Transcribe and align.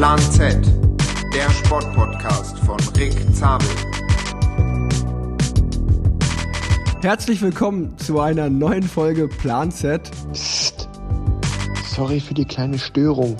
Plan 0.00 0.18
Z, 0.18 0.56
der 1.34 1.50
Sportpodcast 1.50 2.58
von 2.60 2.78
Rick 2.96 3.12
Zabel. 3.34 3.68
Herzlich 7.02 7.42
willkommen 7.42 7.98
zu 7.98 8.18
einer 8.18 8.48
neuen 8.48 8.82
Folge 8.82 9.28
Plan 9.28 9.70
Z. 9.70 10.10
Psst. 10.32 10.88
Sorry 11.84 12.18
für 12.18 12.32
die 12.32 12.46
kleine 12.46 12.78
Störung, 12.78 13.36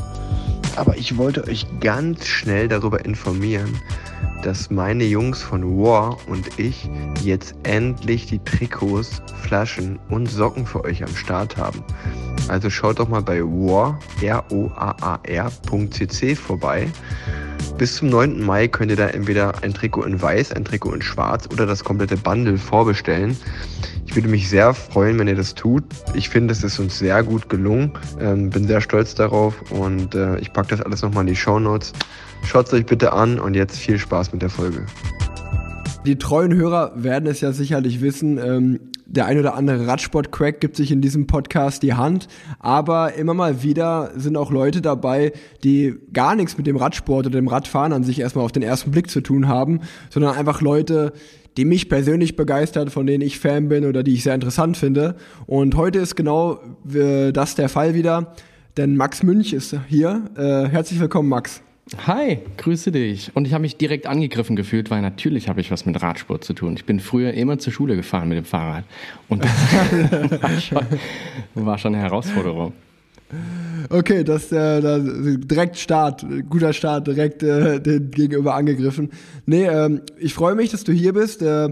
aber 0.76 0.98
ich 0.98 1.16
wollte 1.16 1.48
euch 1.48 1.66
ganz 1.80 2.26
schnell 2.26 2.68
darüber 2.68 3.06
informieren, 3.06 3.80
dass 4.42 4.68
meine 4.68 5.04
Jungs 5.04 5.42
von 5.42 5.64
War 5.78 6.18
und 6.28 6.58
ich 6.58 6.90
jetzt 7.24 7.54
endlich 7.62 8.26
die 8.26 8.38
Trikots, 8.40 9.22
Flaschen 9.40 9.98
und 10.10 10.26
Socken 10.26 10.66
für 10.66 10.84
euch 10.84 11.02
am 11.02 11.16
Start 11.16 11.56
haben. 11.56 11.82
Also 12.50 12.68
schaut 12.68 12.98
doch 12.98 13.08
mal 13.08 13.22
bei 13.22 13.40
war, 13.42 13.98
R-O-A-A-R.cc 14.20 14.64
vorbei. 16.34 16.88
Bis 17.78 17.96
zum 17.96 18.08
9. 18.10 18.44
Mai 18.44 18.66
könnt 18.68 18.90
ihr 18.90 18.96
da 18.96 19.06
entweder 19.06 19.62
ein 19.62 19.72
Trikot 19.72 20.02
in 20.02 20.20
weiß, 20.20 20.52
ein 20.52 20.64
Trikot 20.64 20.92
in 20.92 21.02
schwarz 21.02 21.48
oder 21.52 21.64
das 21.64 21.84
komplette 21.84 22.16
Bundle 22.16 22.58
vorbestellen. 22.58 23.36
Ich 24.06 24.16
würde 24.16 24.28
mich 24.28 24.48
sehr 24.48 24.74
freuen, 24.74 25.18
wenn 25.20 25.28
ihr 25.28 25.36
das 25.36 25.54
tut. 25.54 25.84
Ich 26.14 26.28
finde, 26.28 26.50
es 26.52 26.64
ist 26.64 26.80
uns 26.80 26.98
sehr 26.98 27.22
gut 27.22 27.48
gelungen. 27.48 27.92
Ähm, 28.18 28.50
bin 28.50 28.66
sehr 28.66 28.80
stolz 28.80 29.14
darauf 29.14 29.70
und 29.70 30.16
äh, 30.16 30.36
ich 30.40 30.52
packe 30.52 30.70
das 30.70 30.82
alles 30.82 31.02
nochmal 31.02 31.22
in 31.22 31.28
die 31.28 31.36
Show 31.36 31.60
Notes. 31.60 31.92
Schaut 32.44 32.66
es 32.66 32.72
euch 32.72 32.86
bitte 32.86 33.12
an 33.12 33.38
und 33.38 33.54
jetzt 33.54 33.78
viel 33.78 33.98
Spaß 33.98 34.32
mit 34.32 34.42
der 34.42 34.50
Folge. 34.50 34.84
Die 36.06 36.16
treuen 36.16 36.54
Hörer 36.54 36.92
werden 36.96 37.28
es 37.28 37.42
ja 37.42 37.52
sicherlich 37.52 38.00
wissen. 38.00 38.38
Ähm, 38.38 38.80
der 39.04 39.26
ein 39.26 39.38
oder 39.38 39.54
andere 39.54 39.86
Radsport-Crack 39.86 40.60
gibt 40.60 40.76
sich 40.76 40.92
in 40.92 41.02
diesem 41.02 41.26
Podcast 41.26 41.82
die 41.82 41.94
Hand, 41.94 42.28
aber 42.58 43.14
immer 43.14 43.34
mal 43.34 43.62
wieder 43.62 44.12
sind 44.14 44.36
auch 44.36 44.50
Leute 44.50 44.80
dabei, 44.80 45.32
die 45.64 45.96
gar 46.12 46.36
nichts 46.36 46.56
mit 46.56 46.66
dem 46.66 46.76
Radsport 46.76 47.26
oder 47.26 47.38
dem 47.38 47.48
Radfahren 47.48 47.92
an 47.92 48.04
sich 48.04 48.20
erstmal 48.20 48.44
auf 48.44 48.52
den 48.52 48.62
ersten 48.62 48.92
Blick 48.92 49.10
zu 49.10 49.20
tun 49.20 49.48
haben, 49.48 49.80
sondern 50.10 50.36
einfach 50.36 50.62
Leute, 50.62 51.12
die 51.56 51.64
mich 51.64 51.88
persönlich 51.88 52.36
begeistert, 52.36 52.90
von 52.90 53.06
denen 53.06 53.22
ich 53.22 53.40
Fan 53.40 53.68
bin 53.68 53.84
oder 53.84 54.02
die 54.02 54.14
ich 54.14 54.22
sehr 54.22 54.34
interessant 54.34 54.76
finde. 54.76 55.16
Und 55.46 55.76
heute 55.76 55.98
ist 55.98 56.14
genau 56.14 56.60
äh, 56.94 57.32
das 57.32 57.56
der 57.56 57.68
Fall 57.68 57.94
wieder, 57.94 58.34
denn 58.76 58.96
Max 58.96 59.22
Münch 59.22 59.52
ist 59.52 59.76
hier. 59.88 60.30
Äh, 60.36 60.68
herzlich 60.68 61.00
willkommen, 61.00 61.28
Max. 61.28 61.62
Hi, 61.98 62.38
grüße 62.56 62.92
dich. 62.92 63.32
Und 63.34 63.46
ich 63.46 63.52
habe 63.52 63.62
mich 63.62 63.76
direkt 63.76 64.06
angegriffen 64.06 64.54
gefühlt, 64.54 64.90
weil 64.90 65.02
natürlich 65.02 65.48
habe 65.48 65.60
ich 65.60 65.72
was 65.72 65.86
mit 65.86 66.00
Radsport 66.00 66.44
zu 66.44 66.52
tun. 66.52 66.74
Ich 66.76 66.84
bin 66.84 67.00
früher 67.00 67.34
immer 67.34 67.58
zur 67.58 67.72
Schule 67.72 67.96
gefahren 67.96 68.28
mit 68.28 68.38
dem 68.38 68.44
Fahrrad. 68.44 68.84
Und 69.28 69.44
das 69.44 69.50
war, 70.42 70.60
schon, 70.60 70.86
war 71.54 71.78
schon 71.78 71.94
eine 71.94 72.02
Herausforderung. 72.04 72.72
Okay, 73.88 74.24
das 74.24 74.52
äh, 74.52 74.80
das, 74.80 75.02
direkt 75.04 75.78
Start, 75.78 76.24
guter 76.48 76.72
Start, 76.72 77.06
direkt 77.06 77.42
äh, 77.42 77.80
den 77.80 78.10
Gegenüber 78.10 78.54
angegriffen. 78.54 79.10
Nee, 79.46 79.66
ähm, 79.66 80.02
ich 80.18 80.34
freue 80.34 80.54
mich, 80.54 80.70
dass 80.70 80.84
du 80.84 80.92
hier 80.92 81.12
bist. 81.12 81.42
Äh, 81.42 81.70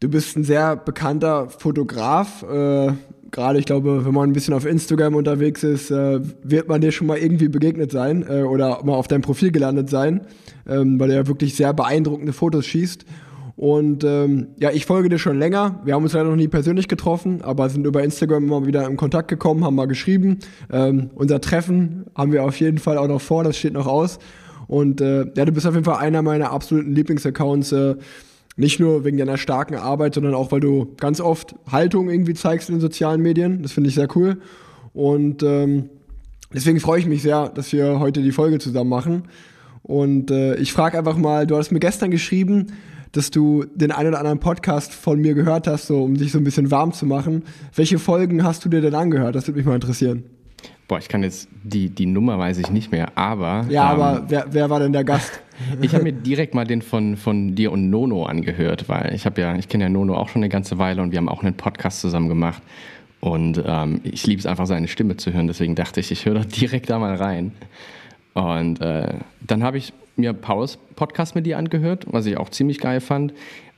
du 0.00 0.08
bist 0.08 0.36
ein 0.36 0.44
sehr 0.44 0.76
bekannter 0.76 1.48
Fotograf. 1.48 2.42
Äh, 2.42 2.92
gerade, 3.30 3.58
ich 3.58 3.66
glaube, 3.66 4.04
wenn 4.04 4.14
man 4.14 4.30
ein 4.30 4.32
bisschen 4.32 4.54
auf 4.54 4.66
Instagram 4.66 5.14
unterwegs 5.14 5.62
ist, 5.62 5.90
äh, 5.90 6.20
wird 6.42 6.68
man 6.68 6.80
dir 6.80 6.92
schon 6.92 7.06
mal 7.06 7.18
irgendwie 7.18 7.48
begegnet 7.48 7.92
sein 7.92 8.24
äh, 8.28 8.42
oder 8.42 8.82
mal 8.84 8.94
auf 8.94 9.08
deinem 9.08 9.22
Profil 9.22 9.50
gelandet 9.50 9.88
sein, 9.90 10.22
ähm, 10.68 10.98
weil 10.98 11.08
du 11.08 11.14
ja 11.14 11.26
wirklich 11.26 11.54
sehr 11.54 11.72
beeindruckende 11.72 12.32
Fotos 12.32 12.66
schießt. 12.66 13.04
Und 13.56 14.04
ähm, 14.04 14.48
ja, 14.58 14.70
ich 14.70 14.86
folge 14.86 15.10
dir 15.10 15.18
schon 15.18 15.38
länger. 15.38 15.80
Wir 15.84 15.92
haben 15.94 16.02
uns 16.02 16.14
leider 16.14 16.30
noch 16.30 16.36
nie 16.36 16.48
persönlich 16.48 16.88
getroffen, 16.88 17.42
aber 17.42 17.68
sind 17.68 17.86
über 17.86 18.02
Instagram 18.02 18.44
immer 18.44 18.66
wieder 18.66 18.88
in 18.88 18.96
Kontakt 18.96 19.28
gekommen, 19.28 19.64
haben 19.64 19.74
mal 19.74 19.86
geschrieben. 19.86 20.38
Ähm, 20.72 21.10
unser 21.14 21.42
Treffen 21.42 22.06
haben 22.14 22.32
wir 22.32 22.44
auf 22.44 22.58
jeden 22.58 22.78
Fall 22.78 22.96
auch 22.96 23.08
noch 23.08 23.20
vor, 23.20 23.44
das 23.44 23.58
steht 23.58 23.74
noch 23.74 23.86
aus. 23.86 24.18
Und 24.66 25.02
äh, 25.02 25.26
ja, 25.36 25.44
du 25.44 25.52
bist 25.52 25.66
auf 25.66 25.74
jeden 25.74 25.84
Fall 25.84 25.98
einer 25.98 26.22
meiner 26.22 26.52
absoluten 26.52 26.94
Lieblingsaccounts. 26.94 27.72
Äh, 27.72 27.96
nicht 28.56 28.80
nur 28.80 29.04
wegen 29.04 29.16
deiner 29.16 29.38
starken 29.38 29.76
Arbeit, 29.76 30.14
sondern 30.14 30.34
auch, 30.34 30.52
weil 30.52 30.60
du 30.60 30.94
ganz 30.96 31.20
oft 31.20 31.54
Haltung 31.70 32.10
irgendwie 32.10 32.34
zeigst 32.34 32.68
in 32.68 32.76
den 32.76 32.80
sozialen 32.80 33.22
Medien. 33.22 33.62
Das 33.62 33.72
finde 33.72 33.88
ich 33.88 33.94
sehr 33.94 34.08
cool. 34.16 34.38
Und 34.92 35.42
ähm, 35.42 35.88
deswegen 36.52 36.80
freue 36.80 37.00
ich 37.00 37.06
mich 37.06 37.22
sehr, 37.22 37.48
dass 37.48 37.72
wir 37.72 38.00
heute 38.00 38.22
die 38.22 38.32
Folge 38.32 38.58
zusammen 38.58 38.90
machen. 38.90 39.22
Und 39.82 40.30
äh, 40.30 40.56
ich 40.56 40.72
frage 40.72 40.98
einfach 40.98 41.16
mal, 41.16 41.46
du 41.46 41.56
hast 41.56 41.70
mir 41.70 41.80
gestern 41.80 42.10
geschrieben, 42.10 42.68
dass 43.12 43.30
du 43.30 43.64
den 43.74 43.90
einen 43.90 44.10
oder 44.10 44.18
anderen 44.18 44.40
Podcast 44.40 44.92
von 44.92 45.20
mir 45.20 45.34
gehört 45.34 45.66
hast, 45.66 45.86
so 45.86 46.02
um 46.02 46.16
dich 46.16 46.32
so 46.32 46.38
ein 46.38 46.44
bisschen 46.44 46.70
warm 46.70 46.92
zu 46.92 47.06
machen. 47.06 47.44
Welche 47.74 47.98
Folgen 47.98 48.44
hast 48.44 48.64
du 48.64 48.68
dir 48.68 48.80
denn 48.80 48.94
angehört? 48.94 49.34
Das 49.34 49.46
würde 49.46 49.58
mich 49.58 49.66
mal 49.66 49.74
interessieren. 49.74 50.24
Boah, 50.90 50.98
ich 50.98 51.06
kann 51.06 51.22
jetzt 51.22 51.48
die, 51.62 51.88
die 51.88 52.06
Nummer 52.06 52.36
weiß 52.36 52.58
ich 52.58 52.72
nicht 52.72 52.90
mehr, 52.90 53.16
aber. 53.16 53.64
Ja, 53.68 53.92
ähm, 53.92 54.00
aber 54.00 54.24
wer, 54.26 54.46
wer 54.50 54.70
war 54.70 54.80
denn 54.80 54.92
der 54.92 55.04
Gast? 55.04 55.40
ich 55.80 55.94
habe 55.94 56.02
mir 56.02 56.12
direkt 56.12 56.52
mal 56.52 56.66
den 56.66 56.82
von, 56.82 57.16
von 57.16 57.54
dir 57.54 57.70
und 57.70 57.90
Nono 57.90 58.24
angehört, 58.24 58.88
weil 58.88 59.14
ich 59.14 59.24
habe 59.24 59.40
ja, 59.40 59.54
ich 59.54 59.68
kenne 59.68 59.84
ja 59.84 59.88
Nono 59.88 60.16
auch 60.16 60.28
schon 60.28 60.42
eine 60.42 60.48
ganze 60.48 60.78
Weile 60.78 61.00
und 61.00 61.12
wir 61.12 61.18
haben 61.18 61.28
auch 61.28 61.44
einen 61.44 61.54
Podcast 61.54 62.00
zusammen 62.00 62.28
gemacht. 62.28 62.60
Und 63.20 63.62
ähm, 63.64 64.00
ich 64.02 64.26
liebe 64.26 64.40
es 64.40 64.46
einfach, 64.46 64.66
seine 64.66 64.88
Stimme 64.88 65.16
zu 65.16 65.32
hören. 65.32 65.46
Deswegen 65.46 65.76
dachte 65.76 66.00
ich, 66.00 66.10
ich 66.10 66.26
höre 66.26 66.34
da 66.34 66.40
direkt 66.40 66.90
da 66.90 66.98
mal 66.98 67.14
rein. 67.14 67.52
Und 68.34 68.80
äh, 68.80 69.14
dann 69.46 69.62
habe 69.62 69.78
ich 69.78 69.92
mir 70.16 70.32
Pauls 70.32 70.76
Podcast 70.96 71.36
mit 71.36 71.46
dir 71.46 71.56
angehört, 71.56 72.06
was 72.08 72.26
ich 72.26 72.36
auch 72.36 72.48
ziemlich 72.48 72.80
geil 72.80 73.00
fand. 73.00 73.32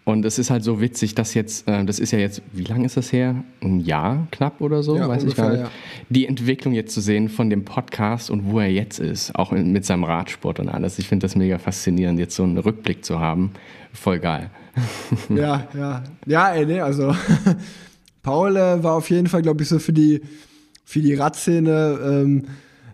Und 0.04 0.24
es 0.24 0.38
ist 0.38 0.50
halt 0.50 0.64
so 0.64 0.80
witzig, 0.80 1.14
dass 1.14 1.34
jetzt, 1.34 1.68
äh, 1.68 1.84
das 1.84 2.00
ist 2.00 2.10
ja 2.10 2.18
jetzt, 2.18 2.42
wie 2.52 2.64
lange 2.64 2.86
ist 2.86 2.96
das 2.96 3.12
her? 3.12 3.44
Ein 3.60 3.78
Jahr 3.80 4.26
knapp 4.32 4.60
oder 4.60 4.82
so, 4.82 4.96
ja, 4.96 5.08
weiß 5.08 5.22
ungefähr, 5.22 5.44
ich 5.44 5.50
gar 5.50 5.62
nicht. 5.62 5.62
Ja. 5.62 5.70
Die 6.08 6.26
Entwicklung 6.26 6.74
jetzt 6.74 6.92
zu 6.92 7.00
sehen 7.00 7.28
von 7.28 7.50
dem 7.50 7.64
Podcast 7.64 8.28
und 8.28 8.50
wo 8.50 8.58
er 8.58 8.68
jetzt 8.68 8.98
ist, 8.98 9.36
auch 9.36 9.52
mit 9.52 9.84
seinem 9.84 10.02
Radsport 10.02 10.58
und 10.58 10.68
alles. 10.68 10.98
Ich 10.98 11.06
finde 11.06 11.24
das 11.24 11.36
mega 11.36 11.58
faszinierend, 11.58 12.18
jetzt 12.18 12.34
so 12.34 12.42
einen 12.42 12.58
Rückblick 12.58 13.04
zu 13.04 13.20
haben. 13.20 13.52
Voll 13.92 14.18
geil. 14.18 14.50
Ja, 15.28 15.68
ja. 15.76 16.02
Ja, 16.26 16.50
ey, 16.52 16.66
nee, 16.66 16.80
also 16.80 17.14
Paul 18.22 18.56
äh, 18.56 18.82
war 18.82 18.94
auf 18.94 19.10
jeden 19.10 19.28
Fall, 19.28 19.42
glaube 19.42 19.62
ich, 19.62 19.68
so 19.68 19.78
für 19.78 19.92
die, 19.92 20.22
für 20.84 21.00
die 21.00 21.14
Radszene 21.14 21.98
ähm, 22.02 22.44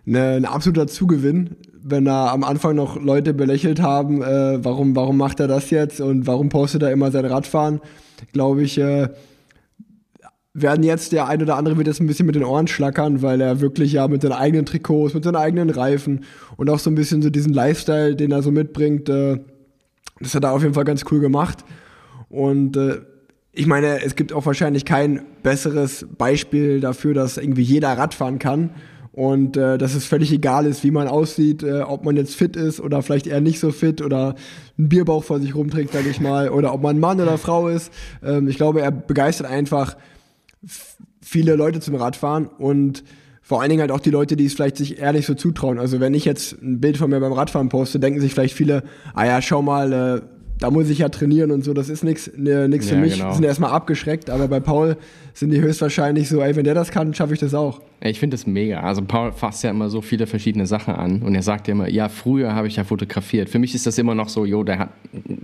ne, 0.04 0.34
ein 0.36 0.44
absoluter 0.44 0.88
Zugewinn 0.88 1.56
wenn 1.90 2.06
er 2.06 2.32
am 2.32 2.44
Anfang 2.44 2.76
noch 2.76 3.00
Leute 3.00 3.34
belächelt 3.34 3.80
haben, 3.80 4.22
äh, 4.22 4.64
warum, 4.64 4.94
warum 4.96 5.16
macht 5.16 5.40
er 5.40 5.48
das 5.48 5.70
jetzt 5.70 6.00
und 6.00 6.26
warum 6.26 6.48
postet 6.48 6.82
er 6.82 6.92
immer 6.92 7.10
sein 7.10 7.24
Radfahren, 7.24 7.80
glaube 8.32 8.62
ich, 8.62 8.78
äh, 8.78 9.08
werden 10.54 10.82
jetzt 10.82 11.12
der 11.12 11.28
ein 11.28 11.42
oder 11.42 11.56
andere 11.56 11.76
wird 11.76 11.86
jetzt 11.86 12.00
ein 12.00 12.06
bisschen 12.06 12.26
mit 12.26 12.34
den 12.34 12.44
Ohren 12.44 12.66
schlackern, 12.66 13.22
weil 13.22 13.40
er 13.40 13.60
wirklich 13.60 13.92
ja 13.92 14.08
mit 14.08 14.22
seinen 14.22 14.32
eigenen 14.32 14.66
Trikots, 14.66 15.14
mit 15.14 15.24
seinen 15.24 15.36
eigenen 15.36 15.70
Reifen 15.70 16.24
und 16.56 16.68
auch 16.70 16.78
so 16.78 16.90
ein 16.90 16.94
bisschen 16.94 17.22
so 17.22 17.30
diesen 17.30 17.52
Lifestyle, 17.52 18.16
den 18.16 18.32
er 18.32 18.42
so 18.42 18.50
mitbringt, 18.50 19.08
äh, 19.08 19.38
das 20.20 20.34
hat 20.34 20.44
er 20.44 20.52
auf 20.52 20.62
jeden 20.62 20.74
Fall 20.74 20.84
ganz 20.84 21.04
cool 21.10 21.20
gemacht. 21.20 21.64
Und 22.28 22.76
äh, 22.76 23.00
ich 23.52 23.66
meine, 23.66 24.04
es 24.04 24.16
gibt 24.16 24.32
auch 24.32 24.46
wahrscheinlich 24.46 24.84
kein 24.84 25.22
besseres 25.42 26.06
Beispiel 26.16 26.80
dafür, 26.80 27.14
dass 27.14 27.38
irgendwie 27.38 27.62
jeder 27.62 27.96
Radfahren 27.96 28.38
kann 28.38 28.70
und 29.18 29.56
äh, 29.56 29.78
dass 29.78 29.96
es 29.96 30.04
völlig 30.04 30.30
egal 30.30 30.64
ist, 30.64 30.84
wie 30.84 30.92
man 30.92 31.08
aussieht, 31.08 31.64
äh, 31.64 31.80
ob 31.80 32.04
man 32.04 32.16
jetzt 32.16 32.36
fit 32.36 32.54
ist 32.54 32.78
oder 32.78 33.02
vielleicht 33.02 33.26
eher 33.26 33.40
nicht 33.40 33.58
so 33.58 33.72
fit 33.72 34.00
oder 34.00 34.36
einen 34.78 34.88
Bierbauch 34.88 35.24
vor 35.24 35.40
sich 35.40 35.56
rumträgt, 35.56 35.92
sage 35.92 36.08
ich 36.08 36.20
mal, 36.20 36.50
oder 36.50 36.72
ob 36.72 36.82
man 36.84 37.00
Mann 37.00 37.20
oder 37.20 37.36
Frau 37.36 37.66
ist. 37.66 37.92
Ähm, 38.22 38.46
ich 38.46 38.58
glaube, 38.58 38.80
er 38.80 38.92
begeistert 38.92 39.48
einfach 39.48 39.96
viele 41.20 41.56
Leute 41.56 41.80
zum 41.80 41.96
Radfahren 41.96 42.46
und 42.46 43.02
vor 43.42 43.60
allen 43.60 43.70
Dingen 43.70 43.80
halt 43.80 43.90
auch 43.90 43.98
die 43.98 44.10
Leute, 44.10 44.36
die 44.36 44.44
es 44.44 44.54
vielleicht 44.54 44.76
sich 44.76 45.00
eher 45.00 45.12
nicht 45.12 45.26
so 45.26 45.34
zutrauen. 45.34 45.80
Also 45.80 45.98
wenn 45.98 46.14
ich 46.14 46.24
jetzt 46.24 46.62
ein 46.62 46.80
Bild 46.80 46.96
von 46.96 47.10
mir 47.10 47.18
beim 47.18 47.32
Radfahren 47.32 47.70
poste, 47.70 47.98
denken 47.98 48.20
sich 48.20 48.32
vielleicht 48.32 48.54
viele, 48.54 48.84
ah 49.14 49.26
ja, 49.26 49.42
schau 49.42 49.62
mal, 49.62 49.92
äh, 49.92 50.20
da 50.58 50.70
muss 50.70 50.90
ich 50.90 50.98
ja 50.98 51.08
trainieren 51.08 51.50
und 51.50 51.64
so, 51.64 51.72
das 51.72 51.88
ist 51.88 52.02
nichts 52.02 52.30
ne, 52.36 52.68
nix 52.68 52.88
für 52.88 52.96
ja, 52.96 53.00
mich. 53.00 53.16
Genau. 53.16 53.32
Sind 53.32 53.44
erstmal 53.44 53.70
abgeschreckt, 53.70 54.30
aber 54.30 54.48
bei 54.48 54.60
Paul 54.60 54.96
sind 55.32 55.50
die 55.50 55.60
höchstwahrscheinlich 55.60 56.28
so, 56.28 56.42
ey, 56.42 56.56
wenn 56.56 56.64
der 56.64 56.74
das 56.74 56.90
kann, 56.90 57.14
schaffe 57.14 57.34
ich 57.34 57.40
das 57.40 57.54
auch. 57.54 57.80
Ich 58.00 58.18
finde 58.18 58.36
das 58.36 58.46
mega. 58.46 58.80
Also 58.80 59.02
Paul 59.02 59.32
fasst 59.32 59.64
ja 59.64 59.70
immer 59.70 59.88
so 59.88 60.00
viele 60.00 60.26
verschiedene 60.26 60.66
Sachen 60.66 60.94
an 60.94 61.22
und 61.22 61.34
er 61.34 61.42
sagt 61.42 61.68
ja 61.68 61.72
immer, 61.72 61.88
ja, 61.88 62.08
früher 62.08 62.54
habe 62.54 62.66
ich 62.68 62.76
ja 62.76 62.84
fotografiert. 62.84 63.48
Für 63.48 63.58
mich 63.58 63.74
ist 63.74 63.86
das 63.86 63.98
immer 63.98 64.14
noch 64.14 64.28
so, 64.28 64.44
jo, 64.44 64.64
der 64.64 64.78
hat 64.78 64.90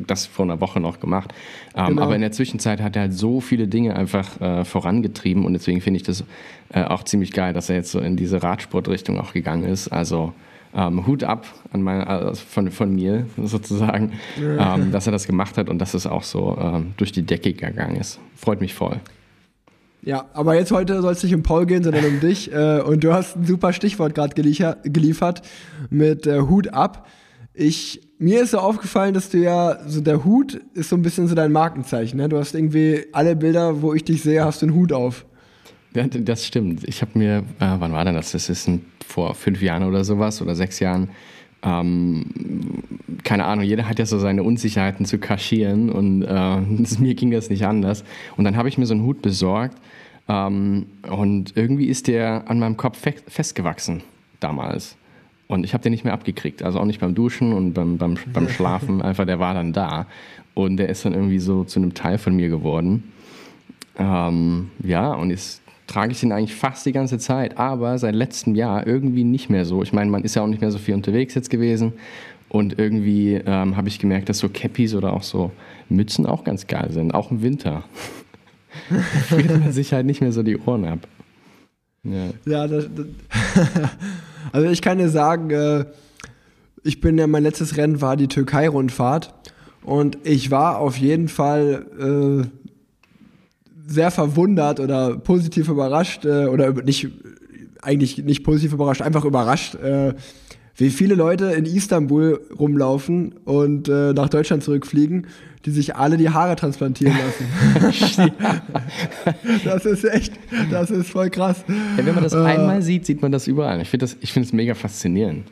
das 0.06 0.26
vor 0.26 0.44
einer 0.44 0.60
Woche 0.60 0.80
noch 0.80 1.00
gemacht. 1.00 1.32
Ähm, 1.76 1.88
genau. 1.88 2.02
Aber 2.02 2.14
in 2.14 2.20
der 2.20 2.32
Zwischenzeit 2.32 2.80
hat 2.80 2.96
er 2.96 3.02
halt 3.02 3.14
so 3.14 3.40
viele 3.40 3.68
Dinge 3.68 3.96
einfach 3.96 4.40
äh, 4.40 4.64
vorangetrieben 4.64 5.44
und 5.44 5.52
deswegen 5.52 5.80
finde 5.80 5.98
ich 5.98 6.04
das 6.04 6.24
äh, 6.72 6.82
auch 6.82 7.04
ziemlich 7.04 7.32
geil, 7.32 7.52
dass 7.52 7.70
er 7.70 7.76
jetzt 7.76 7.90
so 7.90 8.00
in 8.00 8.16
diese 8.16 8.42
Radsportrichtung 8.42 9.18
auch 9.18 9.32
gegangen 9.32 9.64
ist. 9.64 9.88
Also 9.88 10.32
ähm, 10.74 11.06
Hut 11.06 11.24
ab 11.24 11.46
an 11.72 11.82
meine, 11.82 12.06
also 12.06 12.42
von, 12.46 12.70
von 12.70 12.94
mir 12.94 13.26
sozusagen, 13.42 14.12
ähm, 14.38 14.90
dass 14.92 15.06
er 15.06 15.12
das 15.12 15.26
gemacht 15.26 15.56
hat 15.56 15.68
und 15.68 15.78
dass 15.78 15.94
es 15.94 16.06
auch 16.06 16.22
so 16.22 16.58
ähm, 16.60 16.94
durch 16.96 17.12
die 17.12 17.22
Decke 17.22 17.52
gegangen 17.52 17.96
ist. 17.96 18.18
Freut 18.36 18.60
mich 18.60 18.74
voll. 18.74 19.00
Ja, 20.02 20.26
aber 20.34 20.54
jetzt 20.54 20.70
heute 20.70 21.00
soll 21.00 21.12
es 21.12 21.22
nicht 21.22 21.34
um 21.34 21.42
Paul 21.42 21.64
gehen, 21.64 21.82
sondern 21.82 22.04
um 22.04 22.20
dich. 22.20 22.34
Äh, 22.54 22.80
und 22.82 23.02
du 23.02 23.12
hast 23.12 23.36
ein 23.36 23.46
super 23.46 23.72
Stichwort 23.72 24.14
gerade 24.14 24.34
geliefert 24.34 25.42
mit 25.90 26.26
äh, 26.26 26.40
Hut 26.40 26.68
ab. 26.68 27.08
Ich, 27.52 28.00
mir 28.18 28.42
ist 28.42 28.50
so 28.50 28.58
aufgefallen, 28.58 29.14
dass 29.14 29.30
du 29.30 29.38
ja, 29.38 29.78
so 29.86 30.00
der 30.00 30.24
Hut 30.24 30.60
ist 30.74 30.90
so 30.90 30.96
ein 30.96 31.02
bisschen 31.02 31.26
so 31.26 31.34
dein 31.34 31.50
Markenzeichen. 31.50 32.18
Ne? 32.18 32.28
Du 32.28 32.38
hast 32.38 32.54
irgendwie 32.54 33.06
alle 33.12 33.34
Bilder, 33.34 33.82
wo 33.82 33.94
ich 33.94 34.04
dich 34.04 34.22
sehe, 34.22 34.44
hast 34.44 34.62
du 34.62 34.66
einen 34.66 34.74
Hut 34.74 34.92
auf. 34.92 35.24
Das 35.94 36.44
stimmt. 36.44 36.82
Ich 36.88 37.02
habe 37.02 37.16
mir, 37.16 37.38
äh, 37.60 37.76
wann 37.78 37.92
war 37.92 38.04
denn 38.04 38.16
das? 38.16 38.32
Das 38.32 38.48
ist 38.48 38.66
ein, 38.66 38.84
vor 39.06 39.34
fünf 39.34 39.62
Jahren 39.62 39.84
oder 39.84 40.04
sowas 40.04 40.42
oder 40.42 40.56
sechs 40.56 40.80
Jahren, 40.80 41.08
ähm, 41.62 42.26
keine 43.22 43.44
Ahnung, 43.44 43.64
jeder 43.64 43.88
hat 43.88 43.98
ja 43.98 44.04
so 44.04 44.18
seine 44.18 44.42
Unsicherheiten 44.42 45.06
zu 45.06 45.18
kaschieren 45.18 45.90
und 45.90 46.22
äh, 46.22 46.60
mir 46.98 47.14
ging 47.14 47.30
das 47.30 47.48
nicht 47.48 47.64
anders. 47.64 48.04
Und 48.36 48.44
dann 48.44 48.56
habe 48.56 48.68
ich 48.68 48.76
mir 48.76 48.86
so 48.86 48.94
einen 48.94 49.04
Hut 49.04 49.22
besorgt 49.22 49.78
ähm, 50.28 50.86
und 51.08 51.56
irgendwie 51.56 51.86
ist 51.86 52.08
der 52.08 52.50
an 52.50 52.58
meinem 52.58 52.76
Kopf 52.76 52.98
fe 52.98 53.14
festgewachsen 53.28 54.02
damals. 54.40 54.96
Und 55.46 55.64
ich 55.64 55.74
habe 55.74 55.82
den 55.82 55.92
nicht 55.92 56.04
mehr 56.04 56.14
abgekriegt. 56.14 56.62
Also 56.62 56.80
auch 56.80 56.86
nicht 56.86 57.00
beim 57.00 57.14
Duschen 57.14 57.52
und 57.52 57.74
beim, 57.74 57.98
beim, 57.98 58.16
beim 58.32 58.48
Schlafen. 58.48 59.02
Einfach, 59.02 59.26
der 59.26 59.38
war 59.38 59.54
dann 59.54 59.72
da. 59.72 60.06
Und 60.54 60.78
der 60.78 60.88
ist 60.88 61.04
dann 61.04 61.12
irgendwie 61.12 61.38
so 61.38 61.64
zu 61.64 61.78
einem 61.78 61.94
Teil 61.94 62.18
von 62.18 62.34
mir 62.34 62.48
geworden. 62.48 63.12
Ähm, 63.98 64.70
ja, 64.82 65.12
und 65.12 65.30
jetzt 65.30 65.63
trage 65.86 66.12
ich 66.12 66.20
den 66.20 66.32
eigentlich 66.32 66.54
fast 66.54 66.86
die 66.86 66.92
ganze 66.92 67.18
Zeit. 67.18 67.58
Aber 67.58 67.98
seit 67.98 68.14
letztem 68.14 68.54
Jahr 68.54 68.86
irgendwie 68.86 69.24
nicht 69.24 69.50
mehr 69.50 69.64
so. 69.64 69.82
Ich 69.82 69.92
meine, 69.92 70.10
man 70.10 70.24
ist 70.24 70.34
ja 70.34 70.42
auch 70.42 70.46
nicht 70.46 70.60
mehr 70.60 70.70
so 70.70 70.78
viel 70.78 70.94
unterwegs 70.94 71.34
jetzt 71.34 71.50
gewesen. 71.50 71.92
Und 72.48 72.78
irgendwie 72.78 73.34
ähm, 73.34 73.76
habe 73.76 73.88
ich 73.88 73.98
gemerkt, 73.98 74.28
dass 74.28 74.38
so 74.38 74.48
Cappies 74.48 74.94
oder 74.94 75.12
auch 75.12 75.24
so 75.24 75.50
Mützen 75.88 76.26
auch 76.26 76.44
ganz 76.44 76.66
geil 76.66 76.90
sind. 76.90 77.12
Auch 77.12 77.30
im 77.30 77.42
Winter. 77.42 77.84
friert 79.28 79.60
man 79.60 79.72
sich 79.72 79.92
halt 79.92 80.06
nicht 80.06 80.20
mehr 80.20 80.32
so 80.32 80.42
die 80.42 80.58
Ohren 80.58 80.84
ab. 80.84 81.00
Ja, 82.02 82.30
ja 82.44 82.66
das, 82.68 82.88
das 82.94 83.06
also 84.52 84.68
ich 84.68 84.82
kann 84.82 84.98
dir 84.98 85.08
sagen, 85.08 85.50
äh, 85.50 85.84
ich 86.82 87.00
bin 87.00 87.16
ja, 87.18 87.26
mein 87.26 87.42
letztes 87.42 87.76
Rennen 87.76 88.00
war 88.00 88.16
die 88.16 88.28
Türkei-Rundfahrt 88.28 89.32
und 89.82 90.18
ich 90.24 90.50
war 90.50 90.78
auf 90.78 90.96
jeden 90.96 91.28
Fall 91.28 91.86
äh, 91.98 92.63
sehr 93.86 94.10
verwundert 94.10 94.80
oder 94.80 95.16
positiv 95.16 95.68
überrascht 95.68 96.24
äh, 96.24 96.46
oder 96.46 96.72
nicht, 96.72 97.08
eigentlich 97.82 98.18
nicht 98.24 98.44
positiv 98.44 98.72
überrascht, 98.72 99.02
einfach 99.02 99.24
überrascht, 99.24 99.74
äh, 99.76 100.14
wie 100.76 100.90
viele 100.90 101.14
Leute 101.14 101.46
in 101.52 101.66
Istanbul 101.66 102.40
rumlaufen 102.58 103.34
und 103.44 103.88
äh, 103.88 104.12
nach 104.12 104.28
Deutschland 104.28 104.64
zurückfliegen, 104.64 105.28
die 105.64 105.70
sich 105.70 105.94
alle 105.94 106.16
die 106.16 106.30
Haare 106.30 106.56
transplantieren 106.56 107.16
lassen. 107.16 108.32
das 109.64 109.86
ist 109.86 110.04
echt, 110.04 110.32
das 110.70 110.90
ist 110.90 111.10
voll 111.10 111.30
krass. 111.30 111.64
Ja, 111.68 112.04
wenn 112.04 112.14
man 112.14 112.24
das 112.24 112.32
äh, 112.32 112.38
einmal 112.38 112.82
sieht, 112.82 113.06
sieht 113.06 113.22
man 113.22 113.30
das 113.30 113.46
überall. 113.46 113.80
Ich 113.80 113.88
finde 113.88 114.06
es 114.06 114.30
find 114.30 114.52
mega 114.52 114.74
faszinierend. 114.74 115.44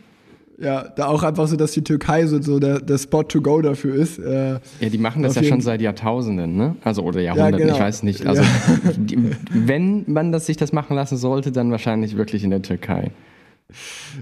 Ja, 0.62 0.84
da 0.94 1.08
auch 1.08 1.24
einfach 1.24 1.48
so, 1.48 1.56
dass 1.56 1.72
die 1.72 1.82
Türkei 1.82 2.24
so, 2.26 2.40
so 2.40 2.60
der, 2.60 2.78
der 2.78 2.96
Spot 2.96 3.24
to 3.24 3.40
go 3.40 3.60
dafür 3.60 3.96
ist. 3.96 4.20
Äh, 4.20 4.60
ja, 4.78 4.88
die 4.88 4.98
machen 4.98 5.24
das 5.24 5.34
ja 5.34 5.42
schon 5.42 5.60
seit 5.60 5.82
Jahrtausenden, 5.82 6.56
ne? 6.56 6.76
Also 6.84 7.02
oder 7.02 7.20
Jahrhunderten, 7.20 7.58
ja, 7.58 7.64
genau. 7.66 7.74
ich 7.74 7.80
weiß 7.80 8.04
nicht. 8.04 8.24
Also 8.24 8.42
ja. 8.42 8.48
die, 8.96 9.18
wenn 9.52 10.04
man 10.06 10.30
das, 10.30 10.46
sich 10.46 10.56
das 10.56 10.72
machen 10.72 10.94
lassen 10.94 11.16
sollte, 11.16 11.50
dann 11.50 11.72
wahrscheinlich 11.72 12.16
wirklich 12.16 12.44
in 12.44 12.50
der 12.50 12.62
Türkei. 12.62 13.10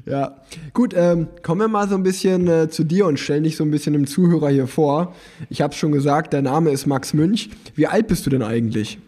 Ja, 0.06 0.36
gut, 0.72 0.94
ähm, 0.96 1.28
kommen 1.42 1.60
wir 1.60 1.68
mal 1.68 1.88
so 1.88 1.94
ein 1.94 2.02
bisschen 2.02 2.48
äh, 2.48 2.70
zu 2.70 2.84
dir 2.84 3.04
und 3.06 3.18
stell 3.18 3.42
dich 3.42 3.56
so 3.56 3.64
ein 3.64 3.70
bisschen 3.70 3.92
dem 3.92 4.06
Zuhörer 4.06 4.48
hier 4.48 4.66
vor. 4.66 5.14
Ich 5.50 5.60
habe 5.60 5.74
schon 5.74 5.92
gesagt, 5.92 6.32
der 6.32 6.40
Name 6.40 6.70
ist 6.70 6.86
Max 6.86 7.12
Münch. 7.12 7.50
Wie 7.74 7.86
alt 7.86 8.06
bist 8.06 8.24
du 8.24 8.30
denn 8.30 8.42
eigentlich? 8.42 8.98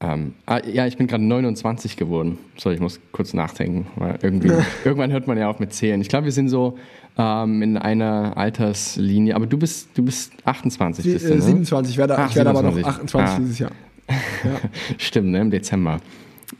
Ähm, 0.00 0.34
ah, 0.44 0.60
ja, 0.66 0.86
ich 0.86 0.98
bin 0.98 1.06
gerade 1.06 1.24
29 1.24 1.96
geworden. 1.96 2.38
So, 2.58 2.70
ich 2.70 2.80
muss 2.80 3.00
kurz 3.12 3.32
nachdenken, 3.32 3.86
weil 3.96 4.18
irgendwie, 4.20 4.52
irgendwann 4.84 5.10
hört 5.10 5.26
man 5.26 5.38
ja 5.38 5.48
auf 5.48 5.58
mit 5.58 5.72
Zählen. 5.72 6.00
Ich 6.02 6.08
glaube, 6.08 6.26
wir 6.26 6.32
sind 6.32 6.50
so 6.50 6.78
ähm, 7.16 7.62
in 7.62 7.78
einer 7.78 8.36
Alterslinie, 8.36 9.34
aber 9.34 9.46
du 9.46 9.56
bist, 9.56 9.88
du 9.94 10.02
bist 10.02 10.32
28. 10.44 11.02
Sie, 11.02 11.12
bist 11.14 11.30
du, 11.30 11.34
ne? 11.34 11.40
27, 11.40 11.94
ich 11.94 11.98
werde, 11.98 12.18
Ach, 12.18 12.28
ich 12.28 12.36
werde 12.36 12.50
aber 12.50 12.62
noch 12.62 12.76
28 12.76 13.16
ah. 13.16 13.38
dieses 13.38 13.58
Jahr. 13.58 13.72
Ja. 14.44 14.60
Stimmt, 14.98 15.30
ne? 15.30 15.40
im 15.40 15.50
Dezember. 15.50 15.98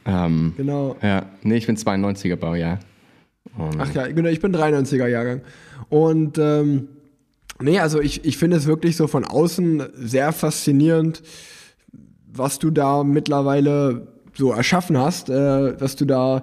Ähm, 0.04 0.54
genau. 0.56 0.96
Ja, 1.00 1.26
nee, 1.42 1.56
ich 1.56 1.66
bin 1.66 1.76
92er 1.76 2.34
Baujahr. 2.34 2.80
Und 3.56 3.80
Ach 3.80 3.94
ja, 3.94 4.08
genau, 4.08 4.28
ich 4.28 4.40
bin 4.40 4.52
93er 4.52 5.06
Jahrgang. 5.06 5.42
Und 5.88 6.38
ähm, 6.38 6.88
nee, 7.60 7.78
also 7.78 8.00
ich, 8.00 8.24
ich 8.24 8.36
finde 8.36 8.56
es 8.56 8.66
wirklich 8.66 8.96
so 8.96 9.06
von 9.06 9.24
außen 9.24 9.84
sehr 9.94 10.32
faszinierend, 10.32 11.22
was 12.38 12.58
du 12.58 12.70
da 12.70 13.04
mittlerweile 13.04 14.06
so 14.34 14.52
erschaffen 14.52 14.98
hast, 14.98 15.30
äh, 15.30 15.80
was 15.80 15.96
du 15.96 16.04
da 16.04 16.42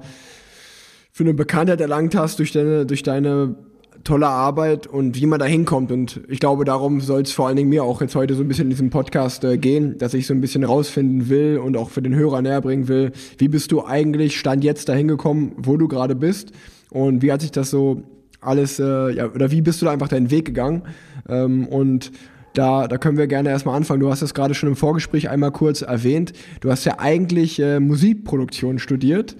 für 1.12 1.24
eine 1.24 1.34
Bekanntheit 1.34 1.80
erlangt 1.80 2.16
hast 2.16 2.40
durch 2.40 2.52
deine, 2.52 2.86
durch 2.86 3.04
deine 3.04 3.56
tolle 4.04 4.28
Arbeit 4.28 4.88
und 4.88 5.16
wie 5.16 5.26
man 5.26 5.40
da 5.40 5.46
hinkommt. 5.46 5.92
Und 5.92 6.22
ich 6.28 6.40
glaube, 6.40 6.66
darum 6.66 7.02
soll 7.02 7.22
es 7.22 7.32
vor 7.32 7.48
allen 7.48 7.56
Dingen 7.56 7.70
mir 7.70 7.84
auch 7.84 8.02
jetzt 8.02 8.16
heute 8.16 8.34
so 8.36 8.42
ein 8.42 8.48
bisschen 8.48 8.66
in 8.66 8.70
diesem 8.72 8.90
Podcast 8.90 9.44
äh, 9.44 9.58
gehen, 9.58 9.98
dass 9.98 10.14
ich 10.14 10.28
so 10.28 10.34
ein 10.34 10.42
bisschen 10.42 10.64
rausfinden 10.64 11.30
will 11.30 11.58
und 11.58 11.78
auch 11.78 11.90
für 11.90 12.02
den 12.02 12.16
Hörer 12.16 12.42
näher 12.42 12.62
bringen 12.62 12.88
will, 12.88 13.12
wie 13.38 13.48
bist 13.48 13.72
du 13.72 13.86
eigentlich 13.86 14.40
Stand 14.40 14.64
jetzt 14.64 14.90
dahin 14.90 15.08
gekommen, 15.08 15.54
wo 15.58 15.78
du 15.78 15.88
gerade 15.88 16.16
bist 16.16 16.52
und 16.90 17.22
wie 17.22 17.32
hat 17.32 17.42
sich 17.42 17.52
das 17.52 17.70
so 17.70 18.04
alles, 18.42 18.80
äh, 18.80 19.12
ja, 19.12 19.32
oder 19.32 19.52
wie 19.52 19.62
bist 19.62 19.82
du 19.82 19.86
da 19.86 19.92
einfach 19.92 20.10
deinen 20.10 20.32
Weg 20.32 20.46
gegangen? 20.46 20.84
Ähm, 21.30 21.68
und 21.68 22.12
da, 22.54 22.88
da 22.88 22.98
können 22.98 23.18
wir 23.18 23.28
gerne 23.28 23.50
erstmal 23.50 23.76
anfangen. 23.76 24.00
Du 24.00 24.10
hast 24.10 24.22
das 24.22 24.34
gerade 24.34 24.54
schon 24.54 24.70
im 24.70 24.76
Vorgespräch 24.76 25.30
einmal 25.30 25.52
kurz 25.52 25.82
erwähnt. 25.82 26.34
Du 26.62 26.70
hast 26.70 26.86
ja 26.86 27.00
eigentlich 27.00 27.60
äh, 27.60 27.80
Musikproduktion 27.80 28.80
studiert 28.80 29.36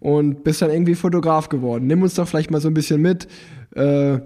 und 0.00 0.44
bist 0.44 0.62
dann 0.62 0.70
irgendwie 0.70 0.94
Fotograf 0.94 1.48
geworden. 1.48 1.86
Nimm 1.86 2.02
uns 2.02 2.14
doch 2.14 2.28
vielleicht 2.28 2.50
mal 2.50 2.60
so 2.60 2.68
ein 2.68 2.74
bisschen 2.74 3.00
mit, 3.00 3.26
äh, 3.74 4.18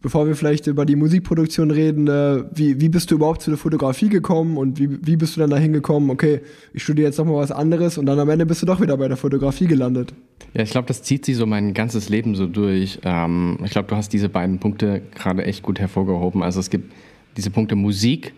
bevor 0.00 0.26
wir 0.26 0.36
vielleicht 0.36 0.66
über 0.66 0.84
die 0.84 0.96
Musikproduktion 0.96 1.70
reden, 1.70 2.06
äh, 2.08 2.44
wie, 2.54 2.80
wie 2.80 2.90
bist 2.90 3.10
du 3.10 3.14
überhaupt 3.14 3.40
zu 3.40 3.50
der 3.50 3.58
Fotografie 3.58 4.10
gekommen 4.10 4.58
und 4.58 4.78
wie, 4.78 4.98
wie 5.04 5.16
bist 5.16 5.36
du 5.36 5.40
dann 5.40 5.50
dahin 5.50 5.72
gekommen, 5.72 6.10
okay, 6.10 6.42
ich 6.74 6.82
studiere 6.82 7.08
jetzt 7.08 7.18
nochmal 7.18 7.36
was 7.36 7.50
anderes 7.50 7.96
und 7.96 8.06
dann 8.06 8.18
am 8.20 8.28
Ende 8.28 8.44
bist 8.44 8.60
du 8.60 8.66
doch 8.66 8.80
wieder 8.80 8.98
bei 8.98 9.08
der 9.08 9.16
Fotografie 9.16 9.66
gelandet? 9.66 10.12
Ja, 10.52 10.62
ich 10.62 10.70
glaube, 10.70 10.86
das 10.86 11.02
zieht 11.02 11.24
sich 11.24 11.36
so 11.36 11.46
mein 11.46 11.72
ganzes 11.72 12.10
Leben 12.10 12.34
so 12.34 12.46
durch. 12.46 13.00
Ähm, 13.02 13.58
ich 13.64 13.70
glaube, 13.70 13.88
du 13.88 13.96
hast 13.96 14.12
diese 14.12 14.28
beiden 14.28 14.60
Punkte 14.60 15.00
gerade 15.14 15.44
echt 15.44 15.62
gut 15.62 15.80
hervorgehoben. 15.80 16.42
Also 16.42 16.60
es 16.60 16.70
gibt 16.70 16.92
diese 17.36 17.50
Punkte 17.50 17.76
Musik 17.76 18.32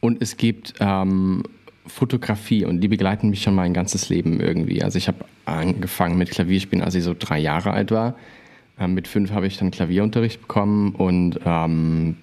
und 0.00 0.20
es 0.20 0.36
gibt 0.36 0.74
ähm, 0.80 1.44
Fotografie 1.86 2.64
und 2.64 2.80
die 2.80 2.88
begleiten 2.88 3.30
mich 3.30 3.42
schon 3.42 3.54
mein 3.54 3.74
ganzes 3.74 4.08
Leben 4.08 4.40
irgendwie. 4.40 4.82
Also 4.82 4.98
ich 4.98 5.08
habe 5.08 5.24
angefangen 5.44 6.18
mit 6.18 6.30
Klavierspielen, 6.30 6.84
als 6.84 6.94
ich 6.94 7.04
so 7.04 7.14
drei 7.18 7.38
Jahre 7.38 7.72
alt 7.72 7.90
war. 7.90 8.14
Ähm, 8.78 8.94
mit 8.94 9.08
fünf 9.08 9.32
habe 9.32 9.46
ich 9.46 9.58
dann 9.58 9.70
Klavierunterricht 9.70 10.40
bekommen 10.40 10.94
und 10.94 11.40
ähm, 11.44 12.16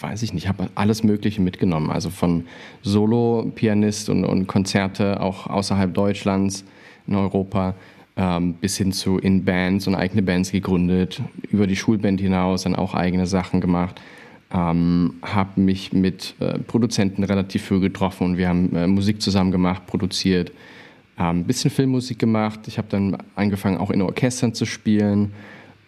weiß 0.00 0.22
ich 0.22 0.34
nicht, 0.34 0.48
habe 0.48 0.68
alles 0.74 1.02
Mögliche 1.02 1.40
mitgenommen. 1.40 1.90
Also 1.90 2.10
von 2.10 2.44
Solo-Pianist 2.82 4.08
und, 4.08 4.24
und, 4.24 4.46
Konzerte 4.46 5.20
auch 5.20 5.46
außerhalb 5.46 5.92
Deutschlands, 5.94 6.64
in 7.06 7.14
Europa, 7.14 7.74
ähm, 8.16 8.54
bis 8.54 8.76
hin 8.76 8.92
zu 8.92 9.18
in 9.18 9.44
Bands 9.44 9.86
und 9.86 9.94
eigene 9.94 10.22
Bands 10.22 10.52
gegründet, 10.52 11.20
über 11.50 11.66
die 11.66 11.76
Schulband 11.76 12.20
hinaus 12.20 12.62
dann 12.62 12.74
auch 12.74 12.94
eigene 12.94 13.26
Sachen 13.26 13.60
gemacht. 13.60 14.00
Ähm, 14.54 15.14
habe 15.20 15.60
mich 15.60 15.92
mit 15.92 16.36
äh, 16.38 16.60
Produzenten 16.60 17.24
relativ 17.24 17.64
früh 17.64 17.80
getroffen 17.80 18.24
und 18.24 18.36
wir 18.36 18.48
haben 18.48 18.74
äh, 18.76 18.86
Musik 18.86 19.20
zusammen 19.20 19.50
gemacht, 19.50 19.84
produziert, 19.86 20.52
ein 21.16 21.38
ähm, 21.38 21.44
bisschen 21.44 21.70
Filmmusik 21.70 22.20
gemacht. 22.20 22.60
Ich 22.66 22.78
habe 22.78 22.86
dann 22.88 23.16
angefangen, 23.34 23.78
auch 23.78 23.90
in 23.90 24.00
Orchestern 24.00 24.54
zu 24.54 24.64
spielen 24.64 25.32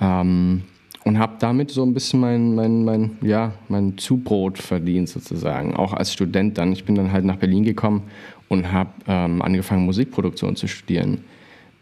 ähm, 0.01 0.63
und 1.05 1.19
habe 1.19 1.35
damit 1.39 1.71
so 1.71 1.85
ein 1.85 1.95
bisschen 1.95 2.19
mein, 2.19 2.57
mein, 2.57 2.85
mein, 2.85 3.19
ja, 3.23 3.53
mein 3.69 3.97
Zubrot 3.99 4.59
verdient 4.59 5.09
sozusagen, 5.09 5.75
auch 5.77 5.93
als 5.93 6.13
Student 6.13 6.59
dann. 6.59 6.73
Ich 6.73 6.85
bin 6.85 6.97
dann 6.97 7.13
halt 7.13 7.25
nach 7.25 7.37
Berlin 7.37 7.63
gekommen 7.63 8.03
und 8.49 8.73
habe 8.73 8.91
ähm, 9.07 9.43
angefangen, 9.43 9.85
Musikproduktion 9.85 10.57
zu 10.57 10.67
studieren. 10.67 11.23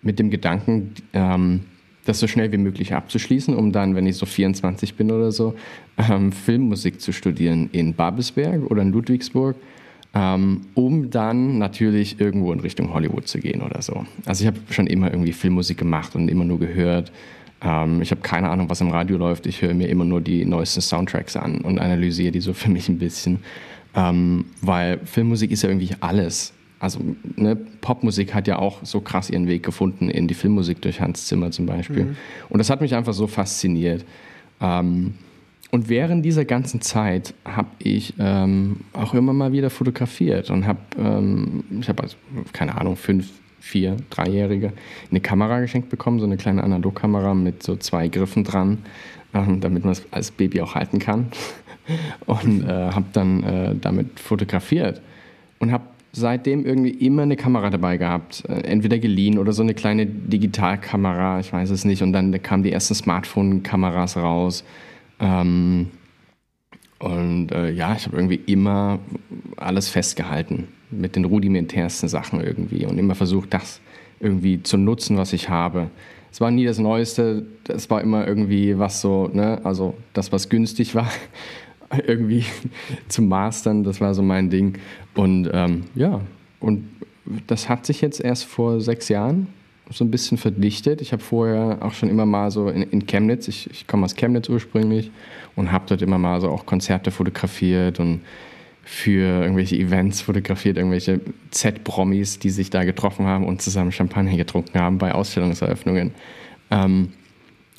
Mit 0.02 0.18
dem 0.18 0.28
Gedanken, 0.28 0.92
ähm, 1.14 1.60
das 2.04 2.20
so 2.20 2.26
schnell 2.26 2.52
wie 2.52 2.58
möglich 2.58 2.94
abzuschließen, 2.94 3.54
um 3.54 3.72
dann, 3.72 3.94
wenn 3.94 4.06
ich 4.06 4.16
so 4.16 4.26
24 4.26 4.94
bin 4.94 5.10
oder 5.10 5.32
so, 5.32 5.54
ähm, 5.96 6.32
Filmmusik 6.32 7.00
zu 7.00 7.12
studieren 7.12 7.68
in 7.72 7.94
Babelsberg 7.94 8.70
oder 8.70 8.82
in 8.82 8.92
Ludwigsburg, 8.92 9.56
ähm, 10.14 10.62
um 10.74 11.10
dann 11.10 11.58
natürlich 11.58 12.20
irgendwo 12.20 12.52
in 12.52 12.60
Richtung 12.60 12.94
Hollywood 12.94 13.26
zu 13.26 13.38
gehen 13.38 13.62
oder 13.62 13.82
so. 13.82 14.06
Also 14.26 14.42
ich 14.42 14.46
habe 14.46 14.58
schon 14.70 14.86
immer 14.86 15.10
irgendwie 15.10 15.32
Filmmusik 15.32 15.78
gemacht 15.78 16.14
und 16.14 16.28
immer 16.28 16.44
nur 16.44 16.60
gehört. 16.60 17.10
Ähm, 17.62 18.00
ich 18.00 18.10
habe 18.10 18.20
keine 18.20 18.48
Ahnung, 18.48 18.70
was 18.70 18.80
im 18.80 18.90
Radio 18.90 19.16
läuft. 19.16 19.46
Ich 19.46 19.62
höre 19.62 19.74
mir 19.74 19.88
immer 19.88 20.04
nur 20.04 20.20
die 20.20 20.44
neuesten 20.44 20.80
Soundtracks 20.80 21.36
an 21.36 21.58
und 21.58 21.78
analysiere 21.78 22.32
die 22.32 22.40
so 22.40 22.52
für 22.52 22.70
mich 22.70 22.88
ein 22.88 22.98
bisschen. 22.98 23.40
Ähm, 23.96 24.46
weil 24.60 24.98
Filmmusik 25.04 25.50
ist 25.50 25.62
ja 25.62 25.68
irgendwie 25.68 25.90
alles 26.00 26.53
also 26.78 27.00
ne, 27.36 27.56
Popmusik 27.56 28.34
hat 28.34 28.46
ja 28.46 28.58
auch 28.58 28.84
so 28.84 29.00
krass 29.00 29.30
ihren 29.30 29.46
Weg 29.46 29.62
gefunden 29.62 30.10
in 30.10 30.28
die 30.28 30.34
Filmmusik 30.34 30.82
durch 30.82 31.00
Hans 31.00 31.26
Zimmer 31.26 31.50
zum 31.50 31.66
Beispiel. 31.66 32.04
Mhm. 32.04 32.16
Und 32.48 32.58
das 32.58 32.70
hat 32.70 32.80
mich 32.80 32.94
einfach 32.94 33.14
so 33.14 33.26
fasziniert. 33.26 34.04
Ähm, 34.60 35.14
und 35.70 35.88
während 35.88 36.24
dieser 36.24 36.44
ganzen 36.44 36.80
Zeit 36.80 37.34
habe 37.44 37.68
ich 37.78 38.14
ähm, 38.18 38.82
auch 38.92 39.12
immer 39.12 39.32
mal 39.32 39.50
wieder 39.52 39.70
fotografiert 39.70 40.50
und 40.50 40.66
habe, 40.66 40.78
ähm, 40.98 41.64
ich 41.80 41.88
habe 41.88 42.02
also, 42.02 42.16
keine 42.52 42.78
Ahnung, 42.80 42.96
fünf, 42.96 43.28
vier, 43.58 43.96
dreijährige 44.10 44.72
eine 45.10 45.20
Kamera 45.20 45.60
geschenkt 45.60 45.88
bekommen, 45.88 46.20
so 46.20 46.26
eine 46.26 46.36
kleine 46.36 46.62
Analogkamera 46.62 47.34
mit 47.34 47.62
so 47.62 47.74
zwei 47.76 48.08
Griffen 48.08 48.44
dran, 48.44 48.78
ähm, 49.32 49.60
damit 49.60 49.84
man 49.84 49.92
es 49.92 50.04
als 50.12 50.30
Baby 50.30 50.60
auch 50.60 50.74
halten 50.74 51.00
kann. 51.00 51.28
und 52.26 52.62
äh, 52.62 52.90
habe 52.92 53.06
dann 53.12 53.42
äh, 53.42 53.74
damit 53.74 54.20
fotografiert 54.20 55.02
und 55.58 55.72
habe 55.72 55.84
seitdem 56.14 56.64
irgendwie 56.64 56.90
immer 56.90 57.22
eine 57.22 57.36
Kamera 57.36 57.70
dabei 57.70 57.96
gehabt. 57.96 58.44
Äh, 58.48 58.60
entweder 58.62 58.98
geliehen 58.98 59.38
oder 59.38 59.52
so 59.52 59.62
eine 59.62 59.74
kleine 59.74 60.06
Digitalkamera, 60.06 61.40
ich 61.40 61.52
weiß 61.52 61.70
es 61.70 61.84
nicht. 61.84 62.02
Und 62.02 62.12
dann 62.12 62.40
kamen 62.42 62.62
die 62.62 62.72
ersten 62.72 62.94
Smartphone-Kameras 62.94 64.16
raus. 64.16 64.64
Ähm, 65.20 65.88
und 67.00 67.52
äh, 67.52 67.70
ja, 67.70 67.94
ich 67.96 68.06
habe 68.06 68.16
irgendwie 68.16 68.40
immer 68.46 69.00
alles 69.56 69.88
festgehalten 69.88 70.68
mit 70.90 71.16
den 71.16 71.24
rudimentärsten 71.24 72.08
Sachen 72.08 72.40
irgendwie 72.40 72.86
und 72.86 72.98
immer 72.98 73.14
versucht, 73.14 73.52
das 73.52 73.80
irgendwie 74.20 74.62
zu 74.62 74.78
nutzen, 74.78 75.16
was 75.16 75.32
ich 75.32 75.48
habe. 75.48 75.90
Es 76.30 76.40
war 76.40 76.50
nie 76.50 76.64
das 76.64 76.78
Neueste, 76.78 77.46
es 77.68 77.90
war 77.90 78.00
immer 78.00 78.26
irgendwie 78.26 78.78
was 78.78 79.00
so, 79.00 79.28
ne, 79.32 79.60
also 79.64 79.94
das, 80.14 80.32
was 80.32 80.48
günstig 80.48 80.94
war, 80.94 81.10
irgendwie 82.06 82.44
zu 83.08 83.22
mastern, 83.22 83.84
das 83.84 84.00
war 84.00 84.14
so 84.14 84.22
mein 84.22 84.50
Ding. 84.50 84.78
Und 85.14 85.50
ähm, 85.52 85.84
ja, 85.94 86.20
und 86.60 86.88
das 87.46 87.68
hat 87.68 87.86
sich 87.86 88.00
jetzt 88.00 88.20
erst 88.20 88.44
vor 88.44 88.80
sechs 88.80 89.08
Jahren 89.08 89.48
so 89.90 90.04
ein 90.04 90.10
bisschen 90.10 90.38
verdichtet. 90.38 91.00
Ich 91.00 91.12
habe 91.12 91.22
vorher 91.22 91.78
auch 91.80 91.92
schon 91.92 92.08
immer 92.08 92.26
mal 92.26 92.50
so 92.50 92.68
in, 92.68 92.82
in 92.82 93.06
Chemnitz, 93.06 93.48
ich, 93.48 93.70
ich 93.70 93.86
komme 93.86 94.04
aus 94.04 94.14
Chemnitz 94.14 94.48
ursprünglich 94.48 95.10
und 95.56 95.72
habe 95.72 95.84
dort 95.88 96.02
immer 96.02 96.18
mal 96.18 96.40
so 96.40 96.48
auch 96.48 96.66
Konzerte 96.66 97.10
fotografiert 97.10 98.00
und 98.00 98.20
für 98.82 99.42
irgendwelche 99.42 99.76
Events 99.76 100.20
fotografiert, 100.20 100.76
irgendwelche 100.76 101.20
Z-Promis, 101.50 102.38
die 102.38 102.50
sich 102.50 102.68
da 102.68 102.84
getroffen 102.84 103.26
haben 103.26 103.46
und 103.46 103.62
zusammen 103.62 103.92
Champagner 103.92 104.36
getrunken 104.36 104.78
haben 104.78 104.98
bei 104.98 105.14
Ausstellungseröffnungen. 105.14 106.12
Ähm, 106.70 107.12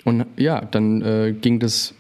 und 0.04 0.26
ja, 0.38 0.62
dann 0.62 1.02
äh, 1.02 1.34
ging 1.40 1.60
das 1.60 1.94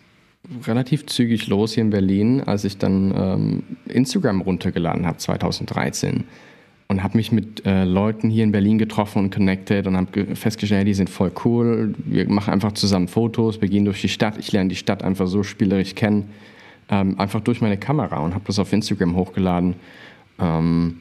relativ 0.66 1.06
zügig 1.06 1.48
los 1.48 1.74
hier 1.74 1.84
in 1.84 1.90
Berlin, 1.90 2.42
als 2.42 2.64
ich 2.64 2.78
dann 2.78 3.14
ähm, 3.16 3.64
Instagram 3.88 4.42
runtergeladen 4.42 5.06
habe 5.06 5.18
2013 5.18 6.26
und 6.88 7.04
habe 7.04 7.18
mich 7.18 7.32
mit 7.32 7.66
äh, 7.66 7.84
Leuten 7.84 8.30
hier 8.30 8.44
in 8.44 8.52
Berlin 8.52 8.78
getroffen 8.78 9.20
und 9.20 9.34
connected 9.34 9.88
und 9.88 9.98
habe 9.98 10.36
festgestellt, 10.36 10.88
die 10.88 10.94
sind 10.94 11.10
voll 11.10 11.32
cool. 11.44 11.96
Wir 11.98 12.30
machen 12.30 12.54
einfach 12.54 12.74
zusammen 12.74 13.08
Fotos, 13.08 13.62
wir 13.62 13.70
gehen 13.70 13.86
durch 13.86 14.02
die 14.02 14.10
Stadt. 14.10 14.38
Ich 14.38 14.52
lerne 14.52 14.70
die 14.70 14.76
Stadt 14.76 15.04
einfach 15.04 15.28
so 15.28 15.42
spielerisch 15.42 15.96
kennen, 15.96 16.30
ähm, 16.90 17.20
einfach 17.20 17.42
durch 17.42 17.62
meine 17.62 17.78
Kamera 17.78 18.20
und 18.20 18.36
habe 18.36 18.46
das 18.46 18.60
auf 18.60 18.72
Instagram 18.72 19.16
hochgeladen. 19.16 19.76
Ähm, 20.40 20.98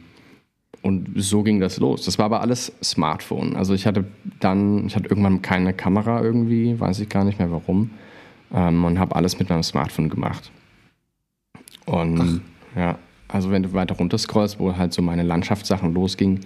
und 0.81 1.11
so 1.17 1.43
ging 1.43 1.61
das 1.61 1.79
los. 1.79 2.05
Das 2.05 2.19
war 2.19 2.27
aber 2.27 2.41
alles 2.41 2.73
Smartphone. 2.83 3.57
Also 3.57 3.73
ich 3.75 3.87
hatte 3.87 4.05
dann, 4.41 4.87
ich 4.87 4.97
hatte 4.97 5.09
irgendwann 5.09 5.41
keine 5.41 5.73
Kamera 5.73 6.23
irgendwie, 6.23 6.79
weiß 6.79 7.01
ich 7.01 7.09
gar 7.09 7.25
nicht 7.25 7.39
mehr 7.39 7.51
warum, 7.51 7.91
ähm, 8.55 8.85
und 8.85 8.99
habe 8.99 9.17
alles 9.17 9.39
mit 9.39 9.51
meinem 9.51 9.63
Smartphone 9.63 10.09
gemacht. 10.09 10.51
Und 11.87 12.43
Ach. 12.75 12.79
ja, 12.79 12.99
also 13.29 13.51
wenn 13.51 13.63
du 13.63 13.73
weiter 13.73 13.97
runter 13.97 14.19
scrollst, 14.19 14.59
wo 14.59 14.77
halt 14.77 14.93
so 14.93 15.03
meine 15.03 15.23
Landschaftssachen 15.23 15.93
losging, 15.93 16.41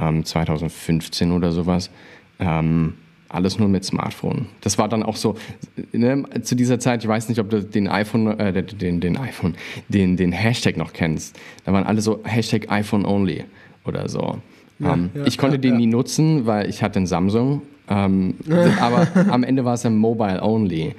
ähm, 0.00 0.24
2015 0.24 1.30
oder 1.30 1.52
sowas, 1.52 1.90
ähm, 2.38 2.94
alles 3.28 3.58
nur 3.58 3.68
mit 3.68 3.84
Smartphone. 3.84 4.46
Das 4.60 4.76
war 4.78 4.88
dann 4.88 5.02
auch 5.02 5.16
so, 5.16 5.36
ne, 5.92 6.24
zu 6.42 6.54
dieser 6.54 6.78
Zeit, 6.78 7.02
ich 7.02 7.08
weiß 7.08 7.28
nicht, 7.28 7.38
ob 7.38 7.48
du 7.48 7.62
den 7.62 7.88
iPhone, 7.88 8.38
äh, 8.38 8.62
den, 8.62 9.00
den 9.00 9.16
iPhone, 9.16 9.54
den, 9.88 10.16
den 10.16 10.32
Hashtag 10.32 10.76
noch 10.76 10.92
kennst. 10.92 11.38
Da 11.64 11.72
waren 11.72 11.84
alle 11.84 12.02
so 12.02 12.20
Hashtag 12.24 12.70
iPhone 12.70 13.06
only 13.06 13.44
oder 13.84 14.08
so. 14.08 14.38
Ja, 14.78 14.94
ähm, 14.94 15.10
ja, 15.14 15.24
ich 15.24 15.38
konnte 15.38 15.56
ja, 15.56 15.62
den 15.62 15.76
nie 15.76 15.86
nutzen, 15.86 16.46
weil 16.46 16.68
ich 16.68 16.82
hatte 16.82 16.98
einen 16.98 17.06
Samsung. 17.06 17.62
Ähm, 17.88 18.34
aber 18.80 19.08
am 19.30 19.44
Ende 19.44 19.64
war 19.64 19.74
es 19.74 19.86
ein 19.86 19.96
Mobile 19.96 20.42
only. 20.42 20.94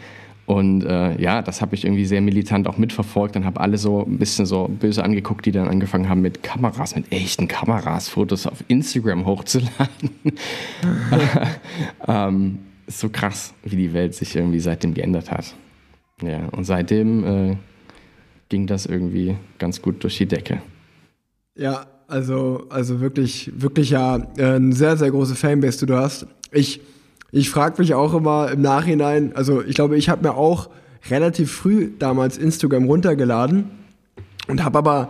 Und 0.45 0.83
äh, 0.83 1.21
ja, 1.21 1.41
das 1.41 1.61
habe 1.61 1.73
ich 1.75 1.85
irgendwie 1.85 2.05
sehr 2.05 2.21
militant 2.21 2.67
auch 2.67 2.77
mitverfolgt 2.77 3.37
und 3.37 3.45
habe 3.45 3.61
alle 3.61 3.77
so 3.77 4.03
ein 4.05 4.17
bisschen 4.17 4.45
so 4.45 4.67
böse 4.67 5.03
angeguckt, 5.03 5.45
die 5.45 5.51
dann 5.51 5.69
angefangen 5.69 6.09
haben 6.09 6.21
mit 6.21 6.43
Kameras, 6.43 6.95
mit 6.95 7.11
echten 7.11 7.47
Kameras, 7.47 8.09
Fotos 8.09 8.45
auf 8.45 8.63
Instagram 8.67 9.25
hochzuladen. 9.25 10.09
ähm, 12.07 12.59
ist 12.87 12.99
so 12.99 13.09
krass, 13.09 13.53
wie 13.63 13.77
die 13.77 13.93
Welt 13.93 14.15
sich 14.15 14.35
irgendwie 14.35 14.59
seitdem 14.59 14.93
geändert 14.93 15.31
hat. 15.31 15.55
Ja, 16.21 16.47
und 16.51 16.65
seitdem 16.65 17.23
äh, 17.23 17.57
ging 18.49 18.67
das 18.67 18.85
irgendwie 18.85 19.37
ganz 19.59 19.81
gut 19.81 20.03
durch 20.03 20.17
die 20.17 20.25
Decke. 20.25 20.61
Ja, 21.55 21.85
also, 22.07 22.65
also 22.69 22.99
wirklich, 22.99 23.51
wirklich 23.55 23.91
ja, 23.91 24.17
äh, 24.37 24.55
eine 24.55 24.73
sehr, 24.73 24.97
sehr 24.97 25.09
große 25.09 25.35
Fanbase, 25.35 25.79
die 25.79 25.85
du 25.85 25.97
hast. 25.97 26.27
Ich 26.51 26.81
ich 27.33 27.49
frage 27.49 27.81
mich 27.81 27.95
auch 27.95 28.13
immer 28.13 28.51
im 28.51 28.61
Nachhinein, 28.61 29.35
also 29.35 29.63
ich 29.63 29.73
glaube, 29.73 29.97
ich 29.97 30.07
habe 30.07 30.21
mir 30.21 30.35
auch 30.35 30.69
relativ 31.09 31.51
früh 31.51 31.89
damals 31.97 32.37
Instagram 32.37 32.85
runtergeladen 32.85 33.71
und 34.47 34.63
habe 34.63 34.77
aber 34.77 35.09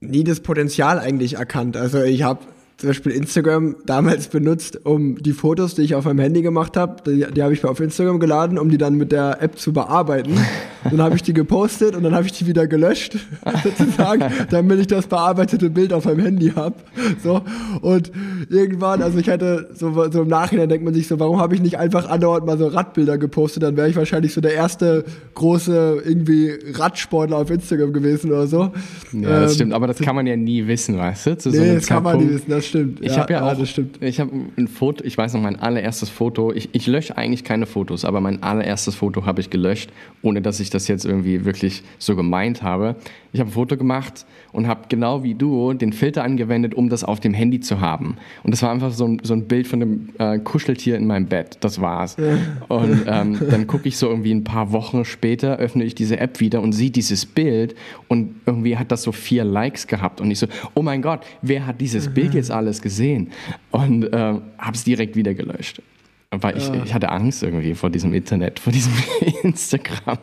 nie 0.00 0.24
das 0.24 0.40
Potenzial 0.40 0.98
eigentlich 0.98 1.34
erkannt. 1.34 1.76
Also 1.76 2.02
ich 2.02 2.22
habe 2.22 2.40
zum 2.78 2.88
Beispiel 2.88 3.12
Instagram 3.12 3.76
damals 3.84 4.28
benutzt, 4.28 4.86
um 4.86 5.22
die 5.22 5.34
Fotos, 5.34 5.74
die 5.74 5.82
ich 5.82 5.94
auf 5.94 6.06
meinem 6.06 6.20
Handy 6.20 6.40
gemacht 6.40 6.78
habe, 6.78 7.02
die, 7.06 7.26
die 7.30 7.42
habe 7.42 7.52
ich 7.52 7.62
auf 7.64 7.78
Instagram 7.78 8.20
geladen, 8.20 8.58
um 8.58 8.70
die 8.70 8.78
dann 8.78 8.94
mit 8.94 9.12
der 9.12 9.42
App 9.42 9.58
zu 9.58 9.74
bearbeiten. 9.74 10.38
dann 10.90 11.00
habe 11.00 11.16
ich 11.16 11.22
die 11.22 11.32
gepostet 11.32 11.96
und 11.96 12.02
dann 12.02 12.14
habe 12.14 12.26
ich 12.26 12.32
die 12.32 12.46
wieder 12.46 12.66
gelöscht, 12.66 13.16
sozusagen, 13.64 14.24
damit 14.50 14.80
ich 14.80 14.86
das 14.86 15.06
bearbeitete 15.06 15.70
Bild 15.70 15.92
auf 15.92 16.04
meinem 16.04 16.20
Handy 16.20 16.50
habe. 16.54 16.74
So. 17.22 17.42
Und 17.80 18.12
irgendwann, 18.50 19.02
also 19.02 19.18
ich 19.18 19.28
hatte 19.28 19.70
so, 19.74 20.10
so 20.10 20.22
im 20.22 20.28
Nachhinein 20.28 20.68
denkt 20.68 20.84
man 20.84 20.94
sich 20.94 21.08
so, 21.08 21.18
warum 21.18 21.40
habe 21.40 21.54
ich 21.54 21.62
nicht 21.62 21.78
einfach 21.78 22.08
andauernd 22.08 22.46
mal 22.46 22.58
so 22.58 22.66
Radbilder 22.66 23.18
gepostet? 23.18 23.62
Dann 23.62 23.76
wäre 23.76 23.88
ich 23.88 23.96
wahrscheinlich 23.96 24.32
so 24.32 24.40
der 24.40 24.54
erste 24.54 25.04
große 25.34 26.02
irgendwie 26.04 26.52
Radsportler 26.72 27.38
auf 27.38 27.50
Instagram 27.50 27.92
gewesen 27.92 28.30
oder 28.30 28.46
so. 28.46 28.72
Ja, 29.12 29.40
das 29.40 29.52
ähm, 29.52 29.54
stimmt, 29.54 29.72
aber 29.72 29.86
das 29.86 29.98
kann 29.98 30.16
man 30.16 30.26
ja 30.26 30.36
nie 30.36 30.66
wissen, 30.66 30.98
weißt 30.98 31.26
du? 31.26 31.38
Zu 31.38 31.50
nee, 31.50 31.56
so 31.56 31.74
das 31.74 31.86
kann 31.86 32.02
man 32.02 32.18
nie 32.18 32.30
wissen, 32.30 32.50
das 32.50 32.66
stimmt. 32.66 33.00
Ich 33.00 33.12
ja, 33.12 33.22
habe 33.22 33.32
ja, 33.32 33.50
auch, 33.50 33.58
das 33.58 33.70
stimmt. 33.70 34.02
ich 34.02 34.20
habe 34.20 34.30
ein 34.56 34.68
Foto, 34.68 35.04
ich 35.04 35.16
weiß 35.16 35.34
noch, 35.34 35.40
mein 35.40 35.60
allererstes 35.60 36.08
Foto, 36.08 36.52
ich, 36.52 36.68
ich 36.72 36.86
lösche 36.86 37.16
eigentlich 37.16 37.44
keine 37.44 37.66
Fotos, 37.66 38.04
aber 38.04 38.20
mein 38.20 38.42
allererstes 38.42 38.94
Foto 38.94 39.26
habe 39.26 39.40
ich 39.40 39.50
gelöscht, 39.50 39.90
ohne 40.22 40.42
dass 40.42 40.60
ich 40.60 40.70
das 40.74 40.88
jetzt 40.88 41.04
irgendwie 41.04 41.44
wirklich 41.44 41.82
so 41.98 42.16
gemeint 42.16 42.62
habe. 42.62 42.96
Ich 43.32 43.40
habe 43.40 43.50
ein 43.50 43.52
Foto 43.52 43.76
gemacht 43.76 44.26
und 44.52 44.68
habe 44.68 44.82
genau 44.88 45.24
wie 45.24 45.34
du 45.34 45.72
den 45.72 45.92
Filter 45.92 46.22
angewendet, 46.22 46.74
um 46.74 46.88
das 46.88 47.02
auf 47.02 47.18
dem 47.18 47.34
Handy 47.34 47.60
zu 47.60 47.80
haben. 47.80 48.16
Und 48.44 48.52
das 48.52 48.62
war 48.62 48.70
einfach 48.70 48.92
so 48.92 49.06
ein, 49.06 49.20
so 49.24 49.34
ein 49.34 49.48
Bild 49.48 49.66
von 49.66 49.82
einem 49.82 50.08
äh, 50.18 50.38
Kuscheltier 50.38 50.96
in 50.96 51.06
meinem 51.06 51.26
Bett. 51.26 51.58
Das 51.60 51.80
war's. 51.80 52.16
Und 52.68 53.04
ähm, 53.06 53.38
dann 53.50 53.66
gucke 53.66 53.88
ich 53.88 53.96
so 53.96 54.08
irgendwie 54.08 54.32
ein 54.32 54.44
paar 54.44 54.70
Wochen 54.72 55.04
später, 55.04 55.56
öffne 55.56 55.82
ich 55.84 55.94
diese 55.94 56.20
App 56.20 56.38
wieder 56.38 56.62
und 56.62 56.72
sehe 56.72 56.90
dieses 56.90 57.26
Bild 57.26 57.74
und 58.08 58.36
irgendwie 58.46 58.76
hat 58.76 58.92
das 58.92 59.02
so 59.02 59.10
vier 59.10 59.44
Likes 59.44 59.86
gehabt. 59.86 60.20
Und 60.20 60.30
ich 60.30 60.38
so, 60.38 60.46
oh 60.74 60.82
mein 60.82 61.02
Gott, 61.02 61.20
wer 61.42 61.66
hat 61.66 61.80
dieses 61.80 62.08
Bild 62.08 62.34
jetzt 62.34 62.50
alles 62.50 62.80
gesehen? 62.80 63.30
Und 63.70 64.04
äh, 64.04 64.16
habe 64.16 64.74
es 64.74 64.84
direkt 64.84 65.16
wieder 65.16 65.34
gelöscht. 65.34 65.82
Weil 66.40 66.56
ich, 66.56 66.70
ich 66.84 66.94
hatte 66.94 67.10
Angst 67.10 67.42
irgendwie 67.42 67.74
vor 67.74 67.90
diesem 67.90 68.12
Internet, 68.14 68.58
vor 68.58 68.72
diesem 68.72 68.92
Instagram. 69.42 70.18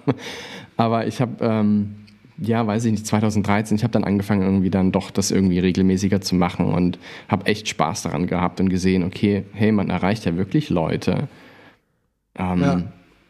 Aber 0.78 1.08
ich 1.08 1.22
habe, 1.22 1.44
ähm, 1.44 1.96
ja, 2.38 2.66
weiß 2.66 2.86
ich 2.86 2.92
nicht, 2.92 3.06
2013, 3.06 3.78
ich 3.78 3.84
habe 3.84 3.92
dann 3.92 4.04
angefangen, 4.04 4.42
irgendwie 4.42 4.70
dann 4.70 4.92
doch 4.92 5.12
das 5.12 5.32
irgendwie 5.32 5.60
regelmäßiger 5.60 6.22
zu 6.22 6.36
machen 6.36 6.74
und 6.74 6.98
habe 7.28 7.46
echt 7.46 7.68
Spaß 7.68 8.04
daran 8.04 8.28
gehabt 8.28 8.60
und 8.60 8.70
gesehen, 8.70 9.04
okay, 9.04 9.44
hey, 9.54 9.72
man 9.72 9.90
erreicht 9.90 10.26
ja 10.26 10.36
wirklich 10.36 10.70
Leute. 10.70 11.28
Ähm, 12.36 12.62
ja. 12.62 12.84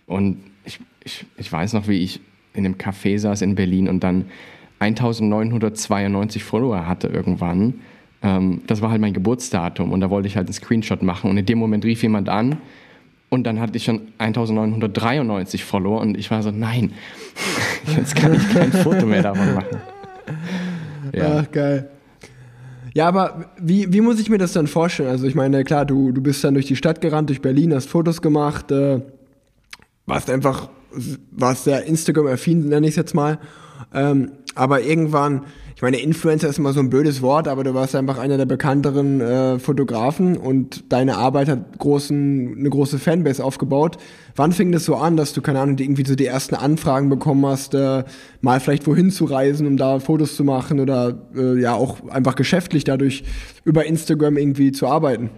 Und 0.05 0.37
ich, 0.65 0.79
ich, 1.03 1.25
ich 1.37 1.51
weiß 1.51 1.73
noch, 1.73 1.87
wie 1.87 1.97
ich 1.97 2.21
in 2.53 2.65
einem 2.65 2.75
Café 2.75 3.17
saß 3.17 3.41
in 3.41 3.55
Berlin 3.55 3.87
und 3.87 4.03
dann 4.03 4.25
1992 4.79 6.43
Follower 6.43 6.87
hatte 6.87 7.07
irgendwann. 7.07 7.75
Ähm, 8.21 8.61
das 8.67 8.81
war 8.81 8.91
halt 8.91 9.01
mein 9.01 9.13
Geburtsdatum 9.13 9.91
und 9.91 10.01
da 10.01 10.09
wollte 10.09 10.27
ich 10.27 10.35
halt 10.35 10.47
einen 10.47 10.53
Screenshot 10.53 11.01
machen 11.01 11.29
und 11.29 11.37
in 11.37 11.45
dem 11.45 11.57
Moment 11.57 11.85
rief 11.85 12.03
jemand 12.03 12.29
an 12.29 12.57
und 13.29 13.45
dann 13.45 13.59
hatte 13.59 13.77
ich 13.77 13.85
schon 13.85 14.09
1993 14.17 15.63
Follower 15.63 16.01
und 16.01 16.17
ich 16.17 16.29
war 16.29 16.43
so, 16.43 16.51
nein, 16.51 16.91
jetzt 17.97 18.15
kann 18.15 18.33
ich 18.33 18.49
kein 18.53 18.71
Foto 18.71 19.05
mehr 19.05 19.23
davon 19.23 19.55
machen. 19.55 19.77
Ja. 21.13 21.39
Ach, 21.39 21.51
geil. 21.51 21.89
Ja, 22.93 23.07
aber 23.07 23.51
wie, 23.59 23.91
wie 23.91 23.99
muss 23.99 24.19
ich 24.19 24.29
mir 24.29 24.37
das 24.37 24.53
dann 24.53 24.67
vorstellen? 24.67 25.09
Also 25.09 25.27
ich 25.27 25.35
meine, 25.35 25.63
klar, 25.65 25.85
du, 25.85 26.13
du 26.13 26.21
bist 26.21 26.43
dann 26.43 26.53
durch 26.53 26.67
die 26.67 26.75
Stadt 26.77 27.01
gerannt, 27.01 27.29
durch 27.29 27.41
Berlin, 27.41 27.73
hast 27.73 27.89
Fotos 27.89 28.21
gemacht, 28.21 28.71
äh, 28.71 29.01
warst 30.05 30.29
einfach, 30.29 30.69
warst 31.31 31.65
sehr 31.65 31.83
Instagram-affin, 31.83 32.69
nenne 32.69 32.87
ich 32.87 32.91
es 32.91 32.95
jetzt 32.97 33.13
mal. 33.13 33.39
Ähm, 33.93 34.31
aber 34.55 34.81
irgendwann, 34.81 35.43
ich 35.81 35.83
meine, 35.83 35.97
Influencer 35.97 36.47
ist 36.47 36.59
immer 36.59 36.73
so 36.73 36.79
ein 36.79 36.91
blödes 36.91 37.23
Wort, 37.23 37.47
aber 37.47 37.63
du 37.63 37.73
warst 37.73 37.95
einfach 37.95 38.19
einer 38.19 38.37
der 38.37 38.45
bekannteren 38.45 39.19
äh, 39.19 39.57
Fotografen 39.57 40.37
und 40.37 40.83
deine 40.93 41.17
Arbeit 41.17 41.49
hat 41.49 41.79
großen, 41.79 42.55
eine 42.55 42.69
große 42.69 42.99
Fanbase 42.99 43.43
aufgebaut. 43.43 43.97
Wann 44.35 44.51
fing 44.51 44.71
das 44.71 44.85
so 44.85 44.95
an, 44.95 45.17
dass 45.17 45.33
du, 45.33 45.41
keine 45.41 45.59
Ahnung, 45.59 45.79
irgendwie 45.79 46.05
so 46.05 46.13
die 46.13 46.27
ersten 46.27 46.53
Anfragen 46.53 47.09
bekommen 47.09 47.43
hast, 47.47 47.73
äh, 47.73 48.03
mal 48.41 48.59
vielleicht 48.59 48.85
wohin 48.85 49.09
zu 49.09 49.25
reisen, 49.25 49.65
um 49.65 49.75
da 49.75 49.99
Fotos 49.99 50.35
zu 50.35 50.43
machen 50.43 50.79
oder 50.79 51.17
äh, 51.35 51.59
ja 51.59 51.73
auch 51.73 52.07
einfach 52.09 52.35
geschäftlich 52.35 52.83
dadurch 52.83 53.23
über 53.65 53.83
Instagram 53.83 54.37
irgendwie 54.37 54.71
zu 54.71 54.85
arbeiten? 54.85 55.31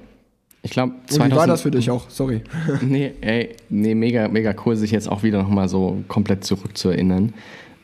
Ich 0.62 0.72
glaube, 0.72 0.96
wie 1.08 1.32
war 1.32 1.48
das 1.48 1.62
für 1.62 1.72
dich 1.72 1.90
auch? 1.90 2.10
Sorry. 2.10 2.42
nee, 2.82 3.14
ey, 3.22 3.56
nee, 3.70 3.96
mega, 3.96 4.28
mega 4.28 4.54
cool, 4.66 4.76
sich 4.76 4.92
jetzt 4.92 5.10
auch 5.10 5.24
wieder 5.24 5.42
nochmal 5.42 5.70
so 5.70 6.04
komplett 6.10 6.44
zurückzuerinnern. 6.44 7.34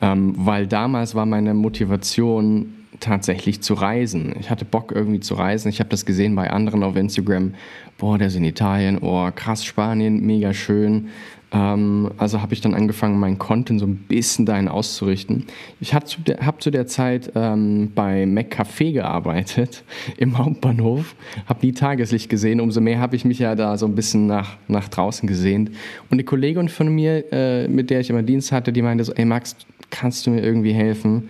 Ähm, 0.02 0.34
weil 0.38 0.68
damals 0.68 1.16
war 1.16 1.26
meine 1.26 1.54
Motivation 1.54 2.76
tatsächlich 3.00 3.62
zu 3.62 3.74
reisen. 3.74 4.34
Ich 4.40 4.50
hatte 4.50 4.66
Bock 4.66 4.92
irgendwie 4.92 5.20
zu 5.20 5.34
reisen. 5.36 5.70
Ich 5.70 5.80
habe 5.80 5.90
das 5.90 6.06
gesehen 6.06 6.36
bei 6.36 6.50
anderen 6.50 6.84
auf 6.84 6.96
Instagram. 6.96 7.54
Boah, 8.00 8.18
der 8.18 8.28
ist 8.28 8.36
in 8.36 8.46
Italien. 8.46 9.00
Oh, 9.02 9.30
krass, 9.36 9.66
Spanien, 9.66 10.26
mega 10.26 10.54
schön. 10.54 11.10
Ähm, 11.52 12.10
also 12.18 12.42
habe 12.42 12.54
ich 12.54 12.62
dann 12.62 12.74
angefangen, 12.74 13.20
mein 13.20 13.38
Content 13.38 13.82
so 13.82 13.86
ein 13.86 13.98
bisschen 13.98 14.46
dahin 14.46 14.70
auszurichten. 14.70 15.48
Ich 15.82 15.94
habe 15.94 16.06
zu, 16.06 16.22
hab 16.40 16.64
zu 16.64 16.72
der 16.72 16.88
Zeit 16.88 17.34
ähm, 17.36 17.92
bei 17.94 18.24
McCafé 18.24 18.94
gearbeitet 18.94 19.84
im 20.18 20.38
Hauptbahnhof, 20.38 21.14
habe 21.46 21.66
nie 21.66 21.74
Tageslicht 21.74 22.30
gesehen. 22.30 22.62
Umso 22.62 22.80
mehr 22.80 23.02
habe 23.02 23.18
ich 23.18 23.26
mich 23.26 23.40
ja 23.40 23.54
da 23.56 23.78
so 23.78 23.86
ein 23.86 23.96
bisschen 23.96 24.28
nach, 24.28 24.56
nach 24.70 24.88
draußen 24.88 25.28
gesehnt. 25.28 25.68
Und 25.70 26.14
eine 26.14 26.24
Kollegin 26.24 26.70
von 26.70 26.88
mir, 26.88 27.26
äh, 27.34 27.68
mit 27.68 27.90
der 27.90 28.00
ich 28.00 28.10
immer 28.10 28.24
Dienst 28.24 28.54
hatte, 28.54 28.72
die 28.72 28.82
meinte 28.82 29.04
so, 29.04 29.12
ey 29.12 29.26
Max, 29.26 29.58
kannst 29.90 30.26
du 30.26 30.32
mir 30.32 30.42
irgendwie 30.42 30.72
helfen? 30.72 31.30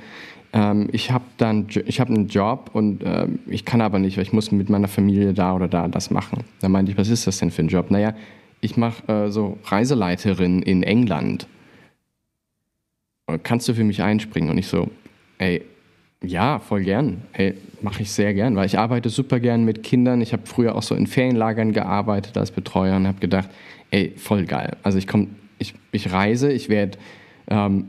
Ähm, 0.53 0.89
ich 0.91 1.11
habe 1.11 1.25
dann, 1.37 1.67
ich 1.85 1.99
habe 1.99 2.13
einen 2.13 2.27
Job 2.27 2.71
und 2.73 3.03
äh, 3.03 3.27
ich 3.47 3.65
kann 3.65 3.81
aber 3.81 3.99
nicht, 3.99 4.17
weil 4.17 4.23
ich 4.23 4.33
muss 4.33 4.51
mit 4.51 4.69
meiner 4.69 4.87
Familie 4.87 5.33
da 5.33 5.55
oder 5.55 5.67
da 5.67 5.87
das 5.87 6.09
machen. 6.11 6.43
Da 6.61 6.69
meinte 6.69 6.91
ich, 6.91 6.97
was 6.97 7.09
ist 7.09 7.27
das 7.27 7.39
denn 7.39 7.51
für 7.51 7.61
ein 7.61 7.67
Job? 7.67 7.91
Naja, 7.91 8.13
ich 8.61 8.77
mache 8.77 9.07
äh, 9.11 9.29
so 9.29 9.57
Reiseleiterin 9.65 10.61
in 10.61 10.83
England. 10.83 11.47
Kannst 13.43 13.67
du 13.67 13.73
für 13.73 13.83
mich 13.83 14.01
einspringen? 14.01 14.49
Und 14.49 14.57
ich 14.57 14.67
so, 14.67 14.89
ey, 15.37 15.63
ja, 16.23 16.59
voll 16.59 16.83
gern. 16.83 17.21
Ey, 17.33 17.53
mache 17.81 18.01
ich 18.01 18.11
sehr 18.11 18.33
gern, 18.33 18.55
weil 18.55 18.65
ich 18.65 18.77
arbeite 18.77 19.09
super 19.09 19.39
gern 19.39 19.63
mit 19.63 19.83
Kindern. 19.83 20.21
Ich 20.21 20.33
habe 20.33 20.45
früher 20.45 20.75
auch 20.75 20.81
so 20.81 20.95
in 20.95 21.07
Ferienlagern 21.07 21.71
gearbeitet 21.71 22.37
als 22.37 22.51
Betreuer 22.51 22.95
und 22.95 23.07
habe 23.07 23.19
gedacht, 23.19 23.49
ey, 23.91 24.13
voll 24.17 24.45
geil. 24.45 24.77
Also 24.83 24.97
ich 24.97 25.07
komme, 25.07 25.27
ich, 25.59 25.75
ich 25.91 26.11
reise, 26.11 26.51
ich 26.51 26.69
werde 26.69 26.97
ähm, 27.49 27.85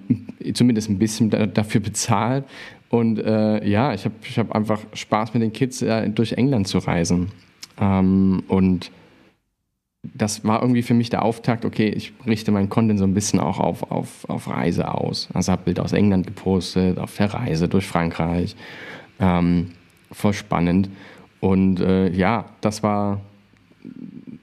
zumindest 0.54 0.90
ein 0.90 0.98
bisschen 0.98 1.30
da, 1.30 1.46
dafür 1.46 1.80
bezahlt. 1.80 2.44
Und 2.88 3.18
äh, 3.18 3.66
ja, 3.66 3.94
ich 3.94 4.04
habe 4.04 4.14
ich 4.22 4.38
hab 4.38 4.52
einfach 4.52 4.80
Spaß 4.92 5.34
mit 5.34 5.42
den 5.42 5.52
Kids 5.52 5.80
äh, 5.82 6.08
durch 6.08 6.32
England 6.32 6.66
zu 6.66 6.78
reisen. 6.78 7.28
Ähm, 7.80 8.42
und 8.48 8.90
das 10.02 10.44
war 10.44 10.62
irgendwie 10.62 10.82
für 10.82 10.94
mich 10.94 11.10
der 11.10 11.22
Auftakt, 11.22 11.64
okay, 11.64 11.88
ich 11.88 12.12
richte 12.26 12.50
meinen 12.52 12.68
Content 12.70 12.98
so 12.98 13.04
ein 13.04 13.14
bisschen 13.14 13.38
auch 13.38 13.60
auf, 13.60 13.90
auf, 13.92 14.28
auf 14.28 14.48
Reise 14.48 14.92
aus. 14.92 15.28
Also 15.34 15.52
habe 15.52 15.62
Bilder 15.66 15.84
aus 15.84 15.92
England 15.92 16.26
gepostet, 16.26 16.98
auf 16.98 17.16
der 17.16 17.32
Reise 17.32 17.68
durch 17.68 17.86
Frankreich. 17.86 18.56
Ähm, 19.20 19.72
voll 20.10 20.32
spannend. 20.32 20.88
Und 21.40 21.80
äh, 21.80 22.10
ja, 22.10 22.46
das 22.60 22.82
war, 22.82 23.20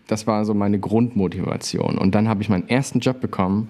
das 0.08 0.28
war 0.28 0.46
so 0.46 0.54
meine 0.54 0.80
Grundmotivation. 0.80 1.98
Und 1.98 2.14
dann 2.16 2.30
habe 2.30 2.44
ich 2.44 2.50
meinen 2.50 2.70
ersten 2.70 3.00
Job 3.00 3.20
bekommen 3.20 3.70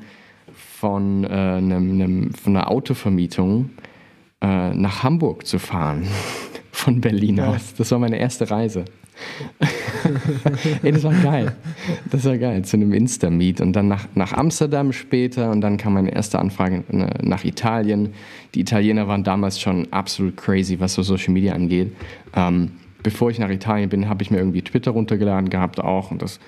von, 0.80 1.24
äh, 1.24 1.28
einem, 1.28 1.92
einem, 1.92 2.34
von 2.34 2.56
einer 2.56 2.70
Autovermietung 2.70 3.72
äh, 4.42 4.74
nach 4.74 5.04
Hamburg 5.04 5.46
zu 5.46 5.60
fahren. 5.60 6.08
von 6.72 7.02
Berlin 7.02 7.40
aus. 7.40 7.74
Das 7.76 7.90
war 7.92 7.98
meine 7.98 8.20
erste 8.20 8.52
Reise. 8.52 8.86
Ey, 10.84 10.92
das 10.92 11.04
war 11.04 11.14
geil. 11.14 11.56
Das 12.12 12.24
war 12.26 12.38
geil. 12.38 12.64
Zu 12.64 12.78
einem 12.78 12.94
Insta-Meet 12.94 13.62
und 13.62 13.74
dann 13.74 13.88
nach, 13.88 14.08
nach 14.14 14.34
Amsterdam 14.34 14.94
später 14.94 15.50
und 15.50 15.62
dann 15.62 15.78
kam 15.78 15.94
meine 15.94 16.14
erste 16.14 16.38
Anfrage 16.38 16.84
äh, 16.92 17.26
nach 17.26 17.44
Italien. 17.44 18.14
Die 18.54 18.60
Italiener 18.60 19.08
waren 19.08 19.24
damals 19.24 19.60
schon 19.60 19.92
absolut 19.92 20.38
crazy, 20.38 20.80
was 20.80 20.94
so 20.94 21.02
Social 21.02 21.34
Media 21.34 21.54
angeht. 21.54 21.96
Ähm, 22.36 22.74
bevor 23.02 23.32
ich 23.32 23.40
nach 23.40 23.50
Italien 23.50 23.90
bin, 23.90 24.08
habe 24.08 24.22
ich 24.22 24.30
mir 24.30 24.38
irgendwie 24.38 24.62
Twitter 24.62 24.92
runtergeladen 24.92 25.50
gehabt 25.50 25.80
auch 25.80 26.12
und 26.12 26.22
das 26.22 26.40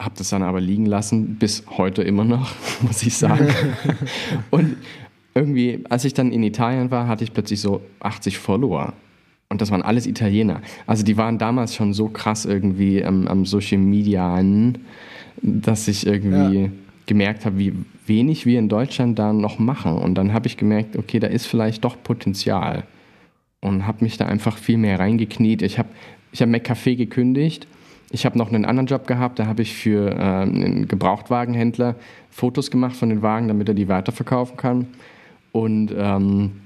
habe 0.00 0.14
das 0.16 0.30
dann 0.30 0.42
aber 0.42 0.60
liegen 0.60 0.86
lassen, 0.86 1.36
bis 1.36 1.64
heute 1.76 2.02
immer 2.02 2.24
noch, 2.24 2.52
muss 2.80 3.02
ich 3.02 3.16
sagen. 3.16 3.48
und 4.50 4.76
irgendwie, 5.34 5.84
als 5.88 6.04
ich 6.04 6.14
dann 6.14 6.32
in 6.32 6.42
Italien 6.42 6.90
war, 6.90 7.06
hatte 7.06 7.22
ich 7.22 7.32
plötzlich 7.32 7.60
so 7.60 7.82
80 8.00 8.38
Follower. 8.38 8.94
Und 9.48 9.60
das 9.60 9.70
waren 9.70 9.82
alles 9.82 10.06
Italiener. 10.06 10.62
Also 10.86 11.04
die 11.04 11.16
waren 11.16 11.38
damals 11.38 11.74
schon 11.74 11.92
so 11.92 12.08
krass 12.08 12.44
irgendwie 12.44 13.04
am, 13.04 13.26
am 13.26 13.44
Social 13.44 13.78
Media 13.78 14.34
an, 14.34 14.78
dass 15.42 15.88
ich 15.88 16.06
irgendwie 16.06 16.60
ja. 16.62 16.68
gemerkt 17.06 17.44
habe, 17.44 17.58
wie 17.58 17.74
wenig 18.06 18.46
wir 18.46 18.58
in 18.58 18.68
Deutschland 18.68 19.18
da 19.18 19.32
noch 19.32 19.58
machen. 19.58 19.98
Und 19.98 20.14
dann 20.14 20.32
habe 20.32 20.46
ich 20.46 20.56
gemerkt, 20.56 20.96
okay, 20.96 21.18
da 21.18 21.26
ist 21.26 21.46
vielleicht 21.46 21.84
doch 21.84 21.96
Potenzial. 22.02 22.84
Und 23.60 23.86
habe 23.86 24.04
mich 24.04 24.16
da 24.16 24.26
einfach 24.26 24.56
viel 24.56 24.78
mehr 24.78 24.98
reingekniet. 24.98 25.62
Ich 25.62 25.78
habe 25.78 25.88
ich 26.32 26.40
hab 26.40 26.48
McCafé 26.48 26.96
gekündigt. 26.96 27.66
Ich 28.10 28.26
habe 28.26 28.36
noch 28.36 28.48
einen 28.48 28.64
anderen 28.64 28.86
Job 28.86 29.06
gehabt. 29.06 29.38
Da 29.38 29.46
habe 29.46 29.62
ich 29.62 29.74
für 29.74 30.10
äh, 30.10 30.20
einen 30.20 30.88
Gebrauchtwagenhändler 30.88 31.94
Fotos 32.28 32.70
gemacht 32.70 32.96
von 32.96 33.08
den 33.08 33.22
Wagen, 33.22 33.48
damit 33.48 33.68
er 33.68 33.74
die 33.74 33.88
weiterverkaufen 33.88 34.56
kann. 34.56 34.88
Und 35.52 35.94
ähm, 35.96 36.60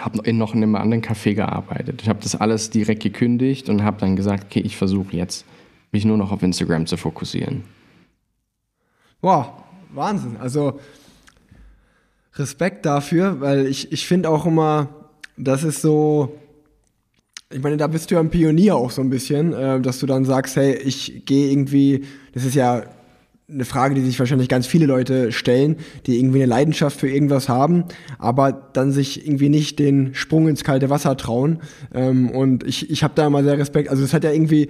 habe 0.00 0.18
in 0.24 0.38
noch 0.38 0.54
in 0.54 0.62
einem 0.62 0.74
anderen 0.74 1.02
Café 1.02 1.34
gearbeitet. 1.34 2.02
Ich 2.02 2.08
habe 2.08 2.18
das 2.22 2.34
alles 2.34 2.70
direkt 2.70 3.02
gekündigt 3.02 3.68
und 3.68 3.84
habe 3.84 3.98
dann 4.00 4.16
gesagt, 4.16 4.46
okay, 4.46 4.60
ich 4.60 4.76
versuche 4.76 5.16
jetzt, 5.16 5.44
mich 5.92 6.04
nur 6.04 6.16
noch 6.16 6.32
auf 6.32 6.42
Instagram 6.42 6.86
zu 6.86 6.96
fokussieren. 6.96 7.62
Wow, 9.20 9.52
Wahnsinn. 9.92 10.36
Also 10.40 10.80
Respekt 12.34 12.84
dafür, 12.84 13.40
weil 13.40 13.66
ich, 13.66 13.92
ich 13.92 14.06
finde 14.06 14.28
auch 14.28 14.46
immer, 14.46 14.88
das 15.36 15.62
ist 15.62 15.82
so, 15.82 16.36
ich 17.54 17.62
meine, 17.62 17.76
da 17.76 17.86
bist 17.86 18.10
du 18.10 18.16
ja 18.16 18.20
ein 18.20 18.30
Pionier 18.30 18.74
auch 18.74 18.90
so 18.90 19.00
ein 19.00 19.10
bisschen, 19.10 19.52
äh, 19.52 19.80
dass 19.80 20.00
du 20.00 20.06
dann 20.06 20.24
sagst, 20.24 20.56
hey, 20.56 20.74
ich 20.74 21.24
gehe 21.24 21.50
irgendwie, 21.50 22.04
das 22.32 22.44
ist 22.44 22.54
ja 22.54 22.82
eine 23.48 23.64
Frage, 23.64 23.94
die 23.94 24.00
sich 24.00 24.18
wahrscheinlich 24.18 24.48
ganz 24.48 24.66
viele 24.66 24.86
Leute 24.86 25.30
stellen, 25.30 25.76
die 26.06 26.18
irgendwie 26.18 26.38
eine 26.38 26.46
Leidenschaft 26.50 26.98
für 26.98 27.08
irgendwas 27.08 27.48
haben, 27.48 27.84
aber 28.18 28.70
dann 28.72 28.90
sich 28.90 29.26
irgendwie 29.26 29.50
nicht 29.50 29.78
den 29.78 30.14
Sprung 30.14 30.48
ins 30.48 30.64
kalte 30.64 30.90
Wasser 30.90 31.16
trauen. 31.16 31.60
Ähm, 31.94 32.30
und 32.30 32.64
ich, 32.64 32.90
ich 32.90 33.04
habe 33.04 33.14
da 33.14 33.26
immer 33.26 33.44
sehr 33.44 33.58
Respekt. 33.58 33.88
Also 33.88 34.02
es 34.02 34.12
hat 34.12 34.24
ja 34.24 34.32
irgendwie 34.32 34.68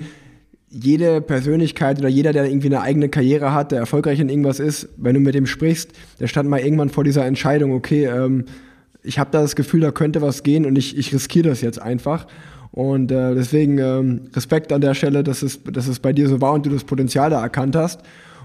jede 0.68 1.20
Persönlichkeit 1.20 2.00
oder 2.00 2.08
jeder, 2.08 2.32
der 2.32 2.46
irgendwie 2.46 2.66
eine 2.66 2.80
eigene 2.80 3.08
Karriere 3.08 3.54
hat, 3.54 3.70
der 3.70 3.78
erfolgreich 3.78 4.18
in 4.18 4.28
irgendwas 4.28 4.58
ist, 4.58 4.88
wenn 4.96 5.14
du 5.14 5.20
mit 5.20 5.36
dem 5.36 5.46
sprichst, 5.46 5.92
der 6.18 6.26
stand 6.26 6.50
mal 6.50 6.60
irgendwann 6.60 6.90
vor 6.90 7.04
dieser 7.04 7.24
Entscheidung, 7.24 7.72
okay, 7.72 8.06
ähm, 8.06 8.44
ich 9.04 9.18
habe 9.18 9.30
da 9.30 9.40
das 9.40 9.54
Gefühl, 9.54 9.80
da 9.80 9.92
könnte 9.92 10.20
was 10.20 10.42
gehen 10.42 10.66
und 10.66 10.76
ich, 10.76 10.98
ich 10.98 11.14
riskiere 11.14 11.50
das 11.50 11.60
jetzt 11.60 11.80
einfach. 11.80 12.26
Und 12.74 13.12
äh, 13.12 13.36
deswegen 13.36 13.78
ähm, 13.78 14.22
Respekt 14.34 14.72
an 14.72 14.80
der 14.80 14.94
Stelle, 14.94 15.22
dass 15.22 15.42
es, 15.42 15.62
dass 15.62 15.86
es 15.86 16.00
bei 16.00 16.12
dir 16.12 16.28
so 16.28 16.40
war 16.40 16.52
und 16.52 16.66
du 16.66 16.70
das 16.70 16.82
Potenzial 16.82 17.30
da 17.30 17.40
erkannt 17.40 17.76
hast. 17.76 18.00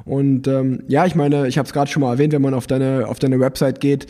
Und 0.06 0.48
ähm, 0.48 0.84
ja, 0.88 1.08
ich 1.08 1.16
meine, 1.16 1.48
ich 1.48 1.58
habe 1.58 1.66
es 1.66 1.74
gerade 1.74 1.90
schon 1.90 2.02
mal 2.02 2.14
erwähnt, 2.14 2.34
wenn 2.34 2.44
man 2.44 2.54
auf 2.54 2.68
deine, 2.68 3.08
auf 3.08 3.18
deine 3.18 3.40
Website 3.40 3.82
geht, 3.82 4.06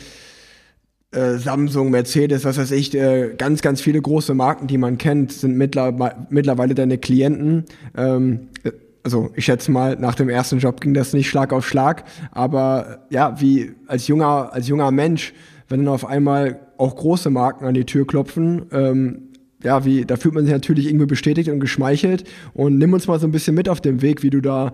äh, 1.12 1.38
Samsung, 1.38 1.90
Mercedes, 1.90 2.44
was 2.44 2.58
weiß 2.58 2.70
ich, 2.72 2.94
äh, 2.94 3.34
ganz, 3.38 3.62
ganz 3.62 3.80
viele 3.80 4.02
große 4.02 4.34
Marken, 4.34 4.66
die 4.66 4.76
man 4.76 4.98
kennt, 4.98 5.32
sind 5.32 5.56
mittler 5.56 6.14
mittlerweile 6.28 6.74
deine 6.74 6.98
Klienten. 6.98 7.64
Ähm, 7.96 8.48
äh, 8.62 8.72
also 9.02 9.30
ich 9.34 9.46
schätze 9.46 9.70
mal, 9.70 9.96
nach 9.96 10.16
dem 10.16 10.28
ersten 10.28 10.58
Job 10.58 10.82
ging 10.82 10.92
das 10.92 11.14
nicht 11.14 11.30
Schlag 11.30 11.54
auf 11.54 11.66
Schlag, 11.66 12.04
aber 12.30 13.06
ja, 13.08 13.40
wie 13.40 13.72
als 13.86 14.06
junger, 14.06 14.50
als 14.52 14.68
junger 14.68 14.90
Mensch, 14.90 15.32
wenn 15.70 15.80
dann 15.80 15.94
auf 15.94 16.04
einmal 16.04 16.60
auch 16.76 16.94
große 16.94 17.30
Marken 17.30 17.64
an 17.64 17.72
die 17.72 17.86
Tür 17.86 18.06
klopfen, 18.06 18.66
ähm, 18.70 19.29
ja, 19.62 19.84
wie, 19.84 20.04
da 20.04 20.16
fühlt 20.16 20.34
man 20.34 20.44
sich 20.44 20.52
natürlich 20.52 20.86
irgendwie 20.86 21.06
bestätigt 21.06 21.48
und 21.48 21.60
geschmeichelt. 21.60 22.24
Und 22.54 22.78
nimm 22.78 22.92
uns 22.92 23.06
mal 23.06 23.18
so 23.20 23.26
ein 23.26 23.32
bisschen 23.32 23.54
mit 23.54 23.68
auf 23.68 23.80
dem 23.80 24.02
Weg, 24.02 24.22
wie 24.22 24.30
du 24.30 24.40
da 24.40 24.72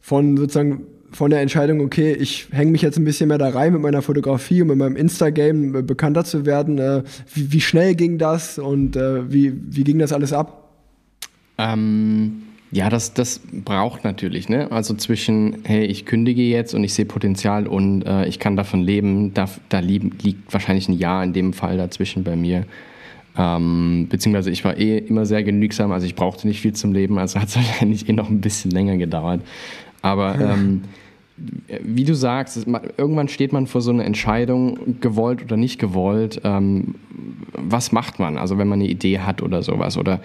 von 0.00 0.36
sozusagen 0.36 0.86
von 1.12 1.30
der 1.30 1.40
Entscheidung, 1.40 1.80
okay, 1.80 2.12
ich 2.12 2.48
hänge 2.52 2.70
mich 2.70 2.82
jetzt 2.82 2.96
ein 2.96 3.04
bisschen 3.04 3.28
mehr 3.28 3.38
da 3.38 3.48
rein 3.48 3.72
mit 3.72 3.82
meiner 3.82 4.02
Fotografie 4.02 4.62
und 4.62 4.68
mit 4.68 4.78
meinem 4.78 4.96
Instagram 4.96 5.74
äh, 5.74 5.82
bekannter 5.82 6.24
zu 6.24 6.46
werden. 6.46 6.78
Äh, 6.78 7.02
wie, 7.34 7.52
wie, 7.52 7.60
schnell 7.60 7.94
ging 7.94 8.18
das 8.18 8.58
und 8.58 8.96
äh, 8.96 9.30
wie, 9.30 9.52
wie 9.54 9.84
ging 9.84 9.98
das 9.98 10.12
alles 10.12 10.32
ab? 10.32 10.70
Ähm, 11.58 12.42
ja, 12.70 12.88
das, 12.88 13.12
das 13.12 13.40
braucht 13.52 14.04
natürlich, 14.04 14.48
ne? 14.48 14.70
Also 14.70 14.94
zwischen, 14.94 15.58
hey, 15.64 15.84
ich 15.84 16.06
kündige 16.06 16.42
jetzt 16.42 16.74
und 16.74 16.84
ich 16.84 16.94
sehe 16.94 17.04
Potenzial 17.04 17.66
und 17.66 18.02
äh, 18.02 18.26
ich 18.26 18.38
kann 18.38 18.56
davon 18.56 18.80
leben, 18.80 19.34
da, 19.34 19.48
da 19.68 19.80
liegt 19.80 20.52
wahrscheinlich 20.52 20.88
ein 20.88 20.96
Jahr 20.96 21.24
in 21.24 21.32
dem 21.32 21.52
Fall 21.52 21.76
dazwischen 21.76 22.22
bei 22.22 22.36
mir. 22.36 22.64
Ähm, 23.36 24.06
beziehungsweise 24.08 24.50
ich 24.50 24.64
war 24.64 24.76
eh 24.76 24.98
immer 24.98 25.24
sehr 25.24 25.42
genügsam, 25.42 25.92
also 25.92 26.04
ich 26.04 26.14
brauchte 26.14 26.48
nicht 26.48 26.60
viel 26.60 26.72
zum 26.72 26.92
Leben, 26.92 27.18
also 27.18 27.40
hat 27.40 27.48
es 27.48 27.56
wahrscheinlich 27.56 28.08
eh 28.08 28.12
noch 28.12 28.28
ein 28.28 28.40
bisschen 28.40 28.70
länger 28.70 28.96
gedauert. 28.96 29.40
Aber 30.02 30.38
ähm, 30.38 30.82
wie 31.82 32.04
du 32.04 32.14
sagst, 32.14 32.66
irgendwann 32.96 33.28
steht 33.28 33.52
man 33.52 33.66
vor 33.66 33.80
so 33.80 33.90
einer 33.90 34.04
Entscheidung, 34.04 35.00
gewollt 35.00 35.42
oder 35.42 35.56
nicht 35.56 35.78
gewollt. 35.78 36.40
Ähm, 36.44 36.96
was 37.52 37.92
macht 37.92 38.18
man? 38.18 38.36
Also 38.36 38.58
wenn 38.58 38.68
man 38.68 38.80
eine 38.80 38.88
Idee 38.88 39.20
hat 39.20 39.42
oder 39.42 39.62
sowas. 39.62 39.96
Oder 39.96 40.20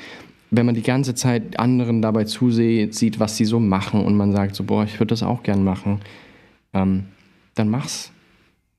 wenn 0.52 0.66
man 0.66 0.76
die 0.76 0.82
ganze 0.82 1.16
Zeit 1.16 1.60
anderen 1.60 2.02
dabei 2.02 2.26
zusieht, 2.26 2.96
sieht, 2.96 3.20
was 3.20 3.38
sie 3.38 3.46
so 3.46 3.60
machen 3.60 4.04
und 4.04 4.16
man 4.16 4.32
sagt 4.32 4.56
so, 4.56 4.64
boah, 4.64 4.84
ich 4.84 5.00
würde 5.00 5.10
das 5.10 5.24
auch 5.24 5.44
gern 5.44 5.64
machen, 5.64 6.02
ähm, 6.74 7.06
dann 7.56 7.70
mach's. 7.70 8.12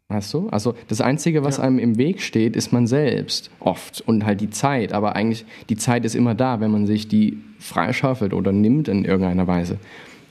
Weißt 0.08 0.32
du? 0.34 0.48
Also 0.50 0.74
das 0.86 1.00
Einzige, 1.00 1.42
was 1.42 1.56
ja. 1.56 1.64
einem 1.64 1.80
im 1.80 1.98
Weg 1.98 2.20
steht, 2.20 2.54
ist 2.54 2.72
man 2.72 2.86
selbst 2.86 3.50
oft 3.58 4.00
und 4.02 4.24
halt 4.24 4.40
die 4.40 4.50
Zeit. 4.50 4.92
Aber 4.92 5.16
eigentlich, 5.16 5.44
die 5.68 5.76
Zeit 5.76 6.04
ist 6.04 6.14
immer 6.14 6.34
da, 6.34 6.60
wenn 6.60 6.70
man 6.70 6.86
sich 6.86 7.08
die 7.08 7.38
freischaufelt 7.58 8.32
oder 8.32 8.52
nimmt 8.52 8.86
in 8.86 9.04
irgendeiner 9.04 9.48
Weise. 9.48 9.78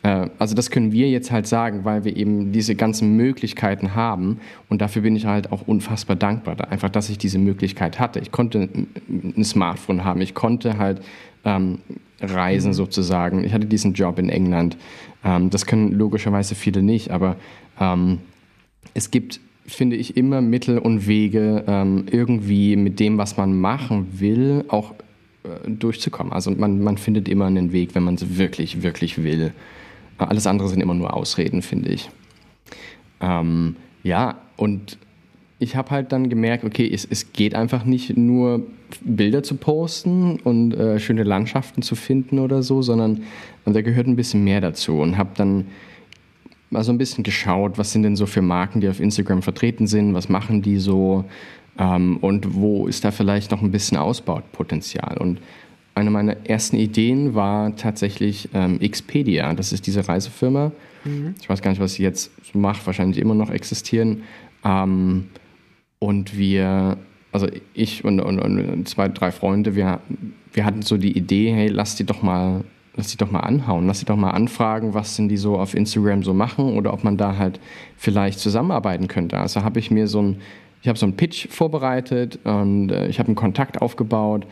Äh, 0.03 0.29
also 0.39 0.55
das 0.55 0.69
können 0.69 0.93
wir 0.93 1.09
jetzt 1.09 1.29
halt 1.29 1.45
sagen, 1.45 1.83
weil 1.83 2.05
wir 2.05 2.15
eben 2.15 2.53
diese 2.53 2.75
ganzen 2.75 3.17
Möglichkeiten 3.17 3.95
haben 3.95 4.39
und 4.69 4.81
dafür 4.81 5.01
bin 5.01 5.15
ich 5.15 5.25
halt 5.25 5.51
auch 5.51 5.67
unfassbar 5.67 6.15
dankbar, 6.15 6.55
einfach, 6.71 6.89
dass 6.89 7.09
ich 7.09 7.17
diese 7.17 7.39
Möglichkeit 7.39 7.99
hatte. 7.99 8.19
Ich 8.19 8.31
konnte 8.31 8.69
ein 9.09 9.43
Smartphone 9.43 10.05
haben, 10.05 10.21
ich 10.21 10.33
konnte 10.35 10.77
halt 10.77 11.01
ähm, 11.43 11.79
reisen 12.21 12.69
mhm. 12.69 12.75
sozusagen. 12.75 13.43
Ich 13.43 13.53
hatte 13.53 13.65
diesen 13.65 13.93
Job 13.93 14.19
in 14.19 14.29
England. 14.29 14.77
Ähm, 15.23 15.49
das 15.49 15.65
können 15.65 15.91
logischerweise 15.91 16.55
viele 16.55 16.81
nicht, 16.81 17.11
aber 17.11 17.35
ähm, 17.79 18.19
es 18.93 19.11
gibt 19.11 19.41
finde 19.67 19.95
ich 19.95 20.15
immer 20.15 20.41
Mittel 20.41 20.77
und 20.77 21.07
Wege, 21.07 21.63
ähm, 21.67 22.05
irgendwie 22.11 22.75
mit 22.75 22.99
dem, 22.99 23.17
was 23.17 23.37
man 23.37 23.59
machen 23.59 24.19
will, 24.19 24.65
auch 24.67 24.93
äh, 25.43 25.69
durchzukommen. 25.69 26.33
Also 26.33 26.51
man, 26.51 26.83
man 26.83 26.97
findet 26.97 27.27
immer 27.27 27.45
einen 27.45 27.71
Weg, 27.71 27.95
wenn 27.95 28.03
man 28.03 28.15
es 28.15 28.37
wirklich, 28.37 28.83
wirklich 28.83 29.23
will. 29.23 29.53
Alles 30.17 30.47
andere 30.47 30.69
sind 30.69 30.81
immer 30.81 30.93
nur 30.93 31.13
Ausreden, 31.13 31.61
finde 31.61 31.89
ich. 31.89 32.09
Ähm, 33.21 33.75
ja, 34.03 34.37
und 34.55 34.97
ich 35.59 35.75
habe 35.75 35.91
halt 35.91 36.11
dann 36.11 36.29
gemerkt, 36.29 36.63
okay, 36.63 36.89
es, 36.91 37.05
es 37.09 37.33
geht 37.33 37.55
einfach 37.55 37.85
nicht 37.85 38.15
nur 38.15 38.61
Bilder 39.01 39.41
zu 39.43 39.55
posten 39.55 40.39
und 40.43 40.73
äh, 40.73 40.99
schöne 40.99 41.23
Landschaften 41.23 41.81
zu 41.81 41.95
finden 41.95 42.39
oder 42.39 42.61
so, 42.61 42.81
sondern 42.81 43.23
da 43.65 43.81
gehört 43.81 44.07
ein 44.07 44.15
bisschen 44.15 44.43
mehr 44.43 44.61
dazu 44.61 44.99
und 44.99 45.17
habe 45.17 45.31
dann 45.35 45.65
mal 46.75 46.83
so 46.83 46.91
ein 46.91 46.97
bisschen 46.97 47.23
geschaut, 47.23 47.77
was 47.77 47.91
sind 47.91 48.03
denn 48.03 48.15
so 48.15 48.25
für 48.25 48.41
Marken, 48.41 48.81
die 48.81 48.89
auf 48.89 48.99
Instagram 48.99 49.41
vertreten 49.41 49.87
sind, 49.87 50.13
was 50.13 50.29
machen 50.29 50.61
die 50.61 50.77
so 50.77 51.25
ähm, 51.79 52.17
und 52.17 52.53
wo 52.53 52.87
ist 52.87 53.03
da 53.03 53.11
vielleicht 53.11 53.51
noch 53.51 53.61
ein 53.61 53.71
bisschen 53.71 53.97
Ausbaupotenzial. 53.97 55.17
Und 55.17 55.39
eine 55.95 56.11
meiner 56.11 56.45
ersten 56.45 56.75
Ideen 56.75 57.35
war 57.35 57.75
tatsächlich 57.75 58.49
ähm, 58.53 58.79
Expedia, 58.81 59.53
das 59.53 59.71
ist 59.71 59.87
diese 59.87 60.07
Reisefirma. 60.07 60.71
Mhm. 61.05 61.35
Ich 61.39 61.49
weiß 61.49 61.61
gar 61.61 61.71
nicht, 61.71 61.81
was 61.81 61.93
sie 61.93 62.03
jetzt 62.03 62.31
macht, 62.53 62.85
wahrscheinlich 62.85 63.17
immer 63.17 63.35
noch 63.35 63.49
existieren. 63.49 64.23
Ähm, 64.63 65.27
und 65.99 66.37
wir, 66.37 66.97
also 67.31 67.47
ich 67.73 68.03
und, 68.03 68.19
und, 68.19 68.39
und, 68.39 68.87
zwei, 68.89 69.07
drei 69.07 69.31
Freunde, 69.31 69.75
wir, 69.75 70.01
wir 70.53 70.65
hatten 70.65 70.81
so 70.81 70.97
die 70.97 71.17
Idee, 71.17 71.51
hey, 71.53 71.67
lass 71.67 71.95
die 71.95 72.05
doch 72.05 72.21
mal 72.21 72.65
lass 72.95 73.11
sie 73.11 73.17
doch 73.17 73.31
mal 73.31 73.41
anhauen, 73.41 73.87
lass 73.87 73.99
sie 73.99 74.05
doch 74.05 74.15
mal 74.15 74.31
anfragen, 74.31 74.93
was 74.93 75.15
denn 75.15 75.27
die 75.27 75.37
so 75.37 75.57
auf 75.57 75.73
Instagram 75.73 76.23
so 76.23 76.33
machen 76.33 76.77
oder 76.77 76.93
ob 76.93 77.03
man 77.03 77.17
da 77.17 77.37
halt 77.37 77.59
vielleicht 77.97 78.39
zusammenarbeiten 78.39 79.07
könnte. 79.07 79.37
Also 79.37 79.63
habe 79.63 79.79
ich 79.79 79.91
mir 79.91 80.07
so 80.07 80.21
ein, 80.21 80.41
ich 80.81 80.87
habe 80.87 80.97
so 80.97 81.05
einen 81.05 81.17
Pitch 81.17 81.47
vorbereitet 81.49 82.39
und 82.43 82.91
äh, 82.91 83.07
ich 83.07 83.19
habe 83.19 83.27
einen 83.27 83.35
Kontakt 83.35 83.81
aufgebaut 83.81 84.45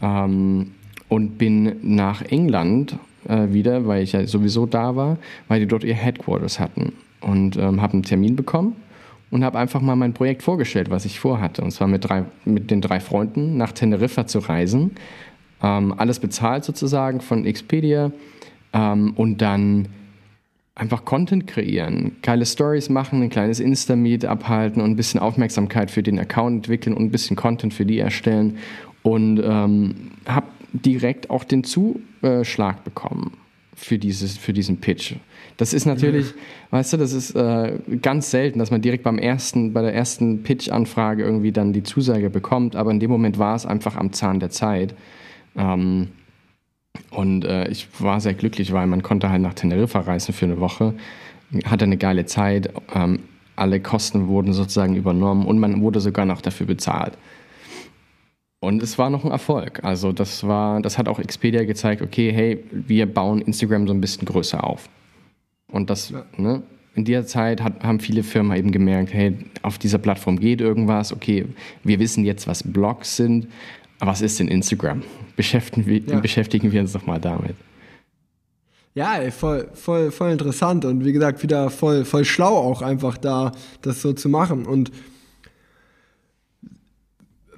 ähm, 0.00 0.72
und 1.08 1.38
bin 1.38 1.76
nach 1.82 2.22
England 2.22 2.96
äh, 3.28 3.48
wieder, 3.50 3.86
weil 3.86 4.02
ich 4.02 4.12
ja 4.12 4.26
sowieso 4.26 4.66
da 4.66 4.94
war, 4.94 5.18
weil 5.48 5.60
die 5.60 5.66
dort 5.66 5.84
ihr 5.84 5.94
Headquarters 5.94 6.60
hatten 6.60 6.92
und 7.20 7.56
ähm, 7.56 7.82
habe 7.82 7.94
einen 7.94 8.02
Termin 8.04 8.36
bekommen 8.36 8.76
und 9.30 9.44
habe 9.44 9.58
einfach 9.58 9.80
mal 9.80 9.96
mein 9.96 10.14
Projekt 10.14 10.42
vorgestellt, 10.42 10.90
was 10.90 11.04
ich 11.04 11.18
vorhatte. 11.18 11.62
Und 11.62 11.72
zwar 11.72 11.88
mit, 11.88 12.08
drei, 12.08 12.24
mit 12.44 12.70
den 12.70 12.80
drei 12.80 13.00
Freunden 13.00 13.56
nach 13.56 13.72
Teneriffa 13.72 14.26
zu 14.26 14.38
reisen 14.38 14.92
ähm, 15.62 15.94
alles 15.96 16.18
bezahlt 16.18 16.64
sozusagen 16.64 17.20
von 17.20 17.44
Expedia 17.44 18.12
ähm, 18.72 19.12
und 19.16 19.38
dann 19.38 19.88
einfach 20.74 21.04
Content 21.04 21.46
kreieren, 21.46 22.16
geile 22.22 22.46
Stories 22.46 22.88
machen, 22.88 23.22
ein 23.22 23.30
kleines 23.30 23.58
Insta-Meet 23.58 24.24
abhalten 24.24 24.80
und 24.80 24.90
ein 24.90 24.96
bisschen 24.96 25.20
Aufmerksamkeit 25.20 25.90
für 25.90 26.02
den 26.02 26.18
Account 26.18 26.56
entwickeln 26.56 26.96
und 26.96 27.04
ein 27.04 27.10
bisschen 27.10 27.36
Content 27.36 27.74
für 27.74 27.84
die 27.84 27.98
erstellen 27.98 28.58
und 29.02 29.40
ähm, 29.42 30.12
habe 30.26 30.46
direkt 30.72 31.30
auch 31.30 31.44
den 31.44 31.64
Zuschlag 31.64 32.84
bekommen 32.84 33.32
für, 33.74 33.98
dieses, 33.98 34.36
für 34.36 34.52
diesen 34.52 34.78
Pitch. 34.78 35.14
Das 35.56 35.72
ist 35.72 35.86
natürlich, 35.86 36.30
ja. 36.30 36.36
weißt 36.70 36.92
du, 36.92 36.96
das 36.98 37.12
ist 37.12 37.34
äh, 37.34 37.78
ganz 38.00 38.30
selten, 38.30 38.58
dass 38.58 38.70
man 38.70 38.80
direkt 38.80 39.02
beim 39.02 39.18
ersten, 39.18 39.72
bei 39.72 39.82
der 39.82 39.94
ersten 39.94 40.42
Pitch-Anfrage 40.42 41.24
irgendwie 41.24 41.52
dann 41.52 41.72
die 41.72 41.82
Zusage 41.82 42.30
bekommt, 42.30 42.76
aber 42.76 42.90
in 42.90 43.00
dem 43.00 43.10
Moment 43.10 43.38
war 43.38 43.56
es 43.56 43.66
einfach 43.66 43.96
am 43.96 44.12
Zahn 44.12 44.40
der 44.40 44.50
Zeit. 44.50 44.94
Ähm, 45.58 46.08
und 47.10 47.44
äh, 47.44 47.68
ich 47.68 47.88
war 47.98 48.20
sehr 48.20 48.34
glücklich, 48.34 48.72
weil 48.72 48.86
man 48.86 49.02
konnte 49.02 49.30
halt 49.30 49.42
nach 49.42 49.54
Teneriffa 49.54 50.00
reisen 50.00 50.32
für 50.32 50.46
eine 50.46 50.60
Woche, 50.60 50.94
hatte 51.64 51.84
eine 51.84 51.96
geile 51.96 52.26
Zeit, 52.26 52.72
ähm, 52.94 53.20
alle 53.56 53.80
Kosten 53.80 54.28
wurden 54.28 54.52
sozusagen 54.52 54.94
übernommen 54.94 55.46
und 55.46 55.58
man 55.58 55.80
wurde 55.82 56.00
sogar 56.00 56.24
noch 56.24 56.40
dafür 56.40 56.66
bezahlt. 56.66 57.18
Und 58.60 58.82
es 58.82 58.98
war 58.98 59.10
noch 59.10 59.24
ein 59.24 59.30
Erfolg. 59.30 59.84
Also 59.84 60.12
das 60.12 60.46
war, 60.46 60.80
das 60.80 60.98
hat 60.98 61.08
auch 61.08 61.18
Expedia 61.18 61.64
gezeigt, 61.64 62.02
okay, 62.02 62.32
hey, 62.32 62.64
wir 62.70 63.06
bauen 63.06 63.40
Instagram 63.40 63.86
so 63.86 63.94
ein 63.94 64.00
bisschen 64.00 64.26
größer 64.26 64.64
auf. 64.64 64.88
Und 65.70 65.90
das, 65.90 66.10
ja. 66.10 66.24
ne, 66.36 66.62
in 66.94 67.04
dieser 67.04 67.26
Zeit 67.26 67.62
hat, 67.62 67.84
haben 67.84 68.00
viele 68.00 68.24
Firmen 68.24 68.56
eben 68.56 68.72
gemerkt, 68.72 69.14
hey, 69.14 69.36
auf 69.62 69.78
dieser 69.78 69.98
Plattform 69.98 70.40
geht 70.40 70.60
irgendwas, 70.60 71.12
okay, 71.12 71.46
wir 71.84 72.00
wissen 72.00 72.24
jetzt, 72.24 72.48
was 72.48 72.64
Blogs 72.64 73.16
sind, 73.16 73.46
was 74.00 74.20
ist 74.20 74.38
denn 74.38 74.48
Instagram? 74.48 75.02
Beschäftigen 75.36 75.86
wir, 75.86 76.00
ja. 76.00 76.20
beschäftigen 76.20 76.72
wir 76.72 76.80
uns 76.80 76.92
doch 76.92 77.06
mal 77.06 77.20
damit. 77.20 77.56
Ja, 78.94 79.16
ey, 79.16 79.30
voll, 79.30 79.68
voll, 79.74 80.10
voll 80.10 80.32
interessant 80.32 80.84
und 80.84 81.04
wie 81.04 81.12
gesagt, 81.12 81.42
wieder 81.42 81.70
voll, 81.70 82.04
voll 82.04 82.24
schlau 82.24 82.56
auch 82.56 82.82
einfach 82.82 83.16
da, 83.16 83.52
das 83.82 84.02
so 84.02 84.12
zu 84.12 84.28
machen. 84.28 84.66
Und 84.66 84.90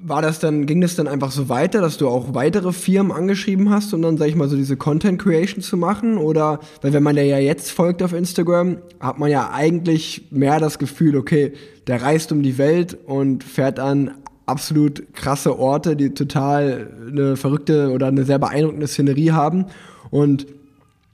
war 0.03 0.23
das 0.23 0.39
dann, 0.39 0.67
ging 0.67 0.81
das 0.81 0.97
dann 0.97 1.09
einfach 1.09 1.31
so 1.31 1.49
weiter, 1.49 1.81
dass 1.81 1.99
du 1.99 2.09
auch 2.09 2.35
weitere 2.35 2.73
Firmen 2.73 3.13
angeschrieben 3.13 3.71
hast, 3.71 3.93
um 3.93 4.03
dann, 4.03 4.17
sag 4.17 4.29
ich 4.29 4.35
mal, 4.35 4.49
so 4.49 4.57
diese 4.57 4.77
Content 4.77 5.21
Creation 5.21 5.63
zu 5.63 5.77
machen? 5.77 6.17
Oder, 6.17 6.61
weil 6.81 6.93
wenn 6.93 7.03
man 7.03 7.17
ja 7.17 7.39
jetzt 7.39 7.71
folgt 7.71 8.03
auf 8.03 8.13
Instagram, 8.13 8.79
hat 8.99 9.19
man 9.19 9.31
ja 9.31 9.51
eigentlich 9.51 10.29
mehr 10.31 10.59
das 10.59 10.79
Gefühl, 10.79 11.17
okay, 11.17 11.53
der 11.87 12.03
reist 12.03 12.33
um 12.33 12.43
die 12.43 12.59
Welt 12.59 12.97
und 13.07 13.45
fährt 13.45 13.79
an 13.79 14.13
absolut 14.47 15.15
krasse 15.15 15.59
Orte, 15.59 15.97
die 15.97 16.15
total 16.15 16.91
eine 17.09 17.37
verrückte 17.37 17.91
oder 17.93 18.07
eine 18.07 18.25
sehr 18.25 18.39
beeindruckende 18.39 18.87
Szenerie 18.87 19.33
haben. 19.33 19.67
Und 20.11 20.47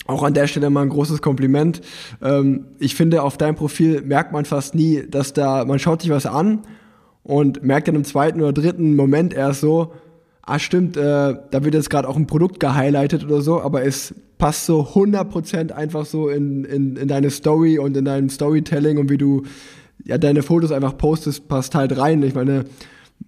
auch 0.07 0.23
an 0.23 0.35
der 0.35 0.47
Stelle 0.47 0.71
mal 0.71 0.83
ein 0.83 0.89
großes 0.89 1.21
Kompliment. 1.21 1.81
Ähm, 2.23 2.67
ich 2.79 2.95
finde, 2.95 3.23
auf 3.23 3.37
deinem 3.37 3.57
Profil 3.57 4.03
merkt 4.03 4.33
man 4.33 4.45
fast 4.45 4.75
nie, 4.75 5.03
dass 5.09 5.33
da, 5.33 5.65
man 5.65 5.79
schaut 5.79 6.03
sich 6.03 6.11
was 6.11 6.27
an 6.27 6.61
und 7.23 7.63
merkt 7.65 7.89
dann 7.89 7.97
im 7.97 8.05
zweiten 8.05 8.41
oder 8.41 8.53
dritten 8.53 8.95
Moment 8.95 9.35
erst 9.35 9.61
so, 9.61 9.93
ah 10.43 10.59
stimmt, 10.59 10.97
äh, 10.97 11.01
da 11.01 11.65
wird 11.65 11.75
jetzt 11.75 11.91
gerade 11.91 12.09
auch 12.09 12.17
ein 12.17 12.29
Produkt 12.29 12.61
gehighlightet 12.61 13.25
oder 13.25 13.41
so, 13.41 13.61
aber 13.61 13.85
es 13.85 14.15
passt 14.39 14.67
so 14.67 14.83
100% 14.83 15.73
einfach 15.73 16.07
so 16.07 16.29
in, 16.29 16.65
in, 16.65 16.97
in 16.97 17.09
deine 17.09 17.31
Story 17.31 17.79
und 17.79 17.97
in 17.97 18.05
dein 18.05 18.29
Storytelling 18.29 18.99
und 18.99 19.11
wie 19.11 19.19
du 19.19 19.43
ja 20.05 20.19
deine 20.19 20.43
Fotos 20.43 20.71
einfach 20.71 20.97
postest, 20.97 21.49
passt 21.49 21.75
halt 21.75 21.99
rein. 21.99 22.23
Ich 22.23 22.35
meine, 22.35 22.65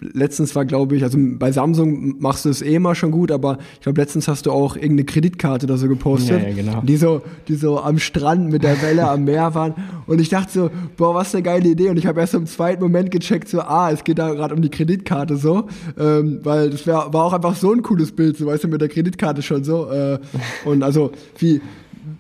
letztens 0.01 0.55
war, 0.55 0.65
glaube 0.65 0.97
ich, 0.97 1.03
also 1.03 1.19
bei 1.21 1.51
Samsung 1.51 2.21
machst 2.21 2.45
du 2.45 2.51
es 2.51 2.63
eh 2.63 2.75
immer 2.75 2.95
schon 2.95 3.11
gut, 3.11 3.33
aber 3.33 3.59
ich 3.75 3.81
glaube, 3.81 4.01
letztens 4.01 4.29
hast 4.29 4.47
du 4.47 4.53
auch 4.53 4.77
irgendeine 4.77 5.05
Kreditkarte 5.05 5.67
oder 5.67 5.77
so 5.77 5.89
gepostet, 5.89 6.43
ja, 6.43 6.49
ja, 6.49 6.55
genau. 6.55 6.81
die, 6.83 6.97
so, 6.97 7.23
die 7.49 7.57
so 7.57 7.81
am 7.81 7.99
Strand 7.99 8.51
mit 8.51 8.63
der 8.63 8.81
Welle 8.83 9.09
am 9.09 9.25
Meer 9.25 9.55
waren. 9.55 9.75
Und 10.07 10.21
ich 10.21 10.29
dachte 10.29 10.53
so, 10.53 10.71
boah, 10.97 11.15
was 11.15 11.35
eine 11.35 11.43
geile 11.43 11.69
Idee. 11.69 11.91
Und 11.91 11.97
ich 11.97 12.07
habe 12.07 12.21
erst 12.21 12.35
im 12.35 12.47
zweiten 12.47 12.83
Moment 12.83 13.11
gecheckt, 13.11 13.49
so, 13.49 13.61
ah, 13.61 13.91
es 13.91 14.05
geht 14.05 14.19
da 14.19 14.33
gerade 14.35 14.55
um 14.55 14.63
die 14.63 14.71
Kreditkarte 14.71 15.37
so. 15.37 15.69
Ähm, 15.99 16.41
weil 16.43 16.71
das 16.71 16.87
wär, 16.87 17.13
war 17.13 17.25
auch 17.25 17.33
einfach 17.33 17.57
so 17.57 17.73
ein 17.73 17.83
cooles 17.83 18.13
Bild, 18.13 18.37
so 18.37 18.47
weißt 18.47 18.65
du, 18.65 18.69
mit 18.69 18.81
der 18.81 18.89
Kreditkarte 18.89 19.43
schon 19.43 19.65
so. 19.65 19.91
Äh, 19.91 20.19
und 20.65 20.83
also, 20.83 21.11
wie, 21.39 21.61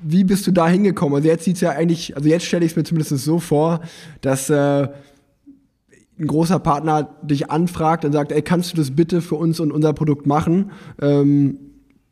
wie 0.02 0.24
bist 0.24 0.46
du 0.46 0.50
da 0.50 0.68
hingekommen? 0.68 1.16
Also 1.16 1.28
jetzt 1.28 1.44
sieht's 1.44 1.60
ja 1.60 1.70
eigentlich, 1.70 2.16
also 2.16 2.28
jetzt 2.28 2.44
stelle 2.44 2.64
ich 2.64 2.72
es 2.72 2.76
mir 2.76 2.84
zumindest 2.84 3.16
so 3.18 3.38
vor, 3.38 3.80
dass 4.20 4.50
äh, 4.50 4.88
ein 6.18 6.26
großer 6.26 6.58
Partner 6.58 7.08
dich 7.22 7.50
anfragt 7.50 8.04
und 8.04 8.12
sagt, 8.12 8.32
ey, 8.32 8.42
kannst 8.42 8.72
du 8.72 8.76
das 8.76 8.90
bitte 8.90 9.20
für 9.20 9.36
uns 9.36 9.60
und 9.60 9.72
unser 9.72 9.92
Produkt 9.92 10.26
machen? 10.26 10.72
Ähm, 11.00 11.58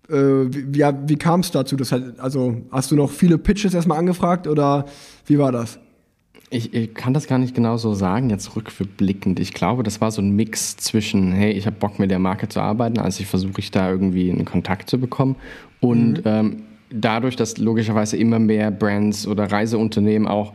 äh, 0.08 0.14
wie, 0.14 0.78
ja, 0.78 0.94
wie 1.06 1.16
kam 1.16 1.40
es 1.40 1.50
dazu? 1.50 1.76
Das 1.76 1.92
hat, 1.92 2.18
also 2.18 2.62
hast 2.70 2.90
du 2.90 2.96
noch 2.96 3.10
viele 3.10 3.38
Pitches 3.38 3.74
erstmal 3.74 3.98
angefragt 3.98 4.46
oder 4.46 4.86
wie 5.26 5.38
war 5.38 5.52
das? 5.52 5.78
Ich, 6.48 6.72
ich, 6.74 6.94
kann 6.94 7.12
das 7.12 7.26
gar 7.26 7.38
nicht 7.38 7.56
genau 7.56 7.76
so 7.76 7.92
sagen, 7.94 8.30
jetzt 8.30 8.54
rückblickend. 8.54 9.40
Ich 9.40 9.52
glaube, 9.52 9.82
das 9.82 10.00
war 10.00 10.12
so 10.12 10.22
ein 10.22 10.30
Mix 10.30 10.76
zwischen, 10.76 11.32
hey, 11.32 11.50
ich 11.50 11.66
habe 11.66 11.76
Bock 11.76 11.98
mit 11.98 12.12
der 12.12 12.20
Marke 12.20 12.48
zu 12.48 12.60
arbeiten, 12.60 13.00
also 13.00 13.20
ich 13.20 13.26
versuche 13.26 13.58
ich 13.58 13.72
da 13.72 13.90
irgendwie 13.90 14.30
einen 14.30 14.44
Kontakt 14.44 14.88
zu 14.88 15.00
bekommen. 15.00 15.34
Und 15.80 16.18
mhm. 16.18 16.22
ähm, 16.24 16.62
dadurch, 16.90 17.34
dass 17.34 17.58
logischerweise 17.58 18.16
immer 18.16 18.38
mehr 18.38 18.70
Brands 18.70 19.26
oder 19.26 19.50
Reiseunternehmen 19.50 20.28
auch 20.28 20.52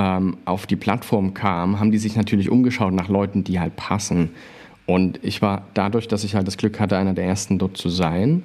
ähm, 0.00 0.38
auf 0.46 0.66
die 0.66 0.76
Plattform 0.76 1.34
kam, 1.34 1.78
haben 1.78 1.92
die 1.92 1.98
sich 1.98 2.16
natürlich 2.16 2.50
umgeschaut 2.50 2.94
nach 2.94 3.08
Leuten, 3.08 3.44
die 3.44 3.60
halt 3.60 3.76
passen. 3.76 4.30
Und 4.86 5.20
ich 5.22 5.42
war 5.42 5.66
dadurch, 5.74 6.08
dass 6.08 6.24
ich 6.24 6.34
halt 6.34 6.46
das 6.46 6.56
Glück 6.56 6.80
hatte, 6.80 6.96
einer 6.96 7.12
der 7.12 7.26
ersten 7.26 7.58
dort 7.58 7.76
zu 7.76 7.90
sein, 7.90 8.44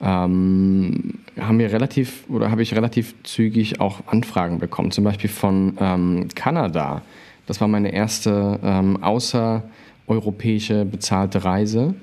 ähm, 0.00 1.18
haben 1.38 1.58
wir 1.58 1.70
relativ 1.70 2.24
oder 2.28 2.50
habe 2.50 2.62
ich 2.62 2.74
relativ 2.74 3.14
zügig 3.24 3.80
auch 3.80 4.00
Anfragen 4.06 4.58
bekommen, 4.58 4.90
zum 4.90 5.04
Beispiel 5.04 5.30
von 5.30 5.76
ähm, 5.78 6.28
Kanada. 6.34 7.02
Das 7.46 7.60
war 7.60 7.68
meine 7.68 7.92
erste 7.92 8.58
ähm, 8.62 9.02
außereuropäische 9.02 10.86
bezahlte 10.86 11.44
Reise. 11.44 11.94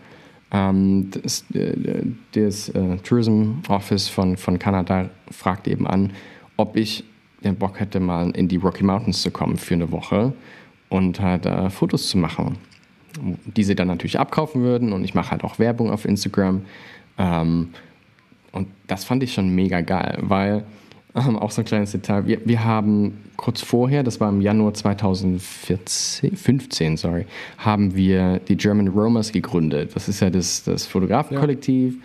Ähm, 0.51 1.09
das, 1.11 1.45
äh, 1.53 2.03
das 2.33 2.69
äh, 2.69 2.97
Tourism 2.97 3.53
Office 3.67 4.07
von, 4.07 4.37
von 4.37 4.59
Kanada 4.59 5.09
fragt 5.31 5.67
eben 5.67 5.87
an, 5.87 6.11
ob 6.57 6.77
ich 6.77 7.03
den 7.43 7.55
Bock 7.55 7.79
hätte, 7.79 7.99
mal 7.99 8.31
in 8.31 8.47
die 8.47 8.57
Rocky 8.57 8.83
Mountains 8.83 9.21
zu 9.21 9.31
kommen 9.31 9.57
für 9.57 9.73
eine 9.73 9.91
Woche 9.91 10.33
und 10.89 11.19
halt 11.19 11.45
äh, 11.45 11.69
Fotos 11.69 12.09
zu 12.09 12.17
machen, 12.17 12.57
die 13.45 13.63
sie 13.63 13.75
dann 13.75 13.87
natürlich 13.87 14.19
abkaufen 14.19 14.61
würden 14.61 14.93
und 14.93 15.03
ich 15.03 15.13
mache 15.13 15.31
halt 15.31 15.43
auch 15.43 15.59
Werbung 15.59 15.91
auf 15.91 16.05
Instagram. 16.05 16.61
Ähm, 17.17 17.69
und 18.51 18.67
das 18.87 19.03
fand 19.03 19.23
ich 19.23 19.33
schon 19.33 19.49
mega 19.49 19.81
geil, 19.81 20.19
weil 20.21 20.63
ähm, 21.15 21.37
auch 21.37 21.51
so 21.51 21.61
ein 21.61 21.65
kleines 21.65 21.91
Detail. 21.91 22.25
Wir, 22.25 22.39
wir 22.45 22.63
haben 22.63 23.19
kurz 23.35 23.61
vorher, 23.61 24.03
das 24.03 24.19
war 24.19 24.29
im 24.29 24.41
Januar 24.41 24.73
2014, 24.73 26.35
15, 26.35 26.97
sorry, 26.97 27.25
haben 27.57 27.95
wir 27.95 28.39
die 28.39 28.57
German 28.57 28.87
Romers 28.87 29.31
gegründet. 29.31 29.95
Das 29.95 30.07
ist 30.07 30.21
ja 30.21 30.29
das, 30.29 30.63
das 30.63 30.85
Fotografenkollektiv. 30.87 31.95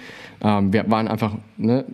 Ja. 0.42 0.58
Ähm, 0.58 0.72
wir 0.72 0.90
waren 0.90 1.08
einfach, 1.08 1.34
ne, 1.56 1.84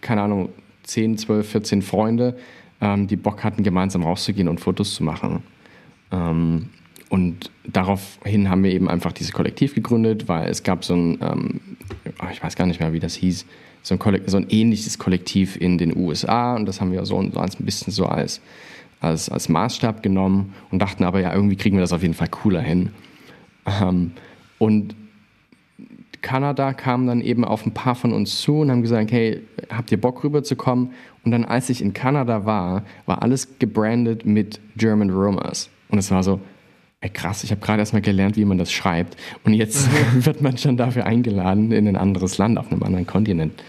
keine 0.00 0.22
Ahnung, 0.22 0.50
10, 0.84 1.18
12, 1.18 1.48
14 1.48 1.82
Freunde, 1.82 2.36
ähm, 2.80 3.06
die 3.06 3.16
Bock 3.16 3.44
hatten, 3.44 3.62
gemeinsam 3.62 4.02
rauszugehen 4.02 4.48
und 4.48 4.60
Fotos 4.60 4.94
zu 4.94 5.04
machen. 5.04 5.42
Ähm, 6.12 6.70
und 7.08 7.50
daraufhin 7.66 8.48
haben 8.48 8.62
wir 8.62 8.72
eben 8.72 8.88
einfach 8.88 9.12
dieses 9.12 9.32
Kollektiv 9.32 9.74
gegründet, 9.74 10.28
weil 10.28 10.48
es 10.48 10.62
gab 10.62 10.84
so 10.84 10.94
ein, 10.94 11.18
ähm, 11.20 11.60
ich 12.30 12.42
weiß 12.42 12.54
gar 12.54 12.66
nicht 12.66 12.80
mehr, 12.80 12.92
wie 12.92 13.00
das 13.00 13.14
hieß, 13.16 13.46
so 13.82 13.96
ein, 13.96 14.22
so 14.26 14.36
ein, 14.36 14.46
ähnliches 14.48 14.98
Kollektiv 14.98 15.56
in 15.56 15.76
den 15.76 15.96
USA 15.96 16.54
und 16.54 16.66
das 16.66 16.80
haben 16.80 16.92
wir 16.92 17.04
so, 17.06 17.18
ein 17.18 17.32
bisschen 17.58 17.92
so 17.92 18.06
als, 18.06 18.40
als, 19.00 19.28
als 19.28 19.48
Maßstab 19.48 20.02
genommen 20.02 20.54
und 20.70 20.80
dachten 20.80 21.02
aber, 21.02 21.20
ja, 21.20 21.34
irgendwie 21.34 21.56
kriegen 21.56 21.76
wir 21.76 21.80
das 21.80 21.92
auf 21.92 22.02
jeden 22.02 22.14
Fall 22.14 22.28
cooler 22.28 22.60
hin. 22.60 22.90
Ähm, 23.66 24.12
und 24.58 24.94
Kanada 26.22 26.72
kam 26.72 27.06
dann 27.06 27.20
eben 27.20 27.44
auf 27.44 27.66
ein 27.66 27.72
paar 27.72 27.94
von 27.94 28.12
uns 28.12 28.40
zu 28.40 28.60
und 28.60 28.70
haben 28.70 28.82
gesagt, 28.82 29.12
hey, 29.12 29.40
habt 29.70 29.90
ihr 29.92 30.00
Bock 30.00 30.22
rüberzukommen? 30.22 30.90
Und 31.24 31.32
dann, 31.32 31.44
als 31.44 31.70
ich 31.70 31.82
in 31.82 31.92
Kanada 31.92 32.44
war, 32.44 32.84
war 33.06 33.22
alles 33.22 33.58
gebrandet 33.58 34.24
mit 34.24 34.60
German 34.76 35.10
Romers. 35.10 35.70
Und 35.88 35.98
es 35.98 36.10
war 36.10 36.22
so, 36.22 36.40
ey 37.00 37.10
krass, 37.10 37.44
ich 37.44 37.50
habe 37.50 37.60
gerade 37.60 37.80
erstmal 37.80 38.02
gelernt, 38.02 38.36
wie 38.36 38.44
man 38.44 38.58
das 38.58 38.72
schreibt. 38.72 39.16
Und 39.44 39.54
jetzt 39.54 39.88
wird 40.24 40.42
man 40.42 40.58
schon 40.58 40.76
dafür 40.76 41.06
eingeladen 41.06 41.72
in 41.72 41.88
ein 41.88 41.96
anderes 41.96 42.38
Land, 42.38 42.58
auf 42.58 42.70
einem 42.70 42.82
anderen 42.82 43.06
Kontinent. 43.06 43.62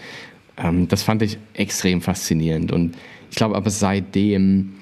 Ähm, 0.56 0.88
das 0.88 1.02
fand 1.02 1.22
ich 1.22 1.38
extrem 1.54 2.00
faszinierend. 2.00 2.72
Und 2.72 2.96
ich 3.30 3.36
glaube 3.36 3.56
aber 3.56 3.70
seitdem 3.70 4.74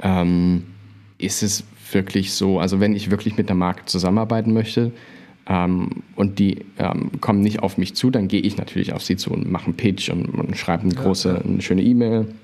ähm, 0.00 0.64
ist 1.18 1.42
es 1.42 1.64
wirklich 1.92 2.32
so, 2.32 2.60
also 2.60 2.80
wenn 2.80 2.94
ich 2.94 3.10
wirklich 3.10 3.36
mit 3.36 3.48
der 3.48 3.56
Marke 3.56 3.84
zusammenarbeiten 3.86 4.52
möchte 4.52 4.92
ähm, 5.48 6.02
und 6.14 6.38
die 6.38 6.66
ähm, 6.78 7.10
kommen 7.20 7.40
nicht 7.40 7.60
auf 7.60 7.78
mich 7.78 7.94
zu, 7.94 8.10
dann 8.10 8.28
gehe 8.28 8.40
ich 8.40 8.56
natürlich 8.58 8.92
auf 8.92 9.02
sie 9.02 9.16
zu 9.16 9.30
und 9.30 9.50
mache 9.50 9.66
einen 9.66 9.76
Pitch 9.76 10.10
und, 10.10 10.26
und 10.26 10.56
schreibe 10.56 10.82
eine 10.82 10.94
große, 10.94 11.28
ja, 11.28 11.40
eine 11.40 11.62
schöne 11.62 11.82
E-Mail 11.82 12.34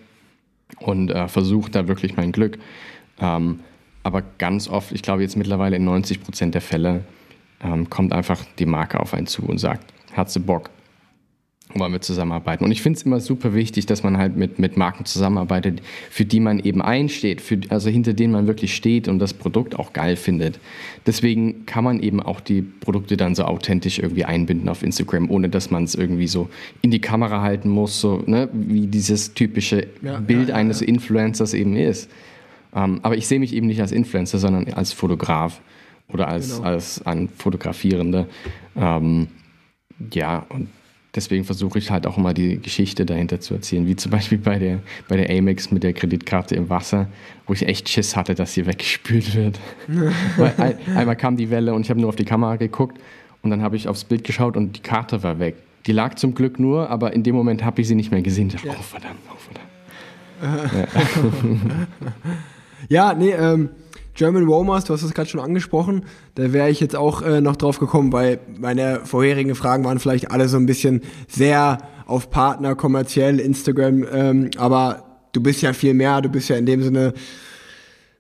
und 0.81 1.11
äh, 1.11 1.29
versuche 1.29 1.71
da 1.71 1.87
wirklich 1.87 2.17
mein 2.17 2.33
Glück. 2.33 2.59
Ähm, 3.21 3.61
aber 4.03 4.23
ganz 4.38 4.69
oft, 4.69 4.93
ich 4.93 5.03
glaube 5.03 5.23
jetzt 5.23 5.37
mittlerweile 5.37 5.77
in 5.77 5.85
90 5.85 6.23
Prozent 6.23 6.55
der 6.55 6.62
Fälle, 6.62 7.05
ähm, 7.62 7.90
kommt 7.90 8.12
einfach 8.12 8.43
die 8.59 8.67
Marke 8.67 9.01
auf 9.01 9.14
einen 9.14 9.27
zu 9.27 9.43
und 9.43 9.59
sagt, 9.59 9.93
hast 10.14 10.37
du 10.37 10.40
Bock? 10.40 10.71
Wollen 11.72 11.92
wir 11.92 12.00
zusammenarbeiten. 12.00 12.64
Und 12.64 12.70
ich 12.70 12.83
finde 12.83 12.98
es 12.98 13.05
immer 13.05 13.20
super 13.20 13.55
wichtig, 13.55 13.87
dass 13.87 14.03
man 14.03 14.18
halt 14.18 14.37
mit, 14.37 14.59
mit 14.59 14.77
Marken 14.77 15.07
zusammenarbeitet, 15.07 15.81
für 16.11 16.24
die 16.24 16.38
man 16.38 16.61
eben 16.61 16.83
einsteht, 16.83 17.40
für, 17.40 17.59
also 17.70 17.88
hinter 17.88 18.12
denen 18.12 18.33
man 18.33 18.46
wirklich 18.46 18.77
steht 18.77 19.09
und 19.09 19.18
das 19.18 19.33
Produkt 19.33 19.79
auch 19.79 19.92
geil 19.92 20.16
findet. 20.16 20.61
Deswegen 21.07 21.66
kann 21.66 21.83
man 21.83 22.00
eben 22.00 22.20
auch 22.20 22.40
die 22.40 22.62
Produkte 22.62 23.16
dann 23.16 23.35
so 23.35 23.44
authentisch 23.44 23.98
irgendwie 23.98 24.24
einbinden 24.24 24.68
auf 24.68 24.83
Instagram, 24.83 25.31
ohne 25.31 25.48
dass 25.48 25.70
man 25.70 25.85
es 25.85 25.94
irgendwie 25.94 26.29
so 26.29 26.48
in 26.83 26.90
die 26.90 27.00
Kamera 27.00 27.40
halten 27.40 27.70
muss, 27.70 28.00
so 28.00 28.22
ne, 28.27 28.48
wie 28.53 28.87
dieses 28.87 29.35
typische 29.35 29.87
ja, 30.03 30.18
Bild 30.18 30.48
ja, 30.48 30.55
ja, 30.55 30.61
eines 30.61 30.83
Influencers 30.83 31.55
eben 31.55 31.77
ist. 31.77 32.11
Ähm, 32.74 33.00
aber 33.03 33.16
ich 33.16 33.27
sehe 33.27 33.40
mich 33.40 33.55
eben 33.55 33.66
nicht 33.66 33.81
als 33.81 33.92
Influencer, 33.92 34.38
sondern 34.38 34.72
als 34.74 34.92
Fotograf 34.92 35.61
oder 36.09 36.29
als, 36.29 36.57
genau. 36.57 36.68
als 36.68 37.05
ein 37.07 37.29
Fotografierender. 37.29 38.27
Ähm, 38.77 39.29
ja, 40.12 40.44
und 40.50 40.68
deswegen 41.14 41.44
versuche 41.44 41.79
ich 41.79 41.90
halt 41.90 42.07
auch 42.07 42.18
immer 42.18 42.35
die 42.35 42.61
Geschichte 42.61 43.07
dahinter 43.07 43.40
zu 43.40 43.55
erzählen, 43.55 43.87
wie 43.87 43.96
zum 43.96 44.11
Beispiel 44.11 44.38
bei 44.38 44.59
der, 44.59 44.81
bei 45.09 45.16
der 45.16 45.31
Amex 45.31 45.70
mit 45.70 45.83
der 45.83 45.92
Kreditkarte 45.92 46.55
im 46.55 46.68
Wasser, 46.68 47.09
wo 47.46 47.53
ich 47.53 47.66
echt 47.66 47.88
Schiss 47.88 48.16
hatte, 48.16 48.35
dass 48.35 48.55
sie 48.55 48.66
weggespült 48.66 49.35
wird. 49.35 49.59
Weil 50.37 50.55
ein, 50.59 50.96
einmal 50.96 51.16
kam 51.16 51.37
die 51.37 51.50
Welle 51.50 51.74
und 51.74 51.83
ich 51.83 51.90
habe 51.90 52.00
nur 52.00 52.09
auf 52.09 52.16
die 52.16 52.24
Kamera 52.24 52.57
geguckt 52.57 52.98
und 53.42 53.50
dann 53.50 53.62
habe 53.62 53.77
ich 53.77 53.88
aufs 53.88 54.05
Bild 54.05 54.24
geschaut 54.24 54.57
und 54.57 54.77
die 54.77 54.83
Karte 54.83 55.22
war 55.22 55.38
weg. 55.38 55.57
Die 55.87 55.92
lag 55.92 56.14
zum 56.14 56.35
Glück 56.35 56.59
nur, 56.59 56.88
aber 56.88 57.12
in 57.12 57.22
dem 57.22 57.35
Moment 57.35 57.64
habe 57.64 57.81
ich 57.83 57.88
sie 57.88 57.94
nicht 57.94 58.11
mehr 58.11 58.22
gesehen. 58.22 58.48
Ich 58.48 58.55
dachte, 58.55 58.68
ja. 58.68 58.74
oh 58.79 58.83
verdammt, 58.83 59.20
oh 59.31 59.37
verdammt. 59.37 59.64
Ja. 62.90 63.09
Ja, 63.11 63.14
nee, 63.14 63.31
ähm, 63.31 63.70
German 64.14 64.46
Romers, 64.46 64.85
du 64.85 64.92
hast 64.92 65.03
es 65.03 65.12
gerade 65.12 65.29
schon 65.29 65.40
angesprochen, 65.40 66.05
da 66.37 66.53
wäre 66.53 66.70
ich 66.70 66.81
jetzt 66.81 66.94
auch 66.94 67.22
äh, 67.22 67.40
noch 67.40 67.57
drauf 67.57 67.79
gekommen, 67.79 68.12
weil 68.12 68.38
meine 68.59 69.00
vorherigen 69.05 69.55
Fragen 69.55 69.85
waren 69.85 69.98
vielleicht 69.98 70.31
alle 70.31 70.48
so 70.48 70.57
ein 70.57 70.66
bisschen 70.66 71.03
sehr 71.29 71.79
auf 72.07 72.31
Partner, 72.31 72.77
kommerziell, 72.77 73.40
Instagram, 73.40 74.07
ähm, 74.12 74.50
aber 74.57 75.05
du 75.33 75.42
bist 75.42 75.62
ja 75.62 75.72
viel 75.72 75.94
mehr, 75.94 76.20
du 76.20 76.29
bist 76.29 76.48
ja 76.48 76.57
in 76.57 76.66
dem 76.66 76.83
Sinne, 76.83 77.12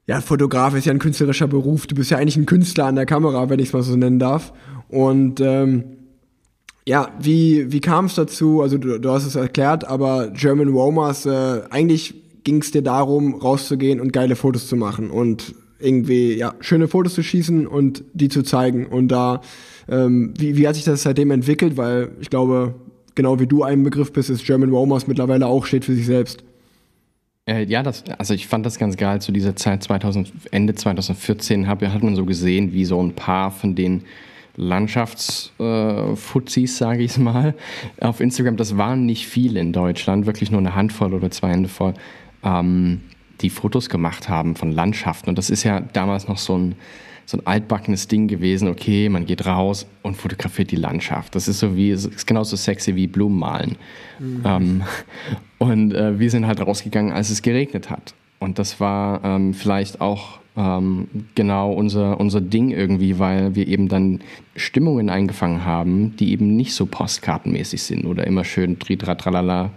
ja, 0.06 0.20
Fotograf 0.20 0.74
ist 0.74 0.84
ja 0.84 0.92
ein 0.92 0.98
künstlerischer 0.98 1.46
Beruf, 1.46 1.86
du 1.86 1.94
bist 1.94 2.10
ja 2.10 2.18
eigentlich 2.18 2.36
ein 2.36 2.46
Künstler 2.46 2.86
an 2.86 2.96
der 2.96 3.06
Kamera, 3.06 3.48
wenn 3.48 3.58
ich 3.58 3.68
es 3.68 3.72
mal 3.72 3.82
so 3.82 3.96
nennen 3.96 4.18
darf. 4.18 4.52
Und 4.88 5.40
ähm, 5.40 5.84
ja, 6.86 7.08
wie, 7.18 7.72
wie 7.72 7.80
kam 7.80 8.06
es 8.06 8.14
dazu? 8.14 8.60
Also 8.60 8.76
du, 8.76 8.98
du 9.00 9.10
hast 9.10 9.24
es 9.24 9.34
erklärt, 9.34 9.86
aber 9.86 10.28
German 10.28 10.68
Romers, 10.68 11.24
äh, 11.24 11.62
eigentlich 11.70 12.14
ging 12.44 12.60
es 12.60 12.70
dir 12.70 12.82
darum, 12.82 13.34
rauszugehen 13.34 14.00
und 14.00 14.12
geile 14.12 14.36
Fotos 14.36 14.68
zu 14.68 14.76
machen 14.76 15.10
und 15.10 15.54
irgendwie 15.78 16.34
ja 16.34 16.54
schöne 16.60 16.88
Fotos 16.88 17.14
zu 17.14 17.22
schießen 17.22 17.66
und 17.66 18.04
die 18.12 18.28
zu 18.28 18.42
zeigen. 18.42 18.86
Und 18.86 19.08
da, 19.08 19.40
ähm, 19.88 20.34
wie, 20.38 20.56
wie 20.56 20.66
hat 20.66 20.74
sich 20.74 20.84
das 20.84 21.02
seitdem 21.02 21.30
entwickelt? 21.30 21.76
Weil 21.76 22.10
ich 22.20 22.30
glaube, 22.30 22.74
genau 23.14 23.38
wie 23.40 23.46
du 23.46 23.62
ein 23.62 23.82
Begriff 23.82 24.12
bist, 24.12 24.30
ist 24.30 24.44
German 24.44 24.70
Romance 24.70 25.06
mittlerweile 25.06 25.46
auch 25.46 25.66
steht 25.66 25.84
für 25.84 25.94
sich 25.94 26.06
selbst. 26.06 26.42
Äh, 27.46 27.64
ja, 27.64 27.82
das, 27.82 28.04
also 28.18 28.32
ich 28.32 28.46
fand 28.46 28.64
das 28.64 28.78
ganz 28.78 28.96
geil. 28.96 29.20
Zu 29.20 29.32
dieser 29.32 29.56
Zeit 29.56 29.82
2000, 29.82 30.32
Ende 30.50 30.74
2014 30.74 31.68
hab, 31.68 31.82
hat 31.82 32.02
man 32.02 32.16
so 32.16 32.24
gesehen, 32.24 32.72
wie 32.72 32.86
so 32.86 33.02
ein 33.02 33.14
paar 33.14 33.50
von 33.50 33.74
den 33.74 34.04
Landschaftsfuzis, 34.56 36.74
äh, 36.74 36.76
sage 36.76 37.02
ich 37.02 37.10
es 37.12 37.18
mal, 37.18 37.54
auf 38.00 38.20
Instagram. 38.20 38.56
Das 38.56 38.78
waren 38.78 39.04
nicht 39.04 39.26
viele 39.26 39.58
in 39.60 39.72
Deutschland, 39.72 40.26
wirklich 40.26 40.50
nur 40.50 40.60
eine 40.60 40.74
Handvoll 40.74 41.12
oder 41.12 41.30
zwei 41.30 41.50
Hände 41.50 41.68
voll 41.68 41.92
ähm, 42.44 43.00
die 43.44 43.50
Fotos 43.50 43.90
gemacht 43.90 44.28
haben 44.28 44.56
von 44.56 44.72
Landschaften. 44.72 45.28
Und 45.28 45.38
das 45.38 45.50
ist 45.50 45.62
ja 45.64 45.80
damals 45.80 46.26
noch 46.28 46.38
so 46.38 46.56
ein, 46.56 46.74
so 47.26 47.36
ein 47.36 47.46
altbackenes 47.46 48.08
Ding 48.08 48.26
gewesen. 48.26 48.68
Okay, 48.68 49.08
man 49.10 49.26
geht 49.26 49.44
raus 49.44 49.86
und 50.02 50.16
fotografiert 50.16 50.70
die 50.70 50.76
Landschaft. 50.76 51.34
Das 51.34 51.46
ist 51.46 51.58
so 51.58 51.76
wie, 51.76 51.90
ist 51.90 52.26
genauso 52.26 52.56
sexy 52.56 52.96
wie 52.96 53.06
Blumen 53.06 53.38
malen. 53.38 53.76
Mhm. 54.18 54.42
Ähm, 54.44 54.82
und 55.58 55.92
äh, 55.92 56.18
wir 56.18 56.30
sind 56.30 56.46
halt 56.46 56.60
rausgegangen, 56.60 57.12
als 57.12 57.28
es 57.28 57.42
geregnet 57.42 57.90
hat. 57.90 58.14
Und 58.38 58.58
das 58.58 58.80
war 58.80 59.22
ähm, 59.22 59.52
vielleicht 59.52 60.00
auch 60.00 60.38
ähm, 60.56 61.08
genau 61.34 61.72
unser, 61.72 62.18
unser 62.18 62.40
Ding 62.40 62.70
irgendwie, 62.70 63.18
weil 63.18 63.54
wir 63.54 63.68
eben 63.68 63.88
dann 63.88 64.20
Stimmungen 64.56 65.10
eingefangen 65.10 65.64
haben, 65.66 66.16
die 66.16 66.32
eben 66.32 66.56
nicht 66.56 66.74
so 66.74 66.86
postkartenmäßig 66.86 67.82
sind 67.82 68.06
oder 68.06 68.26
immer 68.26 68.44
schön 68.44 68.78
tralala, 68.78 69.70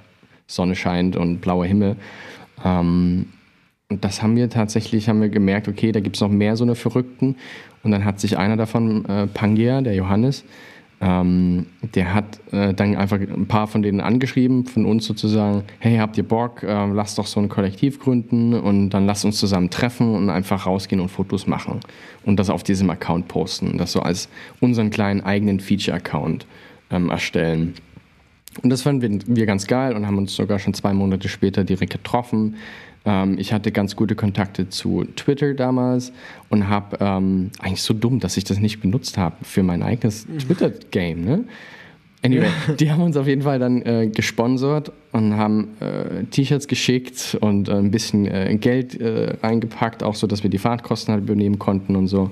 Sonne 0.47 0.75
scheint 0.75 1.17
und 1.17 1.41
blauer 1.41 1.65
Himmel, 1.65 1.97
ähm, 2.63 3.27
und 3.89 4.03
das 4.03 4.21
haben 4.21 4.35
wir 4.35 4.49
tatsächlich, 4.49 5.07
haben 5.07 5.21
wir 5.21 5.29
gemerkt, 5.29 5.69
okay, 5.69 5.93
da 5.93 6.01
gibt 6.01 6.17
es 6.17 6.21
noch 6.21 6.29
mehr 6.29 6.57
so 6.57 6.65
eine 6.65 6.75
Verrückten. 6.75 7.37
Und 7.83 7.91
dann 7.91 8.03
hat 8.03 8.19
sich 8.19 8.37
einer 8.37 8.57
davon, 8.57 9.05
äh, 9.05 9.27
Pangia, 9.27 9.81
der 9.81 9.95
Johannes, 9.95 10.43
ähm, 10.99 11.67
der 11.95 12.13
hat 12.13 12.39
äh, 12.51 12.73
dann 12.73 12.97
einfach 12.97 13.19
ein 13.19 13.47
paar 13.47 13.67
von 13.67 13.83
denen 13.83 14.01
angeschrieben, 14.01 14.65
von 14.65 14.85
uns 14.85 15.05
sozusagen, 15.05 15.63
hey, 15.79 15.97
habt 15.97 16.17
ihr 16.17 16.27
Bock, 16.27 16.63
äh, 16.63 16.85
lasst 16.87 17.17
doch 17.17 17.27
so 17.27 17.39
ein 17.39 17.47
Kollektiv 17.47 17.99
gründen 17.99 18.53
und 18.55 18.89
dann 18.89 19.05
lasst 19.05 19.23
uns 19.23 19.37
zusammen 19.37 19.69
treffen 19.69 20.15
und 20.15 20.29
einfach 20.29 20.65
rausgehen 20.65 20.99
und 20.99 21.09
Fotos 21.09 21.47
machen 21.47 21.79
und 22.25 22.39
das 22.39 22.49
auf 22.49 22.63
diesem 22.63 22.89
Account 22.89 23.27
posten, 23.27 23.77
das 23.77 23.93
so 23.93 24.01
als 24.01 24.27
unseren 24.59 24.89
kleinen 24.89 25.21
eigenen 25.21 25.59
Feature-Account 25.59 26.45
ähm, 26.89 27.09
erstellen. 27.09 27.75
Und 28.63 28.71
das 28.71 28.81
fanden 28.81 29.21
wir, 29.27 29.45
ganz 29.45 29.67
geil 29.67 29.95
und 29.95 30.07
haben 30.07 30.17
uns 30.17 30.35
sogar 30.35 30.57
schon 30.57 30.73
zwei 30.73 30.93
Monate 30.93 31.29
später 31.29 31.63
direkt 31.63 31.93
getroffen. 31.93 32.55
Ähm, 33.07 33.39
ich 33.39 33.53
hatte 33.53 33.71
ganz 33.71 33.95
gute 33.95 34.15
Kontakte 34.15 34.67
zu 34.67 35.05
Twitter 35.15 35.53
damals 35.53 36.11
und 36.49 36.67
habe 36.67 36.97
ähm, 36.99 37.51
eigentlich 37.59 37.81
so 37.81 37.93
dumm, 37.93 38.19
dass 38.19 38.35
ich 38.35 38.43
das 38.43 38.59
nicht 38.59 38.81
benutzt 38.81 39.17
habe 39.17 39.37
für 39.43 39.63
mein 39.63 39.81
eigenes 39.81 40.27
mhm. 40.27 40.39
Twitter-Game. 40.39 41.23
Ne? 41.23 41.45
Anyway, 42.21 42.49
die 42.79 42.91
haben 42.91 43.01
uns 43.01 43.15
auf 43.15 43.25
jeden 43.25 43.43
Fall 43.43 43.59
dann 43.59 43.81
äh, 43.83 44.11
gesponsert 44.13 44.91
und 45.13 45.37
haben 45.37 45.69
äh, 45.79 46.25
T-Shirts 46.25 46.67
geschickt 46.67 47.37
und 47.39 47.69
äh, 47.69 47.75
ein 47.75 47.91
bisschen 47.91 48.25
äh, 48.25 48.57
Geld 48.59 48.99
äh, 48.99 49.37
reingepackt, 49.41 50.03
auch 50.03 50.15
so, 50.15 50.27
dass 50.27 50.43
wir 50.43 50.49
die 50.49 50.57
Fahrtkosten 50.57 51.13
halt 51.13 51.23
übernehmen 51.23 51.59
konnten 51.59 51.95
und 51.95 52.07
so. 52.07 52.31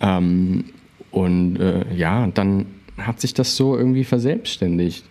Ähm, 0.00 0.64
und 1.12 1.60
äh, 1.60 1.84
ja, 1.94 2.26
dann 2.26 2.66
hat 2.96 3.20
sich 3.20 3.34
das 3.34 3.54
so 3.54 3.76
irgendwie 3.76 4.02
verselbstständigt. 4.02 5.04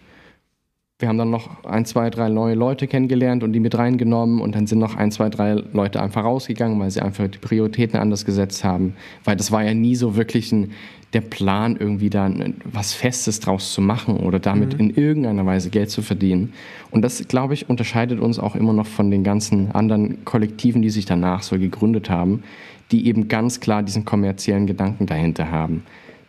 Wir 0.99 1.07
haben 1.07 1.19
dann 1.19 1.29
noch 1.29 1.63
ein, 1.63 1.85
zwei, 1.85 2.09
drei 2.09 2.27
neue 2.29 2.55
Leute 2.55 2.87
kennengelernt 2.87 3.43
und 3.43 3.53
die 3.53 3.59
mit 3.59 3.77
reingenommen 3.77 4.41
und 4.41 4.55
dann 4.55 4.65
sind 4.65 4.79
noch 4.79 4.95
ein, 4.95 5.11
zwei, 5.11 5.29
drei 5.29 5.53
Leute 5.53 6.01
einfach 6.01 6.23
rausgegangen, 6.23 6.79
weil 6.79 6.89
sie 6.89 7.01
einfach 7.01 7.27
die 7.27 7.37
Prioritäten 7.37 7.99
anders 7.99 8.25
gesetzt 8.25 8.63
haben. 8.63 8.95
Weil 9.23 9.35
das 9.35 9.51
war 9.51 9.63
ja 9.63 9.75
nie 9.75 9.95
so 9.95 10.15
wirklich 10.15 10.51
ein, 10.51 10.71
der 11.13 11.21
Plan, 11.21 11.77
irgendwie 11.79 12.09
da 12.09 12.31
was 12.63 12.93
Festes 12.93 13.39
draus 13.39 13.73
zu 13.73 13.81
machen 13.81 14.17
oder 14.17 14.39
damit 14.39 14.73
mhm. 14.73 14.79
in 14.79 14.89
irgendeiner 14.95 15.45
Weise 15.45 15.69
Geld 15.69 15.91
zu 15.91 16.01
verdienen. 16.01 16.53
Und 16.89 17.03
das, 17.03 17.27
glaube 17.27 17.53
ich, 17.53 17.69
unterscheidet 17.69 18.19
uns 18.19 18.39
auch 18.39 18.55
immer 18.55 18.73
noch 18.73 18.87
von 18.87 19.11
den 19.11 19.23
ganzen 19.23 19.71
anderen 19.73 20.25
Kollektiven, 20.25 20.81
die 20.81 20.89
sich 20.89 21.05
danach 21.05 21.43
so 21.43 21.59
gegründet 21.59 22.09
haben, 22.09 22.43
die 22.91 23.05
eben 23.05 23.27
ganz 23.27 23.59
klar 23.59 23.83
diesen 23.83 24.03
kommerziellen 24.03 24.65
Gedanken 24.65 25.05
dahinter 25.05 25.51
haben. 25.51 25.83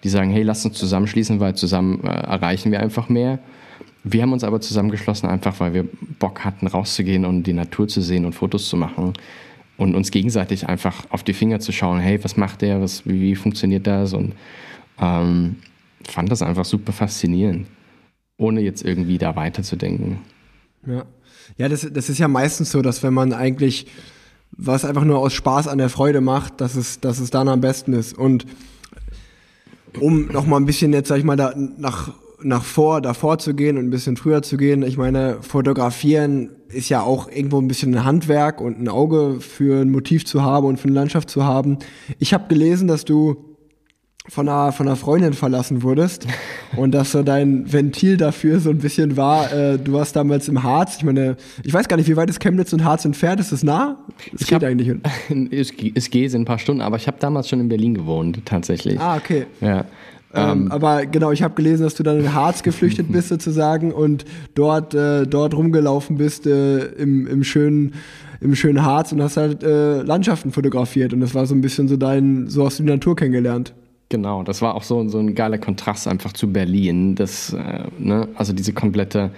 Die 0.04 0.10
sagen, 0.10 0.30
hey, 0.30 0.42
lass 0.42 0.64
uns 0.66 0.76
zusammenschließen, 0.76 1.40
weil 1.40 1.54
zusammen 1.54 2.04
äh, 2.04 2.08
erreichen 2.08 2.70
wir 2.70 2.80
einfach 2.80 3.08
mehr. 3.08 3.38
Wir 4.04 4.22
haben 4.22 4.32
uns 4.32 4.44
aber 4.44 4.60
zusammengeschlossen, 4.60 5.28
einfach 5.28 5.58
weil 5.60 5.74
wir 5.74 5.88
Bock 6.18 6.44
hatten, 6.44 6.66
rauszugehen 6.66 7.24
und 7.24 7.42
die 7.44 7.52
Natur 7.52 7.88
zu 7.88 8.00
sehen 8.00 8.24
und 8.24 8.34
Fotos 8.34 8.68
zu 8.68 8.76
machen 8.76 9.14
und 9.76 9.94
uns 9.94 10.10
gegenseitig 10.10 10.68
einfach 10.68 11.04
auf 11.10 11.22
die 11.22 11.32
Finger 11.32 11.60
zu 11.60 11.72
schauen, 11.72 11.98
hey, 12.00 12.22
was 12.22 12.36
macht 12.36 12.62
der, 12.62 12.80
was, 12.80 13.06
wie, 13.06 13.20
wie 13.20 13.34
funktioniert 13.34 13.86
das? 13.86 14.12
Und 14.12 14.34
ähm, 15.00 15.56
fand 16.08 16.30
das 16.30 16.42
einfach 16.42 16.64
super 16.64 16.92
faszinierend, 16.92 17.66
ohne 18.36 18.60
jetzt 18.60 18.84
irgendwie 18.84 19.18
da 19.18 19.36
weiterzudenken. 19.36 20.18
Ja, 20.86 21.04
ja 21.56 21.68
das, 21.68 21.88
das 21.92 22.08
ist 22.08 22.18
ja 22.18 22.28
meistens 22.28 22.70
so, 22.70 22.82
dass 22.82 23.02
wenn 23.02 23.14
man 23.14 23.32
eigentlich 23.32 23.86
was 24.52 24.84
einfach 24.84 25.04
nur 25.04 25.18
aus 25.18 25.34
Spaß 25.34 25.68
an 25.68 25.78
der 25.78 25.88
Freude 25.88 26.20
macht, 26.20 26.60
dass 26.60 26.74
es, 26.74 27.00
dass 27.00 27.18
es 27.20 27.30
dann 27.30 27.48
am 27.48 27.60
besten 27.60 27.92
ist. 27.92 28.16
Und 28.16 28.46
um 30.00 30.26
nochmal 30.28 30.60
ein 30.60 30.66
bisschen 30.66 30.92
jetzt, 30.92 31.08
sag 31.08 31.18
ich 31.18 31.24
mal, 31.24 31.36
da 31.36 31.54
nach 31.54 32.12
nach 32.42 32.64
vor, 32.64 33.00
davor 33.00 33.38
zu 33.38 33.54
gehen 33.54 33.78
und 33.78 33.86
ein 33.86 33.90
bisschen 33.90 34.16
früher 34.16 34.42
zu 34.42 34.56
gehen. 34.56 34.82
Ich 34.82 34.96
meine, 34.96 35.38
fotografieren 35.40 36.50
ist 36.68 36.88
ja 36.88 37.02
auch 37.02 37.30
irgendwo 37.30 37.60
ein 37.60 37.68
bisschen 37.68 37.94
ein 37.94 38.04
Handwerk 38.04 38.60
und 38.60 38.80
ein 38.80 38.88
Auge 38.88 39.40
für 39.40 39.80
ein 39.80 39.90
Motiv 39.90 40.26
zu 40.26 40.42
haben 40.42 40.66
und 40.66 40.78
für 40.78 40.88
eine 40.88 40.94
Landschaft 40.94 41.30
zu 41.30 41.44
haben. 41.44 41.78
Ich 42.18 42.34
habe 42.34 42.48
gelesen, 42.48 42.88
dass 42.88 43.04
du 43.04 43.48
von 44.28 44.48
einer, 44.48 44.72
von 44.72 44.86
einer 44.86 44.96
Freundin 44.96 45.32
verlassen 45.32 45.82
wurdest 45.82 46.26
und 46.76 46.92
dass 46.92 47.12
so 47.12 47.22
dein 47.22 47.72
Ventil 47.72 48.16
dafür 48.16 48.60
so 48.60 48.70
ein 48.70 48.78
bisschen 48.78 49.16
war, 49.16 49.52
äh, 49.52 49.78
du 49.78 49.94
warst 49.94 50.14
damals 50.16 50.48
im 50.48 50.62
Harz. 50.62 50.96
Ich 50.98 51.04
meine, 51.04 51.36
ich 51.64 51.72
weiß 51.72 51.88
gar 51.88 51.96
nicht, 51.96 52.08
wie 52.08 52.16
weit 52.16 52.28
ist 52.28 52.40
Chemnitz 52.40 52.72
und 52.72 52.84
Harz 52.84 53.04
entfernt? 53.04 53.40
Ist 53.40 53.52
es 53.52 53.62
nah? 53.62 54.04
Es 54.34 54.46
geht 54.46 54.62
hab, 54.62 54.64
eigentlich. 54.64 54.94
Es, 55.50 55.72
es 55.94 56.10
geht 56.10 56.34
in 56.34 56.42
ein 56.42 56.44
paar 56.44 56.58
Stunden, 56.58 56.82
aber 56.82 56.96
ich 56.96 57.06
habe 57.06 57.16
damals 57.18 57.48
schon 57.48 57.60
in 57.60 57.68
Berlin 57.68 57.94
gewohnt, 57.94 58.40
tatsächlich. 58.44 59.00
Ah, 59.00 59.16
okay. 59.16 59.46
Ja. 59.60 59.86
Ähm, 60.34 60.62
ähm, 60.62 60.72
aber 60.72 61.06
genau, 61.06 61.32
ich 61.32 61.42
habe 61.42 61.54
gelesen, 61.54 61.84
dass 61.84 61.94
du 61.94 62.02
dann 62.02 62.18
in 62.18 62.34
Harz 62.34 62.62
geflüchtet 62.62 63.06
bist 63.12 63.28
sozusagen 63.28 63.92
und 63.92 64.24
dort, 64.54 64.94
äh, 64.94 65.26
dort 65.26 65.54
rumgelaufen 65.54 66.18
bist 66.18 66.46
äh, 66.46 66.84
im, 66.86 67.26
im, 67.26 67.44
schönen, 67.44 67.94
im 68.40 68.54
schönen 68.54 68.84
Harz 68.84 69.12
und 69.12 69.22
hast 69.22 69.36
halt 69.36 69.62
äh, 69.62 70.02
Landschaften 70.02 70.52
fotografiert 70.52 71.12
und 71.12 71.20
das 71.20 71.34
war 71.34 71.46
so 71.46 71.54
ein 71.54 71.60
bisschen 71.60 71.88
so 71.88 71.96
dein, 71.96 72.48
so 72.48 72.66
hast 72.66 72.78
du 72.78 72.82
die 72.82 72.90
Natur 72.90 73.16
kennengelernt. 73.16 73.74
Genau, 74.10 74.42
das 74.42 74.62
war 74.62 74.74
auch 74.74 74.82
so, 74.82 75.06
so 75.08 75.18
ein 75.18 75.34
geiler 75.34 75.58
Kontrast 75.58 76.08
einfach 76.08 76.32
zu 76.32 76.50
Berlin. 76.50 77.14
Das, 77.14 77.52
äh, 77.52 77.84
ne, 77.98 78.28
also 78.36 78.52
diese 78.54 78.72
komplette 78.72 79.30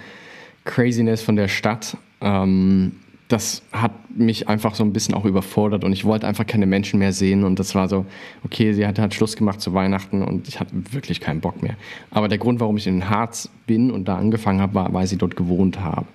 Craziness 0.63 1.21
von 1.21 1.35
der 1.35 1.49
Stadt. 1.49 1.97
Ähm, 2.21 2.93
das 3.31 3.61
hat 3.71 3.91
mich 4.13 4.49
einfach 4.49 4.75
so 4.75 4.83
ein 4.83 4.93
bisschen 4.93 5.15
auch 5.15 5.25
überfordert 5.25 5.83
und 5.83 5.93
ich 5.93 6.05
wollte 6.05 6.27
einfach 6.27 6.45
keine 6.45 6.65
Menschen 6.65 6.99
mehr 6.99 7.13
sehen 7.13 7.43
und 7.43 7.59
das 7.59 7.75
war 7.75 7.87
so, 7.87 8.05
okay, 8.43 8.73
sie 8.73 8.85
hat 8.85 8.99
halt 8.99 9.13
Schluss 9.13 9.35
gemacht 9.35 9.61
zu 9.61 9.73
Weihnachten 9.73 10.21
und 10.21 10.47
ich 10.47 10.59
hatte 10.59 10.71
wirklich 10.91 11.21
keinen 11.21 11.39
Bock 11.39 11.63
mehr. 11.63 11.75
Aber 12.09 12.27
der 12.27 12.37
Grund, 12.37 12.59
warum 12.59 12.77
ich 12.77 12.87
in 12.87 13.09
Harz 13.09 13.49
bin 13.67 13.91
und 13.91 14.07
da 14.07 14.17
angefangen 14.17 14.59
habe, 14.59 14.75
war, 14.75 14.93
weil 14.93 15.07
sie 15.07 15.17
dort 15.17 15.35
gewohnt 15.35 15.79
habe. 15.79 16.07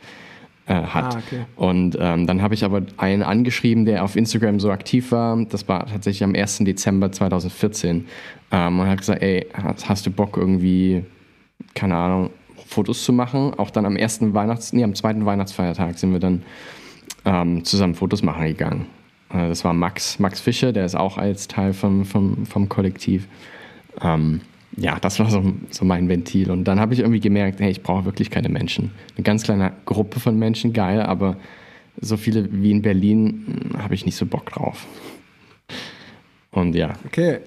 Äh, 0.68 0.82
hat. 0.82 1.14
Ah, 1.14 1.18
okay. 1.24 1.44
Und 1.54 1.96
ähm, 2.00 2.26
dann 2.26 2.42
habe 2.42 2.54
ich 2.54 2.64
aber 2.64 2.82
einen 2.96 3.22
angeschrieben, 3.22 3.84
der 3.84 4.02
auf 4.02 4.16
Instagram 4.16 4.58
so 4.58 4.72
aktiv 4.72 5.12
war. 5.12 5.40
Das 5.44 5.68
war 5.68 5.86
tatsächlich 5.86 6.24
am 6.24 6.34
1. 6.34 6.58
Dezember 6.58 7.12
2014. 7.12 8.06
Ähm, 8.50 8.80
und 8.80 8.88
hat 8.88 8.98
gesagt, 8.98 9.22
ey, 9.22 9.46
hast, 9.54 9.88
hast 9.88 10.06
du 10.06 10.10
Bock 10.10 10.36
irgendwie, 10.36 11.04
keine 11.74 11.94
Ahnung, 11.94 12.30
Fotos 12.66 13.04
zu 13.04 13.12
machen? 13.12 13.54
Auch 13.56 13.70
dann 13.70 13.86
am 13.86 13.94
ersten 13.94 14.34
Weihnachts-, 14.34 14.72
nee, 14.72 14.82
am 14.82 14.96
zweiten 14.96 15.24
Weihnachtsfeiertag 15.24 16.00
sind 16.00 16.10
wir 16.10 16.18
dann 16.18 16.42
ähm, 17.26 17.64
zusammen 17.64 17.94
Fotos 17.94 18.22
machen 18.22 18.46
gegangen. 18.46 18.86
Äh, 19.28 19.48
das 19.48 19.64
war 19.64 19.74
Max, 19.74 20.18
Max 20.18 20.40
Fischer, 20.40 20.72
der 20.72 20.86
ist 20.86 20.94
auch 20.94 21.18
als 21.18 21.48
Teil 21.48 21.74
vom, 21.74 22.06
vom, 22.06 22.46
vom 22.46 22.68
Kollektiv. 22.68 23.28
Ähm, 24.00 24.40
ja, 24.76 24.98
das 25.00 25.18
war 25.18 25.30
so, 25.30 25.42
so 25.70 25.84
mein 25.84 26.08
Ventil. 26.08 26.50
Und 26.50 26.64
dann 26.64 26.80
habe 26.80 26.94
ich 26.94 27.00
irgendwie 27.00 27.20
gemerkt, 27.20 27.60
hey, 27.60 27.70
ich 27.70 27.82
brauche 27.82 28.04
wirklich 28.04 28.30
keine 28.30 28.48
Menschen. 28.48 28.92
Eine 29.16 29.24
ganz 29.24 29.42
kleine 29.42 29.72
Gruppe 29.84 30.20
von 30.20 30.38
Menschen, 30.38 30.72
geil, 30.72 31.02
aber 31.02 31.36
so 32.00 32.16
viele 32.16 32.48
wie 32.52 32.70
in 32.70 32.82
Berlin 32.82 33.70
hm, 33.72 33.82
habe 33.82 33.94
ich 33.94 34.06
nicht 34.06 34.16
so 34.16 34.26
Bock 34.26 34.50
drauf. 34.50 34.86
Und 36.50 36.74
ja. 36.74 36.92
Okay. 37.06 37.40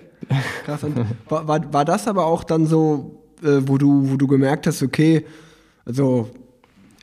Krass. 0.66 0.84
Und 0.84 0.98
war, 1.30 1.48
war, 1.48 1.74
war 1.74 1.86
das 1.86 2.08
aber 2.08 2.26
auch 2.26 2.44
dann 2.44 2.66
so, 2.66 3.24
äh, 3.44 3.62
wo, 3.62 3.78
du, 3.78 4.10
wo 4.12 4.18
du 4.18 4.28
gemerkt 4.28 4.68
hast, 4.68 4.84
okay, 4.84 5.26
also 5.86 6.30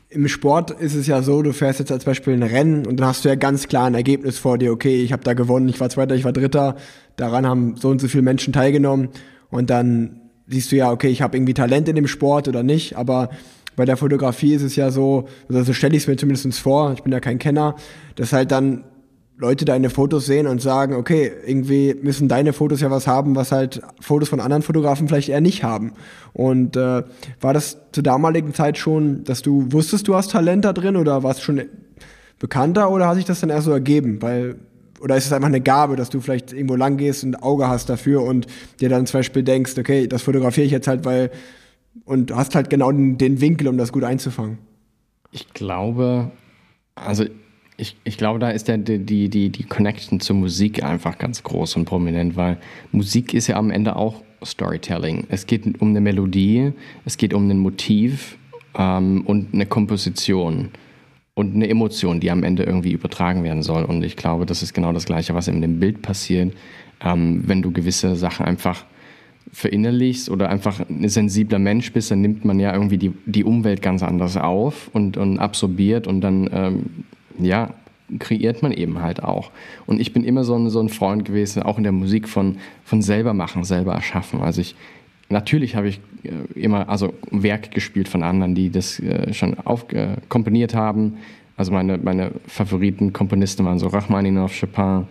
im 0.09 0.29
Sport 0.29 0.71
ist 0.71 0.95
es 0.95 1.07
ja 1.07 1.23
so, 1.23 1.43
du 1.43 1.53
fährst 1.53 1.81
jetzt 1.81 1.91
als 1.91 2.05
Beispiel 2.05 2.35
ein 2.35 2.43
Rennen 2.43 2.87
und 2.87 2.99
dann 2.99 3.09
hast 3.09 3.25
du 3.25 3.29
ja 3.29 3.35
ganz 3.35 3.67
klar 3.67 3.87
ein 3.87 3.95
Ergebnis 3.95 4.39
vor 4.39 4.57
dir, 4.57 4.73
okay, 4.73 5.03
ich 5.03 5.13
habe 5.13 5.25
da 5.25 5.35
gewonnen, 5.35 5.69
ich 5.69 5.81
war 5.81 5.91
Zweiter, 5.91 6.15
ich 6.15 6.25
war 6.25 6.33
Dritter, 6.33 6.77
daran 7.17 7.47
haben 7.47 7.77
so 7.77 7.89
und 7.89 8.01
so 8.01 8.09
viele 8.09 8.23
Menschen 8.23 8.53
teilgenommen. 8.53 9.09
Und 9.51 9.71
dann 9.71 10.21
siehst 10.47 10.71
du 10.71 10.77
ja, 10.77 10.93
okay, 10.93 11.09
ich 11.09 11.23
habe 11.23 11.37
irgendwie 11.37 11.55
Talent 11.55 11.89
in 11.89 11.97
dem 11.97 12.07
Sport 12.07 12.47
oder 12.47 12.63
nicht, 12.63 12.97
aber 12.97 13.31
bei 13.75 13.85
der 13.85 13.97
Fotografie 13.97 14.55
ist 14.55 14.63
es 14.63 14.77
ja 14.77 14.91
so, 14.91 15.27
also 15.49 15.65
so 15.65 15.73
stelle 15.73 15.97
ich 15.97 16.05
es 16.05 16.09
mir 16.09 16.17
zumindest 16.17 16.59
vor, 16.59 16.93
ich 16.93 17.03
bin 17.03 17.13
ja 17.13 17.21
kein 17.21 17.39
Kenner, 17.39 17.75
dass 18.15 18.33
halt 18.33 18.53
dann 18.53 18.85
Leute 19.39 19.67
deine 19.67 19.91
Fotos 19.91 20.25
sehen 20.25 20.47
und 20.47 20.63
sagen, 20.63 20.95
okay, 20.95 21.31
irgendwie 21.47 21.95
müssen 22.01 22.27
deine 22.27 22.55
Fotos 22.55 22.81
ja 22.81 22.91
was 22.91 23.07
haben, 23.07 23.37
was 23.37 23.53
halt 23.53 23.83
Fotos 24.01 24.31
von 24.31 24.41
anderen 24.41 24.63
Fotografen 24.63 25.09
vielleicht 25.09 25.29
eher 25.29 25.43
nicht 25.43 25.63
haben. 25.63 25.93
Und 26.33 26.77
äh, 26.77 27.03
war 27.41 27.53
das 27.53 27.79
zur 27.93 28.03
damaligen 28.03 28.55
Zeit 28.55 28.79
schon, 28.79 29.25
dass 29.25 29.43
du 29.43 29.71
wusstest, 29.73 30.09
du 30.09 30.15
hast 30.15 30.31
Talent 30.31 30.65
da 30.65 30.73
drin 30.73 30.97
oder 30.97 31.23
warst 31.23 31.43
schon 31.43 31.61
bekannter 32.39 32.91
oder 32.91 33.09
hat 33.09 33.17
sich 33.17 33.27
das 33.27 33.41
dann 33.41 33.51
erst 33.51 33.67
so 33.67 33.73
ergeben? 33.73 34.23
Weil, 34.23 34.57
oder 35.01 35.17
ist 35.17 35.27
es 35.27 35.33
einfach 35.33 35.49
eine 35.49 35.61
Gabe, 35.61 35.97
dass 35.97 36.09
du 36.09 36.21
vielleicht 36.21 36.55
irgendwo 36.55 36.77
lang 36.77 36.97
gehst 36.97 37.23
und 37.23 37.43
Auge 37.43 37.69
hast 37.69 37.91
dafür 37.91 38.23
und 38.23 38.47
dir 38.81 38.89
dann 38.89 39.07
zum 39.07 39.19
Beispiel 39.19 39.43
denkst, 39.43 39.75
okay, 39.77 40.07
das 40.07 40.23
fotografiere 40.23 40.65
ich 40.65 40.73
jetzt 40.73 40.89
halt, 40.89 41.05
weil 41.05 41.31
und 42.05 42.35
hast 42.35 42.55
halt 42.55 42.71
genau 42.71 42.91
den, 42.93 43.19
den 43.19 43.41
Winkel, 43.41 43.69
um 43.69 43.77
das 43.77 43.93
gut 43.93 44.05
einzufangen? 44.05 44.59
Ich 45.31 45.53
glaube, 45.53 46.31
also 46.95 47.25
ich, 47.77 47.97
ich 48.05 48.17
glaube, 48.17 48.39
da 48.39 48.51
ist 48.51 48.69
der, 48.69 48.79
die, 48.79 49.29
die, 49.29 49.51
die 49.51 49.65
Connection 49.65 50.21
zur 50.21 50.37
Musik 50.37 50.83
einfach 50.83 51.19
ganz 51.19 51.43
groß 51.43 51.77
und 51.77 51.85
prominent, 51.85 52.37
weil 52.37 52.57
Musik 52.93 53.35
ist 53.35 53.49
ja 53.49 53.57
am 53.57 53.71
Ende 53.71 53.97
auch 53.97 54.23
Storytelling. 54.45 55.27
Es 55.29 55.47
geht 55.47 55.81
um 55.81 55.91
eine 55.91 56.01
Melodie, 56.01 56.73
es 57.05 57.17
geht 57.17 57.35
um 57.35 57.49
ein 57.51 57.59
Motiv 57.59 58.39
ähm, 58.77 59.23
und 59.27 59.53
eine 59.53 59.67
Komposition 59.67 60.71
und 61.35 61.55
eine 61.55 61.69
Emotion, 61.69 62.21
die 62.21 62.31
am 62.31 62.43
Ende 62.43 62.63
irgendwie 62.63 62.93
übertragen 62.93 63.45
werden 63.45 63.63
soll. 63.63 63.85
Und 63.85 64.03
ich 64.03 64.17
glaube, 64.17 64.47
das 64.47 64.63
ist 64.63 64.73
genau 64.73 64.93
das 64.93 65.05
Gleiche, 65.05 65.35
was 65.35 65.49
in 65.49 65.61
dem 65.61 65.79
Bild 65.79 66.01
passiert, 66.01 66.55
ähm, 67.05 67.43
wenn 67.47 67.61
du 67.61 67.73
gewisse 67.73 68.17
Sachen 68.17 68.47
einfach 68.47 68.85
verinnerlichst 69.53 70.31
oder 70.31 70.49
einfach 70.49 70.81
ein 70.89 71.09
sensibler 71.09 71.59
Mensch 71.59 71.93
bist, 71.93 72.11
dann 72.11 72.21
nimmt 72.21 72.45
man 72.45 72.59
ja 72.59 72.73
irgendwie 72.73 72.99
die, 72.99 73.13
die 73.27 73.45
Umwelt 73.45 73.81
ganz 73.81 74.03
anders 74.03 74.37
auf 74.37 74.91
und, 74.93 75.17
und 75.17 75.39
absorbiert 75.39 76.07
und 76.07 76.21
dann 76.21 76.49
ähm, 76.53 76.87
ja, 77.39 77.75
kreiert 78.19 78.63
man 78.63 78.73
eben 78.73 79.01
halt 79.01 79.23
auch. 79.23 79.51
Und 79.87 80.01
ich 80.01 80.13
bin 80.13 80.25
immer 80.25 80.45
so 80.45 80.55
ein, 80.55 80.71
so 80.71 80.81
ein 80.81 80.89
Freund 80.89 81.25
gewesen, 81.25 81.63
auch 81.63 81.77
in 81.77 81.83
der 81.83 81.93
Musik 81.93 82.29
von, 82.29 82.59
von 82.85 83.03
selber 83.03 83.35
machen, 83.35 83.65
selber 83.65 83.95
erschaffen. 83.95 84.41
Also 84.41 84.61
ich, 84.61 84.77
natürlich 85.29 85.75
habe 85.75 85.89
ich 85.89 86.01
äh, 86.23 86.61
immer, 86.61 86.89
also 86.89 87.15
Werke 87.31 87.71
gespielt 87.71 88.09
von 88.09 88.23
anderen, 88.23 88.55
die 88.55 88.71
das 88.71 89.01
äh, 89.01 89.33
schon 89.33 89.59
auf, 89.59 89.93
äh, 89.93 90.17
komponiert 90.29 90.75
haben. 90.75 91.19
Also 91.57 91.73
meine, 91.73 91.99
meine 91.99 92.33
Favoriten 92.47 93.13
Komponisten 93.13 93.65
waren 93.65 93.79
so 93.79 93.89
Rachmaninoff, 93.89 94.61
Chopin, 94.61 95.07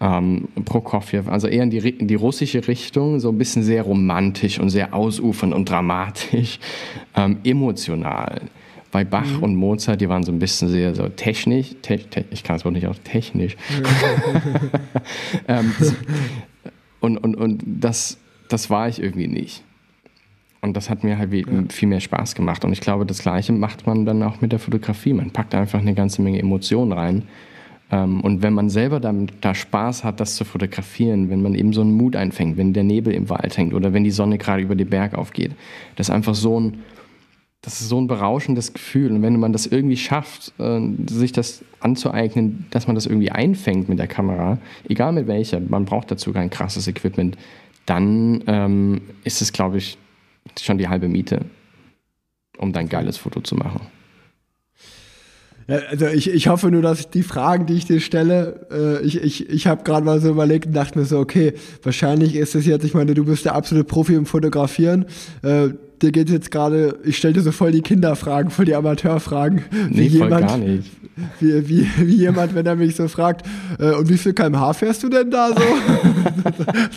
ähm, 0.00 0.48
Prokofjew, 0.64 1.28
also 1.28 1.48
eher 1.48 1.64
in 1.64 1.70
die, 1.70 1.78
in 1.78 2.06
die 2.06 2.14
russische 2.14 2.66
Richtung, 2.68 3.18
so 3.18 3.30
ein 3.30 3.38
bisschen 3.38 3.64
sehr 3.64 3.82
romantisch 3.82 4.60
und 4.60 4.70
sehr 4.70 4.94
ausufernd 4.94 5.52
und 5.52 5.68
dramatisch, 5.68 6.60
ähm, 7.16 7.38
emotional 7.42 8.42
bei 8.90 9.04
Bach 9.04 9.26
mhm. 9.26 9.42
und 9.42 9.56
Mozart, 9.56 10.00
die 10.00 10.08
waren 10.08 10.22
so 10.22 10.32
ein 10.32 10.38
bisschen 10.38 10.68
sehr 10.68 10.94
so 10.94 11.08
technisch, 11.08 11.74
te 11.82 11.98
te 11.98 12.24
ich 12.30 12.42
kann 12.42 12.56
es 12.56 12.64
wohl 12.64 12.72
nicht 12.72 12.86
auch 12.86 12.96
technisch. 13.04 13.56
ähm, 15.48 15.74
und 17.00 17.18
und, 17.18 17.34
und 17.36 17.62
das, 17.64 18.18
das 18.48 18.70
war 18.70 18.88
ich 18.88 19.02
irgendwie 19.02 19.28
nicht. 19.28 19.62
Und 20.60 20.76
das 20.76 20.90
hat 20.90 21.04
mir 21.04 21.18
halt 21.18 21.32
ja. 21.32 21.44
viel 21.68 21.88
mehr 21.88 22.00
Spaß 22.00 22.34
gemacht. 22.34 22.64
Und 22.64 22.72
ich 22.72 22.80
glaube, 22.80 23.06
das 23.06 23.20
Gleiche 23.20 23.52
macht 23.52 23.86
man 23.86 24.04
dann 24.04 24.22
auch 24.22 24.40
mit 24.40 24.50
der 24.50 24.58
Fotografie. 24.58 25.12
Man 25.12 25.30
packt 25.30 25.54
einfach 25.54 25.78
eine 25.78 25.94
ganze 25.94 26.20
Menge 26.20 26.40
Emotionen 26.40 26.92
rein. 26.92 27.22
Ähm, 27.90 28.20
und 28.20 28.42
wenn 28.42 28.54
man 28.54 28.68
selber 28.68 29.00
damit, 29.00 29.32
da 29.40 29.54
Spaß 29.54 30.04
hat, 30.04 30.20
das 30.20 30.34
zu 30.36 30.44
fotografieren, 30.44 31.30
wenn 31.30 31.42
man 31.42 31.54
eben 31.54 31.72
so 31.72 31.80
einen 31.80 31.96
Mut 31.96 32.16
einfängt, 32.16 32.56
wenn 32.56 32.72
der 32.72 32.84
Nebel 32.84 33.14
im 33.14 33.30
Wald 33.30 33.56
hängt 33.56 33.72
oder 33.72 33.92
wenn 33.92 34.04
die 34.04 34.10
Sonne 34.10 34.36
gerade 34.36 34.62
über 34.62 34.74
den 34.74 34.88
Berg 34.88 35.14
aufgeht, 35.14 35.52
das 35.96 36.08
ist 36.08 36.14
einfach 36.14 36.34
so 36.34 36.58
ein, 36.60 36.82
das 37.62 37.80
ist 37.80 37.88
so 37.88 38.00
ein 38.00 38.06
berauschendes 38.06 38.72
Gefühl. 38.72 39.10
Und 39.12 39.22
wenn 39.22 39.38
man 39.38 39.52
das 39.52 39.66
irgendwie 39.66 39.96
schafft, 39.96 40.52
äh, 40.58 40.80
sich 41.08 41.32
das 41.32 41.64
anzueignen, 41.80 42.66
dass 42.70 42.86
man 42.86 42.94
das 42.94 43.06
irgendwie 43.06 43.30
einfängt 43.30 43.88
mit 43.88 43.98
der 43.98 44.06
Kamera, 44.06 44.58
egal 44.88 45.12
mit 45.12 45.26
welcher, 45.26 45.60
man 45.60 45.84
braucht 45.84 46.10
dazu 46.10 46.32
kein 46.32 46.50
krasses 46.50 46.86
Equipment, 46.86 47.36
dann 47.86 48.44
ähm, 48.46 49.00
ist 49.24 49.42
es, 49.42 49.52
glaube 49.52 49.78
ich, 49.78 49.98
schon 50.60 50.78
die 50.78 50.88
halbe 50.88 51.08
Miete, 51.08 51.40
um 52.58 52.72
dein 52.72 52.88
geiles 52.88 53.16
Foto 53.16 53.40
zu 53.40 53.56
machen. 53.56 53.80
Ja, 55.68 55.76
also 55.90 56.06
ich, 56.06 56.30
ich 56.30 56.48
hoffe 56.48 56.70
nur, 56.70 56.80
dass 56.80 57.10
die 57.10 57.22
Fragen, 57.22 57.66
die 57.66 57.74
ich 57.74 57.84
dir 57.84 58.00
stelle, 58.00 58.66
äh, 58.70 59.04
ich, 59.04 59.22
ich, 59.22 59.50
ich 59.50 59.66
habe 59.66 59.84
gerade 59.84 60.04
mal 60.04 60.18
so 60.20 60.30
überlegt 60.30 60.66
und 60.66 60.72
dachte 60.72 60.98
mir 60.98 61.04
so, 61.04 61.18
okay, 61.18 61.52
wahrscheinlich 61.82 62.36
ist 62.36 62.54
es 62.54 62.64
jetzt, 62.64 62.84
ich 62.84 62.94
meine, 62.94 63.12
du 63.12 63.24
bist 63.24 63.44
der 63.44 63.54
absolute 63.54 63.84
Profi 63.84 64.14
im 64.14 64.24
Fotografieren. 64.24 65.04
Äh, 65.42 65.70
dir 66.02 66.12
geht 66.12 66.30
jetzt 66.30 66.50
gerade, 66.50 66.98
ich 67.04 67.16
stelle 67.16 67.34
dir 67.34 67.42
so 67.42 67.52
voll 67.52 67.72
die 67.72 67.82
Kinderfragen, 67.82 68.50
voll 68.50 68.64
die 68.64 68.74
Amateurfragen. 68.74 69.62
Nee, 69.90 70.04
wie 70.04 70.18
voll 70.18 70.28
jemand, 70.28 70.48
gar 70.48 70.58
nicht. 70.58 70.90
Wie, 71.40 71.68
wie, 71.68 71.86
wie 71.98 72.14
jemand, 72.14 72.54
wenn 72.54 72.66
er 72.66 72.76
mich 72.76 72.96
so 72.96 73.08
fragt, 73.08 73.46
äh, 73.78 73.92
und 73.92 74.08
wie 74.08 74.18
viel 74.18 74.32
kmh 74.32 74.72
fährst 74.72 75.02
du 75.02 75.08
denn 75.08 75.30
da 75.30 75.48
so? 75.48 75.62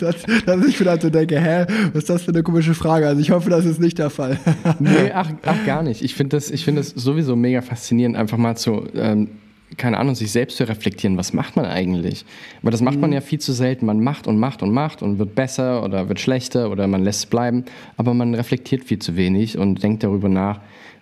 dass, 0.00 0.16
dass 0.46 0.66
ich 0.66 0.76
vielleicht 0.76 1.02
so 1.02 1.10
denke, 1.10 1.40
hä, 1.40 1.66
was 1.92 2.02
ist 2.02 2.10
das 2.10 2.22
für 2.22 2.32
eine 2.32 2.42
komische 2.42 2.74
Frage? 2.74 3.06
Also 3.06 3.20
ich 3.20 3.30
hoffe, 3.30 3.50
das 3.50 3.64
ist 3.64 3.80
nicht 3.80 3.98
der 3.98 4.10
Fall. 4.10 4.38
nee, 4.78 5.10
ach, 5.14 5.30
ach 5.44 5.66
gar 5.66 5.82
nicht. 5.82 6.02
Ich 6.02 6.14
finde 6.14 6.36
das, 6.36 6.50
find 6.50 6.78
das 6.78 6.90
sowieso 6.90 7.36
mega 7.36 7.62
faszinierend, 7.62 8.16
einfach 8.16 8.38
mal 8.38 8.56
zu 8.56 8.84
ähm, 8.94 9.28
keine 9.76 9.98
Ahnung, 9.98 10.14
sich 10.14 10.30
selbst 10.30 10.56
zu 10.56 10.68
reflektieren, 10.68 11.16
was 11.16 11.32
macht 11.32 11.56
man 11.56 11.66
eigentlich? 11.66 12.24
Aber 12.60 12.70
das 12.70 12.80
macht 12.80 12.98
man 12.98 13.10
mhm. 13.10 13.14
ja 13.14 13.20
viel 13.20 13.38
zu 13.38 13.52
selten. 13.52 13.86
Man 13.86 14.02
macht 14.02 14.26
und 14.26 14.38
macht 14.38 14.62
und 14.62 14.72
macht 14.72 15.02
und 15.02 15.18
wird 15.18 15.34
besser 15.34 15.82
oder 15.82 16.08
wird 16.08 16.20
schlechter 16.20 16.70
oder 16.70 16.86
man 16.86 17.02
lässt 17.02 17.20
es 17.20 17.26
bleiben, 17.26 17.64
aber 17.96 18.14
man 18.14 18.34
reflektiert 18.34 18.84
viel 18.84 18.98
zu 18.98 19.16
wenig 19.16 19.58
und 19.58 19.82
denkt 19.82 20.02
darüber 20.02 20.28
nach, 20.28 20.60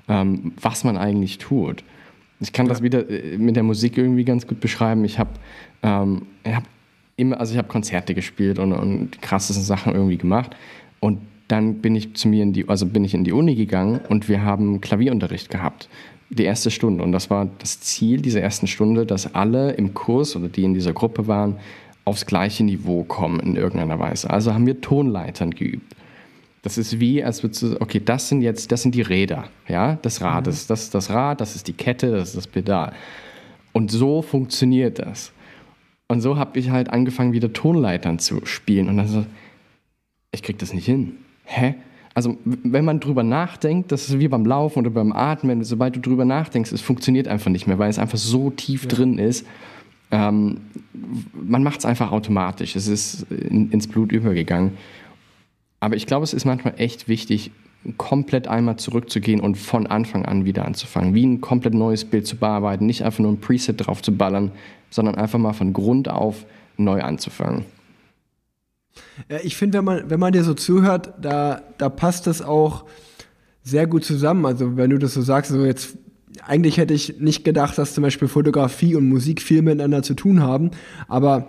ähm, 0.09 0.53
was 0.61 0.85
man 0.85 0.97
eigentlich 0.97 1.39
tut. 1.39 1.85
Ich 2.41 2.53
kann 2.53 2.67
ja. 2.67 2.71
das 2.71 2.83
wieder 2.83 3.09
äh, 3.09 3.37
mit 3.37 3.57
der 3.57 3.63
Musik 3.63 3.99
irgendwie 3.99 4.25
ganz 4.25 4.47
gut 4.47 4.61
beschreiben. 4.61 5.05
Ich 5.05 5.19
habe 5.19 5.31
ähm, 5.83 6.23
hab 6.45 6.65
immer, 7.17 7.39
also 7.39 7.53
ich 7.53 7.59
habe 7.59 7.69
Konzerte 7.69 8.15
gespielt 8.15 8.59
und, 8.59 8.73
und 8.73 9.11
die 9.13 9.19
krassesten 9.19 9.65
Sachen 9.65 9.95
irgendwie 9.95 10.17
gemacht 10.17 10.57
und 11.01 11.19
dann 11.49 11.77
bin 11.77 11.97
ich 11.97 12.15
zu 12.15 12.29
mir 12.29 12.43
in 12.45 12.53
die, 12.53 12.69
also 12.69 12.87
bin 12.87 13.05
ich 13.05 13.13
in 13.13 13.25
die 13.25 13.33
Uni 13.33 13.57
gegangen 13.57 14.01
und 14.09 14.29
wir 14.29 14.43
haben 14.43 14.81
Klavierunterricht 14.81 15.51
gehabt 15.51 15.89
die 16.31 16.45
erste 16.45 16.71
Stunde. 16.71 17.03
Und 17.03 17.13
das 17.13 17.29
war 17.29 17.49
das 17.59 17.81
Ziel 17.81 18.23
dieser 18.23 18.41
ersten 18.41 18.67
Stunde, 18.67 19.05
dass 19.05 19.35
alle 19.35 19.73
im 19.73 19.95
Kurs 19.95 20.37
oder 20.37 20.49
die 20.49 20.65
in 20.65 20.75
dieser 20.75 20.93
Gruppe 20.93 21.27
waren, 21.27 21.57
aufs 22.05 22.25
gleiche 22.25 22.65
Niveau 22.65 23.05
kommen 23.05 23.41
in 23.41 23.57
irgendeiner 23.57 23.99
Weise. 23.99 24.31
Also 24.31 24.55
haben 24.55 24.67
wir 24.67 24.81
Tonleitern 24.81 25.51
geübt. 25.51 25.95
Das 26.63 26.79
ist 26.79 27.01
wie, 27.01 27.23
als 27.25 27.43
würdest 27.43 27.63
du, 27.63 27.81
okay, 27.81 28.01
das 28.05 28.29
sind 28.29 28.43
jetzt, 28.43 28.71
das 28.71 28.83
sind 28.83 28.95
die 28.95 29.03
Räder, 29.03 29.45
ja, 29.67 29.97
des 29.97 30.21
Rades. 30.21 30.65
Mhm. 30.65 30.69
Das 30.69 30.83
ist 30.83 30.95
das 30.95 31.11
Rad, 31.11 31.41
das 31.41 31.57
ist 31.57 31.69
die 31.69 31.73
Kette, 31.73 32.11
das 32.11 32.31
ist 32.31 32.37
das 32.37 32.47
Pedal. 32.47 32.93
Und 33.73 33.91
so 33.91 34.23
funktioniert 34.23 34.99
das. 34.99 35.33
Und 36.09 36.21
so 36.21 36.37
habe 36.37 36.59
ich 36.59 36.71
halt 36.71 36.91
angefangen, 36.91 37.33
wieder 37.33 37.53
Tonleitern 37.53 38.19
zu 38.19 38.45
spielen. 38.45 38.89
Und 38.89 38.97
dann 38.99 39.09
so, 39.09 39.25
ich 40.33 40.43
krieg 40.43 40.59
das 40.59 40.75
nicht 40.75 40.87
hin. 40.87 41.15
Hä? 41.45 41.75
Also 42.21 42.37
wenn 42.45 42.85
man 42.85 43.01
drüber 43.01 43.23
nachdenkt, 43.23 43.93
das 43.93 44.11
ist 44.11 44.19
wie 44.19 44.29
beim 44.29 44.45
Laufen 44.45 44.81
oder 44.81 44.91
beim 44.91 45.11
Atmen, 45.11 45.65
sobald 45.65 45.97
du 45.97 46.01
drüber 46.01 46.27
nachdenkst, 46.27 46.71
es 46.71 46.83
funktioniert 46.83 47.27
einfach 47.29 47.51
nicht 47.51 47.67
mehr, 47.67 47.79
weil 47.79 47.89
es 47.89 47.99
einfach 47.99 48.19
so 48.19 48.51
tief 48.51 48.83
ja. 48.83 48.89
drin 48.91 49.19
ist. 49.19 49.47
Ähm, 50.11 50.59
man 51.33 51.63
macht 51.63 51.79
es 51.79 51.87
einfach 51.87 52.13
automatisch. 52.13 52.77
Es 52.77 52.89
ist 52.89 53.23
in, 53.31 53.71
ins 53.71 53.89
Blut 53.89 54.13
übergegangen. 54.13 54.73
Aber 55.81 55.97
ich 55.97 56.05
glaube, 56.05 56.25
es 56.25 56.35
ist 56.35 56.45
manchmal 56.45 56.75
echt 56.77 57.09
wichtig, 57.09 57.53
komplett 57.97 58.49
einmal 58.49 58.77
zurückzugehen 58.77 59.41
und 59.41 59.57
von 59.57 59.87
Anfang 59.87 60.27
an 60.27 60.45
wieder 60.45 60.67
anzufangen. 60.67 61.15
Wie 61.15 61.25
ein 61.25 61.41
komplett 61.41 61.73
neues 61.73 62.05
Bild 62.05 62.27
zu 62.27 62.37
bearbeiten, 62.37 62.85
nicht 62.85 63.03
einfach 63.03 63.21
nur 63.21 63.33
ein 63.33 63.41
Preset 63.41 63.87
drauf 63.87 64.03
zu 64.03 64.15
ballern, 64.15 64.53
sondern 64.91 65.15
einfach 65.15 65.39
mal 65.39 65.55
von 65.55 65.73
Grund 65.73 66.11
auf 66.11 66.45
neu 66.77 67.01
anzufangen. 67.01 67.65
Ich 69.43 69.57
finde, 69.57 69.79
wenn 69.79 69.85
man, 69.85 70.11
wenn 70.11 70.21
man 70.21 70.33
dir 70.33 70.45
so 70.45 70.55
zuhört, 70.55 71.15
da, 71.21 71.63
da 71.79 71.89
passt 71.89 72.27
das 72.27 72.43
auch 72.43 72.85
sehr 73.63 73.87
gut 73.87 74.05
zusammen. 74.05 74.47
Also 74.47 74.77
wenn 74.77 74.91
du 74.91 74.99
das 74.99 75.15
so 75.15 75.23
sagst, 75.23 75.51
so 75.51 75.65
jetzt 75.65 75.97
eigentlich 76.47 76.79
hätte 76.79 76.95
ich 76.95 77.21
nicht 77.21 77.45
gedacht, 77.45 77.77
dass 77.79 77.95
zum 77.95 78.03
Beispiel 78.03 78.29
Fotografie 78.29 78.95
und 78.95 79.09
Musik 79.09 79.43
viel 79.43 79.63
miteinander 79.63 80.03
zu 80.03 80.15
tun 80.15 80.43
haben, 80.43 80.71
aber 81.09 81.49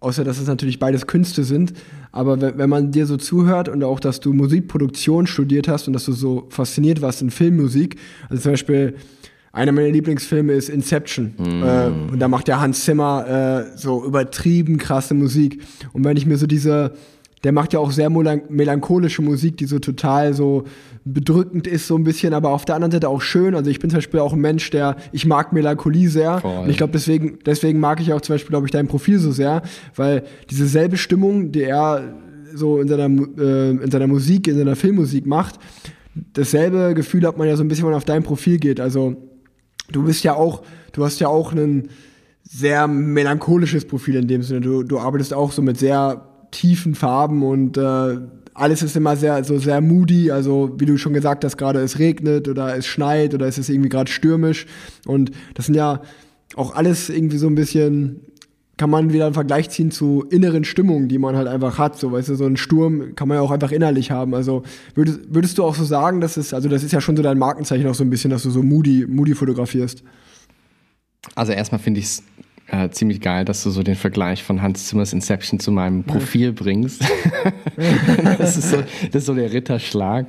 außer 0.00 0.24
dass 0.24 0.38
es 0.38 0.46
natürlich 0.46 0.78
beides 0.78 1.06
Künste 1.06 1.44
sind. 1.44 1.72
Aber 2.12 2.40
wenn, 2.40 2.58
wenn 2.58 2.70
man 2.70 2.92
dir 2.92 3.06
so 3.06 3.16
zuhört 3.16 3.68
und 3.68 3.82
auch, 3.84 4.00
dass 4.00 4.20
du 4.20 4.32
Musikproduktion 4.32 5.26
studiert 5.26 5.68
hast 5.68 5.86
und 5.88 5.92
dass 5.92 6.04
du 6.04 6.12
so 6.12 6.46
fasziniert 6.50 7.02
warst 7.02 7.22
in 7.22 7.30
Filmmusik, 7.30 7.96
also 8.28 8.42
zum 8.42 8.52
Beispiel 8.52 8.94
einer 9.58 9.72
meiner 9.72 9.90
Lieblingsfilme 9.90 10.52
ist 10.52 10.68
Inception. 10.68 11.34
Mm. 11.36 11.62
Äh, 11.62 12.12
und 12.12 12.18
da 12.20 12.28
macht 12.28 12.48
der 12.48 12.60
Hans 12.60 12.84
Zimmer 12.84 13.66
äh, 13.74 13.76
so 13.76 14.04
übertrieben 14.04 14.78
krasse 14.78 15.14
Musik. 15.14 15.62
Und 15.92 16.04
wenn 16.04 16.16
ich 16.16 16.26
mir 16.26 16.36
so 16.36 16.46
diese, 16.46 16.92
der 17.44 17.52
macht 17.52 17.72
ja 17.72 17.80
auch 17.80 17.90
sehr 17.90 18.08
melancholische 18.08 19.20
Musik, 19.22 19.56
die 19.56 19.66
so 19.66 19.78
total 19.78 20.32
so 20.32 20.64
bedrückend 21.04 21.66
ist, 21.66 21.88
so 21.88 21.96
ein 21.96 22.04
bisschen, 22.04 22.34
aber 22.34 22.50
auf 22.50 22.64
der 22.64 22.76
anderen 22.76 22.92
Seite 22.92 23.08
auch 23.08 23.20
schön. 23.20 23.54
Also 23.54 23.70
ich 23.70 23.80
bin 23.80 23.90
zum 23.90 23.98
Beispiel 23.98 24.20
auch 24.20 24.32
ein 24.32 24.40
Mensch, 24.40 24.70
der, 24.70 24.96
ich 25.12 25.26
mag 25.26 25.52
Melancholie 25.52 26.08
sehr. 26.08 26.38
Voll. 26.38 26.64
Und 26.64 26.70
ich 26.70 26.76
glaube, 26.76 26.92
deswegen, 26.92 27.38
deswegen 27.44 27.80
mag 27.80 28.00
ich 28.00 28.12
auch 28.12 28.20
zum 28.20 28.34
Beispiel, 28.34 28.50
glaube 28.50 28.66
ich, 28.66 28.72
dein 28.72 28.86
Profil 28.86 29.18
so 29.18 29.32
sehr, 29.32 29.62
weil 29.96 30.22
diese 30.50 30.66
selbe 30.66 30.96
Stimmung, 30.96 31.52
die 31.52 31.62
er 31.62 32.14
so 32.54 32.80
in 32.80 32.88
seiner, 32.88 33.06
äh, 33.38 33.70
in 33.70 33.90
seiner 33.90 34.06
Musik, 34.06 34.48
in 34.48 34.56
seiner 34.56 34.76
Filmmusik 34.76 35.26
macht, 35.26 35.58
dasselbe 36.32 36.94
Gefühl 36.94 37.26
hat 37.26 37.38
man 37.38 37.48
ja 37.48 37.56
so 37.56 37.64
ein 37.64 37.68
bisschen, 37.68 37.84
wenn 37.84 37.90
man 37.90 37.98
auf 37.98 38.04
dein 38.04 38.22
Profil 38.22 38.58
geht. 38.58 38.80
Also 38.80 39.27
du 39.90 40.04
bist 40.04 40.24
ja 40.24 40.34
auch, 40.34 40.62
du 40.92 41.04
hast 41.04 41.18
ja 41.20 41.28
auch 41.28 41.52
ein 41.52 41.88
sehr 42.42 42.86
melancholisches 42.86 43.86
Profil 43.86 44.16
in 44.16 44.28
dem 44.28 44.42
Sinne. 44.42 44.60
Du, 44.60 44.82
du 44.82 44.98
arbeitest 44.98 45.34
auch 45.34 45.52
so 45.52 45.62
mit 45.62 45.78
sehr 45.78 46.24
tiefen 46.50 46.94
Farben 46.94 47.42
und 47.42 47.76
äh, 47.76 48.18
alles 48.54 48.82
ist 48.82 48.96
immer 48.96 49.16
sehr, 49.16 49.44
so 49.44 49.58
sehr 49.58 49.80
moody. 49.80 50.30
Also, 50.30 50.74
wie 50.78 50.86
du 50.86 50.96
schon 50.96 51.12
gesagt 51.12 51.44
hast, 51.44 51.56
gerade 51.56 51.80
es 51.80 51.98
regnet 51.98 52.48
oder 52.48 52.76
es 52.76 52.86
schneit 52.86 53.34
oder 53.34 53.46
es 53.46 53.58
ist 53.58 53.68
irgendwie 53.68 53.88
gerade 53.88 54.10
stürmisch. 54.10 54.66
Und 55.06 55.30
das 55.54 55.66
sind 55.66 55.74
ja 55.74 56.02
auch 56.56 56.74
alles 56.74 57.08
irgendwie 57.08 57.38
so 57.38 57.46
ein 57.46 57.54
bisschen 57.54 58.20
kann 58.78 58.90
man 58.90 59.12
wieder 59.12 59.26
einen 59.26 59.34
Vergleich 59.34 59.68
ziehen 59.68 59.90
zu 59.90 60.24
inneren 60.30 60.64
Stimmungen, 60.64 61.08
die 61.08 61.18
man 61.18 61.36
halt 61.36 61.48
einfach 61.48 61.78
hat. 61.78 61.98
So, 61.98 62.12
weißt 62.12 62.30
du, 62.30 62.36
so 62.36 62.46
ein 62.46 62.56
Sturm 62.56 63.14
kann 63.16 63.28
man 63.28 63.36
ja 63.36 63.42
auch 63.42 63.50
einfach 63.50 63.72
innerlich 63.72 64.10
haben. 64.10 64.34
Also 64.34 64.62
würdest, 64.94 65.20
würdest 65.28 65.58
du 65.58 65.64
auch 65.64 65.74
so 65.74 65.84
sagen, 65.84 66.20
dass 66.20 66.36
es, 66.36 66.54
also 66.54 66.68
das 66.68 66.82
ist 66.82 66.92
ja 66.92 67.00
schon 67.00 67.16
so 67.16 67.22
dein 67.22 67.38
Markenzeichen 67.38 67.86
auch 67.88 67.94
so 67.94 68.04
ein 68.04 68.10
bisschen, 68.10 68.30
dass 68.30 68.44
du 68.44 68.50
so 68.50 68.62
moody, 68.62 69.04
moody 69.06 69.34
fotografierst? 69.34 70.02
Also 71.34 71.52
erstmal 71.52 71.80
finde 71.80 72.00
ich 72.00 72.06
es 72.06 72.22
äh, 72.68 72.88
ziemlich 72.90 73.20
geil, 73.20 73.44
dass 73.44 73.64
du 73.64 73.70
so 73.70 73.82
den 73.82 73.96
Vergleich 73.96 74.44
von 74.44 74.62
Hans 74.62 74.86
Zimmers 74.86 75.12
Inception 75.12 75.58
zu 75.58 75.72
meinem 75.72 76.04
Profil 76.04 76.52
bringst. 76.52 77.02
das, 78.38 78.56
ist 78.56 78.70
so, 78.70 78.76
das 79.10 79.22
ist 79.22 79.26
so 79.26 79.34
der 79.34 79.52
Ritterschlag. 79.52 80.26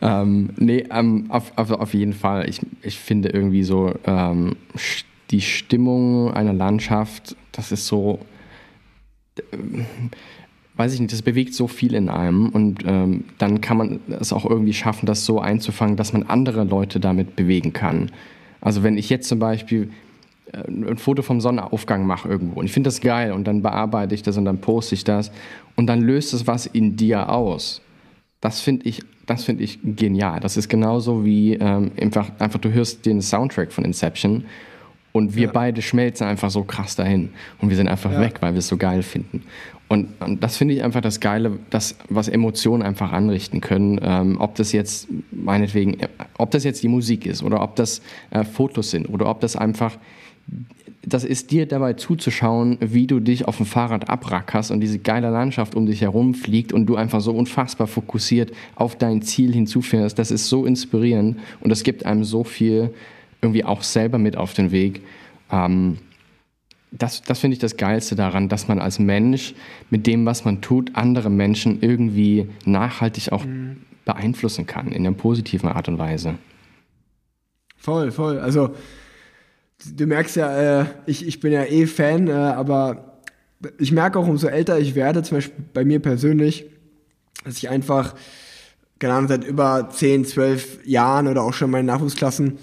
Ähm, 0.00 0.50
nee, 0.56 0.84
ähm, 0.90 1.26
auf, 1.30 1.52
auf, 1.56 1.70
auf 1.72 1.94
jeden 1.94 2.12
Fall. 2.12 2.48
Ich, 2.48 2.60
ich 2.82 2.98
finde 2.98 3.30
irgendwie 3.30 3.64
so 3.64 3.92
ähm, 4.06 4.56
die 5.32 5.40
Stimmung 5.40 6.30
einer 6.32 6.52
Landschaft, 6.52 7.36
das 7.52 7.72
ist 7.72 7.86
so, 7.86 8.20
äh, 9.36 9.56
weiß 10.76 10.94
ich 10.94 11.00
nicht, 11.00 11.12
das 11.12 11.22
bewegt 11.22 11.54
so 11.54 11.66
viel 11.66 11.94
in 11.94 12.08
einem 12.08 12.50
und 12.50 12.84
ähm, 12.86 13.24
dann 13.38 13.60
kann 13.60 13.78
man 13.78 14.00
es 14.20 14.32
auch 14.32 14.44
irgendwie 14.44 14.74
schaffen, 14.74 15.06
das 15.06 15.24
so 15.24 15.40
einzufangen, 15.40 15.96
dass 15.96 16.12
man 16.12 16.24
andere 16.24 16.64
Leute 16.64 17.00
damit 17.00 17.34
bewegen 17.34 17.72
kann. 17.72 18.10
Also 18.60 18.82
wenn 18.82 18.96
ich 18.96 19.08
jetzt 19.08 19.28
zum 19.28 19.38
Beispiel 19.38 19.90
äh, 20.52 20.68
ein 20.68 20.98
Foto 20.98 21.22
vom 21.22 21.40
Sonnenaufgang 21.40 22.06
mache 22.06 22.28
irgendwo 22.28 22.60
und 22.60 22.66
ich 22.66 22.72
finde 22.72 22.88
das 22.88 23.00
geil 23.00 23.32
und 23.32 23.44
dann 23.44 23.62
bearbeite 23.62 24.14
ich 24.14 24.22
das 24.22 24.36
und 24.36 24.44
dann 24.44 24.60
poste 24.60 24.94
ich 24.94 25.04
das 25.04 25.32
und 25.76 25.86
dann 25.86 26.02
löst 26.02 26.34
es 26.34 26.46
was 26.46 26.66
in 26.66 26.96
dir 26.96 27.30
aus. 27.30 27.80
Das 28.42 28.60
finde 28.60 28.86
ich, 28.86 29.02
das 29.24 29.48
ich 29.48 29.78
genial. 29.82 30.40
Das 30.40 30.56
ist 30.56 30.68
genauso 30.68 31.24
wie 31.24 31.54
ähm, 31.54 31.92
einfach, 31.98 32.32
einfach 32.38 32.58
du 32.58 32.72
hörst 32.72 33.06
den 33.06 33.22
Soundtrack 33.22 33.72
von 33.72 33.84
Inception 33.84 34.44
und 35.12 35.36
wir 35.36 35.46
ja. 35.46 35.52
beide 35.52 35.82
schmelzen 35.82 36.26
einfach 36.26 36.50
so 36.50 36.64
krass 36.64 36.96
dahin. 36.96 37.30
Und 37.60 37.68
wir 37.68 37.76
sind 37.76 37.88
einfach 37.88 38.12
ja. 38.12 38.20
weg, 38.20 38.36
weil 38.40 38.54
wir 38.54 38.58
es 38.58 38.68
so 38.68 38.76
geil 38.76 39.02
finden. 39.02 39.42
Und, 39.88 40.08
und 40.22 40.42
das 40.42 40.56
finde 40.56 40.72
ich 40.72 40.82
einfach 40.82 41.02
das 41.02 41.20
Geile, 41.20 41.58
das, 41.68 41.96
was 42.08 42.28
Emotionen 42.28 42.82
einfach 42.82 43.12
anrichten 43.12 43.60
können. 43.60 44.00
Ähm, 44.02 44.38
ob 44.40 44.54
das 44.54 44.72
jetzt, 44.72 45.06
meinetwegen, 45.30 45.98
ob 46.38 46.50
das 46.50 46.64
jetzt 46.64 46.82
die 46.82 46.88
Musik 46.88 47.26
ist 47.26 47.42
oder 47.42 47.62
ob 47.62 47.76
das 47.76 48.00
äh, 48.30 48.42
Fotos 48.42 48.90
sind 48.90 49.06
oder 49.10 49.28
ob 49.28 49.40
das 49.40 49.54
einfach, 49.54 49.98
das 51.04 51.24
ist 51.24 51.50
dir 51.50 51.66
dabei 51.66 51.92
zuzuschauen, 51.92 52.78
wie 52.80 53.06
du 53.06 53.20
dich 53.20 53.46
auf 53.46 53.58
dem 53.58 53.66
Fahrrad 53.66 54.08
abrackerst 54.08 54.70
und 54.70 54.80
diese 54.80 54.98
geile 54.98 55.28
Landschaft 55.28 55.74
um 55.74 55.84
dich 55.84 56.00
herum 56.00 56.32
fliegt 56.32 56.72
und 56.72 56.86
du 56.86 56.96
einfach 56.96 57.20
so 57.20 57.32
unfassbar 57.34 57.86
fokussiert 57.86 58.50
auf 58.76 58.96
dein 58.96 59.20
Ziel 59.20 59.52
hinzufährst. 59.52 60.18
Das 60.18 60.30
ist 60.30 60.48
so 60.48 60.64
inspirierend 60.64 61.38
und 61.60 61.68
das 61.68 61.82
gibt 61.82 62.06
einem 62.06 62.24
so 62.24 62.44
viel 62.44 62.94
irgendwie 63.42 63.64
auch 63.64 63.82
selber 63.82 64.18
mit 64.18 64.36
auf 64.36 64.54
den 64.54 64.70
Weg. 64.70 65.02
Ähm, 65.50 65.98
das, 66.92 67.22
das 67.22 67.40
finde 67.40 67.54
ich 67.54 67.58
das 67.58 67.76
Geilste 67.76 68.14
daran, 68.14 68.48
dass 68.48 68.68
man 68.68 68.78
als 68.78 68.98
Mensch 68.98 69.54
mit 69.90 70.06
dem, 70.06 70.24
was 70.24 70.44
man 70.44 70.60
tut, 70.60 70.94
andere 70.94 71.30
Menschen 71.30 71.82
irgendwie 71.82 72.48
nachhaltig 72.64 73.32
auch 73.32 73.44
mhm. 73.44 73.78
beeinflussen 74.04 74.66
kann 74.66 74.88
in 74.88 75.06
einer 75.06 75.16
positiven 75.16 75.68
Art 75.68 75.88
und 75.88 75.98
Weise. 75.98 76.34
Voll, 77.76 78.12
voll. 78.12 78.38
Also 78.38 78.74
du 79.96 80.06
merkst 80.06 80.36
ja, 80.36 80.82
äh, 80.82 80.86
ich, 81.06 81.26
ich 81.26 81.40
bin 81.40 81.52
ja 81.52 81.64
eh 81.64 81.86
Fan, 81.86 82.28
äh, 82.28 82.32
aber 82.32 83.20
ich 83.78 83.90
merke 83.90 84.18
auch, 84.18 84.28
umso 84.28 84.46
älter 84.46 84.78
ich 84.78 84.94
werde, 84.94 85.22
zum 85.22 85.38
Beispiel 85.38 85.64
bei 85.72 85.84
mir 85.84 86.00
persönlich, 86.00 86.66
dass 87.44 87.56
ich 87.56 87.68
einfach, 87.68 88.14
keine 88.98 89.14
Ahnung, 89.14 89.28
seit 89.28 89.44
über 89.44 89.88
10, 89.90 90.26
12 90.26 90.86
Jahren 90.86 91.26
oder 91.26 91.42
auch 91.42 91.54
schon 91.54 91.66
in 91.68 91.72
meinen 91.72 91.86
Nachwuchsklassen, 91.86 92.58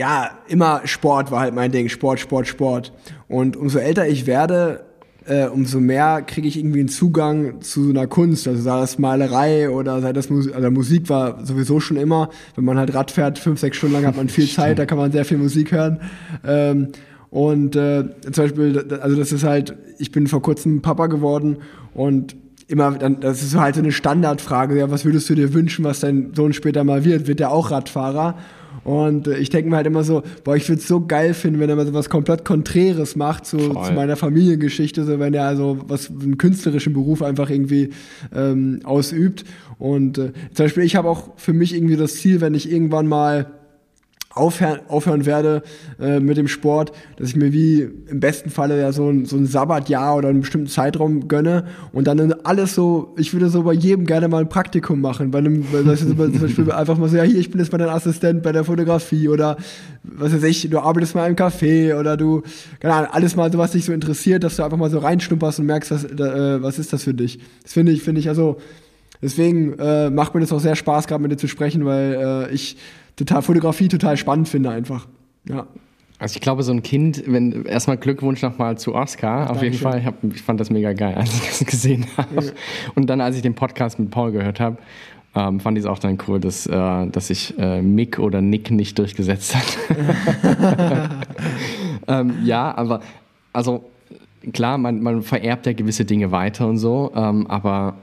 ja, 0.00 0.30
immer 0.48 0.80
Sport 0.86 1.30
war 1.30 1.40
halt 1.40 1.54
mein 1.54 1.72
Ding, 1.72 1.90
Sport, 1.90 2.20
Sport, 2.20 2.46
Sport. 2.46 2.90
Und 3.28 3.54
umso 3.54 3.78
älter 3.78 4.08
ich 4.08 4.26
werde, 4.26 4.86
äh, 5.26 5.44
umso 5.44 5.78
mehr 5.78 6.22
kriege 6.22 6.48
ich 6.48 6.58
irgendwie 6.58 6.80
einen 6.80 6.88
Zugang 6.88 7.60
zu 7.60 7.90
einer 7.90 8.06
Kunst. 8.06 8.48
Also 8.48 8.62
sei 8.62 8.80
das 8.80 8.98
Malerei 8.98 9.68
oder 9.68 10.00
sei 10.00 10.14
das 10.14 10.30
Musik, 10.30 10.54
also 10.54 10.70
Musik 10.70 11.10
war 11.10 11.44
sowieso 11.44 11.80
schon 11.80 11.98
immer. 11.98 12.30
Wenn 12.56 12.64
man 12.64 12.78
halt 12.78 12.94
Rad 12.94 13.10
fährt, 13.10 13.38
fünf, 13.38 13.60
sechs 13.60 13.76
Stunden 13.76 13.96
lang 13.96 14.06
hat 14.06 14.16
man 14.16 14.30
viel 14.30 14.48
Zeit, 14.48 14.78
da 14.78 14.86
kann 14.86 14.96
man 14.96 15.12
sehr 15.12 15.26
viel 15.26 15.36
Musik 15.36 15.70
hören. 15.70 16.00
Ähm, 16.46 16.88
und 17.28 17.76
äh, 17.76 18.04
zum 18.32 18.44
Beispiel, 18.44 18.98
also 19.02 19.16
das 19.16 19.32
ist 19.32 19.44
halt, 19.44 19.76
ich 19.98 20.12
bin 20.12 20.28
vor 20.28 20.40
kurzem 20.40 20.80
Papa 20.80 21.08
geworden 21.08 21.58
und 21.92 22.36
immer, 22.68 22.92
dann, 22.92 23.20
das 23.20 23.42
ist 23.42 23.54
halt 23.54 23.74
so 23.74 23.82
eine 23.82 23.92
Standardfrage, 23.92 24.78
ja, 24.78 24.90
was 24.90 25.04
würdest 25.04 25.28
du 25.28 25.34
dir 25.34 25.52
wünschen, 25.52 25.84
was 25.84 26.00
dein 26.00 26.32
Sohn 26.34 26.54
später 26.54 26.84
mal 26.84 27.04
wird? 27.04 27.26
Wird 27.26 27.40
der 27.40 27.52
auch 27.52 27.70
Radfahrer? 27.70 28.38
Und 28.90 29.28
äh, 29.28 29.38
ich 29.38 29.50
denke 29.50 29.70
mir 29.70 29.76
halt 29.76 29.86
immer 29.86 30.02
so, 30.02 30.24
boah, 30.42 30.56
ich 30.56 30.68
würde 30.68 30.80
es 30.80 30.88
so 30.88 31.06
geil 31.06 31.32
finden, 31.32 31.60
wenn 31.60 31.70
er 31.70 31.76
mal 31.76 31.86
so 31.86 31.94
was 31.94 32.10
komplett 32.10 32.44
Konträres 32.44 33.14
macht 33.14 33.46
zu, 33.46 33.58
zu, 33.58 33.92
meiner 33.92 34.16
Familiengeschichte, 34.16 35.04
so 35.04 35.20
wenn 35.20 35.32
er 35.32 35.44
also 35.44 35.78
was 35.86 36.10
einen 36.10 36.38
künstlerischen 36.38 36.92
Beruf 36.92 37.22
einfach 37.22 37.50
irgendwie 37.50 37.90
ähm, 38.34 38.80
ausübt. 38.82 39.44
Und 39.78 40.18
äh, 40.18 40.32
zum 40.54 40.64
Beispiel, 40.64 40.82
ich 40.82 40.96
habe 40.96 41.08
auch 41.08 41.30
für 41.36 41.52
mich 41.52 41.72
irgendwie 41.72 41.96
das 41.96 42.16
Ziel, 42.16 42.40
wenn 42.40 42.54
ich 42.54 42.70
irgendwann 42.70 43.06
mal 43.06 43.59
aufhören, 44.32 44.78
aufhören 44.86 45.26
werde 45.26 45.62
äh, 46.00 46.20
mit 46.20 46.36
dem 46.36 46.46
Sport, 46.46 46.92
dass 47.16 47.30
ich 47.30 47.36
mir 47.36 47.52
wie 47.52 47.88
im 48.08 48.20
besten 48.20 48.50
Falle 48.50 48.80
ja 48.80 48.92
so 48.92 49.08
ein, 49.08 49.26
so 49.26 49.36
ein 49.36 49.44
Sabbatjahr 49.44 50.16
oder 50.16 50.28
einen 50.28 50.40
bestimmten 50.40 50.68
Zeitraum 50.68 51.26
gönne 51.26 51.64
und 51.92 52.06
dann 52.06 52.32
alles 52.44 52.76
so, 52.76 53.12
ich 53.18 53.32
würde 53.32 53.48
so 53.48 53.64
bei 53.64 53.72
jedem 53.72 54.06
gerne 54.06 54.28
mal 54.28 54.42
ein 54.42 54.48
Praktikum 54.48 55.00
machen, 55.00 55.32
bei 55.32 55.38
einem, 55.38 55.64
ist 55.90 56.06
zum 56.06 56.16
Beispiel 56.16 56.70
einfach 56.72 56.96
mal 56.96 57.08
so, 57.08 57.16
ja 57.16 57.24
hier, 57.24 57.40
ich 57.40 57.50
bin 57.50 57.60
jetzt 57.60 57.72
mal 57.72 57.78
dein 57.78 57.88
Assistent 57.88 58.44
bei 58.44 58.52
der 58.52 58.62
Fotografie 58.62 59.28
oder 59.28 59.56
was 60.04 60.32
weiß 60.32 60.44
ich, 60.44 60.70
du 60.70 60.78
arbeitest 60.78 61.16
mal 61.16 61.28
im 61.28 61.34
Café 61.34 61.98
oder 61.98 62.16
du, 62.16 62.42
keine 62.78 62.94
Ahnung, 62.94 63.10
alles 63.12 63.34
mal 63.34 63.50
so, 63.50 63.58
was 63.58 63.72
dich 63.72 63.84
so 63.84 63.92
interessiert, 63.92 64.44
dass 64.44 64.56
du 64.56 64.62
einfach 64.62 64.78
mal 64.78 64.90
so 64.90 64.98
reinschnupperst 64.98 65.58
und 65.58 65.66
merkst, 65.66 65.90
was, 65.90 66.04
äh, 66.04 66.62
was 66.62 66.78
ist 66.78 66.92
das 66.92 67.02
für 67.02 67.14
dich. 67.14 67.40
Das 67.64 67.72
finde 67.72 67.90
ich, 67.90 68.02
finde 68.02 68.20
ich, 68.20 68.28
also 68.28 68.58
deswegen 69.22 69.78
äh, 69.78 70.10
macht 70.10 70.34
mir 70.34 70.40
das 70.40 70.52
auch 70.52 70.60
sehr 70.60 70.76
Spaß, 70.76 71.06
gerade 71.06 71.22
mit 71.22 71.32
dir 71.32 71.36
zu 71.36 71.48
sprechen, 71.48 71.84
weil 71.84 72.48
äh, 72.50 72.54
ich 72.54 72.76
total 73.16 73.42
Fotografie 73.42 73.88
total 73.88 74.16
spannend 74.16 74.48
finde 74.48 74.70
einfach. 74.70 75.06
Ja. 75.48 75.66
Also 76.18 76.36
ich 76.36 76.42
glaube, 76.42 76.62
so 76.62 76.72
ein 76.72 76.82
Kind, 76.82 77.22
wenn 77.26 77.64
erstmal 77.64 77.96
Glückwunsch 77.96 78.42
nochmal 78.42 78.76
zu 78.76 78.94
Oscar, 78.94 79.46
Ach, 79.46 79.50
auf 79.56 79.62
jeden 79.62 79.76
Fall. 79.76 80.00
Ich, 80.00 80.04
hab, 80.04 80.22
ich, 80.22 80.42
fand 80.42 80.60
das 80.60 80.68
mega 80.68 80.92
geil, 80.92 81.14
als 81.14 81.32
ich 81.34 81.48
das 81.48 81.64
gesehen 81.64 82.06
habe. 82.16 82.44
Ja. 82.44 82.52
Und 82.94 83.06
dann, 83.08 83.22
als 83.22 83.36
ich 83.36 83.42
den 83.42 83.54
Podcast 83.54 83.98
mit 83.98 84.10
Paul 84.10 84.30
gehört 84.30 84.60
habe, 84.60 84.76
ähm, 85.34 85.60
fand 85.60 85.78
ich 85.78 85.84
es 85.84 85.88
auch 85.88 85.98
dann 85.98 86.18
cool, 86.28 86.38
dass, 86.38 86.66
äh, 86.66 87.06
dass 87.06 87.28
sich 87.28 87.54
äh, 87.58 87.80
Mick 87.80 88.18
oder 88.18 88.42
Nick 88.42 88.70
nicht 88.70 88.98
durchgesetzt 88.98 89.54
hat. 89.54 89.78
ähm, 92.08 92.34
ja, 92.44 92.76
aber 92.76 93.00
also 93.54 93.84
klar, 94.52 94.76
man, 94.76 95.00
man 95.02 95.22
vererbt 95.22 95.66
ja 95.66 95.72
gewisse 95.72 96.04
Dinge 96.04 96.32
weiter 96.32 96.66
und 96.66 96.76
so, 96.76 97.12
ähm, 97.14 97.46
aber 97.46 97.94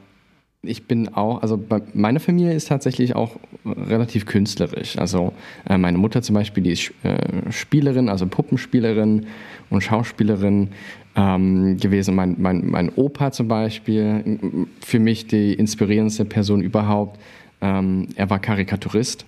ich 0.64 0.88
bin 0.88 1.10
auch, 1.14 1.42
also 1.42 1.64
meine 1.94 2.20
Familie 2.20 2.54
ist 2.54 2.68
tatsächlich 2.68 3.16
auch 3.16 3.38
relativ 3.66 4.26
künstlerisch. 4.26 4.98
Also 4.98 5.34
äh, 5.70 5.78
meine 5.78 5.98
Mutter 5.98 6.22
zum 6.22 6.36
Beispiel, 6.36 6.64
die 6.64 6.72
ist 6.72 6.92
äh, 7.04 7.52
Spielerin, 7.52 8.10
also 8.10 8.28
Puppenspielerin 8.28 9.28
und 9.70 9.82
Schauspielerin 9.82 10.70
ähm, 11.16 11.78
gewesen. 11.78 12.16
Mein, 12.16 12.36
mein, 12.40 12.68
mein 12.68 12.90
Opa 12.96 13.32
zum 13.32 13.48
Beispiel, 13.48 14.68
für 14.84 15.00
mich 15.00 15.28
die 15.28 15.54
inspirierendste 15.54 16.26
Person 16.26 16.62
überhaupt. 16.62 17.20
Ähm, 17.62 18.08
er 18.16 18.30
war 18.30 18.40
Karikaturist 18.40 19.26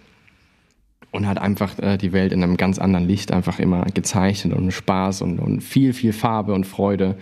und 1.12 1.28
hat 1.28 1.40
einfach 1.40 1.78
äh, 1.80 1.98
die 1.98 2.12
Welt 2.12 2.32
in 2.32 2.44
einem 2.44 2.58
ganz 2.58 2.80
anderen 2.80 3.08
Licht 3.08 3.32
einfach 3.32 3.60
immer 3.60 3.86
gezeichnet 3.86 4.58
und 4.58 4.72
Spaß 4.72 5.22
und, 5.22 5.40
und 5.40 5.62
viel, 5.62 5.94
viel 5.94 6.14
Farbe 6.14 6.54
und 6.54 6.66
Freude. 6.66 7.18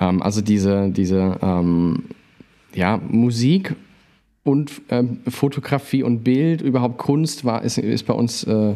Ähm, 0.00 0.22
also 0.22 0.40
diese, 0.40 0.90
diese 0.90 1.38
ähm, 1.42 2.04
ja, 2.74 3.00
Musik 3.08 3.74
und 4.44 4.82
äh, 4.88 5.04
Fotografie 5.28 6.02
und 6.02 6.24
Bild, 6.24 6.62
überhaupt 6.62 6.98
Kunst 6.98 7.44
war, 7.44 7.62
ist, 7.62 7.78
ist 7.78 8.06
bei 8.06 8.14
uns 8.14 8.44
äh, 8.44 8.74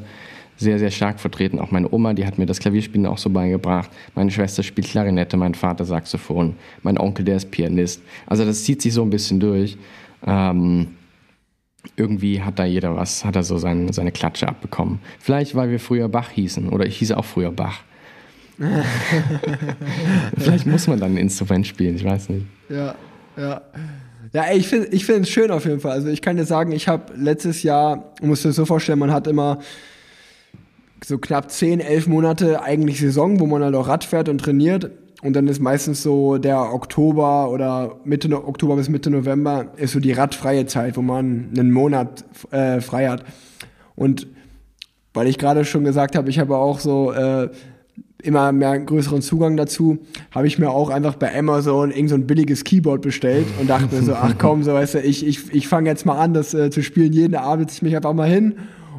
sehr, 0.57 0.79
sehr 0.79 0.91
stark 0.91 1.21
vertreten. 1.21 1.59
Auch 1.59 1.71
meine 1.71 1.93
Oma, 1.93 2.15
die 2.15 2.27
hat 2.27 2.39
mir 2.39 2.47
das 2.47 2.61
Klavierspielen 2.61 3.07
auch 3.07 3.19
so 3.19 3.31
beigebracht. 3.31 3.91
Meine 4.15 4.31
Schwester 4.31 4.63
spielt 4.63 4.89
Klarinette, 4.89 5.37
mein 5.37 5.55
Vater 5.55 5.85
Saxophon, 5.85 6.55
mein 6.83 6.99
Onkel, 6.99 7.25
der 7.25 7.37
ist 7.37 7.51
Pianist. 7.51 8.01
Also 8.27 8.45
das 8.45 8.65
zieht 8.65 8.81
sich 8.83 8.93
so 8.93 9.03
ein 9.03 9.11
bisschen 9.11 9.41
durch. 9.41 9.77
Ähm, 10.27 10.89
irgendwie 11.97 12.43
hat 12.43 12.59
da 12.59 12.65
jeder 12.65 12.97
was, 12.97 13.25
hat 13.25 13.37
er 13.37 13.43
so 13.43 13.59
seine, 13.59 13.93
seine 13.93 14.13
Klatsche 14.13 14.49
abbekommen. 14.49 15.01
Vielleicht, 15.21 15.55
weil 15.55 15.71
wir 15.71 15.79
früher 15.79 16.09
Bach 16.09 16.31
hießen 16.31 16.69
oder 16.69 16.87
ich 16.87 16.97
hieß 16.99 17.13
auch 17.13 17.25
früher 17.25 17.53
Bach. 17.53 17.81
Vielleicht 20.39 20.67
muss 20.67 20.87
man 20.87 20.99
dann 20.99 21.13
ein 21.13 21.19
Instrument 21.19 21.67
spielen, 21.67 21.97
ich 21.97 22.05
weiß 22.05 22.31
nicht. 22.31 22.47
Ja, 22.71 22.95
ja. 23.37 23.62
Ja, 24.32 24.43
ey, 24.45 24.59
ich 24.59 24.68
finde 24.68 24.89
ich 24.89 25.09
es 25.09 25.28
schön 25.28 25.51
auf 25.51 25.64
jeden 25.64 25.80
Fall. 25.80 25.93
Also 25.93 26.09
ich 26.09 26.20
kann 26.20 26.37
dir 26.37 26.45
sagen, 26.45 26.72
ich 26.72 26.89
habe 26.89 27.14
letztes 27.16 27.62
Jahr, 27.62 28.12
musst 28.20 28.45
du 28.45 28.49
dir 28.49 28.55
so 28.55 28.66
vorstellen, 28.66 28.99
man 28.99 29.12
hat 29.12 29.26
immer 29.26 29.61
so 31.05 31.18
knapp 31.18 31.51
10, 31.51 31.80
11 31.80 32.07
Monate 32.07 32.62
eigentlich 32.62 33.01
Saison, 33.01 33.39
wo 33.41 33.47
man 33.47 33.62
halt 33.62 33.74
auch 33.74 33.89
Rad 33.89 34.05
fährt 34.05 34.28
und 34.28 34.39
trainiert. 34.39 34.91
Und 35.22 35.34
dann 35.34 35.49
ist 35.49 35.61
meistens 35.61 36.03
so 36.03 36.39
der 36.39 36.74
Oktober 36.74 37.51
oder 37.51 37.97
Mitte 38.05 38.30
Oktober 38.32 38.76
bis 38.76 38.89
Mitte 38.89 39.11
November 39.11 39.72
ist 39.76 39.93
so 39.93 40.01
die 40.01 40.12
radfreie 40.12 40.66
Zeit, 40.66 40.97
wo 40.97 41.03
man 41.03 41.51
einen 41.57 41.72
Monat 41.72 42.24
äh, 42.51 42.80
frei 42.80 43.09
hat. 43.09 43.24
Und 43.95 44.26
weil 45.14 45.26
ich 45.26 45.39
gerade 45.39 45.64
schon 45.64 45.84
gesagt 45.84 46.14
habe, 46.16 46.28
ich 46.28 46.39
habe 46.39 46.57
auch 46.57 46.78
so 46.78 47.12
äh, 47.12 47.49
immer 48.23 48.53
mehr 48.53 48.79
größeren 48.79 49.23
Zugang 49.23 49.57
dazu, 49.57 49.99
habe 50.31 50.47
ich 50.47 50.59
mir 50.59 50.71
auch 50.71 50.91
einfach 50.91 51.17
bei 51.17 51.37
Amazon 51.37 51.91
irgend 51.91 52.11
so 52.11 52.14
ein 52.14 52.27
billiges 52.27 52.64
Keyboard 52.64 53.03
bestellt 53.03 53.47
und 53.61 53.69
dachte 53.69 53.95
mir 53.95 54.03
so, 54.03 54.14
ach 54.14 54.35
komm, 54.39 54.62
so 54.62 54.73
weißt 54.73 54.95
du, 54.95 55.01
ich, 55.01 55.27
ich, 55.27 55.53
ich 55.53 55.69
fange 55.69 55.89
jetzt 55.89 56.07
mal 56.07 56.19
an, 56.19 56.35
das 56.35 56.55
äh, 56.55 56.71
zu 56.71 56.83
spielen. 56.83 57.12
Jeden 57.12 57.35
Abend 57.35 57.71
setze 57.71 57.79
ich 57.79 57.83
mich 57.83 57.97
einfach 57.97 58.14
mal 58.14 58.29
hin 58.29 58.55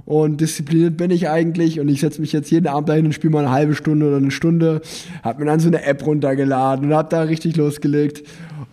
und 0.06 0.40
diszipliniert 0.40 0.96
bin 0.96 1.12
ich 1.12 1.28
eigentlich 1.28 1.82
und 1.82 1.90
ich 1.90 2.00
setze 2.00 2.22
mich 2.22 2.32
jetzt 2.32 2.50
jeden 2.50 2.68
Abend 2.68 2.88
dahin 2.88 3.06
und 3.06 3.12
spiele 3.12 3.34
mal 3.34 3.40
eine 3.40 3.52
halbe 3.52 3.76
Stunde 3.76 4.08
oder 4.08 4.18
eine 4.18 4.32
Stunde. 4.32 4.82
Habe 5.24 5.42
mir 5.42 5.48
dann 5.48 5.60
so 5.60 5.68
eine 5.68 5.84
App 5.84 6.06
runtergeladen 6.06 6.86
und 6.86 6.96
habe 6.96 7.10
da 7.10 7.24
richtig 7.24 7.58
losgelegt. 7.58 8.24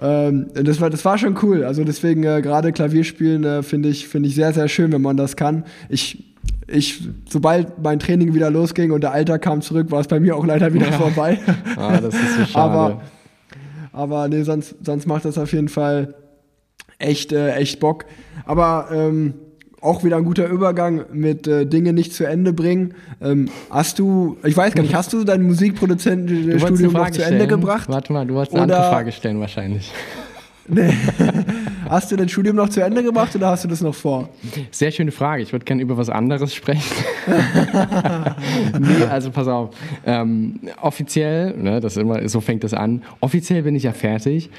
Ähm, 0.01 0.47
das, 0.55 0.81
war, 0.81 0.91
das 0.91 1.05
war 1.05 1.19
schon 1.19 1.37
cool. 1.43 1.65
Also 1.65 1.83
deswegen 1.83 2.23
äh, 2.23 2.41
gerade 2.41 2.71
Klavierspielen 2.71 3.45
äh, 3.45 3.63
finde 3.63 3.89
ich, 3.89 4.07
find 4.07 4.27
ich 4.27 4.35
sehr, 4.37 4.53
sehr 4.53 4.69
schön, 4.69 4.93
wenn 4.93 5.03
man 5.03 5.17
das 5.17 5.35
kann. 5.35 5.65
Ich 5.89 6.34
ich, 6.67 7.09
sobald 7.29 7.83
mein 7.83 7.99
Training 7.99 8.35
wieder 8.35 8.51
losging 8.51 8.91
und 8.91 9.03
der 9.03 9.13
Alter 9.13 9.39
kam 9.39 9.61
zurück, 9.61 9.91
war 9.91 10.01
es 10.01 10.09
bei 10.09 10.21
mir 10.21 10.37
auch 10.37 10.47
leider 10.47 10.73
wieder 10.73 10.91
ja. 10.91 10.93
vorbei. 10.93 11.39
Ah, 11.77 11.99
das 12.01 12.15
ist 12.15 12.37
so 12.39 12.45
schade. 12.47 12.73
aber, 12.73 13.03
aber 13.93 14.29
nee, 14.29 14.43
sonst, 14.43 14.77
sonst 14.83 15.07
macht 15.07 15.25
das 15.25 15.39
auf 15.39 15.53
jeden 15.53 15.69
Fall 15.69 16.15
echt, 16.99 17.33
äh, 17.33 17.55
echt 17.55 17.81
Bock. 17.81 18.05
Aber 18.47 18.89
ähm, 18.93 19.35
auch 19.81 20.03
wieder 20.03 20.17
ein 20.17 20.25
guter 20.25 20.49
Übergang 20.49 21.05
mit 21.13 21.47
äh, 21.47 21.67
Dinge 21.67 21.93
nicht 21.93 22.15
zu 22.15 22.25
Ende 22.25 22.53
bringen. 22.53 22.95
Ähm, 23.21 23.51
hast 23.71 23.99
du, 23.99 24.39
ich 24.45 24.57
weiß 24.57 24.75
gar 24.75 24.83
nicht, 24.83 24.95
hast 24.95 25.13
du 25.13 25.25
dein 25.25 25.43
Musikproduzentenstudium 25.43 26.93
noch 26.93 27.11
zu 27.11 27.23
Ende 27.23 27.47
gebracht? 27.47 27.89
Warte 27.89 28.13
mal, 28.13 28.27
du 28.27 28.35
wolltest 28.35 28.55
eine 28.55 28.63
andere 28.63 28.91
Frage 28.91 29.13
stellen 29.13 29.41
wahrscheinlich. 29.41 29.93
Nee. 30.69 30.95
Hast 31.89 32.11
du 32.13 32.17
dein 32.17 32.29
Studium 32.29 32.57
noch 32.57 32.69
zu 32.69 32.83
Ende 32.83 33.03
gemacht 33.03 33.35
oder 33.37 33.49
hast 33.49 33.65
du 33.65 33.69
das 33.69 33.81
noch 33.81 33.95
vor? 33.95 34.29
Sehr 34.71 34.91
schöne 34.91 35.13
Frage. 35.13 35.43
Ich 35.43 35.53
würde 35.53 35.65
gerne 35.65 35.83
über 35.83 35.97
was 35.97 36.09
anderes 36.09 36.55
sprechen. 36.55 37.05
nee, 38.79 39.05
also 39.11 39.31
pass 39.31 39.49
auf. 39.49 39.75
Ähm, 40.05 40.61
offiziell, 40.81 41.57
ne, 41.57 41.81
das 41.81 41.97
immer, 41.97 42.27
so 42.29 42.41
fängt 42.41 42.65
das 42.65 42.75
an. 42.75 43.03
Offiziell 43.21 43.63
bin 43.63 43.75
ich 43.75 43.85
ja 43.85 43.93
fertig. 43.93 44.51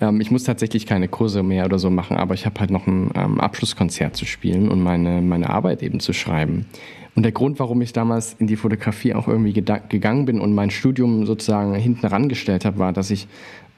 Ähm, 0.00 0.20
ich 0.20 0.30
muss 0.30 0.44
tatsächlich 0.44 0.86
keine 0.86 1.08
Kurse 1.08 1.42
mehr 1.42 1.64
oder 1.64 1.78
so 1.78 1.90
machen, 1.90 2.16
aber 2.16 2.34
ich 2.34 2.46
habe 2.46 2.60
halt 2.60 2.70
noch 2.70 2.86
ein 2.86 3.10
ähm, 3.14 3.40
Abschlusskonzert 3.40 4.16
zu 4.16 4.24
spielen 4.24 4.68
und 4.68 4.82
meine, 4.82 5.20
meine 5.22 5.50
Arbeit 5.50 5.82
eben 5.82 6.00
zu 6.00 6.12
schreiben. 6.12 6.66
Und 7.14 7.22
der 7.22 7.32
Grund, 7.32 7.60
warum 7.60 7.80
ich 7.80 7.92
damals 7.92 8.34
in 8.38 8.46
die 8.46 8.56
Fotografie 8.56 9.14
auch 9.14 9.28
irgendwie 9.28 9.52
gegangen 9.52 10.24
bin 10.24 10.40
und 10.40 10.52
mein 10.52 10.70
Studium 10.70 11.26
sozusagen 11.26 11.74
hinten 11.74 12.06
rangestellt 12.06 12.64
habe, 12.64 12.78
war, 12.78 12.92
dass 12.92 13.10
ich 13.10 13.28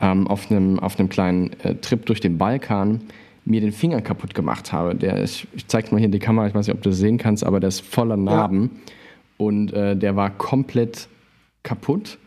ähm, 0.00 0.26
auf, 0.26 0.50
einem, 0.50 0.78
auf 0.78 0.98
einem 0.98 1.08
kleinen 1.08 1.52
äh, 1.62 1.74
Trip 1.74 2.04
durch 2.06 2.20
den 2.20 2.38
Balkan 2.38 3.02
mir 3.44 3.60
den 3.60 3.72
Finger 3.72 4.00
kaputt 4.00 4.34
gemacht 4.34 4.72
habe. 4.72 4.94
Der 4.94 5.18
ist, 5.18 5.46
ich 5.54 5.66
zeig's 5.68 5.90
mal 5.92 5.98
hier 5.98 6.06
in 6.06 6.12
die 6.12 6.18
Kamera, 6.18 6.46
ich 6.46 6.54
weiß 6.54 6.66
nicht, 6.66 6.74
ob 6.74 6.82
du 6.82 6.90
das 6.90 6.98
sehen 6.98 7.18
kannst, 7.18 7.44
aber 7.44 7.60
der 7.60 7.68
ist 7.68 7.80
voller 7.80 8.16
Narben. 8.16 8.62
Ja. 8.72 8.92
Und 9.38 9.72
äh, 9.72 9.96
der 9.96 10.16
war 10.16 10.30
komplett 10.30 11.08
kaputt. 11.62 12.18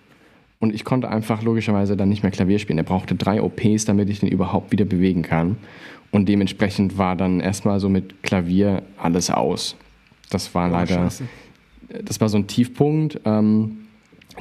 Und 0.60 0.74
ich 0.74 0.84
konnte 0.84 1.10
einfach 1.10 1.42
logischerweise 1.42 1.98
dann 1.98 2.10
nicht 2.10 2.22
mehr 2.22 2.32
Klavier 2.32 2.60
spielen. 2.60 2.78
Er 2.78 2.84
brauchte 2.84 3.16
drei 3.16 3.42
OPs, 3.42 3.86
damit 3.86 4.10
ich 4.10 4.20
den 4.20 4.30
überhaupt 4.30 4.72
wieder 4.72 4.86
bewegen 4.86 5.22
kann. 5.22 5.58
Und 6.12 6.28
dementsprechend 6.28 6.98
war 6.98 7.16
dann 7.16 7.40
erstmal 7.40 7.80
so 7.80 7.90
mit 7.90 8.24
Klavier 8.24 8.84
alles 8.98 9.30
aus. 9.30 9.76
Das 10.30 10.54
war 10.56 10.70
oh, 10.70 10.74
leider, 10.74 10.96
Scheiße. 10.96 11.24
das 12.04 12.22
war 12.22 12.30
so 12.30 12.38
ein 12.38 12.48
Tiefpunkt, 12.48 13.22
ähm, 13.26 13.80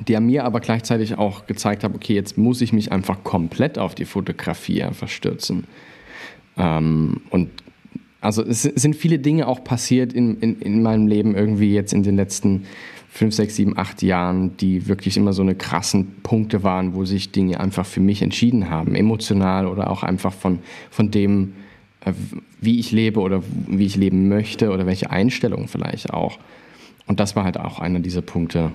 der 0.06 0.20
mir 0.20 0.44
aber 0.44 0.60
gleichzeitig 0.60 1.18
auch 1.18 1.46
gezeigt 1.46 1.82
hat, 1.82 1.94
okay, 1.94 2.14
jetzt 2.14 2.38
muss 2.38 2.60
ich 2.60 2.72
mich 2.72 2.92
einfach 2.92 3.24
komplett 3.24 3.78
auf 3.78 3.94
die 3.94 4.04
Fotografie 4.04 4.82
einfach 4.82 5.08
stürzen. 5.08 5.64
Ähm, 6.56 7.22
und 7.30 7.50
also 8.20 8.42
es 8.42 8.62
sind 8.62 8.96
viele 8.96 9.18
Dinge 9.18 9.46
auch 9.46 9.62
passiert 9.64 10.12
in, 10.12 10.38
in, 10.40 10.60
in 10.60 10.82
meinem 10.82 11.06
Leben 11.06 11.34
irgendwie 11.34 11.72
jetzt 11.72 11.92
in 11.92 12.02
den 12.02 12.16
letzten 12.16 12.64
fünf, 13.08 13.34
sechs, 13.34 13.56
sieben, 13.56 13.76
acht 13.76 14.02
Jahren, 14.02 14.56
die 14.58 14.86
wirklich 14.86 15.16
immer 15.16 15.32
so 15.32 15.42
eine 15.42 15.54
krassen 15.54 16.16
Punkte 16.22 16.62
waren, 16.62 16.94
wo 16.94 17.04
sich 17.04 17.32
Dinge 17.32 17.58
einfach 17.58 17.86
für 17.86 18.00
mich 18.00 18.22
entschieden 18.22 18.70
haben, 18.70 18.94
emotional 18.94 19.66
oder 19.66 19.90
auch 19.90 20.02
einfach 20.02 20.32
von, 20.32 20.60
von 20.90 21.10
dem, 21.10 21.54
wie 22.60 22.78
ich 22.78 22.92
lebe 22.92 23.20
oder 23.20 23.42
wie 23.66 23.86
ich 23.86 23.96
leben 23.96 24.28
möchte 24.28 24.70
oder 24.70 24.86
welche 24.86 25.10
Einstellung 25.10 25.68
vielleicht 25.68 26.10
auch. 26.10 26.38
Und 27.06 27.20
das 27.20 27.36
war 27.36 27.44
halt 27.44 27.58
auch 27.58 27.78
einer 27.78 28.00
dieser 28.00 28.22
Punkte. 28.22 28.72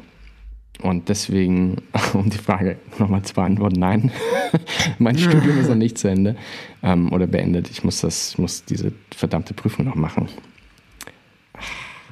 Und 0.82 1.08
deswegen, 1.10 1.78
um 2.14 2.30
die 2.30 2.38
Frage 2.38 2.78
nochmal 2.98 3.22
zu 3.22 3.34
beantworten, 3.34 3.80
nein, 3.80 4.12
mein 5.00 5.18
Studium 5.18 5.60
ist 5.60 5.70
noch 5.70 5.76
nicht 5.76 5.98
zu 5.98 6.10
Ende 6.10 6.36
ähm, 6.82 7.12
oder 7.14 7.28
beendet. 7.28 7.70
Ich 7.70 7.84
muss, 7.84 8.02
das, 8.02 8.32
ich 8.32 8.38
muss 8.38 8.66
diese 8.66 8.92
verdammte 9.16 9.54
Prüfung 9.54 9.86
noch 9.86 9.96
machen. 9.96 10.28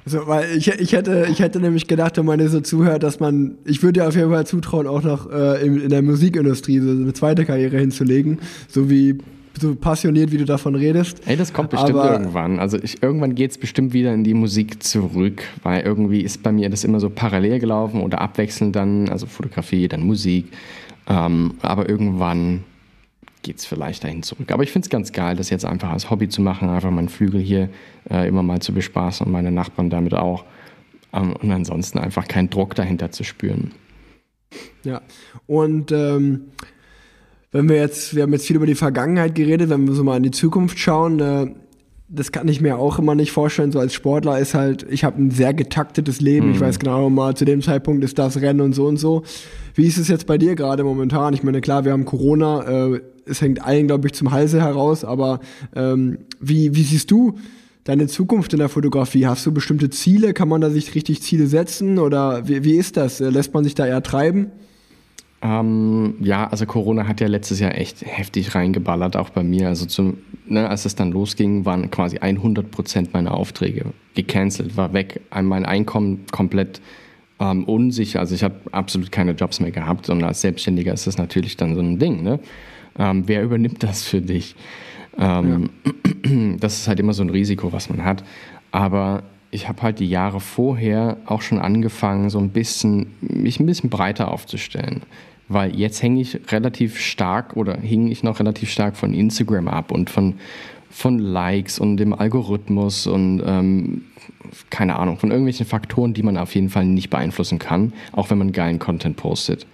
Also, 0.06 0.26
weil 0.26 0.58
ich, 0.58 0.68
ich, 0.68 0.94
hätte, 0.94 1.28
ich 1.30 1.40
hätte 1.40 1.60
nämlich 1.60 1.88
gedacht, 1.88 2.18
wenn 2.18 2.26
man 2.26 2.40
hier 2.40 2.50
so 2.50 2.60
zuhört, 2.62 3.04
dass 3.04 3.20
man, 3.20 3.58
ich 3.66 3.84
würde 3.84 4.00
dir 4.00 4.08
auf 4.08 4.16
jeden 4.16 4.32
Fall 4.32 4.48
zutrauen, 4.48 4.88
auch 4.88 5.04
noch 5.04 5.32
äh, 5.32 5.64
in, 5.64 5.80
in, 5.80 5.90
der 5.90 6.02
Musikindustrie 6.02 6.80
so 6.80 6.90
eine 6.90 7.14
zweite 7.14 7.46
Karriere 7.46 7.78
hinzulegen, 7.78 8.40
so 8.68 8.90
wie 8.90 9.20
so 9.60 9.76
passioniert, 9.76 10.32
wie 10.32 10.38
du 10.38 10.46
davon 10.46 10.76
redest. 10.76 11.22
Ey, 11.26 11.36
das 11.36 11.54
kommt 11.54 11.70
bestimmt 11.72 11.98
Aber 11.98 12.12
irgendwann. 12.12 12.60
Also 12.60 12.78
ich, 12.82 13.02
irgendwann 13.04 13.36
geht 13.36 13.52
es 13.52 13.58
bestimmt 13.58 13.94
wieder 13.94 14.14
in 14.14 14.24
die 14.24 14.34
Musik 14.34 14.84
zurück, 14.84 15.44
weil 15.64 15.82
irgendwie 15.82 16.22
ist 16.22 16.44
bei 16.44 16.52
mir 16.52 16.70
das 16.70 16.84
immer 16.84 17.00
so 17.00 17.10
parallel 17.10 17.60
gelaufen 17.60 18.02
oder 18.02 18.22
abwechselnd 18.22 18.76
dann, 18.76 19.10
also 19.10 19.26
Fotografie, 19.26 19.88
dann 19.88 20.02
Musik. 20.02 20.52
Ähm, 21.08 21.56
aber 21.62 21.90
irgendwann 21.90 22.64
geht 23.44 23.58
es 23.58 23.66
vielleicht 23.66 24.04
dahin 24.04 24.24
zurück. 24.24 24.52
Aber 24.52 24.64
ich 24.64 24.72
finde 24.72 24.86
es 24.86 24.90
ganz 24.90 25.12
geil, 25.12 25.36
das 25.36 25.50
jetzt 25.50 25.66
einfach 25.66 25.90
als 25.90 26.10
Hobby 26.10 26.30
zu 26.30 26.42
machen, 26.42 26.70
einfach 26.70 26.92
meinen 26.92 27.10
Flügel 27.10 27.42
hier 27.42 27.70
äh, 28.10 28.28
immer 28.28 28.44
mal 28.44 28.60
zu 28.60 28.74
bespaßen 28.74 29.26
und 29.26 29.32
meine 29.32 29.52
Nachbarn 29.52 29.90
damit 29.90 30.14
auch. 30.14 30.46
Ähm, 31.14 31.34
und 31.34 31.52
ansonsten 31.52 32.00
einfach 32.00 32.28
keinen 32.28 32.50
Druck 32.50 32.76
dahinter 32.76 33.12
zu 33.12 33.24
spüren. 33.24 33.72
Ja, 34.84 35.02
und 35.48 35.92
ähm, 35.92 36.52
wenn 37.52 37.68
wir 37.68 37.76
jetzt, 37.78 38.16
wir 38.16 38.24
haben 38.24 38.34
jetzt 38.34 38.48
viel 38.48 38.56
über 38.56 38.66
die 38.66 38.76
Vergangenheit 38.76 39.36
geredet, 39.36 39.70
wenn 39.70 39.88
wir 39.88 39.94
so 39.94 40.04
mal 40.04 40.18
in 40.18 40.24
die 40.24 40.32
Zukunft 40.32 40.80
schauen, 40.80 41.20
äh, 41.20 41.48
das 42.14 42.32
kann 42.34 42.48
ich 42.50 42.60
mir 42.60 42.78
auch 42.78 43.00
immer 43.00 43.16
nicht 43.16 43.32
vorstellen. 43.32 43.72
So 43.72 43.80
als 43.80 43.94
Sportler 43.94 44.38
ist 44.38 44.54
halt, 44.54 44.86
ich 44.90 45.04
habe 45.06 45.22
ein 45.22 45.32
sehr 45.32 45.54
getaktetes 45.54 46.20
Leben. 46.20 46.48
Mhm. 46.48 46.54
Ich 46.54 46.60
weiß 46.60 46.80
genau 46.80 47.10
mal, 47.10 47.36
zu 47.36 47.46
dem 47.46 47.62
Zeitpunkt 47.62 48.04
ist 48.04 48.20
das 48.20 48.42
Rennen 48.42 48.60
und 48.60 48.74
so 48.74 48.86
und 48.86 48.98
so. 48.98 49.24
Wie 49.76 49.88
ist 49.88 49.98
es 49.98 50.10
jetzt 50.10 50.28
bei 50.28 50.38
dir 50.38 50.56
gerade 50.56 50.84
momentan? 50.84 51.34
Ich 51.34 51.44
meine, 51.44 51.62
klar, 51.62 51.86
wir 51.86 51.94
haben 51.94 52.04
Corona, 52.04 52.94
äh, 52.94 53.02
es 53.26 53.42
hängt 53.42 53.64
allen, 53.64 53.88
glaube 53.88 54.08
ich, 54.08 54.14
zum 54.14 54.32
Halse 54.32 54.62
heraus, 54.62 55.06
aber 55.06 55.40
ähm, 55.74 56.20
wie, 56.42 56.76
wie 56.76 56.84
siehst 56.84 57.12
du 57.12 57.38
deine 57.86 58.08
Zukunft 58.08 58.52
in 58.52 58.60
der 58.60 58.70
Fotografie? 58.70 59.26
Hast 59.26 59.46
du 59.46 59.54
bestimmte 59.54 59.90
Ziele? 59.90 60.34
Kann 60.34 60.50
man 60.50 60.60
da 60.60 60.70
sich 60.70 60.94
richtig 60.96 61.22
Ziele 61.22 61.48
setzen 61.48 61.98
oder 61.98 62.48
wie, 62.48 62.64
wie 62.66 62.76
ist 62.76 62.98
das? 62.98 63.20
Lässt 63.20 63.54
man 63.54 63.64
sich 63.64 63.76
da 63.76 63.86
eher 63.86 64.04
treiben? 64.04 64.52
Ähm, 65.44 66.16
ja, 66.20 66.48
also 66.48 66.66
Corona 66.66 67.08
hat 67.08 67.20
ja 67.20 67.28
letztes 67.28 67.60
Jahr 67.60 67.76
echt 67.76 68.06
heftig 68.06 68.54
reingeballert, 68.54 69.16
auch 69.16 69.30
bei 69.30 69.44
mir. 69.44 69.70
Also 69.70 69.86
zum, 69.88 70.18
ne, 70.46 70.70
als 70.70 70.86
es 70.86 70.96
dann 70.96 71.12
losging, 71.12 71.66
waren 71.66 71.90
quasi 71.90 72.20
100 72.20 72.70
Prozent 72.70 73.14
meiner 73.14 73.34
Aufträge 73.34 73.86
gecancelt, 74.14 74.78
war 74.78 74.94
weg. 74.94 75.22
Mein 75.42 75.66
Einkommen 75.66 76.26
komplett 76.32 76.80
ähm, 77.40 77.64
unsicher. 77.64 78.20
Also 78.20 78.36
ich 78.36 78.44
habe 78.44 78.56
absolut 78.72 79.12
keine 79.12 79.32
Jobs 79.32 79.60
mehr 79.60 79.72
gehabt. 79.72 80.10
Und 80.10 80.24
als 80.24 80.42
Selbstständiger 80.42 80.94
ist 80.94 81.08
das 81.08 81.18
natürlich 81.18 81.58
dann 81.58 81.74
so 81.74 81.82
ein 81.82 81.98
Ding. 81.98 82.22
Ne? 82.22 82.40
Ähm, 83.00 83.24
wer 83.26 83.42
übernimmt 83.42 83.82
das 83.82 84.04
für 84.04 84.22
dich? 84.22 84.56
Ähm, 85.18 85.70
ja. 85.86 85.92
Das 86.60 86.78
ist 86.78 86.88
halt 86.88 87.00
immer 87.00 87.14
so 87.14 87.24
ein 87.24 87.32
Risiko, 87.32 87.74
was 87.74 87.90
man 87.90 88.06
hat. 88.06 88.24
Aber 88.72 89.24
ich 89.50 89.68
habe 89.68 89.82
halt 89.82 90.00
die 90.00 90.08
Jahre 90.08 90.40
vorher 90.40 91.18
auch 91.26 91.42
schon 91.42 91.58
angefangen, 91.58 92.30
so 92.30 92.38
ein 92.38 92.50
bisschen, 92.50 93.08
mich 93.22 93.60
ein 93.60 93.66
bisschen 93.66 93.90
breiter 93.90 94.32
aufzustellen 94.32 95.02
weil 95.54 95.76
jetzt 95.76 96.02
hänge 96.02 96.22
ich 96.22 96.40
relativ 96.52 97.00
stark 97.00 97.56
oder 97.56 97.78
hing 97.78 98.08
ich 98.08 98.24
noch 98.24 98.40
relativ 98.40 98.70
stark 98.70 98.96
von 98.96 99.14
Instagram 99.14 99.68
ab 99.68 99.92
und 99.92 100.10
von, 100.10 100.36
von 100.90 101.20
Likes 101.20 101.80
und 101.80 101.98
dem 101.98 102.14
Algorithmus 102.14 103.08
und 103.08 103.42
ähm, 103.46 104.04
keine 104.70 104.98
Ahnung, 104.98 105.18
von 105.18 105.32
irgendwelchen 105.32 105.66
Faktoren, 105.66 106.14
die 106.14 106.24
man 106.24 106.38
auf 106.38 106.56
jeden 106.56 106.70
Fall 106.70 106.86
nicht 106.86 107.10
beeinflussen 107.10 107.60
kann, 107.60 107.94
auch 108.12 108.30
wenn 108.30 108.38
man 108.38 108.52
geilen 108.52 108.80
Content 108.80 109.18
postet. 109.18 109.66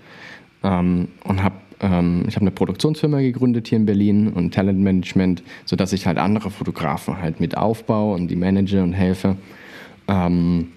Ähm, 0.63 1.09
und 1.23 1.43
habe 1.43 1.55
ähm, 1.79 2.25
ich 2.27 2.35
habe 2.35 2.43
eine 2.43 2.51
Produktionsfirma 2.51 3.19
gegründet 3.19 3.67
hier 3.67 3.77
in 3.77 3.85
Berlin 3.85 4.29
und 4.29 4.53
Talentmanagement, 4.53 5.43
sodass 5.65 5.93
ich 5.93 6.07
halt 6.07 6.17
andere 6.17 6.49
Fotografen 6.49 7.21
halt 7.21 7.39
mit 7.39 7.55
aufbaue 7.55 8.15
und 8.15 8.29
die 8.29 8.35
manage 8.35 8.81
und 8.81 8.93
helfe. 8.93 9.37
Ähm, 10.07 10.69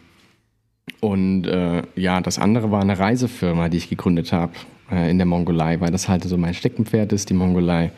und 1.00 1.46
äh, 1.46 1.82
ja, 1.96 2.20
das 2.20 2.38
andere 2.38 2.70
war 2.70 2.82
eine 2.82 2.98
Reisefirma, 2.98 3.68
die 3.68 3.78
ich 3.78 3.88
gegründet 3.88 4.32
habe 4.32 4.52
äh, 4.90 5.10
in 5.10 5.18
der 5.18 5.26
Mongolei, 5.26 5.80
weil 5.80 5.90
das 5.90 6.08
halt 6.08 6.24
so 6.24 6.36
mein 6.36 6.54
Steckenpferd 6.54 7.12
ist, 7.12 7.30
die 7.30 7.34
Mongolei. 7.34 7.92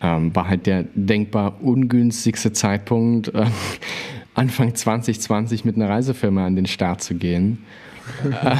Ähm, 0.00 0.34
war 0.34 0.48
halt 0.48 0.66
der 0.66 0.84
denkbar 0.94 1.60
ungünstigste 1.60 2.52
Zeitpunkt, 2.52 3.34
äh, 3.34 3.46
Anfang 4.34 4.74
2020 4.74 5.64
mit 5.64 5.74
einer 5.74 5.88
Reisefirma 5.88 6.46
an 6.46 6.54
den 6.54 6.66
Start 6.66 7.02
zu 7.02 7.16
gehen. 7.16 7.58
äh, 8.30 8.56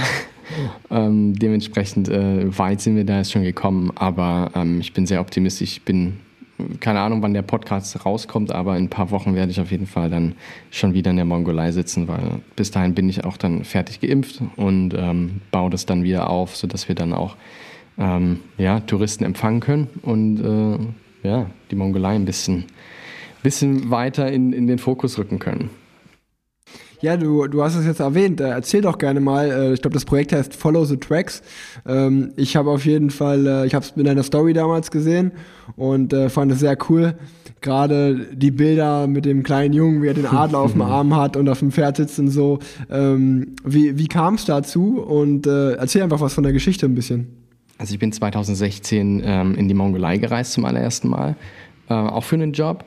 ähm, 0.90 1.38
dementsprechend 1.38 2.08
äh, 2.08 2.58
weit 2.58 2.80
sind 2.80 2.96
wir 2.96 3.04
da 3.04 3.18
jetzt 3.18 3.30
schon 3.30 3.44
gekommen, 3.44 3.92
aber 3.94 4.50
ähm, 4.56 4.80
ich 4.80 4.92
bin 4.92 5.06
sehr 5.06 5.20
optimistisch. 5.20 5.72
Ich 5.72 5.82
bin 5.82 6.14
keine 6.80 7.00
Ahnung, 7.00 7.22
wann 7.22 7.34
der 7.34 7.42
Podcast 7.42 8.04
rauskommt, 8.04 8.50
aber 8.52 8.76
in 8.76 8.84
ein 8.84 8.90
paar 8.90 9.10
Wochen 9.10 9.34
werde 9.34 9.50
ich 9.50 9.60
auf 9.60 9.70
jeden 9.70 9.86
Fall 9.86 10.10
dann 10.10 10.34
schon 10.70 10.94
wieder 10.94 11.10
in 11.10 11.16
der 11.16 11.24
Mongolei 11.24 11.70
sitzen, 11.72 12.08
weil 12.08 12.40
bis 12.56 12.70
dahin 12.70 12.94
bin 12.94 13.08
ich 13.08 13.24
auch 13.24 13.36
dann 13.36 13.64
fertig 13.64 14.00
geimpft 14.00 14.42
und 14.56 14.94
ähm, 14.94 15.40
baue 15.50 15.70
das 15.70 15.86
dann 15.86 16.02
wieder 16.02 16.28
auf, 16.28 16.56
sodass 16.56 16.88
wir 16.88 16.94
dann 16.94 17.12
auch 17.12 17.36
ähm, 17.98 18.40
ja, 18.56 18.80
Touristen 18.80 19.24
empfangen 19.24 19.60
können 19.60 19.88
und 20.02 20.40
äh, 20.40 21.28
ja, 21.28 21.50
die 21.70 21.76
Mongolei 21.76 22.14
ein 22.14 22.24
bisschen, 22.24 22.64
bisschen 23.42 23.90
weiter 23.90 24.30
in, 24.30 24.52
in 24.52 24.66
den 24.66 24.78
Fokus 24.78 25.18
rücken 25.18 25.38
können. 25.38 25.70
Ja, 27.00 27.16
du, 27.16 27.46
du 27.46 27.62
hast 27.62 27.76
es 27.76 27.86
jetzt 27.86 28.00
erwähnt. 28.00 28.40
Äh, 28.40 28.48
erzähl 28.48 28.80
doch 28.80 28.98
gerne 28.98 29.20
mal. 29.20 29.50
Äh, 29.50 29.72
ich 29.72 29.82
glaube, 29.82 29.94
das 29.94 30.04
Projekt 30.04 30.32
heißt 30.32 30.54
Follow 30.54 30.84
the 30.84 30.96
Tracks. 30.96 31.42
Ähm, 31.86 32.32
ich 32.36 32.56
habe 32.56 32.70
auf 32.70 32.84
jeden 32.84 33.10
Fall, 33.10 33.46
äh, 33.46 33.66
ich 33.66 33.74
habe 33.74 33.84
es 33.84 33.92
in 33.92 34.08
einer 34.08 34.24
Story 34.24 34.52
damals 34.52 34.90
gesehen 34.90 35.32
und 35.76 36.14
fand 36.30 36.50
es 36.50 36.60
sehr 36.60 36.76
cool. 36.88 37.14
Gerade 37.60 38.26
die 38.32 38.50
Bilder 38.50 39.06
mit 39.06 39.24
dem 39.24 39.42
kleinen 39.42 39.74
Jungen, 39.74 40.02
wie 40.02 40.08
er 40.08 40.14
den 40.14 40.26
Adler 40.26 40.58
auf 40.58 40.72
dem 40.72 40.82
Arm 40.82 41.14
hat 41.14 41.36
und 41.36 41.48
auf 41.48 41.60
dem 41.60 41.70
Pferd 41.70 41.96
sitzt 41.98 42.18
und 42.18 42.30
so. 42.30 42.58
Ähm, 42.90 43.54
wie 43.64 43.98
wie 43.98 44.08
kam 44.08 44.34
es 44.34 44.44
dazu? 44.44 45.00
Und 45.00 45.46
äh, 45.46 45.74
erzähl 45.74 46.02
einfach 46.02 46.20
was 46.20 46.34
von 46.34 46.44
der 46.44 46.52
Geschichte 46.52 46.86
ein 46.86 46.94
bisschen. 46.94 47.47
Also 47.78 47.94
ich 47.94 48.00
bin 48.00 48.12
2016 48.12 49.22
ähm, 49.24 49.54
in 49.54 49.68
die 49.68 49.74
Mongolei 49.74 50.18
gereist 50.18 50.52
zum 50.52 50.64
allerersten 50.64 51.08
Mal, 51.08 51.36
äh, 51.88 51.94
auch 51.94 52.24
für 52.24 52.34
einen 52.34 52.52
Job, 52.52 52.84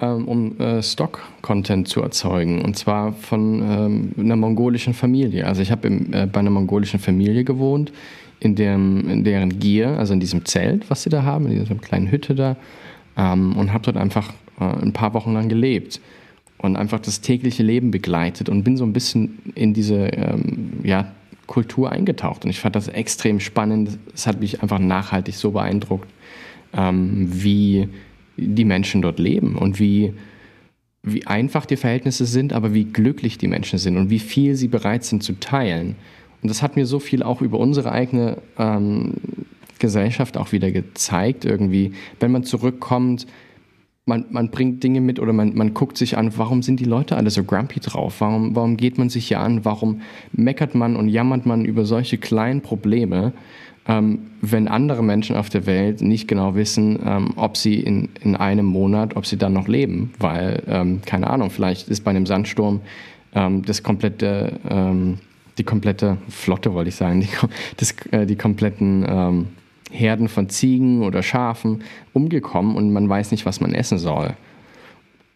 ähm, 0.00 0.26
um 0.26 0.58
äh, 0.58 0.82
Stock-Content 0.82 1.86
zu 1.86 2.00
erzeugen. 2.00 2.62
Und 2.62 2.76
zwar 2.76 3.12
von 3.12 3.62
ähm, 3.62 4.12
einer 4.18 4.36
mongolischen 4.36 4.94
Familie. 4.94 5.46
Also 5.46 5.60
ich 5.60 5.70
habe 5.70 5.88
äh, 5.88 6.26
bei 6.26 6.40
einer 6.40 6.50
mongolischen 6.50 6.98
Familie 6.98 7.44
gewohnt, 7.44 7.92
in, 8.40 8.54
dem, 8.54 9.06
in 9.10 9.24
deren 9.24 9.58
Gier, 9.58 9.98
also 9.98 10.14
in 10.14 10.20
diesem 10.20 10.46
Zelt, 10.46 10.88
was 10.88 11.02
sie 11.02 11.10
da 11.10 11.22
haben, 11.22 11.46
in 11.46 11.60
dieser 11.60 11.74
kleinen 11.74 12.10
Hütte 12.10 12.34
da, 12.34 12.56
ähm, 13.18 13.54
und 13.56 13.74
habe 13.74 13.84
dort 13.84 13.98
einfach 13.98 14.32
äh, 14.58 14.64
ein 14.64 14.94
paar 14.94 15.12
Wochen 15.12 15.34
lang 15.34 15.50
gelebt 15.50 16.00
und 16.56 16.76
einfach 16.76 17.00
das 17.00 17.20
tägliche 17.20 17.62
Leben 17.62 17.90
begleitet 17.90 18.48
und 18.48 18.64
bin 18.64 18.78
so 18.78 18.84
ein 18.84 18.94
bisschen 18.94 19.38
in 19.54 19.74
diese 19.74 20.06
ähm, 20.06 20.80
ja, 20.82 21.12
Kultur 21.50 21.90
eingetaucht. 21.90 22.44
Und 22.44 22.50
ich 22.50 22.60
fand 22.60 22.76
das 22.76 22.86
extrem 22.86 23.40
spannend. 23.40 23.98
Es 24.14 24.28
hat 24.28 24.40
mich 24.40 24.62
einfach 24.62 24.78
nachhaltig 24.78 25.34
so 25.34 25.50
beeindruckt, 25.50 26.08
ähm, 26.72 27.28
wie 27.28 27.88
die 28.36 28.64
Menschen 28.64 29.02
dort 29.02 29.18
leben 29.18 29.56
und 29.56 29.80
wie, 29.80 30.14
wie 31.02 31.26
einfach 31.26 31.66
die 31.66 31.76
Verhältnisse 31.76 32.24
sind, 32.24 32.52
aber 32.52 32.72
wie 32.72 32.84
glücklich 32.84 33.36
die 33.36 33.48
Menschen 33.48 33.80
sind 33.80 33.96
und 33.96 34.10
wie 34.10 34.20
viel 34.20 34.54
sie 34.54 34.68
bereit 34.68 35.02
sind 35.02 35.24
zu 35.24 35.40
teilen. 35.40 35.96
Und 36.40 36.50
das 36.50 36.62
hat 36.62 36.76
mir 36.76 36.86
so 36.86 37.00
viel 37.00 37.24
auch 37.24 37.42
über 37.42 37.58
unsere 37.58 37.90
eigene 37.90 38.38
ähm, 38.56 39.14
Gesellschaft 39.80 40.36
auch 40.36 40.52
wieder 40.52 40.70
gezeigt, 40.70 41.44
irgendwie, 41.44 41.94
wenn 42.20 42.30
man 42.30 42.44
zurückkommt, 42.44 43.26
man, 44.10 44.26
man 44.30 44.50
bringt 44.50 44.82
Dinge 44.82 45.00
mit 45.00 45.20
oder 45.20 45.32
man, 45.32 45.54
man 45.54 45.72
guckt 45.72 45.96
sich 45.96 46.18
an, 46.18 46.32
warum 46.36 46.62
sind 46.62 46.80
die 46.80 46.84
Leute 46.84 47.16
alle 47.16 47.30
so 47.30 47.44
grumpy 47.44 47.78
drauf? 47.78 48.16
Warum, 48.20 48.56
warum 48.56 48.76
geht 48.76 48.98
man 48.98 49.08
sich 49.08 49.28
hier 49.28 49.38
an? 49.38 49.64
Warum 49.64 50.02
meckert 50.32 50.74
man 50.74 50.96
und 50.96 51.08
jammert 51.08 51.46
man 51.46 51.64
über 51.64 51.84
solche 51.84 52.18
kleinen 52.18 52.60
Probleme, 52.60 53.32
ähm, 53.86 54.18
wenn 54.42 54.66
andere 54.66 55.04
Menschen 55.04 55.36
auf 55.36 55.48
der 55.48 55.64
Welt 55.64 56.02
nicht 56.02 56.26
genau 56.26 56.56
wissen, 56.56 56.98
ähm, 57.06 57.34
ob 57.36 57.56
sie 57.56 57.76
in, 57.76 58.08
in 58.20 58.34
einem 58.34 58.66
Monat, 58.66 59.14
ob 59.14 59.26
sie 59.26 59.38
dann 59.38 59.52
noch 59.52 59.68
leben? 59.68 60.12
Weil, 60.18 60.64
ähm, 60.66 61.00
keine 61.06 61.30
Ahnung, 61.30 61.50
vielleicht 61.50 61.88
ist 61.88 62.02
bei 62.02 62.10
einem 62.10 62.26
Sandsturm 62.26 62.80
ähm, 63.32 63.64
das 63.64 63.84
komplette, 63.84 64.58
ähm, 64.68 65.18
die 65.56 65.64
komplette 65.64 66.16
Flotte, 66.28 66.74
wollte 66.74 66.88
ich 66.88 66.96
sagen, 66.96 67.20
die, 67.20 67.28
das, 67.76 67.94
äh, 68.10 68.26
die 68.26 68.36
kompletten 68.36 69.06
ähm, 69.08 69.46
Herden 69.90 70.28
von 70.28 70.48
Ziegen 70.48 71.02
oder 71.02 71.22
Schafen 71.22 71.82
umgekommen 72.12 72.76
und 72.76 72.92
man 72.92 73.08
weiß 73.08 73.30
nicht, 73.30 73.46
was 73.46 73.60
man 73.60 73.74
essen 73.74 73.98
soll. 73.98 74.34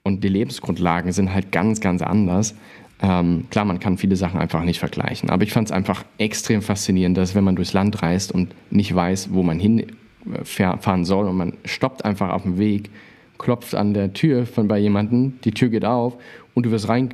Und 0.03 0.23
die 0.23 0.29
Lebensgrundlagen 0.29 1.13
sind 1.13 1.33
halt 1.33 1.51
ganz, 1.51 1.81
ganz 1.81 2.03
anders. 2.03 2.55
Ähm, 3.03 3.47
klar, 3.51 3.65
man 3.65 3.81
kann 3.81 3.99
viele 3.99 4.17
Sachen 4.17 4.39
einfach 4.39 4.63
nicht 4.65 4.79
vergleichen, 4.79 5.31
aber 5.31 5.43
ich 5.43 5.53
fand 5.53 5.69
es 5.69 5.73
einfach 5.73 6.05
extrem 6.19 6.63
faszinierend, 6.63 7.17
dass 7.17 7.35
wenn 7.35 7.45
man 7.45 7.57
durchs 7.57 7.73
Land 7.73 8.03
reist 8.03 8.33
und 8.33 8.55
nicht 8.71 8.95
weiß, 8.95 9.33
wo 9.33 9.43
man 9.43 9.59
hinfahren 9.59 11.03
äh, 11.03 11.05
soll 11.05 11.27
und 11.27 11.37
man 11.37 11.55
stoppt 11.65 12.05
einfach 12.05 12.31
auf 12.31 12.43
dem 12.43 12.59
Weg, 12.59 12.91
klopft 13.39 13.75
an 13.75 13.95
der 13.95 14.13
Tür 14.13 14.47
von 14.47 14.69
bei 14.69 14.79
jemandem, 14.79 15.41
die 15.45 15.51
Tür 15.51 15.69
geht 15.71 15.85
auf 15.85 16.17
und 16.55 16.67
du 16.67 16.71
wirst 16.71 16.89
rein 16.89 17.11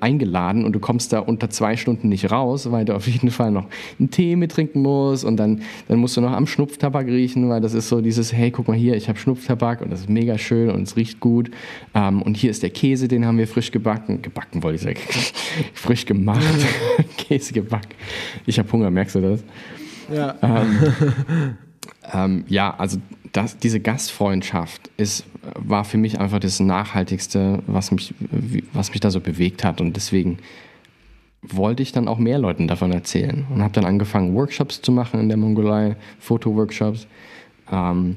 eingeladen 0.00 0.64
und 0.64 0.72
du 0.72 0.80
kommst 0.80 1.12
da 1.12 1.20
unter 1.20 1.50
zwei 1.50 1.76
Stunden 1.76 2.08
nicht 2.08 2.30
raus, 2.30 2.70
weil 2.70 2.84
du 2.84 2.94
auf 2.94 3.06
jeden 3.06 3.30
Fall 3.30 3.50
noch 3.50 3.66
einen 3.98 4.10
Tee 4.10 4.36
mittrinken 4.36 4.82
musst 4.82 5.24
und 5.24 5.36
dann, 5.36 5.62
dann 5.88 5.98
musst 5.98 6.16
du 6.16 6.20
noch 6.20 6.32
am 6.32 6.46
Schnupftabak 6.46 7.06
riechen, 7.06 7.48
weil 7.48 7.60
das 7.60 7.74
ist 7.74 7.88
so 7.88 8.00
dieses, 8.00 8.32
hey, 8.32 8.50
guck 8.50 8.68
mal 8.68 8.76
hier, 8.76 8.96
ich 8.96 9.08
habe 9.08 9.18
Schnupftabak 9.18 9.82
und 9.82 9.92
das 9.92 10.00
ist 10.00 10.08
mega 10.08 10.38
schön 10.38 10.70
und 10.70 10.82
es 10.82 10.96
riecht 10.96 11.20
gut 11.20 11.50
ähm, 11.94 12.22
und 12.22 12.36
hier 12.36 12.50
ist 12.50 12.62
der 12.62 12.70
Käse, 12.70 13.06
den 13.08 13.26
haben 13.26 13.38
wir 13.38 13.46
frisch 13.46 13.70
gebacken, 13.70 14.22
gebacken 14.22 14.62
wollte 14.62 14.76
ich 14.76 14.82
sagen, 14.82 14.98
frisch 15.74 16.06
gemacht, 16.06 16.40
Käse 17.16 17.52
gebacken. 17.52 17.94
Ich 18.46 18.58
habe 18.58 18.70
Hunger, 18.72 18.90
merkst 18.90 19.14
du 19.14 19.20
das? 19.20 19.44
Ja. 20.12 20.36
Ähm, 20.42 21.56
ähm, 22.12 22.44
ja, 22.48 22.74
also 22.76 22.98
das, 23.32 23.58
diese 23.58 23.80
Gastfreundschaft 23.80 24.90
ist, 24.96 25.24
war 25.54 25.84
für 25.84 25.98
mich 25.98 26.18
einfach 26.18 26.40
das 26.40 26.60
Nachhaltigste, 26.60 27.62
was 27.66 27.92
mich, 27.92 28.14
was 28.72 28.90
mich 28.90 29.00
da 29.00 29.10
so 29.10 29.20
bewegt 29.20 29.64
hat. 29.64 29.80
Und 29.80 29.96
deswegen 29.96 30.38
wollte 31.42 31.82
ich 31.82 31.92
dann 31.92 32.08
auch 32.08 32.18
mehr 32.18 32.38
Leuten 32.38 32.68
davon 32.68 32.92
erzählen 32.92 33.46
und 33.50 33.62
habe 33.62 33.72
dann 33.72 33.84
angefangen, 33.84 34.34
Workshops 34.34 34.82
zu 34.82 34.92
machen 34.92 35.20
in 35.20 35.28
der 35.28 35.38
Mongolei, 35.38 35.96
Fotoworkshops. 36.18 37.06
Ähm, 37.70 38.16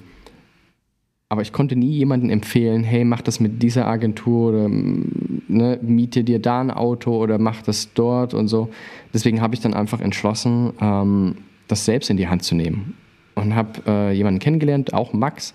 aber 1.30 1.42
ich 1.42 1.54
konnte 1.54 1.76
nie 1.76 1.92
jemandem 1.92 2.30
empfehlen, 2.30 2.84
hey, 2.84 3.06
mach 3.06 3.22
das 3.22 3.40
mit 3.40 3.64
dieser 3.64 3.88
Agentur 3.88 4.50
oder 4.50 4.68
ne, 4.70 5.80
miete 5.82 6.24
dir 6.24 6.40
da 6.40 6.62
ein 6.62 6.70
Auto 6.70 7.18
oder 7.18 7.40
mach 7.40 7.62
das 7.64 7.94
dort 7.94 8.34
und 8.34 8.50
so. 8.50 8.70
Deswegen 9.14 9.42
habe 9.42 9.56
ich 9.56 9.62
dann 9.62 9.74
einfach 9.74 10.00
entschlossen, 10.00 10.74
ähm, 10.80 11.38
das 11.68 11.86
selbst 11.86 12.10
in 12.10 12.18
die 12.18 12.28
Hand 12.28 12.44
zu 12.44 12.56
nehmen 12.56 12.96
und 13.36 13.56
habe 13.56 13.82
äh, 13.88 14.12
jemanden 14.14 14.40
kennengelernt, 14.40 14.94
auch 14.94 15.14
Max. 15.14 15.54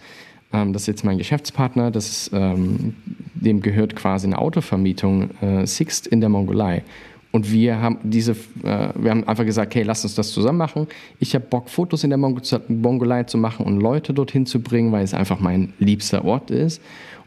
Ähm, 0.53 0.73
das 0.73 0.83
ist 0.83 0.89
jetzt 0.89 1.05
mein 1.05 1.19
Geschäftspartner. 1.19 1.91
Das 1.91 2.09
ist, 2.09 2.31
ähm, 2.33 2.95
dem 3.35 3.61
gehört 3.61 3.97
quasi 3.97 4.27
eine 4.27 4.39
Autovermietung 4.39 5.31
äh, 5.41 5.67
Sixt 5.67 6.07
in 6.07 6.21
der 6.21 6.29
Mongolei. 6.29 6.83
Und 7.31 7.53
wir 7.53 7.81
haben 7.81 7.99
diese, 8.03 8.33
äh, 8.33 8.89
wir 8.95 9.11
haben 9.11 9.29
einfach 9.29 9.45
gesagt, 9.45 9.75
hey, 9.75 9.83
lass 9.83 10.03
uns 10.03 10.15
das 10.15 10.33
zusammen 10.33 10.59
machen. 10.59 10.87
Ich 11.21 11.35
habe 11.35 11.45
Bock, 11.45 11.69
Fotos 11.69 12.03
in 12.03 12.11
der 12.11 12.19
Mong 12.19 12.41
Mongolei 12.69 13.25
zu 13.25 13.37
machen 13.37 13.67
und 13.67 13.81
Leute 13.81 14.15
dorthin 14.15 14.47
zu 14.47 14.61
bringen, 14.61 14.93
weil 14.93 15.05
es 15.05 15.13
einfach 15.13 15.39
mein 15.39 15.75
liebster 15.79 16.25
Ort 16.25 16.51
ist. 16.51 16.81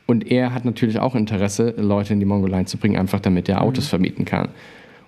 Und 0.07 0.29
er 0.29 0.53
hat 0.53 0.65
natürlich 0.65 0.99
auch 0.99 1.15
Interesse, 1.15 1.75
Leute 1.77 2.13
in 2.13 2.19
die 2.19 2.25
Mongolei 2.25 2.63
zu 2.63 2.77
bringen, 2.77 2.97
einfach 2.97 3.19
damit 3.19 3.47
er 3.47 3.61
Autos 3.61 3.85
mhm. 3.85 3.89
vermieten 3.89 4.25
kann. 4.25 4.49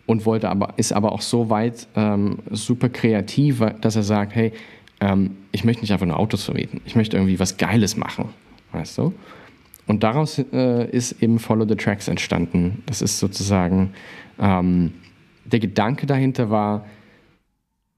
Und 0.05 0.25
wollte 0.25 0.49
aber, 0.49 0.73
ist 0.77 0.93
aber 0.93 1.11
auch 1.11 1.21
so 1.21 1.49
weit 1.49 1.87
ähm, 1.95 2.39
super 2.51 2.89
kreativ, 2.89 3.61
dass 3.81 3.95
er 3.95 4.03
sagt, 4.03 4.35
hey, 4.35 4.51
ähm, 5.03 5.31
ich 5.51 5.63
möchte 5.65 5.81
nicht 5.81 5.91
einfach 5.91 6.05
nur 6.05 6.17
Autos 6.17 6.45
vermieten. 6.45 6.81
Ich 6.85 6.95
möchte 6.95 7.17
irgendwie 7.17 7.39
was 7.39 7.57
Geiles 7.57 7.97
machen, 7.97 8.29
weißt 8.71 8.97
du? 8.97 9.13
Und 9.85 10.03
daraus 10.03 10.39
äh, 10.39 10.89
ist 10.89 11.21
eben 11.21 11.39
Follow 11.39 11.67
the 11.67 11.75
Tracks 11.75 12.07
entstanden. 12.07 12.83
Das 12.85 13.01
ist 13.01 13.19
sozusagen, 13.19 13.93
ähm, 14.39 14.93
der 15.43 15.59
Gedanke 15.59 16.05
dahinter 16.05 16.49
war, 16.49 16.85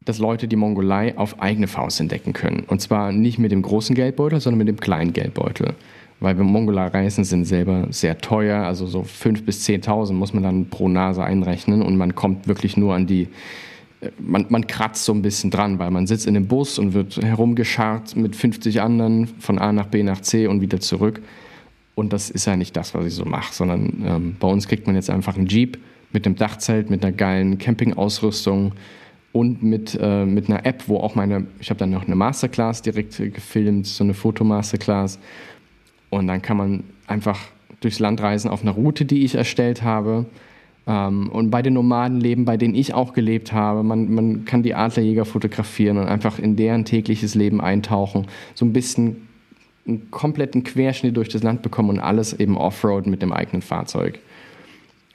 dass 0.04 0.18
Leute 0.18 0.48
die 0.48 0.56
Mongolei 0.56 1.16
auf 1.18 1.40
eigene 1.40 1.68
Faust 1.68 2.00
entdecken 2.00 2.34
können. 2.34 2.64
Und 2.68 2.82
zwar 2.82 3.12
nicht 3.12 3.38
mit 3.38 3.52
dem 3.52 3.62
großen 3.62 3.96
Geldbeutel, 3.96 4.40
sondern 4.40 4.60
mit 4.60 4.68
dem 4.68 4.80
kleinen 4.80 5.14
Geldbeutel. 5.14 5.76
Weil 6.20 6.38
wir 6.38 6.44
Mongolei-Reisen 6.44 7.24
sind 7.24 7.46
selber 7.46 7.88
sehr 7.92 8.18
teuer, 8.18 8.64
also 8.64 8.88
so 8.88 9.02
5.000 9.02 9.44
bis 9.44 9.68
10.000 9.68 10.14
muss 10.14 10.34
man 10.34 10.44
dann 10.44 10.70
pro 10.70 10.90
Nase 10.90 11.24
einrechnen 11.24 11.82
und 11.82 11.98
man 11.98 12.16
kommt 12.16 12.48
wirklich 12.48 12.78
nur 12.78 12.96
an 12.96 13.06
die 13.06 13.28
man, 14.20 14.46
man 14.50 14.68
kratzt 14.68 15.06
so 15.06 15.14
ein 15.14 15.22
bisschen 15.22 15.52
dran, 15.52 15.80
weil 15.80 15.92
man 15.92 16.08
sitzt 16.08 16.28
in 16.28 16.34
dem 16.34 16.48
Bus 16.48 16.80
und 16.80 16.94
wird 16.94 17.18
herumgescharrt 17.18 18.16
mit 18.16 18.36
50 18.36 18.82
anderen 18.82 19.28
von 19.40 19.60
A 19.60 19.72
nach 19.72 19.88
B 19.88 20.04
nach 20.04 20.22
C 20.22 20.48
und 20.48 20.62
wieder 20.62 20.80
zurück. 20.80 21.22
Und 21.96 22.12
das 22.12 22.30
ist 22.30 22.46
ja 22.46 22.58
nicht 22.58 22.76
das, 22.76 22.94
was 22.94 23.06
ich 23.06 23.14
so 23.14 23.26
mache, 23.26 23.54
sondern 23.54 24.04
ähm, 24.06 24.36
bei 24.40 24.48
uns 24.48 24.68
kriegt 24.68 24.86
man 24.86 24.96
jetzt 24.96 25.10
einfach 25.10 25.38
einen 25.38 25.48
Jeep 25.48 25.78
mit 26.12 26.26
einem 26.26 26.36
Dachzelt, 26.36 26.90
mit 26.90 27.04
einer 27.04 27.16
geilen 27.16 27.58
Campingausrüstung 27.58 28.74
und 29.32 29.64
mit, 29.64 29.98
äh, 30.02 30.26
mit 30.26 30.50
einer 30.50 30.66
App, 30.66 30.84
wo 30.88 30.98
auch 30.98 31.16
meine, 31.16 31.46
ich 31.60 31.70
habe 31.70 31.78
dann 31.78 31.92
noch 31.92 32.06
eine 32.06 32.16
Masterclass 32.16 32.82
direkt 32.82 33.18
gefilmt, 33.18 33.88
so 33.88 34.04
eine 34.04 34.14
Fotomasterclass. 34.14 35.20
Und 36.10 36.28
dann 36.28 36.42
kann 36.42 36.58
man 36.58 36.84
einfach 37.08 37.40
durchs 37.82 38.00
Land 38.00 38.22
reisen 38.22 38.50
auf 38.50 38.62
einer 38.62 38.72
Route, 38.72 39.06
die 39.06 39.24
ich 39.24 39.36
erstellt 39.36 39.84
habe 39.84 40.26
ähm, 40.88 41.30
und 41.30 41.50
bei 41.50 41.62
den 41.62 41.74
Nomadenleben, 41.74 42.46
bei 42.46 42.58
denen 42.58 42.76
ich 42.76 42.94
auch 42.94 43.14
gelebt 43.14 43.52
habe, 43.52 43.84
man, 43.84 44.14
man 44.14 44.46
kann 44.46 44.64
die 44.64 44.76
Adlerjäger 44.76 45.26
fotografieren 45.26 45.98
und 45.98 46.08
einfach 46.08 46.38
in 46.40 46.56
deren 46.56 46.86
tägliches 46.86 47.36
Leben 47.36 47.60
eintauchen, 47.62 48.28
so 48.54 48.66
ein 48.66 48.74
bisschen 48.74 49.28
einen 49.88 50.10
kompletten 50.12 50.64
Querschnitt 50.64 51.16
durch 51.16 51.30
das 51.30 51.44
Land 51.44 51.62
bekommen 51.62 51.90
und 51.90 52.00
alles 52.00 52.34
eben 52.34 52.58
Offroad 52.58 53.08
mit 53.08 53.22
dem 53.22 53.32
eigenen 53.32 53.62
Fahrzeug. 53.62 54.20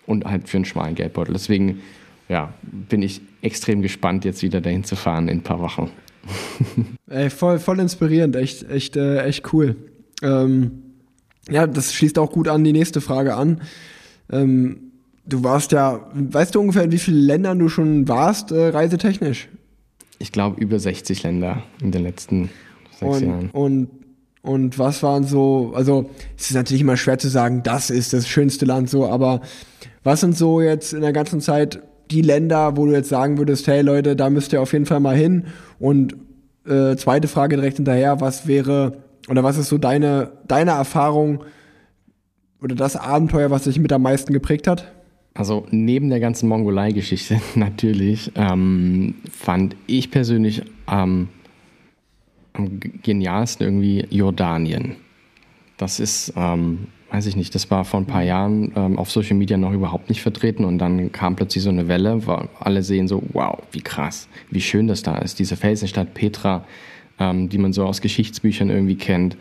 Und 0.07 0.25
halt 0.25 0.49
für 0.49 0.57
einen 0.57 0.65
schmalen 0.65 0.97
Geldbeutel. 0.97 1.33
Deswegen 1.33 1.81
ja, 2.29 2.53
bin 2.63 3.03
ich 3.03 3.21
extrem 3.43 3.83
gespannt, 3.83 4.25
jetzt 4.25 4.43
wieder 4.43 4.61
dahin 4.61 4.83
zu 4.83 4.97
fahren 4.97 5.29
in 5.29 5.39
ein 5.39 5.43
paar 5.43 5.61
Wochen. 5.61 5.91
Ey, 7.09 7.31
voll, 7.31 7.59
voll 7.59 7.79
inspirierend, 7.81 8.37
echt, 8.37 8.69
echt, 8.69 8.97
äh, 8.97 9.23
echt 9.25 9.53
cool. 9.53 9.77
Ähm, 10.23 10.83
ja, 11.49 11.67
das 11.67 11.95
schließt 11.95 12.19
auch 12.19 12.31
gut 12.31 12.49
an 12.49 12.65
die 12.65 12.73
nächste 12.73 13.01
Frage 13.01 13.35
an. 13.35 13.61
Ähm, 14.31 14.90
Du 15.31 15.45
warst 15.45 15.71
ja, 15.71 16.01
weißt 16.13 16.57
du 16.57 16.61
ungefähr, 16.61 16.83
in 16.83 16.93
wie 16.93 16.99
vielen 16.99 17.21
Ländern 17.21 17.59
du 17.61 17.69
schon 17.69 18.09
warst, 18.09 18.51
äh, 18.51 18.69
reisetechnisch? 18.69 19.49
Ich 20.19 20.33
glaube, 20.33 20.61
über 20.61 20.79
60 20.79 21.23
Länder 21.23 21.63
in 21.81 21.93
den 21.93 22.03
letzten 22.03 22.51
sechs 22.99 23.17
und, 23.17 23.27
Jahren. 23.27 23.51
Und, 23.51 23.89
und 24.43 24.79
was 24.79 25.05
waren 25.05 25.25
so, 25.25 25.73
also 25.75 26.11
es 26.37 26.51
ist 26.51 26.57
natürlich 26.57 26.83
immer 26.83 26.97
schwer 26.97 27.19
zu 27.19 27.29
sagen, 27.29 27.63
das 27.63 27.91
ist 27.91 28.13
das 28.13 28.29
schönste 28.29 28.65
Land 28.65 28.91
so, 28.91 29.07
aber 29.07 29.41
was 30.03 30.21
sind 30.21 30.37
so 30.37 30.61
jetzt 30.61 30.93
in 30.93 31.01
der 31.01 31.13
ganzen 31.13 31.41
Zeit 31.41 31.81
die 32.11 32.23
Länder, 32.23 32.77
wo 32.77 32.87
du 32.87 32.93
jetzt 32.93 33.09
sagen 33.09 33.39
würdest, 33.39 33.69
hey 33.69 33.83
Leute, 33.83 34.17
da 34.17 34.31
müsst 34.31 34.53
ihr 34.53 34.61
auf 34.61 34.73
jeden 34.73 34.87
Fall 34.87 34.99
mal 34.99 35.15
hin? 35.15 35.45
Und 35.79 36.17
äh, 36.67 36.97
zweite 36.97 37.29
Frage 37.29 37.55
direkt 37.55 37.77
hinterher, 37.77 38.21
was 38.21 38.49
wäre, 38.49 39.05
oder 39.29 39.45
was 39.45 39.59
ist 39.59 39.69
so 39.69 39.79
deine, 39.79 40.33
deine 40.49 40.73
Erfahrung 40.73 41.45
oder 42.61 42.75
das 42.75 42.97
Abenteuer, 42.97 43.51
was 43.53 43.65
dich 43.65 43.79
mit 43.79 43.93
am 43.93 44.03
meisten 44.03 44.33
geprägt 44.33 44.67
hat? 44.67 44.93
Also 45.35 45.67
neben 45.71 46.11
der 46.11 46.21
ganzen 46.21 46.49
Mongolei-Geschichte 46.49 47.41
natürlich 47.55 48.33
ähm, 48.35 49.15
fand 49.31 49.77
ich 49.87 50.11
persönlich 50.11 50.63
ähm, 50.91 51.29
am 52.53 52.81
genialsten 53.03 53.65
irgendwie 53.65 54.07
Jordanien. 54.11 54.97
Das 55.77 56.01
ist, 56.01 56.33
ähm, 56.37 56.89
weiß 57.11 57.27
ich 57.27 57.37
nicht, 57.37 57.55
das 57.55 57.71
war 57.71 57.85
vor 57.85 58.01
ein 58.01 58.07
paar 58.07 58.23
Jahren 58.23 58.73
ähm, 58.77 58.99
auf 58.99 59.11
Social 59.11 59.37
Media 59.37 59.57
noch 59.57 59.73
überhaupt 59.73 60.09
nicht 60.09 60.21
vertreten 60.21 60.65
und 60.65 60.79
dann 60.79 61.13
kam 61.13 61.37
plötzlich 61.37 61.63
so 61.63 61.71
eine 61.71 61.89
Welle, 61.89 62.27
wo 62.27 62.49
alle 62.59 62.83
sehen 62.83 63.09
so, 63.09 63.23
wow, 63.33 63.59
wie 63.73 63.81
krass, 63.81 64.29
wie 64.51 64.61
schön 64.61 64.89
das 64.89 65.03
da 65.03 65.17
ist. 65.19 65.39
Diese 65.39 65.57
Felsenstadt 65.57 66.13
Petra, 66.13 66.65
ähm, 67.19 67.49
die 67.49 67.59
man 67.59 67.73
so 67.73 67.85
aus 67.87 68.01
Geschichtsbüchern 68.01 68.69
irgendwie 68.69 68.97
kennt. 68.97 69.37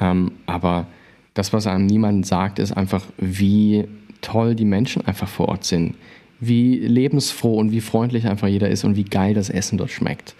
Ähm, 0.00 0.32
aber 0.46 0.86
das, 1.34 1.52
was 1.52 1.66
einem 1.66 1.86
niemand 1.86 2.26
sagt, 2.26 2.58
ist 2.58 2.72
einfach, 2.72 3.04
wie 3.16 3.86
toll 4.20 4.54
die 4.54 4.64
Menschen 4.64 5.06
einfach 5.06 5.28
vor 5.28 5.48
Ort 5.48 5.64
sind, 5.64 5.94
wie 6.40 6.76
lebensfroh 6.76 7.56
und 7.58 7.72
wie 7.72 7.80
freundlich 7.80 8.26
einfach 8.26 8.48
jeder 8.48 8.68
ist 8.68 8.84
und 8.84 8.96
wie 8.96 9.04
geil 9.04 9.34
das 9.34 9.50
Essen 9.50 9.78
dort 9.78 9.90
schmeckt. 9.90 10.34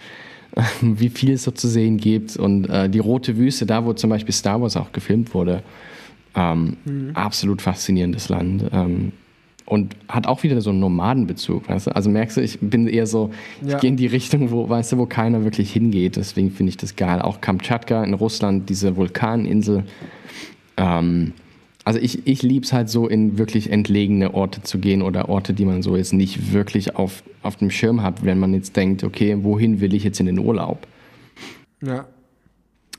wie 0.81 1.09
viel 1.09 1.31
es 1.31 1.43
so 1.43 1.51
zu 1.51 1.67
sehen 1.67 1.97
gibt 1.97 2.35
und 2.35 2.65
äh, 2.69 2.89
die 2.89 2.99
rote 2.99 3.37
Wüste, 3.37 3.65
da 3.65 3.85
wo 3.85 3.93
zum 3.93 4.09
Beispiel 4.09 4.33
Star 4.33 4.61
Wars 4.61 4.77
auch 4.77 4.91
gefilmt 4.91 5.33
wurde, 5.33 5.61
ähm, 6.35 6.77
mhm. 6.85 7.11
absolut 7.13 7.61
faszinierendes 7.61 8.29
Land. 8.29 8.65
Ähm, 8.71 9.11
und 9.65 9.95
hat 10.07 10.25
auch 10.25 10.41
wieder 10.41 10.59
so 10.61 10.71
einen 10.71 10.79
Nomadenbezug, 10.79 11.69
weißt 11.69 11.87
du? 11.87 11.95
Also 11.95 12.09
merkst 12.09 12.37
du, 12.37 12.41
ich 12.41 12.57
bin 12.59 12.87
eher 12.87 13.05
so, 13.05 13.29
ja. 13.61 13.75
ich 13.75 13.81
gehe 13.81 13.91
in 13.91 13.97
die 13.97 14.07
Richtung, 14.07 14.49
wo, 14.49 14.67
weißt 14.67 14.93
du, 14.93 14.97
wo 14.97 15.05
keiner 15.05 15.43
wirklich 15.43 15.71
hingeht. 15.71 16.15
Deswegen 16.15 16.49
finde 16.49 16.71
ich 16.71 16.77
das 16.77 16.95
geil. 16.95 17.21
Auch 17.21 17.39
Kamtschatka 17.39 18.03
in 18.03 18.15
Russland, 18.15 18.67
diese 18.67 18.95
Vulkaninsel, 18.95 19.83
Ähm, 20.77 21.33
also 21.85 21.99
ich, 21.99 22.27
ich 22.27 22.43
liebe 22.43 22.65
es 22.65 22.73
halt 22.73 22.89
so, 22.89 23.07
in 23.07 23.37
wirklich 23.37 23.71
entlegene 23.71 24.33
Orte 24.33 24.61
zu 24.61 24.79
gehen 24.79 25.01
oder 25.01 25.29
Orte, 25.29 25.53
die 25.53 25.65
man 25.65 25.81
so 25.81 25.95
jetzt 25.95 26.13
nicht 26.13 26.53
wirklich 26.53 26.95
auf, 26.95 27.23
auf 27.41 27.55
dem 27.55 27.71
Schirm 27.71 28.03
hat, 28.03 28.23
wenn 28.23 28.39
man 28.39 28.53
jetzt 28.53 28.75
denkt, 28.75 29.03
okay, 29.03 29.37
wohin 29.41 29.79
will 29.81 29.93
ich 29.93 30.03
jetzt 30.03 30.19
in 30.19 30.25
den 30.25 30.39
Urlaub? 30.39 30.85
Ja. 31.81 32.05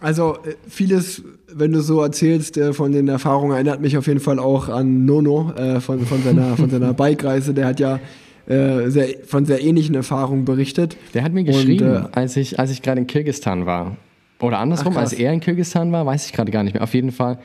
Also 0.01 0.39
äh, 0.47 0.55
vieles, 0.66 1.22
wenn 1.53 1.72
du 1.72 1.83
so 1.83 2.01
erzählst 2.01 2.57
äh, 2.57 2.72
von 2.72 2.93
den 2.93 3.09
Erfahrungen, 3.09 3.53
erinnert 3.53 3.83
mich 3.83 3.99
auf 3.99 4.07
jeden 4.07 4.20
Fall 4.20 4.39
auch 4.39 4.70
an 4.70 5.05
Nono 5.05 5.53
äh, 5.53 5.81
von, 5.81 6.01
von 6.07 6.22
seiner, 6.22 6.57
von 6.57 6.70
seiner 6.70 6.95
Bike-Reise. 6.95 7.55
Der 7.55 7.66
hat 7.66 7.81
ja 7.81 8.01
sehr, 8.49 9.07
von 9.26 9.45
sehr 9.45 9.62
ähnlichen 9.62 9.95
Erfahrungen 9.95 10.45
berichtet. 10.45 10.97
Der 11.14 11.22
hat 11.22 11.33
mir 11.33 11.45
geschrieben, 11.45 11.89
Und, 11.89 12.05
äh, 12.07 12.09
als 12.11 12.37
ich, 12.37 12.59
als 12.59 12.72
ich 12.72 12.83
gerade 12.83 13.01
in 13.01 13.07
Kirgistan 13.07 13.64
war. 13.64 13.97
Oder 14.41 14.59
andersrum, 14.59 14.95
Ach, 14.97 15.03
als 15.03 15.12
er 15.12 15.33
in 15.33 15.39
Kirgistan 15.39 15.93
war, 15.93 16.05
weiß 16.05 16.26
ich 16.26 16.33
gerade 16.33 16.51
gar 16.51 16.64
nicht 16.64 16.72
mehr. 16.72 16.83
Auf 16.83 16.95
jeden 16.95 17.12
Fall 17.12 17.39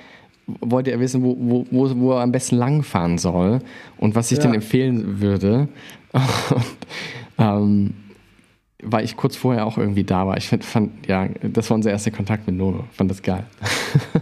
wollte 0.47 0.91
er 0.91 0.99
wissen, 0.99 1.23
wo, 1.23 1.35
wo, 1.39 1.65
wo, 1.71 1.95
wo 1.97 2.11
er 2.13 2.21
am 2.21 2.31
besten 2.31 2.57
langfahren 2.57 3.17
soll 3.17 3.59
und 3.97 4.15
was 4.15 4.31
ich 4.31 4.37
ja. 4.37 4.43
denn 4.43 4.53
empfehlen 4.53 5.19
würde. 5.21 5.67
Und, 6.13 6.63
ähm, 7.37 7.93
weil 8.83 9.03
ich 9.03 9.17
kurz 9.17 9.35
vorher 9.35 9.65
auch 9.65 9.77
irgendwie 9.77 10.03
da 10.03 10.27
war. 10.27 10.37
Ich 10.37 10.47
find, 10.47 10.63
fand, 10.63 11.07
ja, 11.07 11.27
das 11.41 11.69
war 11.69 11.75
unser 11.75 11.89
erster 11.89 12.11
Kontakt 12.11 12.45
mit 12.47 12.55
Nono. 12.55 12.85
Fand 12.91 13.09
das 13.09 13.21
geil. 13.21 13.45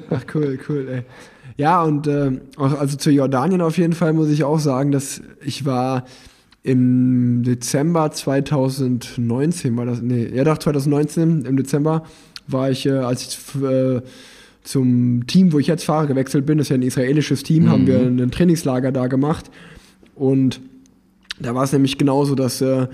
Ach, 0.09 0.23
cool, 0.33 0.57
cool, 0.69 0.87
ey. 0.89 1.03
Ja, 1.57 1.83
und 1.83 2.07
äh, 2.07 2.31
also 2.57 2.97
zu 2.97 3.11
Jordanien 3.11 3.61
auf 3.61 3.77
jeden 3.77 3.93
Fall 3.93 4.13
muss 4.13 4.29
ich 4.29 4.43
auch 4.43 4.59
sagen, 4.59 4.91
dass 4.91 5.21
ich 5.45 5.65
war 5.65 6.05
im 6.63 7.43
Dezember 7.43 8.09
2019, 8.11 9.75
war 9.77 9.85
das, 9.85 10.01
nee, 10.01 10.25
ja 10.33 10.45
doch, 10.45 10.57
2019, 10.57 11.45
im 11.45 11.57
Dezember 11.57 12.03
war 12.47 12.71
ich, 12.71 12.85
äh, 12.85 12.91
als 12.91 13.23
ich 13.23 13.61
äh, 13.61 14.01
zum 14.63 15.27
Team, 15.27 15.51
wo 15.51 15.59
ich 15.59 15.67
jetzt 15.67 15.83
fahre, 15.83 16.07
gewechselt 16.07 16.45
bin, 16.45 16.57
das 16.57 16.65
ist 16.65 16.69
ja 16.69 16.75
ein 16.75 16.81
israelisches 16.83 17.43
Team, 17.43 17.63
mhm. 17.63 17.69
haben 17.69 17.87
wir 17.87 17.99
ein 17.99 18.31
Trainingslager 18.31 18.91
da 18.91 19.07
gemacht. 19.07 19.51
Und 20.15 20.61
da 21.39 21.55
war 21.55 21.63
es 21.63 21.73
nämlich 21.73 21.97
genauso, 21.97 22.35
dass 22.35 22.61
äh, 22.61 22.87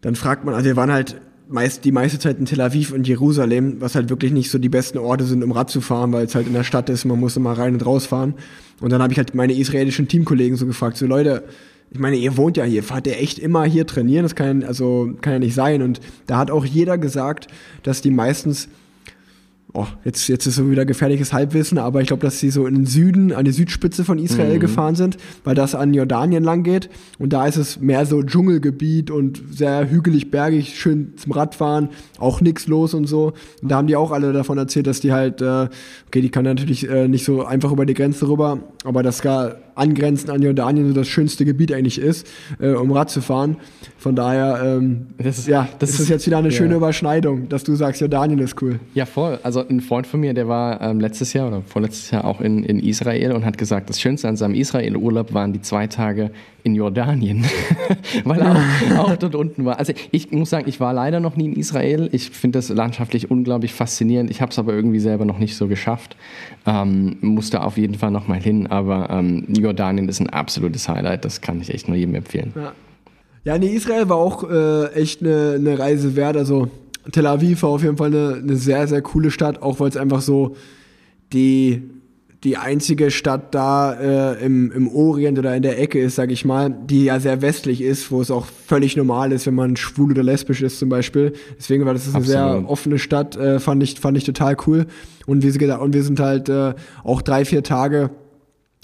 dann 0.00 0.14
fragt 0.14 0.44
man, 0.44 0.54
also 0.54 0.66
wir 0.66 0.76
waren 0.76 0.92
halt 0.92 1.16
meist 1.48 1.84
die 1.84 1.92
meiste 1.92 2.18
Zeit 2.18 2.38
in 2.38 2.44
Tel 2.44 2.60
Aviv 2.60 2.92
und 2.92 3.06
Jerusalem, 3.06 3.80
was 3.80 3.94
halt 3.94 4.10
wirklich 4.10 4.32
nicht 4.32 4.50
so 4.50 4.58
die 4.58 4.68
besten 4.68 4.98
Orte 4.98 5.24
sind, 5.24 5.44
um 5.44 5.52
Rad 5.52 5.70
zu 5.70 5.80
fahren, 5.80 6.12
weil 6.12 6.26
es 6.26 6.34
halt 6.34 6.46
in 6.46 6.52
der 6.52 6.64
Stadt 6.64 6.88
ist, 6.88 7.04
man 7.04 7.20
muss 7.20 7.36
immer 7.36 7.52
rein 7.52 7.74
und 7.74 7.86
raus 7.86 8.06
fahren. 8.06 8.34
Und 8.80 8.90
dann 8.90 9.00
habe 9.00 9.12
ich 9.12 9.18
halt 9.18 9.34
meine 9.34 9.54
israelischen 9.54 10.08
Teamkollegen 10.08 10.56
so 10.56 10.66
gefragt, 10.66 10.96
so 10.96 11.06
Leute, 11.06 11.44
ich 11.90 12.00
meine, 12.00 12.16
ihr 12.16 12.36
wohnt 12.36 12.56
ja 12.56 12.64
hier, 12.64 12.82
fahrt 12.82 13.06
ihr 13.06 13.16
echt 13.16 13.38
immer 13.38 13.64
hier 13.64 13.86
trainieren? 13.86 14.24
Das 14.24 14.34
kann, 14.34 14.64
also, 14.64 15.12
kann 15.20 15.34
ja 15.34 15.38
nicht 15.38 15.54
sein. 15.54 15.82
Und 15.82 16.00
da 16.26 16.38
hat 16.38 16.50
auch 16.50 16.64
jeder 16.64 16.98
gesagt, 16.98 17.46
dass 17.84 18.00
die 18.02 18.10
meistens 18.10 18.68
oh, 19.72 19.86
jetzt, 20.04 20.28
jetzt 20.28 20.46
ist 20.46 20.56
so 20.56 20.70
wieder 20.70 20.84
gefährliches 20.86 21.32
Halbwissen, 21.32 21.78
aber 21.78 22.00
ich 22.00 22.08
glaube, 22.08 22.22
dass 22.22 22.40
sie 22.40 22.50
so 22.50 22.66
in 22.66 22.74
den 22.74 22.86
Süden, 22.86 23.32
an 23.32 23.44
die 23.44 23.52
Südspitze 23.52 24.04
von 24.04 24.18
Israel 24.18 24.56
mhm. 24.56 24.60
gefahren 24.60 24.94
sind, 24.94 25.16
weil 25.44 25.54
das 25.54 25.74
an 25.74 25.92
Jordanien 25.92 26.42
lang 26.42 26.62
geht. 26.62 26.88
Und 27.18 27.32
da 27.32 27.46
ist 27.46 27.56
es 27.56 27.80
mehr 27.80 28.06
so 28.06 28.22
Dschungelgebiet 28.22 29.10
und 29.10 29.42
sehr 29.50 29.90
hügelig, 29.90 30.30
bergig, 30.30 30.78
schön 30.78 31.14
zum 31.16 31.32
Radfahren, 31.32 31.90
auch 32.18 32.40
nichts 32.40 32.66
los 32.66 32.94
und 32.94 33.06
so. 33.06 33.32
Und 33.62 33.70
da 33.70 33.76
haben 33.76 33.86
die 33.86 33.96
auch 33.96 34.12
alle 34.12 34.32
davon 34.32 34.58
erzählt, 34.58 34.86
dass 34.86 35.00
die 35.00 35.12
halt, 35.12 35.42
äh, 35.42 35.68
okay, 36.06 36.20
die 36.20 36.30
kann 36.30 36.44
natürlich 36.44 36.88
äh, 36.88 37.08
nicht 37.08 37.24
so 37.24 37.44
einfach 37.44 37.72
über 37.72 37.86
die 37.86 37.94
Grenze 37.94 38.28
rüber, 38.28 38.60
aber 38.84 39.02
das 39.02 39.20
gar 39.20 39.56
angrenzend 39.76 40.30
an 40.30 40.42
Jordanien 40.42 40.88
so 40.88 40.94
das 40.94 41.06
schönste 41.06 41.44
Gebiet 41.44 41.72
eigentlich 41.72 42.00
ist, 42.00 42.26
äh, 42.58 42.70
um 42.70 42.90
Rad 42.90 43.10
zu 43.10 43.20
fahren. 43.20 43.56
Von 43.98 44.16
daher, 44.16 44.60
ähm, 44.64 45.06
das 45.18 45.38
ist, 45.38 45.48
ja, 45.48 45.68
das 45.78 45.90
ist, 45.90 46.00
ist 46.00 46.08
jetzt 46.08 46.26
wieder 46.26 46.38
eine 46.38 46.48
ja. 46.48 46.54
schöne 46.54 46.74
Überschneidung, 46.74 47.48
dass 47.48 47.64
du 47.64 47.74
sagst, 47.76 48.00
Jordanien 48.00 48.38
ist 48.38 48.60
cool. 48.62 48.80
Ja, 48.94 49.06
voll. 49.06 49.38
Also 49.42 49.66
ein 49.66 49.80
Freund 49.80 50.06
von 50.06 50.20
mir, 50.20 50.34
der 50.34 50.48
war 50.48 50.80
ähm, 50.80 51.00
letztes 51.00 51.32
Jahr 51.32 51.48
oder 51.48 51.62
vorletztes 51.62 52.10
Jahr 52.10 52.24
auch 52.24 52.40
in, 52.40 52.64
in 52.64 52.80
Israel 52.80 53.32
und 53.32 53.44
hat 53.44 53.58
gesagt, 53.58 53.88
das 53.90 54.00
Schönste 54.00 54.28
an 54.28 54.36
seinem 54.36 54.54
Israel-Urlaub 54.54 55.32
waren 55.34 55.52
die 55.52 55.60
zwei 55.60 55.86
Tage 55.86 56.30
in 56.62 56.74
Jordanien, 56.74 57.44
weil 58.24 58.40
er 58.40 58.56
auch, 58.98 59.10
auch, 59.10 59.16
dort 59.16 59.36
unten 59.36 59.64
war. 59.64 59.78
Also 59.78 59.92
ich 60.10 60.32
muss 60.32 60.50
sagen, 60.50 60.68
ich 60.68 60.80
war 60.80 60.92
leider 60.92 61.20
noch 61.20 61.36
nie 61.36 61.46
in 61.46 61.52
Israel. 61.52 62.08
Ich 62.10 62.30
finde 62.30 62.58
das 62.58 62.68
landschaftlich 62.70 63.30
unglaublich 63.30 63.72
faszinierend. 63.72 64.30
Ich 64.30 64.40
habe 64.40 64.50
es 64.50 64.58
aber 64.58 64.72
irgendwie 64.72 64.98
selber 64.98 65.24
noch 65.24 65.38
nicht 65.38 65.56
so 65.56 65.68
geschafft. 65.68 66.16
Ähm, 66.66 67.16
musste 67.20 67.62
auf 67.62 67.76
jeden 67.78 67.94
Fall 67.94 68.10
noch 68.10 68.26
mal 68.26 68.40
hin, 68.40 68.66
aber 68.66 69.08
ähm, 69.10 69.44
Jordanien 69.48 70.08
ist 70.08 70.20
ein 70.20 70.30
absolutes 70.30 70.88
Highlight. 70.88 71.24
Das 71.24 71.40
kann 71.40 71.60
ich 71.60 71.72
echt 71.72 71.86
nur 71.86 71.96
jedem 71.96 72.16
empfehlen. 72.16 72.52
Ja, 72.56 72.72
ja 73.44 73.58
nee, 73.58 73.68
Israel 73.68 74.08
war 74.08 74.16
auch 74.16 74.50
äh, 74.50 74.92
echt 74.92 75.22
eine, 75.22 75.54
eine 75.54 75.78
Reise 75.78 76.16
wert. 76.16 76.36
Also 76.36 76.68
Tel 77.12 77.26
Aviv 77.26 77.62
war 77.62 77.70
auf 77.70 77.82
jeden 77.82 77.96
Fall 77.96 78.08
eine, 78.08 78.40
eine 78.42 78.56
sehr, 78.56 78.88
sehr 78.88 79.00
coole 79.00 79.30
Stadt, 79.30 79.62
auch 79.62 79.78
weil 79.78 79.88
es 79.88 79.96
einfach 79.96 80.20
so 80.20 80.56
die 81.32 81.82
die 82.46 82.56
einzige 82.56 83.10
Stadt 83.10 83.56
da 83.56 83.92
äh, 83.94 84.44
im, 84.46 84.70
im 84.70 84.86
Orient 84.86 85.36
oder 85.36 85.56
in 85.56 85.62
der 85.64 85.80
Ecke 85.80 85.98
ist, 85.98 86.14
sage 86.14 86.32
ich 86.32 86.44
mal, 86.44 86.70
die 86.70 87.06
ja 87.06 87.18
sehr 87.18 87.42
westlich 87.42 87.82
ist, 87.82 88.12
wo 88.12 88.20
es 88.20 88.30
auch 88.30 88.46
völlig 88.46 88.96
normal 88.96 89.32
ist, 89.32 89.48
wenn 89.48 89.56
man 89.56 89.74
schwul 89.74 90.12
oder 90.12 90.22
lesbisch 90.22 90.62
ist 90.62 90.78
zum 90.78 90.88
Beispiel. 90.88 91.32
Deswegen 91.58 91.84
war 91.86 91.92
das 91.92 92.06
eine 92.06 92.18
Absolut. 92.18 92.26
sehr 92.28 92.70
offene 92.70 92.98
Stadt, 93.00 93.36
äh, 93.36 93.58
fand 93.58 93.82
ich 93.82 93.98
fand 93.98 94.16
ich 94.16 94.22
total 94.22 94.56
cool. 94.68 94.86
Und 95.26 95.42
wie 95.42 95.50
sie 95.50 95.58
gesagt, 95.58 95.82
und 95.82 95.92
wir 95.92 96.04
sind 96.04 96.20
halt 96.20 96.48
äh, 96.48 96.74
auch 97.02 97.20
drei 97.20 97.44
vier 97.44 97.64
Tage 97.64 98.10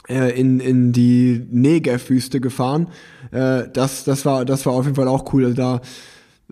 äh, 0.08 0.36
in, 0.36 0.58
in 0.58 0.90
die 0.90 1.46
Negev-Wüste 1.48 2.40
gefahren. 2.40 2.88
Äh, 3.30 3.68
das, 3.72 4.02
das, 4.02 4.24
war, 4.26 4.44
das 4.44 4.66
war 4.66 4.72
auf 4.72 4.86
jeden 4.86 4.96
Fall 4.96 5.06
auch 5.06 5.32
cool. 5.32 5.44
Also 5.44 5.56
da, 5.56 5.76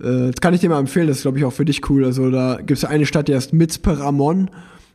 äh, 0.00 0.30
das 0.30 0.40
kann 0.40 0.54
ich 0.54 0.61
dir 0.61 0.70
mal 0.70 0.78
empfehlen, 0.78 1.08
das 1.08 1.16
ist, 1.16 1.22
glaube 1.22 1.38
ich, 1.38 1.44
auch 1.44 1.52
für 1.52 1.64
dich 1.64 1.90
cool. 1.90 2.04
Also 2.04 2.30
da 2.30 2.58
gibt 2.58 2.78
es 2.78 2.84
eine 2.84 3.04
Stadt, 3.04 3.26
die 3.26 3.34
heißt 3.34 3.52
Mitzpe 3.52 3.98
Ramon 3.98 4.48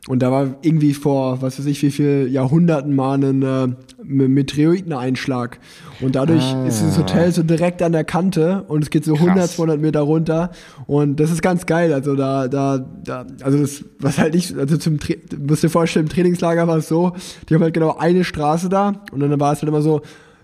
und 0.08 0.22
da 0.22 0.30
war 0.30 0.54
irgendwie 0.62 0.94
vor, 0.94 1.42
was 1.42 1.58
weiß 1.58 1.66
ich, 1.66 1.82
wie 1.82 1.90
viel 1.90 2.28
Jahrhunderten 2.30 2.94
mal 2.94 3.18
ein 3.18 3.42
äh, 3.42 3.68
Meteoriteneinschlag. 4.04 5.58
Und 6.00 6.14
dadurch 6.14 6.44
ah. 6.44 6.66
ist 6.66 6.80
das 6.82 6.96
Hotel 6.96 7.32
so 7.32 7.42
direkt 7.42 7.82
an 7.82 7.90
der 7.90 8.04
Kante 8.04 8.64
und 8.68 8.84
es 8.84 8.90
geht 8.90 9.04
so 9.04 9.14
Krass. 9.14 9.26
100, 9.26 9.50
200 9.50 9.80
Meter 9.80 10.00
runter. 10.00 10.50
Und 10.86 11.18
das 11.18 11.32
ist 11.32 11.42
ganz 11.42 11.66
geil. 11.66 11.92
Also 11.92 12.14
da, 12.14 12.46
da, 12.46 12.78
da, 12.78 13.26
also 13.42 13.58
das, 13.58 13.84
was 13.98 14.18
halt 14.18 14.34
nicht, 14.34 14.56
also 14.56 14.76
zum, 14.76 14.98
du 14.98 15.16
musst 15.48 15.64
dir 15.64 15.70
vorstellen, 15.70 16.06
im 16.06 16.12
Trainingslager 16.12 16.68
war 16.68 16.76
es 16.76 16.86
so, 16.86 17.12
die 17.48 17.54
haben 17.54 17.62
halt 17.62 17.74
genau 17.74 17.96
eine 17.96 18.22
Straße 18.22 18.68
da 18.68 19.02
und 19.10 19.18
dann 19.18 19.40
war 19.40 19.52
es 19.52 19.62
halt 19.62 19.68
immer 19.68 19.82
so, 19.82 20.02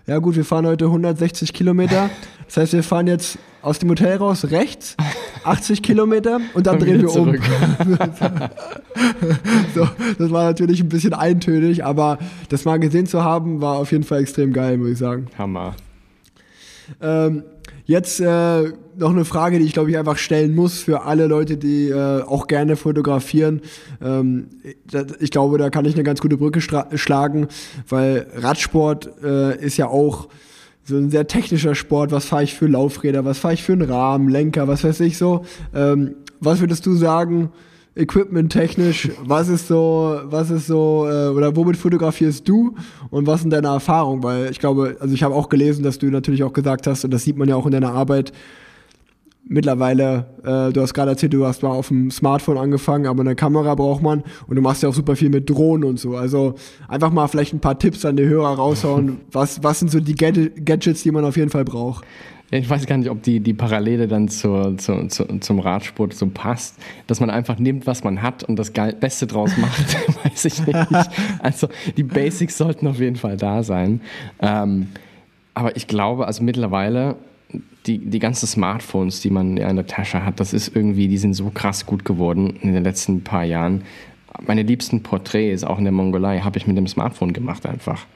ja 0.09 0.19
gut, 0.19 0.35
wir 0.35 0.45
fahren 0.45 0.67
heute 0.67 0.87
160 0.87 1.53
Kilometer. 1.53 2.11
Das 2.47 2.57
heißt, 2.57 2.73
wir 2.73 2.83
fahren 2.83 3.07
jetzt 3.07 3.39
aus 3.63 3.79
dem 3.79 3.89
Hotel 3.91 4.17
raus 4.17 4.51
rechts 4.51 4.97
80 5.45 5.83
Kilometer 5.83 6.41
und 6.55 6.67
dann 6.67 6.79
drehen 6.79 7.01
wir 7.01 7.09
zurück. 7.09 7.41
um. 7.79 7.87
so, 9.75 9.89
das 10.19 10.31
war 10.31 10.45
natürlich 10.45 10.81
ein 10.81 10.89
bisschen 10.89 11.15
eintönig, 11.15 11.85
aber 11.85 12.19
das 12.49 12.65
mal 12.65 12.79
gesehen 12.79 13.07
zu 13.07 13.25
haben, 13.25 13.61
war 13.61 13.77
auf 13.77 13.93
jeden 13.93 14.05
Fall 14.05 14.21
extrem 14.21 14.53
geil, 14.53 14.77
muss 14.79 14.91
ich 14.91 14.99
sagen. 14.99 15.27
Hammer. 15.39 15.75
Ähm, 17.01 17.45
jetzt 17.85 18.21
äh, 18.21 18.73
noch 18.97 19.11
eine 19.11 19.25
Frage, 19.25 19.59
die 19.59 19.65
ich 19.65 19.73
glaube 19.73 19.91
ich 19.91 19.99
einfach 19.99 20.19
stellen 20.19 20.55
muss 20.55 20.81
für 20.81 21.03
alle 21.03 21.27
Leute, 21.27 21.57
die 21.57 21.89
äh, 21.89 22.23
auch 22.23 22.47
gerne 22.47 22.77
fotografieren. 22.77 23.63
Ähm, 24.03 24.49
ich 25.21 25.31
glaube, 25.31 25.59
da 25.59 25.71
kann 25.71 25.85
ich 25.85 25.95
eine 25.95 26.05
ganz 26.05 26.21
gute 26.21 26.37
Brücke 26.37 26.61
schlagen, 26.61 27.49
weil 27.89 28.27
Radsport 28.35 29.11
äh, 29.23 29.65
ist 29.65 29.77
ja 29.77 29.87
auch 29.89 30.29
so 30.85 30.97
ein 30.97 31.11
sehr 31.11 31.27
technischer 31.27 31.75
Sport, 31.75 32.11
was 32.11 32.25
fahre 32.25 32.45
ich 32.45 32.55
für 32.55 32.67
Laufräder, 32.67 33.25
was 33.25 33.39
fahre 33.39 33.55
ich 33.55 33.63
für 33.63 33.73
einen 33.73 33.91
Rahmen, 33.91 34.29
Lenker, 34.29 34.67
was 34.69 34.85
weiß 34.85 35.01
ich 35.01 35.17
so. 35.17 35.45
Ähm, 35.75 36.17
was 36.41 36.61
würdest 36.61 36.85
du 36.87 36.95
sagen, 36.95 37.51
Equipment-technisch, 37.95 39.11
was 39.23 39.49
ist 39.49 39.69
so, 39.69 40.19
was 40.25 40.51
ist 40.51 40.67
so, 40.67 41.07
äh, 41.09 41.29
oder 41.29 41.55
womit 41.55 41.77
fotografierst 41.77 42.49
du 42.49 42.75
und 43.11 43.27
was 43.27 43.43
sind 43.43 43.51
deine 43.51 43.69
Erfahrungen? 43.69 44.23
Weil 44.23 44.51
ich 44.51 44.59
glaube, 44.59 44.97
also 44.99 45.15
ich 45.15 45.23
habe 45.23 45.35
auch 45.35 45.51
gelesen, 45.51 45.83
dass 45.83 45.99
du 45.99 46.07
natürlich 46.07 46.43
auch 46.43 46.55
gesagt 46.55 46.87
hast, 46.87 47.05
und 47.05 47.13
das 47.13 47.25
sieht 47.25 47.37
man 47.37 47.49
ja 47.49 47.57
auch 47.57 47.67
in 47.67 47.73
deiner 47.73 47.93
Arbeit, 47.93 48.33
mittlerweile, 49.53 50.27
äh, 50.45 50.73
du 50.73 50.81
hast 50.81 50.95
gerade 50.95 51.11
erzählt, 51.11 51.33
du 51.33 51.47
hast 51.47 51.63
mal 51.63 51.71
auf 51.71 51.89
dem 51.89 52.11
Smartphone 52.11 52.59
angefangen, 52.59 53.07
aber 53.07 53.21
eine 53.21 53.35
Kamera 53.35 53.75
braucht 53.75 54.03
man 54.03 54.25
und 54.47 54.57
du 54.57 54.63
machst 54.63 54.83
ja 54.83 54.89
auch 54.89 54.95
super 54.95 55.15
viel 55.15 55.31
mit 55.31 55.49
Drohnen 55.49 55.85
und 55.85 55.99
so. 55.99 56.17
Also 56.17 56.55
einfach 56.89 57.13
mal 57.13 57.29
vielleicht 57.29 57.53
ein 57.53 57.61
paar 57.61 57.79
Tipps 57.79 58.05
an 58.05 58.17
die 58.17 58.25
Hörer 58.25 58.57
raushauen. 58.57 59.21
was, 59.33 59.63
was 59.63 59.79
sind 59.79 59.91
so 59.91 60.01
die 60.01 60.15
Gadgets, 60.15 61.03
die 61.03 61.11
man 61.11 61.25
auf 61.25 61.37
jeden 61.37 61.51
Fall 61.51 61.65
braucht? 61.65 62.05
Ich 62.51 62.69
weiß 62.69 62.85
gar 62.85 62.99
nicht, 62.99 63.09
ob 63.09 63.23
die, 63.23 63.41
die 63.41 63.55
Parallele 63.55 64.09
dann 64.09 64.29
zur, 64.29 64.77
zur, 64.77 65.09
zur, 65.09 65.41
zum 65.41 65.59
Radsport 65.59 66.13
so 66.13 66.27
passt, 66.27 66.77
dass 67.07 67.19
man 67.19 67.31
einfach 67.31 67.59
nimmt, 67.59 67.87
was 67.87 68.05
man 68.05 68.21
hat 68.21 68.45
und 68.45 68.57
das 68.57 68.71
Beste 68.71 69.27
draus 69.27 69.57
macht, 69.57 69.97
weiß 70.25 70.45
ich 70.45 70.67
nicht. 70.67 71.11
Also 71.39 71.69
die 71.97 72.03
Basics 72.03 72.59
sollten 72.59 72.87
auf 72.87 72.99
jeden 72.99 73.17
Fall 73.17 73.39
da 73.39 73.63
sein. 73.63 74.03
Ähm, 74.39 74.89
aber 75.55 75.77
ich 75.77 75.87
glaube, 75.87 76.27
also 76.27 76.43
mittlerweile 76.45 77.17
die, 77.87 77.99
die 77.99 78.19
ganzen 78.19 78.47
Smartphones, 78.47 79.21
die 79.21 79.31
man 79.31 79.57
in 79.57 79.77
der 79.77 79.87
Tasche 79.87 80.25
hat, 80.25 80.41
das 80.41 80.53
ist 80.53 80.75
irgendwie, 80.75 81.09
die 81.09 81.19
sind 81.19 81.35
so 81.35 81.51
krass 81.51 81.87
gut 81.87 82.05
geworden 82.05 82.57
in 82.63 82.73
den 82.73 82.85
letzten 82.85 83.23
paar 83.23 83.45
Jahren. 83.45 83.83
Meine 84.47 84.63
liebsten 84.63 85.03
Porträts, 85.03 85.65
auch 85.65 85.79
in 85.79 85.85
der 85.85 85.93
Mongolei, 85.93 86.41
habe 86.41 86.59
ich 86.59 86.67
mit 86.67 86.77
dem 86.77 86.87
Smartphone 86.87 87.33
gemacht 87.33 87.67
einfach. 87.67 88.07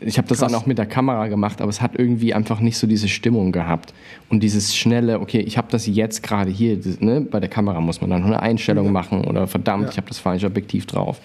Ich 0.00 0.18
habe 0.18 0.28
das 0.28 0.38
krass. 0.38 0.52
dann 0.52 0.54
auch 0.54 0.66
mit 0.66 0.78
der 0.78 0.86
Kamera 0.86 1.26
gemacht, 1.28 1.60
aber 1.60 1.70
es 1.70 1.80
hat 1.80 1.98
irgendwie 1.98 2.34
einfach 2.34 2.60
nicht 2.60 2.76
so 2.76 2.86
diese 2.86 3.08
Stimmung 3.08 3.52
gehabt. 3.52 3.92
Und 4.28 4.42
dieses 4.42 4.76
schnelle, 4.76 5.20
okay, 5.20 5.40
ich 5.40 5.58
habe 5.58 5.68
das 5.70 5.86
jetzt 5.86 6.22
gerade 6.22 6.50
hier, 6.50 6.76
das, 6.76 7.00
ne? 7.00 7.20
bei 7.22 7.40
der 7.40 7.48
Kamera 7.48 7.80
muss 7.80 8.00
man 8.00 8.10
dann 8.10 8.24
eine 8.24 8.40
Einstellung 8.40 8.86
ja. 8.86 8.92
machen 8.92 9.24
oder 9.24 9.46
verdammt, 9.46 9.84
ja. 9.84 9.90
ich 9.90 9.96
habe 9.96 10.08
das 10.08 10.18
falsche 10.18 10.46
Objektiv 10.46 10.86
drauf. 10.86 11.20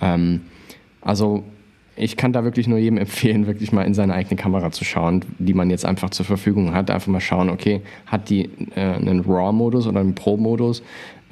Ähm, 0.00 0.42
also 1.00 1.44
ich 1.96 2.16
kann 2.16 2.32
da 2.32 2.44
wirklich 2.44 2.68
nur 2.68 2.78
jedem 2.78 2.98
empfehlen, 2.98 3.46
wirklich 3.46 3.72
mal 3.72 3.82
in 3.82 3.94
seine 3.94 4.14
eigene 4.14 4.36
Kamera 4.36 4.70
zu 4.70 4.84
schauen, 4.84 5.24
die 5.38 5.54
man 5.54 5.70
jetzt 5.70 5.84
einfach 5.84 6.10
zur 6.10 6.26
Verfügung 6.26 6.74
hat. 6.74 6.90
Einfach 6.90 7.08
mal 7.08 7.20
schauen, 7.20 7.48
okay, 7.48 7.80
hat 8.06 8.28
die 8.28 8.50
äh, 8.74 8.80
einen 8.80 9.20
RAW-Modus 9.20 9.86
oder 9.86 10.00
einen 10.00 10.14
Pro-Modus, 10.14 10.82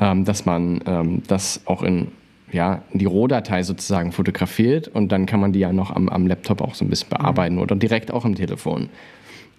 ähm, 0.00 0.24
dass 0.24 0.46
man 0.46 0.80
ähm, 0.86 1.22
das 1.26 1.60
auch 1.66 1.82
in 1.82 2.08
ja, 2.54 2.82
die 2.92 3.04
Rohdatei 3.04 3.62
sozusagen 3.64 4.12
fotografiert 4.12 4.88
und 4.88 5.10
dann 5.10 5.26
kann 5.26 5.40
man 5.40 5.52
die 5.52 5.58
ja 5.58 5.72
noch 5.72 5.90
am, 5.90 6.08
am 6.08 6.26
Laptop 6.26 6.60
auch 6.60 6.74
so 6.74 6.84
ein 6.84 6.88
bisschen 6.88 7.08
bearbeiten 7.10 7.58
oder 7.58 7.74
direkt 7.74 8.12
auch 8.12 8.24
am 8.24 8.36
Telefon. 8.36 8.90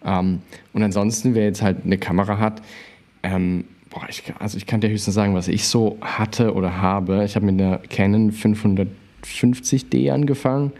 Ähm, 0.05 0.39
und 0.73 0.81
ansonsten, 0.81 1.35
wer 1.35 1.43
jetzt 1.43 1.61
halt 1.61 1.83
eine 1.83 1.97
Kamera 1.97 2.37
hat, 2.37 2.61
ähm, 3.21 3.65
boah, 3.89 4.03
ich, 4.07 4.23
also 4.39 4.57
ich 4.57 4.65
kann 4.65 4.79
dir 4.79 4.89
höchstens 4.89 5.13
sagen, 5.13 5.35
was 5.35 5.47
ich 5.49 5.67
so 5.67 5.97
hatte 6.01 6.53
oder 6.53 6.81
habe. 6.81 7.25
Ich 7.25 7.35
habe 7.35 7.45
mit 7.45 7.59
der 7.59 7.81
Canon 7.89 8.31
550D 8.31 10.11
angefangen, 10.11 10.71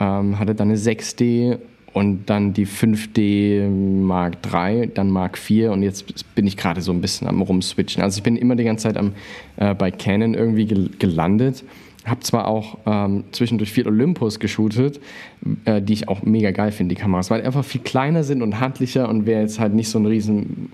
ähm, 0.00 0.38
hatte 0.38 0.54
dann 0.54 0.68
eine 0.68 0.78
6D 0.78 1.58
und 1.92 2.26
dann 2.26 2.52
die 2.52 2.66
5D 2.66 3.68
Mark 3.68 4.36
III, 4.52 4.90
dann 4.92 5.10
Mark 5.10 5.38
IV 5.48 5.70
und 5.70 5.82
jetzt 5.82 6.34
bin 6.34 6.46
ich 6.46 6.56
gerade 6.56 6.80
so 6.80 6.92
ein 6.92 7.00
bisschen 7.00 7.26
am 7.26 7.42
rumswitchen. 7.42 8.02
Also 8.02 8.18
ich 8.18 8.22
bin 8.22 8.36
immer 8.36 8.56
die 8.56 8.64
ganze 8.64 8.84
Zeit 8.84 8.96
am, 8.96 9.14
äh, 9.56 9.74
bei 9.74 9.90
Canon 9.90 10.34
irgendwie 10.34 10.66
gel 10.66 10.90
gelandet. 10.98 11.64
Habe 12.04 12.20
zwar 12.20 12.46
auch 12.46 12.78
ähm, 12.86 13.24
zwischendurch 13.32 13.72
viel 13.72 13.86
Olympus 13.86 14.38
geshootet, 14.38 15.00
äh, 15.64 15.82
die 15.82 15.92
ich 15.92 16.08
auch 16.08 16.22
mega 16.22 16.52
geil 16.52 16.72
finde, 16.72 16.94
die 16.94 17.00
Kameras, 17.00 17.30
weil 17.30 17.40
die 17.40 17.46
einfach 17.46 17.64
viel 17.64 17.80
kleiner 17.80 18.22
sind 18.22 18.42
und 18.42 18.60
handlicher 18.60 19.08
und 19.08 19.26
wer 19.26 19.40
jetzt 19.40 19.58
halt 19.58 19.74
nicht 19.74 19.88
so 19.88 19.98
ein 19.98 20.06
riesen, 20.06 20.70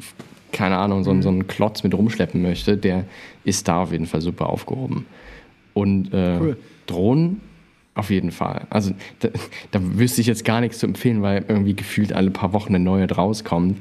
keine 0.52 0.76
Ahnung, 0.76 1.04
so, 1.04 1.12
mhm. 1.12 1.22
so 1.22 1.28
einen 1.30 1.46
Klotz 1.46 1.82
mit 1.82 1.94
rumschleppen 1.94 2.42
möchte, 2.42 2.76
der 2.76 3.04
ist 3.44 3.66
da 3.66 3.82
auf 3.82 3.92
jeden 3.92 4.06
Fall 4.06 4.20
super 4.20 4.48
aufgehoben. 4.48 5.06
Und 5.72 6.12
äh, 6.12 6.38
cool. 6.40 6.56
Drohnen 6.86 7.40
auf 7.94 8.10
jeden 8.10 8.32
Fall. 8.32 8.66
Also 8.70 8.92
da, 9.20 9.28
da, 9.70 9.80
wüsste 9.82 10.20
ich 10.20 10.26
jetzt 10.26 10.44
gar 10.44 10.60
nichts 10.60 10.78
zu 10.78 10.86
empfehlen, 10.86 11.22
weil 11.22 11.44
irgendwie 11.48 11.74
gefühlt 11.74 12.12
alle 12.12 12.30
paar 12.30 12.52
Wochen 12.52 12.74
eine 12.74 12.82
neue 12.82 13.10
rauskommt. 13.10 13.78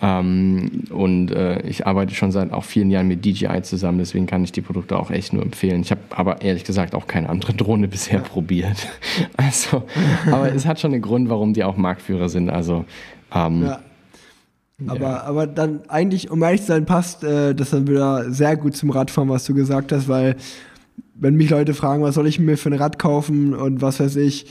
Ähm, 0.00 0.84
und 0.90 1.30
äh, 1.30 1.62
ich 1.62 1.86
arbeite 1.86 2.14
schon 2.14 2.30
seit 2.30 2.52
auch 2.52 2.64
vielen 2.64 2.90
Jahren 2.90 3.08
mit 3.08 3.24
DJI 3.24 3.62
zusammen, 3.62 3.98
deswegen 3.98 4.26
kann 4.26 4.44
ich 4.44 4.52
die 4.52 4.60
Produkte 4.60 4.98
auch 4.98 5.10
echt 5.10 5.32
nur 5.32 5.42
empfehlen. 5.42 5.80
Ich 5.80 5.90
habe 5.90 6.02
aber 6.10 6.42
ehrlich 6.42 6.64
gesagt 6.64 6.94
auch 6.94 7.06
keine 7.06 7.30
andere 7.30 7.54
Drohne 7.54 7.88
bisher 7.88 8.20
probiert. 8.20 8.88
Also, 9.36 9.84
aber 10.30 10.52
es 10.52 10.66
hat 10.66 10.80
schon 10.80 10.92
einen 10.92 11.02
Grund, 11.02 11.28
warum 11.28 11.52
die 11.52 11.64
auch 11.64 11.76
Marktführer 11.76 12.28
sind. 12.28 12.50
Also 12.50 12.84
ähm, 13.34 13.64
ja. 13.64 13.80
Aber, 14.86 15.00
ja. 15.00 15.22
aber 15.22 15.46
dann 15.46 15.80
eigentlich, 15.88 16.30
um 16.30 16.42
ehrlich 16.42 16.60
zu 16.60 16.68
sein, 16.68 16.84
passt 16.84 17.24
äh, 17.24 17.54
das 17.54 17.70
dann 17.70 17.86
wieder 17.86 18.30
sehr 18.30 18.56
gut 18.56 18.76
zum 18.76 18.90
Radfahren, 18.90 19.28
was 19.28 19.44
du 19.44 19.54
gesagt 19.54 19.92
hast, 19.92 20.08
weil 20.08 20.36
wenn 21.14 21.34
mich 21.34 21.50
Leute 21.50 21.74
fragen, 21.74 22.02
was 22.02 22.14
soll 22.14 22.26
ich 22.26 22.38
mir 22.38 22.56
für 22.56 22.70
ein 22.70 22.78
Rad 22.78 22.98
kaufen 22.98 23.54
und 23.54 23.82
was 23.82 24.00
weiß 24.00 24.16
ich. 24.16 24.46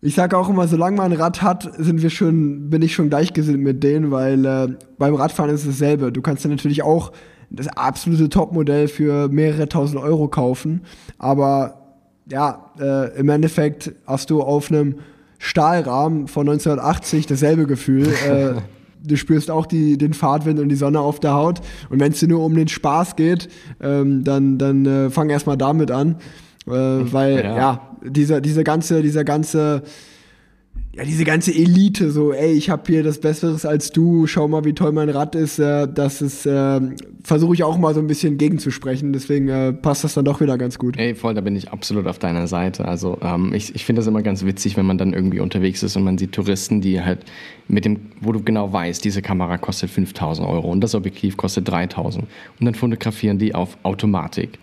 Ich 0.00 0.14
sage 0.14 0.36
auch 0.36 0.50
immer, 0.50 0.68
solange 0.68 0.98
man 0.98 1.12
ein 1.12 1.18
Rad 1.18 1.40
hat, 1.40 1.70
sind 1.78 2.02
wir 2.02 2.10
schon, 2.10 2.68
bin 2.68 2.82
ich 2.82 2.94
schon 2.94 3.08
gleichgesinnt 3.08 3.60
mit 3.60 3.82
denen, 3.82 4.10
weil 4.10 4.44
äh, 4.44 4.68
beim 4.98 5.14
Radfahren 5.14 5.50
ist 5.50 5.62
es 5.62 5.78
dasselbe. 5.78 6.12
Du 6.12 6.20
kannst 6.20 6.44
ja 6.44 6.50
natürlich 6.50 6.82
auch 6.82 7.12
das 7.50 7.68
absolute 7.68 8.28
Topmodell 8.28 8.88
für 8.88 9.28
mehrere 9.28 9.68
tausend 9.68 10.02
Euro 10.02 10.28
kaufen, 10.28 10.82
aber 11.18 11.80
ja, 12.30 12.70
äh, 12.78 13.18
im 13.18 13.28
Endeffekt 13.28 13.94
hast 14.06 14.30
du 14.30 14.42
auf 14.42 14.70
einem 14.70 14.96
Stahlrahmen 15.38 16.26
von 16.26 16.48
1980 16.48 17.26
dasselbe 17.26 17.66
Gefühl. 17.66 18.08
Äh, 18.28 18.54
du 19.04 19.16
spürst 19.16 19.50
auch 19.50 19.66
die, 19.66 19.98
den 19.98 20.14
Fahrtwind 20.14 20.58
und 20.58 20.68
die 20.68 20.76
Sonne 20.76 21.00
auf 21.00 21.20
der 21.20 21.34
Haut. 21.34 21.60
Und 21.90 22.00
wenn 22.00 22.12
es 22.12 22.20
dir 22.20 22.28
nur 22.28 22.44
um 22.44 22.54
den 22.54 22.68
Spaß 22.68 23.16
geht, 23.16 23.48
ähm, 23.80 24.24
dann, 24.24 24.58
dann 24.58 24.86
äh, 24.86 25.10
fang 25.10 25.30
erstmal 25.30 25.56
damit 25.56 25.90
an. 25.90 26.16
Äh, 26.66 26.70
weil, 26.70 27.44
ja, 27.44 27.56
ja 27.56 27.90
dieser, 28.02 28.40
dieser 28.40 28.64
ganze, 28.64 29.02
dieser 29.02 29.24
ganze 29.24 29.82
ja, 30.96 31.02
diese 31.02 31.24
ganze 31.24 31.52
Elite, 31.52 32.12
so, 32.12 32.32
ey, 32.32 32.52
ich 32.52 32.70
habe 32.70 32.82
hier 32.86 33.02
das 33.02 33.18
Besseres 33.18 33.66
als 33.66 33.90
du, 33.90 34.28
schau 34.28 34.46
mal, 34.46 34.64
wie 34.64 34.74
toll 34.74 34.92
mein 34.92 35.08
Rad 35.08 35.34
ist, 35.34 35.58
äh, 35.58 35.88
das 35.92 36.22
ist, 36.22 36.46
äh, 36.46 36.80
versuche 37.24 37.54
ich 37.54 37.64
auch 37.64 37.76
mal 37.78 37.94
so 37.94 38.00
ein 38.00 38.06
bisschen 38.06 38.38
gegenzusprechen, 38.38 39.12
deswegen 39.12 39.48
äh, 39.48 39.72
passt 39.72 40.04
das 40.04 40.14
dann 40.14 40.24
doch 40.24 40.40
wieder 40.40 40.56
ganz 40.56 40.78
gut. 40.78 40.96
Ey, 40.96 41.16
voll, 41.16 41.34
da 41.34 41.40
bin 41.40 41.56
ich 41.56 41.72
absolut 41.72 42.06
auf 42.06 42.20
deiner 42.20 42.46
Seite. 42.46 42.84
Also 42.84 43.18
ähm, 43.22 43.52
ich, 43.52 43.74
ich 43.74 43.84
finde 43.84 44.00
das 44.00 44.06
immer 44.06 44.22
ganz 44.22 44.44
witzig, 44.44 44.76
wenn 44.76 44.86
man 44.86 44.96
dann 44.96 45.12
irgendwie 45.12 45.40
unterwegs 45.40 45.82
ist 45.82 45.96
und 45.96 46.04
man 46.04 46.16
sieht 46.16 46.30
Touristen, 46.30 46.80
die 46.80 47.00
halt 47.00 47.20
mit 47.66 47.84
dem, 47.84 48.12
wo 48.20 48.30
du 48.30 48.42
genau 48.42 48.72
weißt, 48.72 49.04
diese 49.04 49.20
Kamera 49.20 49.58
kostet 49.58 49.90
5000 49.90 50.46
Euro 50.46 50.70
und 50.70 50.80
das 50.80 50.94
Objektiv 50.94 51.36
kostet 51.36 51.68
3000 51.68 52.24
und 52.60 52.64
dann 52.64 52.74
fotografieren 52.74 53.38
die 53.38 53.54
auf 53.54 53.78
Automatik. 53.82 54.58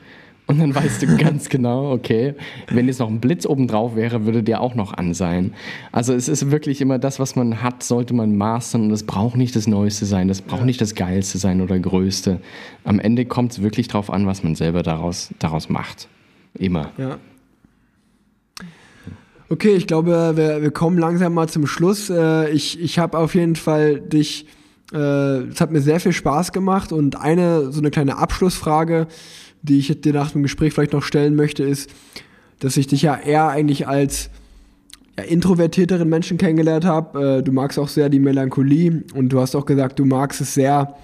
Und 0.47 0.59
dann 0.59 0.75
weißt 0.75 1.01
du 1.01 1.17
ganz 1.17 1.47
genau, 1.47 1.91
okay, 1.93 2.33
wenn 2.69 2.87
jetzt 2.87 2.99
noch 2.99 3.07
ein 3.07 3.21
Blitz 3.21 3.45
oben 3.45 3.67
drauf 3.67 3.95
wäre, 3.95 4.25
würde 4.25 4.43
der 4.43 4.59
auch 4.59 4.75
noch 4.75 4.93
an 4.93 5.13
sein. 5.13 5.53
Also 5.91 6.13
es 6.13 6.27
ist 6.27 6.51
wirklich 6.51 6.81
immer 6.81 6.99
das, 6.99 7.19
was 7.19 7.35
man 7.35 7.63
hat, 7.63 7.83
sollte 7.83 8.13
man 8.13 8.37
mastern 8.37 8.83
und 8.83 8.91
es 8.91 9.03
braucht 9.03 9.37
nicht 9.37 9.55
das 9.55 9.67
Neueste 9.67 10.05
sein, 10.05 10.27
das 10.27 10.41
braucht 10.41 10.61
ja. 10.61 10.65
nicht 10.65 10.81
das 10.81 10.95
Geilste 10.95 11.37
sein 11.37 11.61
oder 11.61 11.79
Größte. 11.79 12.41
Am 12.83 12.99
Ende 12.99 13.25
kommt 13.25 13.53
es 13.53 13.61
wirklich 13.61 13.87
darauf 13.87 14.11
an, 14.11 14.27
was 14.27 14.43
man 14.43 14.55
selber 14.55 14.83
daraus, 14.83 15.29
daraus 15.39 15.69
macht. 15.69 16.09
Immer. 16.53 16.91
Ja. 16.97 17.17
Okay, 19.47 19.73
ich 19.75 19.87
glaube, 19.87 20.33
wir, 20.35 20.61
wir 20.61 20.71
kommen 20.71 20.97
langsam 20.97 21.33
mal 21.33 21.47
zum 21.49 21.67
Schluss. 21.67 22.09
Äh, 22.09 22.49
ich 22.51 22.79
ich 22.81 22.99
habe 22.99 23.17
auf 23.17 23.35
jeden 23.35 23.55
Fall 23.55 23.99
dich, 23.99 24.47
äh, 24.93 24.97
es 24.97 25.59
hat 25.59 25.71
mir 25.71 25.81
sehr 25.81 25.99
viel 25.99 26.13
Spaß 26.13 26.51
gemacht 26.51 26.91
und 26.91 27.17
eine, 27.17 27.71
so 27.71 27.79
eine 27.79 27.91
kleine 27.91 28.17
Abschlussfrage 28.17 29.07
die 29.63 29.79
ich 29.79 30.01
dir 30.01 30.13
nach 30.13 30.31
dem 30.31 30.43
Gespräch 30.43 30.73
vielleicht 30.73 30.93
noch 30.93 31.03
stellen 31.03 31.35
möchte, 31.35 31.63
ist, 31.63 31.89
dass 32.59 32.77
ich 32.77 32.87
dich 32.87 33.01
ja 33.01 33.15
eher 33.15 33.47
eigentlich 33.47 33.87
als 33.87 34.29
ja, 35.17 35.23
introvertierteren 35.23 36.07
Menschen 36.07 36.37
kennengelernt 36.37 36.85
habe. 36.85 37.37
Äh, 37.39 37.43
du 37.43 37.51
magst 37.51 37.77
auch 37.79 37.87
sehr 37.87 38.09
die 38.09 38.19
Melancholie 38.19 39.03
und 39.13 39.29
du 39.29 39.39
hast 39.39 39.55
auch 39.55 39.65
gesagt, 39.65 39.99
du 39.99 40.05
magst 40.05 40.41
es 40.41 40.53
sehr, 40.53 40.95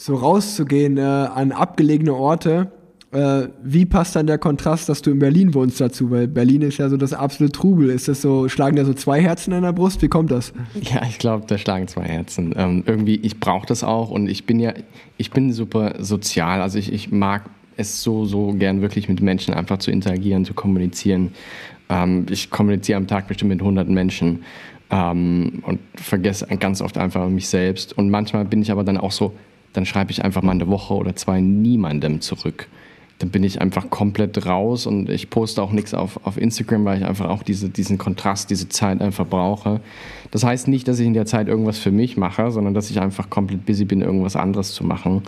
so 0.00 0.14
rauszugehen 0.14 0.96
äh, 0.96 1.02
an 1.02 1.52
abgelegene 1.52 2.14
Orte. 2.14 2.72
Äh, 3.12 3.48
wie 3.62 3.84
passt 3.84 4.16
dann 4.16 4.26
der 4.26 4.38
Kontrast, 4.38 4.88
dass 4.88 5.02
du 5.02 5.10
in 5.10 5.18
Berlin 5.18 5.52
wohnst 5.52 5.78
dazu? 5.78 6.10
Weil 6.10 6.26
Berlin 6.26 6.62
ist 6.62 6.78
ja 6.78 6.88
so 6.88 6.96
das 6.96 7.12
absolute 7.12 7.52
Trubel. 7.52 7.90
Ist 7.90 8.08
das 8.08 8.22
so, 8.22 8.48
schlagen 8.48 8.76
da 8.76 8.86
so 8.86 8.94
zwei 8.94 9.20
Herzen 9.20 9.52
in 9.52 9.62
der 9.62 9.74
Brust? 9.74 10.00
Wie 10.00 10.08
kommt 10.08 10.30
das? 10.30 10.54
Ja, 10.80 11.02
ich 11.06 11.18
glaube, 11.18 11.44
da 11.46 11.58
schlagen 11.58 11.86
zwei 11.86 12.04
Herzen. 12.04 12.54
Ähm, 12.56 12.82
irgendwie, 12.86 13.16
ich 13.16 13.40
brauche 13.40 13.66
das 13.66 13.84
auch 13.84 14.10
und 14.10 14.28
ich 14.28 14.46
bin 14.46 14.58
ja, 14.58 14.72
ich 15.18 15.32
bin 15.32 15.52
super 15.52 15.96
sozial. 15.98 16.62
Also 16.62 16.78
ich, 16.78 16.90
ich 16.92 17.10
mag 17.10 17.42
es 17.80 18.02
so, 18.02 18.24
so 18.24 18.52
gern 18.52 18.82
wirklich 18.82 19.08
mit 19.08 19.20
Menschen 19.20 19.54
einfach 19.54 19.78
zu 19.78 19.90
interagieren, 19.90 20.44
zu 20.44 20.54
kommunizieren. 20.54 21.32
Ähm, 21.88 22.26
ich 22.30 22.50
kommuniziere 22.50 22.96
am 22.96 23.06
Tag 23.06 23.28
bestimmt 23.28 23.50
mit 23.50 23.62
hunderten 23.62 23.94
Menschen 23.94 24.44
ähm, 24.90 25.62
und 25.66 25.80
vergesse 25.94 26.46
ganz 26.58 26.80
oft 26.82 26.98
einfach 26.98 27.28
mich 27.28 27.48
selbst. 27.48 27.96
Und 27.96 28.10
manchmal 28.10 28.44
bin 28.44 28.62
ich 28.62 28.70
aber 28.70 28.84
dann 28.84 28.96
auch 28.96 29.12
so, 29.12 29.32
dann 29.72 29.86
schreibe 29.86 30.10
ich 30.10 30.24
einfach 30.24 30.42
mal 30.42 30.52
eine 30.52 30.68
Woche 30.68 30.94
oder 30.94 31.14
zwei 31.16 31.40
niemandem 31.40 32.20
zurück. 32.20 32.68
Dann 33.18 33.30
bin 33.30 33.44
ich 33.44 33.60
einfach 33.60 33.90
komplett 33.90 34.46
raus 34.46 34.86
und 34.86 35.10
ich 35.10 35.28
poste 35.28 35.62
auch 35.62 35.72
nichts 35.72 35.92
auf, 35.92 36.24
auf 36.24 36.38
Instagram, 36.38 36.86
weil 36.86 36.98
ich 36.98 37.04
einfach 37.04 37.28
auch 37.28 37.42
diese, 37.42 37.68
diesen 37.68 37.98
Kontrast, 37.98 38.48
diese 38.48 38.68
Zeit 38.70 39.02
einfach 39.02 39.26
brauche. 39.26 39.80
Das 40.30 40.42
heißt 40.42 40.68
nicht, 40.68 40.88
dass 40.88 40.98
ich 40.98 41.06
in 41.06 41.12
der 41.12 41.26
Zeit 41.26 41.46
irgendwas 41.46 41.78
für 41.78 41.90
mich 41.90 42.16
mache, 42.16 42.50
sondern 42.50 42.72
dass 42.72 42.90
ich 42.90 42.98
einfach 42.98 43.28
komplett 43.28 43.66
busy 43.66 43.84
bin, 43.84 44.00
irgendwas 44.00 44.36
anderes 44.36 44.72
zu 44.72 44.84
machen. 44.84 45.22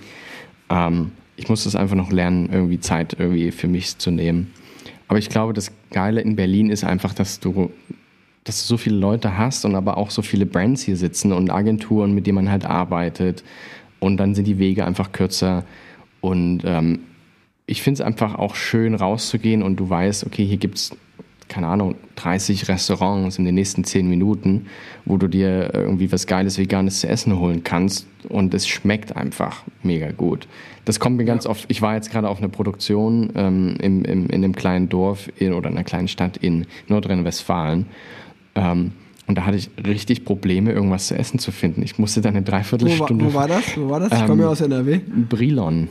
Ähm, 0.71 1.13
ich 1.37 1.49
muss 1.49 1.65
das 1.65 1.77
einfach 1.77 1.97
noch 1.97 2.11
lernen, 2.11 2.51
irgendwie 2.53 2.81
Zeit 2.81 3.17
irgendwie 3.19 3.51
für 3.51 3.69
mich 3.69 3.99
zu 3.99 4.11
nehmen. 4.11 4.53
Aber 5.09 5.19
ich 5.19 5.29
glaube, 5.29 5.53
das 5.53 5.73
Geile 5.91 6.21
in 6.21 6.37
Berlin 6.37 6.71
ist 6.71 6.85
einfach, 6.85 7.15
dass 7.15 7.41
du, 7.41 7.71
dass 8.45 8.63
du 8.63 8.67
so 8.67 8.77
viele 8.77 8.97
Leute 8.97 9.37
hast 9.37 9.65
und 9.65 9.75
aber 9.75 9.97
auch 9.97 10.11
so 10.11 10.23
viele 10.23 10.47
Brands 10.47 10.83
hier 10.83 10.97
sitzen 10.97 11.33
und 11.33 11.51
Agenturen, 11.51 12.15
mit 12.15 12.27
denen 12.27 12.37
man 12.37 12.51
halt 12.51 12.65
arbeitet. 12.65 13.45
Und 14.01 14.17
dann 14.17 14.35
sind 14.35 14.47
die 14.47 14.59
Wege 14.59 14.87
einfach 14.87 15.13
kürzer. 15.13 15.65
Und 16.21 16.63
ähm, 16.65 17.01
ich 17.67 17.83
finde 17.83 18.03
es 18.03 18.07
einfach 18.07 18.35
auch 18.35 18.55
schön 18.55 18.95
rauszugehen 18.95 19.63
und 19.63 19.77
du 19.77 19.89
weißt, 19.89 20.27
okay, 20.27 20.45
hier 20.45 20.57
gibt 20.57 20.77
es 20.77 20.97
keine 21.49 21.67
Ahnung, 21.69 21.97
30 22.17 22.69
Restaurants 22.69 23.39
in 23.39 23.45
den 23.45 23.55
nächsten 23.55 23.85
10 23.85 24.09
Minuten, 24.09 24.67
wo 25.05 25.17
du 25.17 25.29
dir 25.29 25.71
irgendwie 25.75 26.11
was 26.13 26.27
Geiles 26.27 26.59
Veganes 26.59 27.01
zu 27.01 27.09
essen 27.09 27.39
holen 27.39 27.65
kannst 27.65 28.07
und 28.29 28.55
es 28.55 28.67
schmeckt 28.69 29.17
einfach 29.17 29.63
mega 29.83 30.13
gut. 30.13 30.49
Das 30.85 30.99
kommt 30.99 31.17
mir 31.17 31.25
ganz 31.25 31.47
oft, 31.47 31.65
ich 31.69 31.83
war 31.83 31.95
jetzt 31.95 32.11
gerade 32.11 32.29
auf 32.29 32.39
einer 32.39 32.49
Produktion 32.49 33.31
ähm, 33.35 33.77
im, 33.81 34.05
im, 34.05 34.27
in 34.27 34.45
einem 34.45 34.55
kleinen 34.55 34.89
Dorf 34.89 35.31
in, 35.37 35.53
oder 35.53 35.69
einer 35.71 35.85
kleinen 35.85 36.09
Stadt 36.09 36.37
in 36.37 36.67
Nordrhein-Westfalen 36.89 37.87
ähm, 38.55 38.93
und 39.27 39.39
da 39.39 39.47
hatte 39.47 39.57
ich 39.57 39.71
richtig 39.87 40.25
Probleme, 40.25 40.73
irgendwas 40.73 41.07
zu 41.07 41.17
essen 41.17 41.39
zu 41.39 41.53
finden. 41.53 41.83
Ich 41.83 41.99
musste 41.99 42.21
dann 42.21 42.35
eine 42.35 42.45
Dreiviertelstunde... 42.45 43.25
Wo, 43.25 43.31
wo 43.31 43.35
war 43.35 43.49
das? 43.49 43.77
Wo 43.77 43.89
war 43.89 44.01
das? 44.01 44.13
Ich 44.13 44.27
komme 44.27 44.43
ja 44.43 44.49
aus 44.49 44.61
NRW. 44.61 45.01
Brilon. 45.29 45.89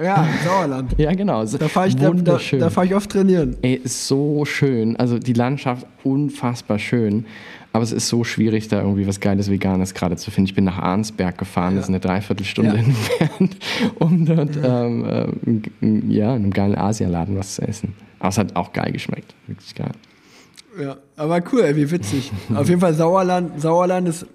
Ja, 0.00 0.26
Sauerland. 0.44 0.94
ja, 0.98 1.12
genau. 1.14 1.44
Da 1.44 1.68
fahre 1.68 1.88
ich, 1.88 1.96
da, 1.96 2.10
da, 2.10 2.38
da 2.58 2.70
fahr 2.70 2.84
ich 2.84 2.94
oft 2.94 3.10
trainieren. 3.10 3.56
Ey, 3.62 3.74
ist 3.74 4.08
so 4.08 4.44
schön. 4.44 4.96
Also 4.96 5.18
die 5.18 5.32
Landschaft 5.34 5.86
unfassbar 6.02 6.78
schön. 6.78 7.26
Aber 7.72 7.82
es 7.82 7.90
ist 7.92 8.08
so 8.08 8.22
schwierig, 8.22 8.68
da 8.68 8.80
irgendwie 8.80 9.06
was 9.06 9.18
Geiles 9.20 9.50
Veganes 9.50 9.94
gerade 9.94 10.16
zu 10.16 10.30
finden. 10.30 10.48
Ich 10.48 10.54
bin 10.54 10.64
nach 10.64 10.78
Arnsberg 10.78 11.36
gefahren, 11.38 11.74
das 11.74 11.84
ist 11.84 11.88
eine 11.88 11.98
Dreiviertelstunde 12.00 12.70
Ja. 12.72 12.76
entfernt, 12.78 13.56
um 13.98 14.24
dort 14.26 14.56
ähm, 14.62 15.62
ähm, 15.82 16.10
ja, 16.10 16.30
in 16.36 16.42
einem 16.44 16.52
geilen 16.52 16.76
Asialaden 16.76 17.36
was 17.36 17.56
zu 17.56 17.62
essen. 17.62 17.94
Aber 18.20 18.28
es 18.28 18.38
hat 18.38 18.54
auch 18.54 18.72
geil 18.72 18.92
geschmeckt. 18.92 19.34
Wirklich 19.48 19.74
geil. 19.74 19.90
Ja, 20.80 20.96
aber 21.16 21.42
cool, 21.52 21.62
ey, 21.62 21.74
wie 21.76 21.90
witzig. 21.90 22.30
Auf 22.54 22.68
jeden 22.68 22.80
Fall 22.80 22.94
Sauerland, 22.94 23.60
Sauerland 23.60 24.08
ist 24.08 24.26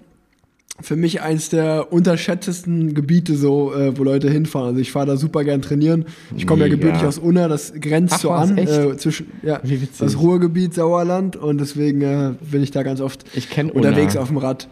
für 0.82 0.96
mich 0.96 1.22
eins 1.22 1.48
der 1.48 1.92
unterschätztesten 1.92 2.94
Gebiete, 2.94 3.36
so, 3.36 3.74
äh, 3.74 3.96
wo 3.96 4.04
Leute 4.04 4.30
hinfahren. 4.30 4.68
Also 4.68 4.80
ich 4.80 4.92
fahre 4.92 5.06
da 5.06 5.16
super 5.16 5.44
gern 5.44 5.62
trainieren. 5.62 6.06
Ich 6.36 6.46
komme 6.46 6.62
ja 6.62 6.68
gebürtig 6.68 7.04
aus 7.04 7.18
Unna, 7.18 7.48
das 7.48 7.72
grenzt 7.74 8.14
Ach, 8.16 8.20
so 8.20 8.30
an 8.30 8.56
äh, 8.58 8.96
zwischen 8.96 9.26
ja, 9.42 9.60
das 9.98 10.18
Ruhrgebiet 10.18 10.74
Sauerland 10.74 11.36
und 11.36 11.58
deswegen 11.58 12.02
äh, 12.02 12.34
bin 12.40 12.62
ich 12.62 12.70
da 12.70 12.82
ganz 12.82 13.00
oft 13.00 13.24
unterwegs 13.72 14.16
auf 14.16 14.28
dem 14.28 14.38
Rad. 14.38 14.68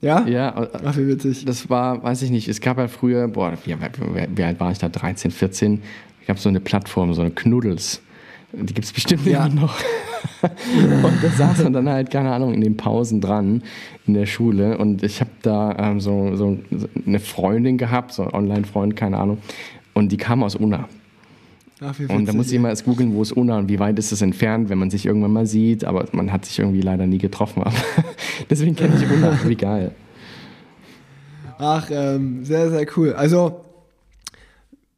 Ja? 0.00 0.26
Ja, 0.28 0.68
Ach, 0.84 0.96
wie 0.96 1.08
witzig. 1.08 1.44
das 1.44 1.68
war, 1.68 2.02
weiß 2.02 2.22
ich 2.22 2.30
nicht, 2.30 2.48
es 2.48 2.60
gab 2.60 2.78
ja 2.78 2.86
früher, 2.86 3.26
boah, 3.26 3.54
wie, 3.64 3.74
wie, 3.74 4.36
wie 4.36 4.44
alt 4.44 4.60
war 4.60 4.70
ich 4.70 4.78
da? 4.78 4.88
13, 4.88 5.30
14. 5.30 5.82
Ich 6.22 6.28
habe 6.28 6.38
so 6.38 6.48
eine 6.48 6.60
Plattform, 6.60 7.14
so 7.14 7.22
eine 7.22 7.30
Knuddels. 7.30 8.00
Die 8.52 8.74
gibt 8.74 8.84
es 8.84 8.92
bestimmt 8.92 9.26
Ja. 9.26 9.46
immer 9.46 9.62
noch. 9.62 9.76
und 10.42 11.22
da 11.22 11.30
saß 11.30 11.64
man 11.64 11.72
dann 11.72 11.88
halt, 11.88 12.10
keine 12.10 12.32
Ahnung, 12.32 12.54
in 12.54 12.60
den 12.60 12.76
Pausen 12.76 13.20
dran 13.20 13.62
in 14.06 14.14
der 14.14 14.26
Schule. 14.26 14.78
Und 14.78 15.02
ich 15.02 15.20
habe 15.20 15.30
da 15.42 15.76
ähm, 15.78 16.00
so, 16.00 16.34
so 16.36 16.58
eine 17.06 17.20
Freundin 17.20 17.76
gehabt, 17.78 18.12
so 18.12 18.22
ein 18.22 18.30
Online-Freund, 18.32 18.96
keine 18.96 19.18
Ahnung. 19.18 19.38
Und 19.94 20.12
die 20.12 20.16
kam 20.16 20.42
aus 20.42 20.54
Unna. 20.54 20.88
Ach. 21.80 21.94
Und 22.08 22.26
da 22.26 22.32
muss 22.32 22.48
ich 22.48 22.54
immer 22.54 22.70
erst 22.70 22.84
googeln, 22.84 23.14
wo 23.14 23.22
ist 23.22 23.32
Unna 23.32 23.58
und 23.58 23.68
wie 23.68 23.78
weit 23.78 23.98
ist 23.98 24.10
es 24.10 24.20
entfernt, 24.22 24.68
wenn 24.68 24.78
man 24.78 24.90
sich 24.90 25.06
irgendwann 25.06 25.32
mal 25.32 25.46
sieht. 25.46 25.84
Aber 25.84 26.06
man 26.12 26.32
hat 26.32 26.44
sich 26.44 26.58
irgendwie 26.58 26.80
leider 26.80 27.06
nie 27.06 27.18
getroffen. 27.18 27.62
Deswegen 28.50 28.74
kenne 28.74 28.94
ich 28.96 29.08
Unna. 29.10 29.38
Wie 29.46 29.54
geil. 29.56 29.92
Ach, 31.58 31.88
ähm, 31.92 32.44
sehr, 32.44 32.70
sehr 32.70 32.86
cool. 32.96 33.12
Also, 33.12 33.60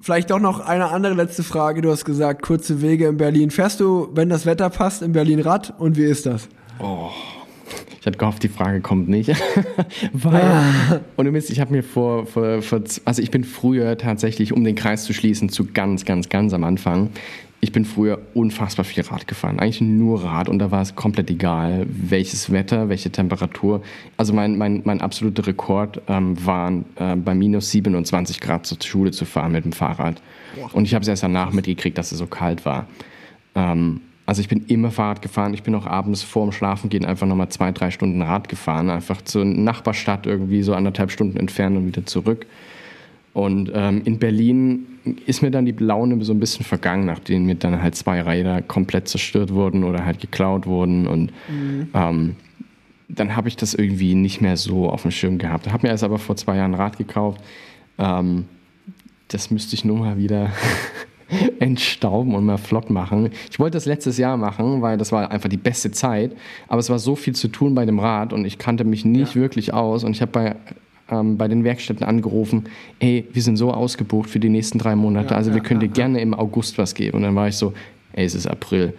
vielleicht 0.00 0.30
doch 0.30 0.40
noch 0.40 0.60
eine 0.60 0.90
andere 0.90 1.14
letzte 1.14 1.42
Frage. 1.42 1.82
Du 1.82 1.90
hast 1.90 2.04
gesagt, 2.04 2.42
kurze 2.42 2.82
Wege 2.82 3.06
in 3.06 3.16
Berlin. 3.16 3.50
Fährst 3.50 3.80
du, 3.80 4.08
wenn 4.14 4.28
das 4.28 4.46
Wetter 4.46 4.70
passt, 4.70 5.02
in 5.02 5.12
Berlin 5.12 5.40
Rad? 5.40 5.74
Und 5.78 5.96
wie 5.96 6.04
ist 6.04 6.26
das? 6.26 6.48
Ich 8.00 8.06
hatte 8.06 8.16
gehofft, 8.16 8.42
die 8.42 8.48
Frage 8.48 8.80
kommt 8.80 9.08
nicht. 9.10 9.30
Weil, 10.14 11.02
und 11.16 11.26
du 11.26 11.30
Mist, 11.30 11.50
ich 11.50 11.60
habe 11.60 11.72
mir 11.72 11.82
vor, 11.82 12.24
vor, 12.26 12.62
vor, 12.62 12.80
also 13.04 13.20
ich 13.20 13.30
bin 13.30 13.44
früher 13.44 13.98
tatsächlich, 13.98 14.54
um 14.54 14.64
den 14.64 14.74
Kreis 14.74 15.04
zu 15.04 15.12
schließen, 15.12 15.50
zu 15.50 15.66
ganz, 15.66 16.06
ganz, 16.06 16.30
ganz 16.30 16.54
am 16.54 16.64
Anfang, 16.64 17.10
ich 17.62 17.72
bin 17.72 17.84
früher 17.84 18.18
unfassbar 18.32 18.84
viel 18.84 19.02
Rad 19.02 19.28
gefahren. 19.28 19.60
Eigentlich 19.60 19.82
nur 19.82 20.24
Rad 20.24 20.48
und 20.48 20.58
da 20.58 20.70
war 20.70 20.80
es 20.80 20.94
komplett 20.94 21.30
egal, 21.30 21.86
welches 21.88 22.50
Wetter, 22.50 22.88
welche 22.88 23.10
Temperatur. 23.10 23.82
Also 24.16 24.32
mein, 24.32 24.56
mein, 24.56 24.80
mein 24.84 25.02
absoluter 25.02 25.46
Rekord 25.46 26.00
ähm, 26.08 26.44
waren 26.44 26.86
äh, 26.96 27.16
bei 27.16 27.34
minus 27.34 27.70
27 27.70 28.40
Grad 28.40 28.64
zur 28.64 28.78
Schule 28.82 29.10
zu 29.10 29.26
fahren 29.26 29.52
mit 29.52 29.64
dem 29.64 29.72
Fahrrad. 29.72 30.22
Und 30.72 30.84
ich 30.86 30.94
habe 30.94 31.02
es 31.02 31.08
erst 31.08 31.22
danach 31.22 31.52
mitgekriegt, 31.52 31.98
dass 31.98 32.12
es 32.12 32.18
so 32.18 32.26
kalt 32.26 32.64
war. 32.64 32.86
Ähm, 33.54 34.00
also 34.24 34.40
ich 34.40 34.48
bin 34.48 34.64
immer 34.66 34.90
Fahrrad 34.90 35.20
gefahren. 35.20 35.52
Ich 35.52 35.62
bin 35.62 35.74
auch 35.74 35.86
abends 35.86 36.22
vorm 36.22 36.52
Schlafengehen 36.52 37.04
einfach 37.04 37.26
nochmal 37.26 37.50
zwei, 37.50 37.72
drei 37.72 37.90
Stunden 37.90 38.22
Rad 38.22 38.48
gefahren. 38.48 38.88
Einfach 38.88 39.20
zur 39.22 39.44
Nachbarstadt 39.44 40.26
irgendwie 40.26 40.62
so 40.62 40.72
anderthalb 40.72 41.10
Stunden 41.10 41.36
entfernt 41.36 41.76
und 41.76 41.86
wieder 41.86 42.06
zurück. 42.06 42.46
Und 43.32 43.70
ähm, 43.74 44.02
in 44.04 44.18
Berlin 44.18 44.86
ist 45.26 45.42
mir 45.42 45.50
dann 45.50 45.64
die 45.64 45.72
Laune 45.72 46.22
so 46.24 46.32
ein 46.32 46.40
bisschen 46.40 46.64
vergangen, 46.64 47.06
nachdem 47.06 47.46
mir 47.46 47.54
dann 47.54 47.80
halt 47.80 47.94
zwei 47.94 48.20
Räder 48.20 48.60
komplett 48.62 49.08
zerstört 49.08 49.52
wurden 49.52 49.84
oder 49.84 50.04
halt 50.04 50.20
geklaut 50.20 50.66
wurden. 50.66 51.06
Und 51.06 51.32
ähm, 51.94 52.36
dann 53.08 53.36
habe 53.36 53.48
ich 53.48 53.56
das 53.56 53.74
irgendwie 53.74 54.14
nicht 54.14 54.40
mehr 54.40 54.56
so 54.56 54.88
auf 54.88 55.02
dem 55.02 55.10
Schirm 55.10 55.38
gehabt. 55.38 55.70
Habe 55.70 55.86
mir 55.86 55.92
erst 55.92 56.04
aber 56.04 56.18
vor 56.18 56.36
zwei 56.36 56.56
Jahren 56.56 56.72
ein 56.72 56.80
Rad 56.80 56.98
gekauft. 56.98 57.40
Ähm, 57.98 58.46
das 59.28 59.50
müsste 59.50 59.74
ich 59.74 59.84
nur 59.84 59.98
mal 59.98 60.18
wieder 60.18 60.50
entstauben 61.60 62.34
und 62.34 62.44
mal 62.44 62.58
flott 62.58 62.90
machen. 62.90 63.30
Ich 63.50 63.58
wollte 63.58 63.76
das 63.76 63.86
letztes 63.86 64.18
Jahr 64.18 64.36
machen, 64.36 64.82
weil 64.82 64.98
das 64.98 65.12
war 65.12 65.30
einfach 65.30 65.48
die 65.48 65.56
beste 65.56 65.90
Zeit. 65.92 66.36
Aber 66.68 66.80
es 66.80 66.90
war 66.90 66.98
so 66.98 67.14
viel 67.16 67.34
zu 67.34 67.48
tun 67.48 67.74
bei 67.74 67.86
dem 67.86 68.00
Rad 68.00 68.32
und 68.32 68.44
ich 68.44 68.58
kannte 68.58 68.84
mich 68.84 69.04
nicht 69.04 69.36
wirklich 69.36 69.72
aus. 69.72 70.04
Und 70.04 70.12
ich 70.12 70.20
habe 70.20 70.32
bei, 70.32 70.56
ähm, 71.10 71.36
bei 71.36 71.48
den 71.48 71.64
Werkstätten 71.64 72.04
angerufen, 72.06 72.64
ey, 72.98 73.26
wir 73.32 73.42
sind 73.42 73.56
so 73.56 73.72
ausgebucht 73.72 74.30
für 74.30 74.40
die 74.40 74.48
nächsten 74.48 74.78
drei 74.78 74.96
Monate, 74.96 75.30
Ja, 75.30 75.36
also 75.36 75.50
wir 75.50 75.58
ja, 75.58 75.62
können 75.64 75.80
ja, 75.80 75.86
dir 75.88 75.92
gerne 75.92 76.20
im 76.20 76.34
August 76.34 76.78
was 76.78 76.94
geben. 76.94 77.16
Und 77.18 77.22
dann 77.22 77.34
war 77.34 77.48
ich 77.48 77.56
so, 77.56 77.72
ey, 78.12 78.24
es 78.24 78.34
ist 78.34 78.46
April. 78.46 78.94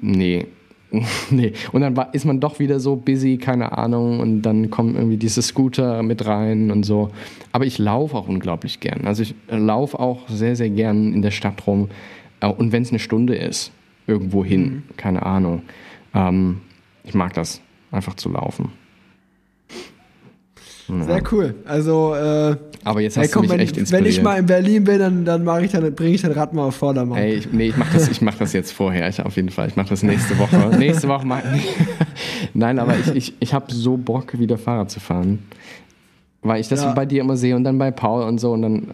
Nee. 0.00 0.46
nee. 1.30 1.52
Und 1.72 1.82
dann 1.82 1.96
war, 1.96 2.12
ist 2.14 2.24
man 2.24 2.40
doch 2.40 2.58
wieder 2.58 2.80
so 2.80 2.96
busy, 2.96 3.38
keine 3.38 3.78
Ahnung, 3.78 4.18
und 4.20 4.42
dann 4.42 4.70
kommen 4.70 4.96
irgendwie 4.96 5.16
diese 5.18 5.40
Scooter 5.42 6.02
mit 6.02 6.26
rein 6.26 6.70
und 6.70 6.84
so. 6.84 7.10
Aber 7.52 7.64
ich 7.64 7.78
laufe 7.78 8.16
auch 8.16 8.26
unglaublich 8.28 8.80
gern. 8.80 9.06
Also 9.06 9.22
ich 9.22 9.34
laufe 9.48 9.98
auch 10.00 10.28
sehr, 10.28 10.56
sehr 10.56 10.70
gern 10.70 11.12
in 11.14 11.22
der 11.22 11.30
Stadt 11.30 11.66
rum. 11.66 11.88
Äh, 12.40 12.48
Und 12.48 12.72
wenn 12.72 12.82
es 12.82 12.90
eine 12.90 12.98
Stunde 12.98 13.36
ist, 13.36 13.70
irgendwo 14.06 14.44
hin, 14.44 14.62
Mhm. 14.62 14.82
keine 14.96 15.24
Ahnung. 15.24 15.62
Ähm, 16.14 16.60
ich 17.04 17.14
mag 17.14 17.34
das, 17.34 17.60
einfach 17.92 18.14
zu 18.14 18.28
laufen. 18.28 18.72
Sehr 21.04 21.22
cool. 21.32 21.54
Also, 21.64 22.14
äh, 22.14 22.56
Aber 22.84 23.00
jetzt 23.00 23.16
hey, 23.16 23.24
hast 23.24 23.32
komm, 23.32 23.42
du 23.42 23.48
mich 23.48 23.52
wenn, 23.52 23.60
echt 23.60 23.76
wenn 23.76 23.80
inspiriert. 23.82 24.08
ich 24.14 24.22
mal 24.22 24.38
in 24.38 24.46
Berlin 24.46 24.84
bin, 24.84 24.98
dann, 24.98 25.24
dann, 25.24 25.44
mach 25.44 25.60
ich 25.60 25.72
dann 25.72 25.94
bringe 25.94 26.14
ich 26.14 26.22
dein 26.22 26.32
Rad 26.32 26.52
mal 26.54 26.64
auf 26.66 26.76
Vordermann. 26.76 27.18
Ey, 27.18 27.34
ich, 27.34 27.52
nee, 27.52 27.68
ich 27.68 27.76
mach 27.76 27.92
das, 27.92 28.08
ich 28.08 28.20
mach 28.20 28.34
das 28.36 28.52
jetzt 28.52 28.72
vorher, 28.72 29.08
ich, 29.08 29.20
auf 29.22 29.36
jeden 29.36 29.50
Fall. 29.50 29.68
Ich 29.68 29.76
mach 29.76 29.88
das 29.88 30.02
nächste 30.02 30.38
Woche. 30.38 30.56
nächste 30.78 31.08
Woche 31.08 31.26
mach 31.26 31.42
Nein, 32.54 32.78
aber 32.78 32.96
ich, 32.98 33.14
ich, 33.14 33.34
ich 33.40 33.54
habe 33.54 33.72
so 33.72 33.96
Bock, 33.96 34.38
wieder 34.38 34.58
Fahrrad 34.58 34.90
zu 34.90 35.00
fahren. 35.00 35.40
Weil 36.42 36.60
ich 36.60 36.68
das 36.68 36.82
Ja. 36.82 36.92
bei 36.92 37.04
dir 37.06 37.20
immer 37.20 37.36
sehe 37.36 37.54
und 37.54 37.64
dann 37.64 37.78
bei 37.78 37.90
Paul 37.90 38.22
und 38.24 38.38
so 38.38 38.52
und 38.52 38.62
dann 38.62 38.88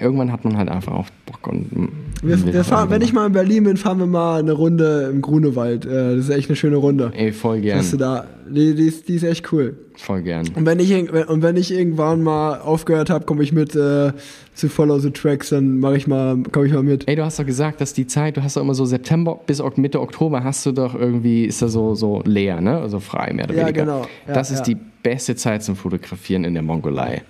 irgendwann 0.00 0.32
hat 0.32 0.44
man 0.44 0.56
halt 0.56 0.68
einfach 0.68 0.92
auch 0.92 1.06
Bock 1.26 1.46
und 1.46 1.90
Wir, 2.22 2.52
wir 2.52 2.64
fahren, 2.64 2.90
wenn 2.90 3.02
ich 3.02 3.12
mal 3.12 3.26
in 3.26 3.32
Berlin 3.32 3.64
bin, 3.64 3.76
fahren 3.76 3.98
wir 3.98 4.06
mal 4.06 4.40
eine 4.40 4.52
Runde 4.52 5.08
im 5.12 5.22
Grunewald. 5.22 5.84
Äh, 5.84 6.16
das 6.16 6.28
ist 6.28 6.30
echt 6.30 6.48
eine 6.48 6.56
schöne 6.56 6.76
Runde. 6.76 7.12
Ey, 7.14 7.32
voll 7.32 7.60
gern. 7.60 7.78
Hast 7.78 7.92
du 7.92 7.96
da, 7.96 8.26
die, 8.48 8.74
die, 8.74 8.86
ist, 8.88 9.08
die 9.08 9.14
ist 9.14 9.22
echt 9.22 9.52
cool. 9.52 9.76
Voll 9.96 10.22
gern. 10.22 10.46
Und 10.54 10.64
wenn 10.66 10.78
ich, 10.80 10.92
und 10.94 11.42
wenn 11.42 11.56
ich 11.56 11.72
irgendwann 11.72 12.22
mal 12.22 12.60
aufgehört 12.60 13.10
habe, 13.10 13.24
komme 13.24 13.42
ich 13.42 13.52
mit 13.52 13.74
äh, 13.74 14.12
zu 14.54 14.68
Follow 14.68 14.98
the 14.98 15.10
Tracks, 15.10 15.50
dann 15.50 15.78
mache 15.78 15.96
ich 15.96 16.06
mal, 16.06 16.42
komme 16.52 16.66
ich 16.66 16.72
mal 16.72 16.82
mit. 16.82 17.08
Ey, 17.08 17.16
du 17.16 17.24
hast 17.24 17.38
doch 17.38 17.46
gesagt, 17.46 17.80
dass 17.80 17.92
die 17.94 18.06
Zeit, 18.06 18.36
du 18.36 18.42
hast 18.42 18.56
doch 18.56 18.62
immer 18.62 18.74
so 18.74 18.84
September 18.84 19.38
bis 19.46 19.62
Mitte 19.76 20.00
Oktober 20.00 20.42
hast 20.44 20.64
du 20.66 20.72
doch 20.72 20.94
irgendwie, 20.94 21.44
ist 21.44 21.62
da 21.62 21.68
so, 21.68 21.94
so 21.94 22.22
leer, 22.24 22.60
ne? 22.60 22.78
Also 22.78 23.00
frei 23.00 23.32
mehr 23.32 23.44
oder 23.46 23.54
Ja, 23.54 23.62
weniger. 23.66 23.82
genau. 23.84 24.06
Ja, 24.26 24.34
das 24.34 24.50
ist 24.50 24.66
ja. 24.66 24.74
die 24.74 24.76
beste 25.02 25.36
Zeit 25.36 25.62
zum 25.62 25.76
Fotografieren 25.76 26.44
in 26.44 26.54
der 26.54 26.62
Mongolei. 26.62 27.22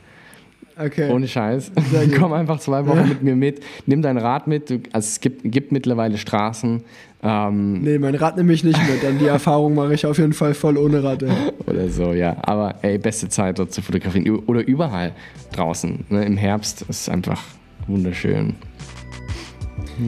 Okay. 0.79 1.11
Ohne 1.11 1.27
Scheiß. 1.27 1.73
Komm 2.19 2.33
einfach 2.33 2.61
zwei 2.61 2.87
Wochen 2.87 3.09
mit 3.09 3.23
mir 3.23 3.35
mit. 3.35 3.61
Nimm 3.87 4.01
dein 4.03 4.17
Rad 4.17 4.47
mit. 4.47 4.71
Du, 4.71 4.81
also 4.93 5.07
es 5.07 5.21
gibt, 5.21 5.43
gibt 5.45 5.73
mittlerweile 5.73 6.19
Straßen 6.19 6.83
ähm, 7.21 7.81
nee, 7.83 7.99
mein 7.99 8.15
Rad 8.15 8.37
nehme 8.37 8.53
ich 8.53 8.63
nicht 8.63 8.79
mit. 8.89 9.03
Dann 9.03 9.19
die 9.19 9.27
Erfahrung 9.27 9.75
mache 9.75 9.95
ich 9.95 10.07
auf 10.07 10.19
jeden 10.19 10.33
Fall 10.33 10.55
voll 10.55 10.77
ohne 10.77 11.03
Rad. 11.03 11.23
Ey. 11.23 11.31
oder 11.67 11.89
so, 11.89 12.13
ja. 12.13 12.37
Aber 12.43 12.77
ey, 12.83 12.99
beste 12.99 13.29
Zeit 13.29 13.59
dort 13.59 13.73
zu 13.73 13.83
fotografieren. 13.83 14.39
Oder 14.47 14.67
überall 14.67 15.13
draußen. 15.53 16.05
Ne? 16.09 16.25
Im 16.25 16.37
Herbst 16.37 16.83
ist 16.83 17.09
einfach 17.09 17.43
wunderschön. 17.87 18.55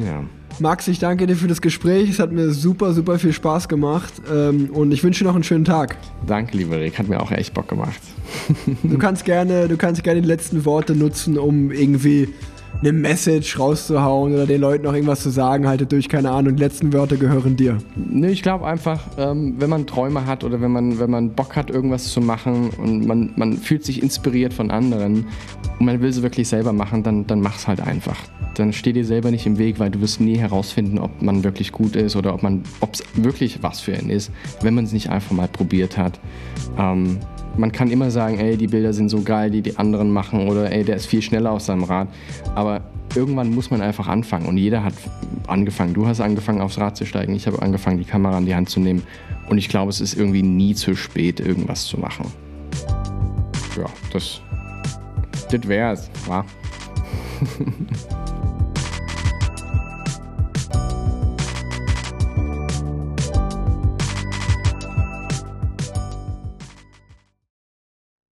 Ja. 0.04 0.22
Max, 0.60 0.88
ich 0.88 0.98
danke 0.98 1.26
dir 1.26 1.36
für 1.36 1.48
das 1.48 1.60
Gespräch. 1.60 2.10
Es 2.10 2.18
hat 2.18 2.32
mir 2.32 2.50
super, 2.50 2.92
super 2.92 3.18
viel 3.18 3.32
Spaß 3.32 3.68
gemacht. 3.68 4.12
Ähm, 4.30 4.70
und 4.72 4.92
ich 4.92 5.02
wünsche 5.02 5.24
dir 5.24 5.28
noch 5.28 5.34
einen 5.34 5.44
schönen 5.44 5.64
Tag. 5.64 5.96
Danke, 6.26 6.56
lieber 6.56 6.78
Rick. 6.78 6.98
Hat 6.98 7.08
mir 7.08 7.20
auch 7.20 7.30
echt 7.32 7.54
Bock 7.54 7.68
gemacht. 7.68 8.00
Du 8.82 8.98
kannst 8.98 9.24
gerne, 9.24 9.68
du 9.68 9.76
kannst 9.76 10.02
gerne 10.04 10.20
die 10.20 10.28
letzten 10.28 10.64
Worte 10.64 10.94
nutzen, 10.94 11.38
um 11.38 11.72
irgendwie 11.72 12.28
eine 12.80 12.92
Message 12.92 13.58
rauszuhauen 13.58 14.32
oder 14.32 14.46
den 14.46 14.60
Leuten 14.60 14.84
noch 14.84 14.94
irgendwas 14.94 15.20
zu 15.20 15.30
sagen. 15.30 15.68
Haltet 15.68 15.92
durch, 15.92 16.08
keine 16.08 16.30
Ahnung. 16.30 16.56
Die 16.56 16.62
letzten 16.62 16.92
Wörter 16.92 17.16
gehören 17.16 17.56
dir. 17.56 17.78
Nö, 17.96 18.28
ich 18.28 18.42
glaube 18.42 18.66
einfach, 18.66 19.00
ähm, 19.18 19.56
wenn 19.58 19.68
man 19.68 19.86
Träume 19.86 20.26
hat 20.26 20.44
oder 20.44 20.60
wenn 20.60 20.72
man, 20.72 20.98
wenn 20.98 21.10
man 21.10 21.30
Bock 21.34 21.56
hat, 21.56 21.70
irgendwas 21.70 22.10
zu 22.10 22.20
machen 22.20 22.70
und 22.70 23.06
man, 23.06 23.32
man 23.36 23.58
fühlt 23.58 23.84
sich 23.84 24.02
inspiriert 24.02 24.54
von 24.54 24.70
anderen 24.70 25.26
und 25.78 25.86
man 25.86 26.00
will 26.00 26.08
es 26.08 26.22
wirklich 26.22 26.48
selber 26.48 26.72
machen, 26.72 27.02
dann, 27.02 27.26
dann 27.26 27.40
mach's 27.40 27.68
halt 27.68 27.80
einfach. 27.80 28.16
Dann 28.54 28.72
steh 28.72 28.92
dir 28.92 29.04
selber 29.04 29.30
nicht 29.30 29.46
im 29.46 29.58
Weg, 29.58 29.78
weil 29.78 29.90
du 29.90 30.00
wirst 30.00 30.20
nie 30.20 30.38
herausfinden, 30.38 30.98
ob 30.98 31.22
man 31.22 31.44
wirklich 31.44 31.72
gut 31.72 31.96
ist 31.96 32.16
oder 32.16 32.34
ob 32.34 32.42
man, 32.42 32.62
ob 32.80 32.94
es 32.94 33.04
wirklich 33.14 33.62
was 33.62 33.80
für 33.80 33.94
einen 33.94 34.10
ist, 34.10 34.30
wenn 34.62 34.74
man 34.74 34.84
es 34.84 34.92
nicht 34.92 35.10
einfach 35.10 35.32
mal 35.32 35.48
probiert 35.48 35.96
hat. 35.96 36.18
Ähm, 36.78 37.18
man 37.56 37.72
kann 37.72 37.90
immer 37.90 38.10
sagen, 38.10 38.38
ey, 38.38 38.56
die 38.56 38.66
Bilder 38.66 38.92
sind 38.92 39.08
so 39.08 39.22
geil, 39.22 39.50
die 39.50 39.62
die 39.62 39.76
anderen 39.76 40.10
machen 40.10 40.48
oder 40.48 40.70
ey, 40.70 40.84
der 40.84 40.96
ist 40.96 41.06
viel 41.06 41.22
schneller 41.22 41.50
auf 41.50 41.62
seinem 41.62 41.84
Rad. 41.84 42.08
Aber 42.54 42.82
irgendwann 43.14 43.50
muss 43.50 43.70
man 43.70 43.80
einfach 43.80 44.08
anfangen 44.08 44.46
und 44.46 44.56
jeder 44.56 44.84
hat 44.84 44.94
angefangen. 45.46 45.94
Du 45.94 46.06
hast 46.06 46.20
angefangen, 46.20 46.60
aufs 46.60 46.78
Rad 46.78 46.96
zu 46.96 47.04
steigen. 47.04 47.34
Ich 47.34 47.46
habe 47.46 47.60
angefangen, 47.60 47.98
die 47.98 48.04
Kamera 48.04 48.38
in 48.38 48.46
die 48.46 48.54
Hand 48.54 48.70
zu 48.70 48.80
nehmen. 48.80 49.02
Und 49.48 49.58
ich 49.58 49.68
glaube, 49.68 49.90
es 49.90 50.00
ist 50.00 50.14
irgendwie 50.14 50.42
nie 50.42 50.74
zu 50.74 50.94
spät, 50.94 51.40
irgendwas 51.40 51.86
zu 51.86 51.98
machen. 51.98 52.26
Ja, 53.76 53.86
das, 54.12 54.40
das 55.50 55.68
wär's, 55.68 56.10
wa? 56.26 56.44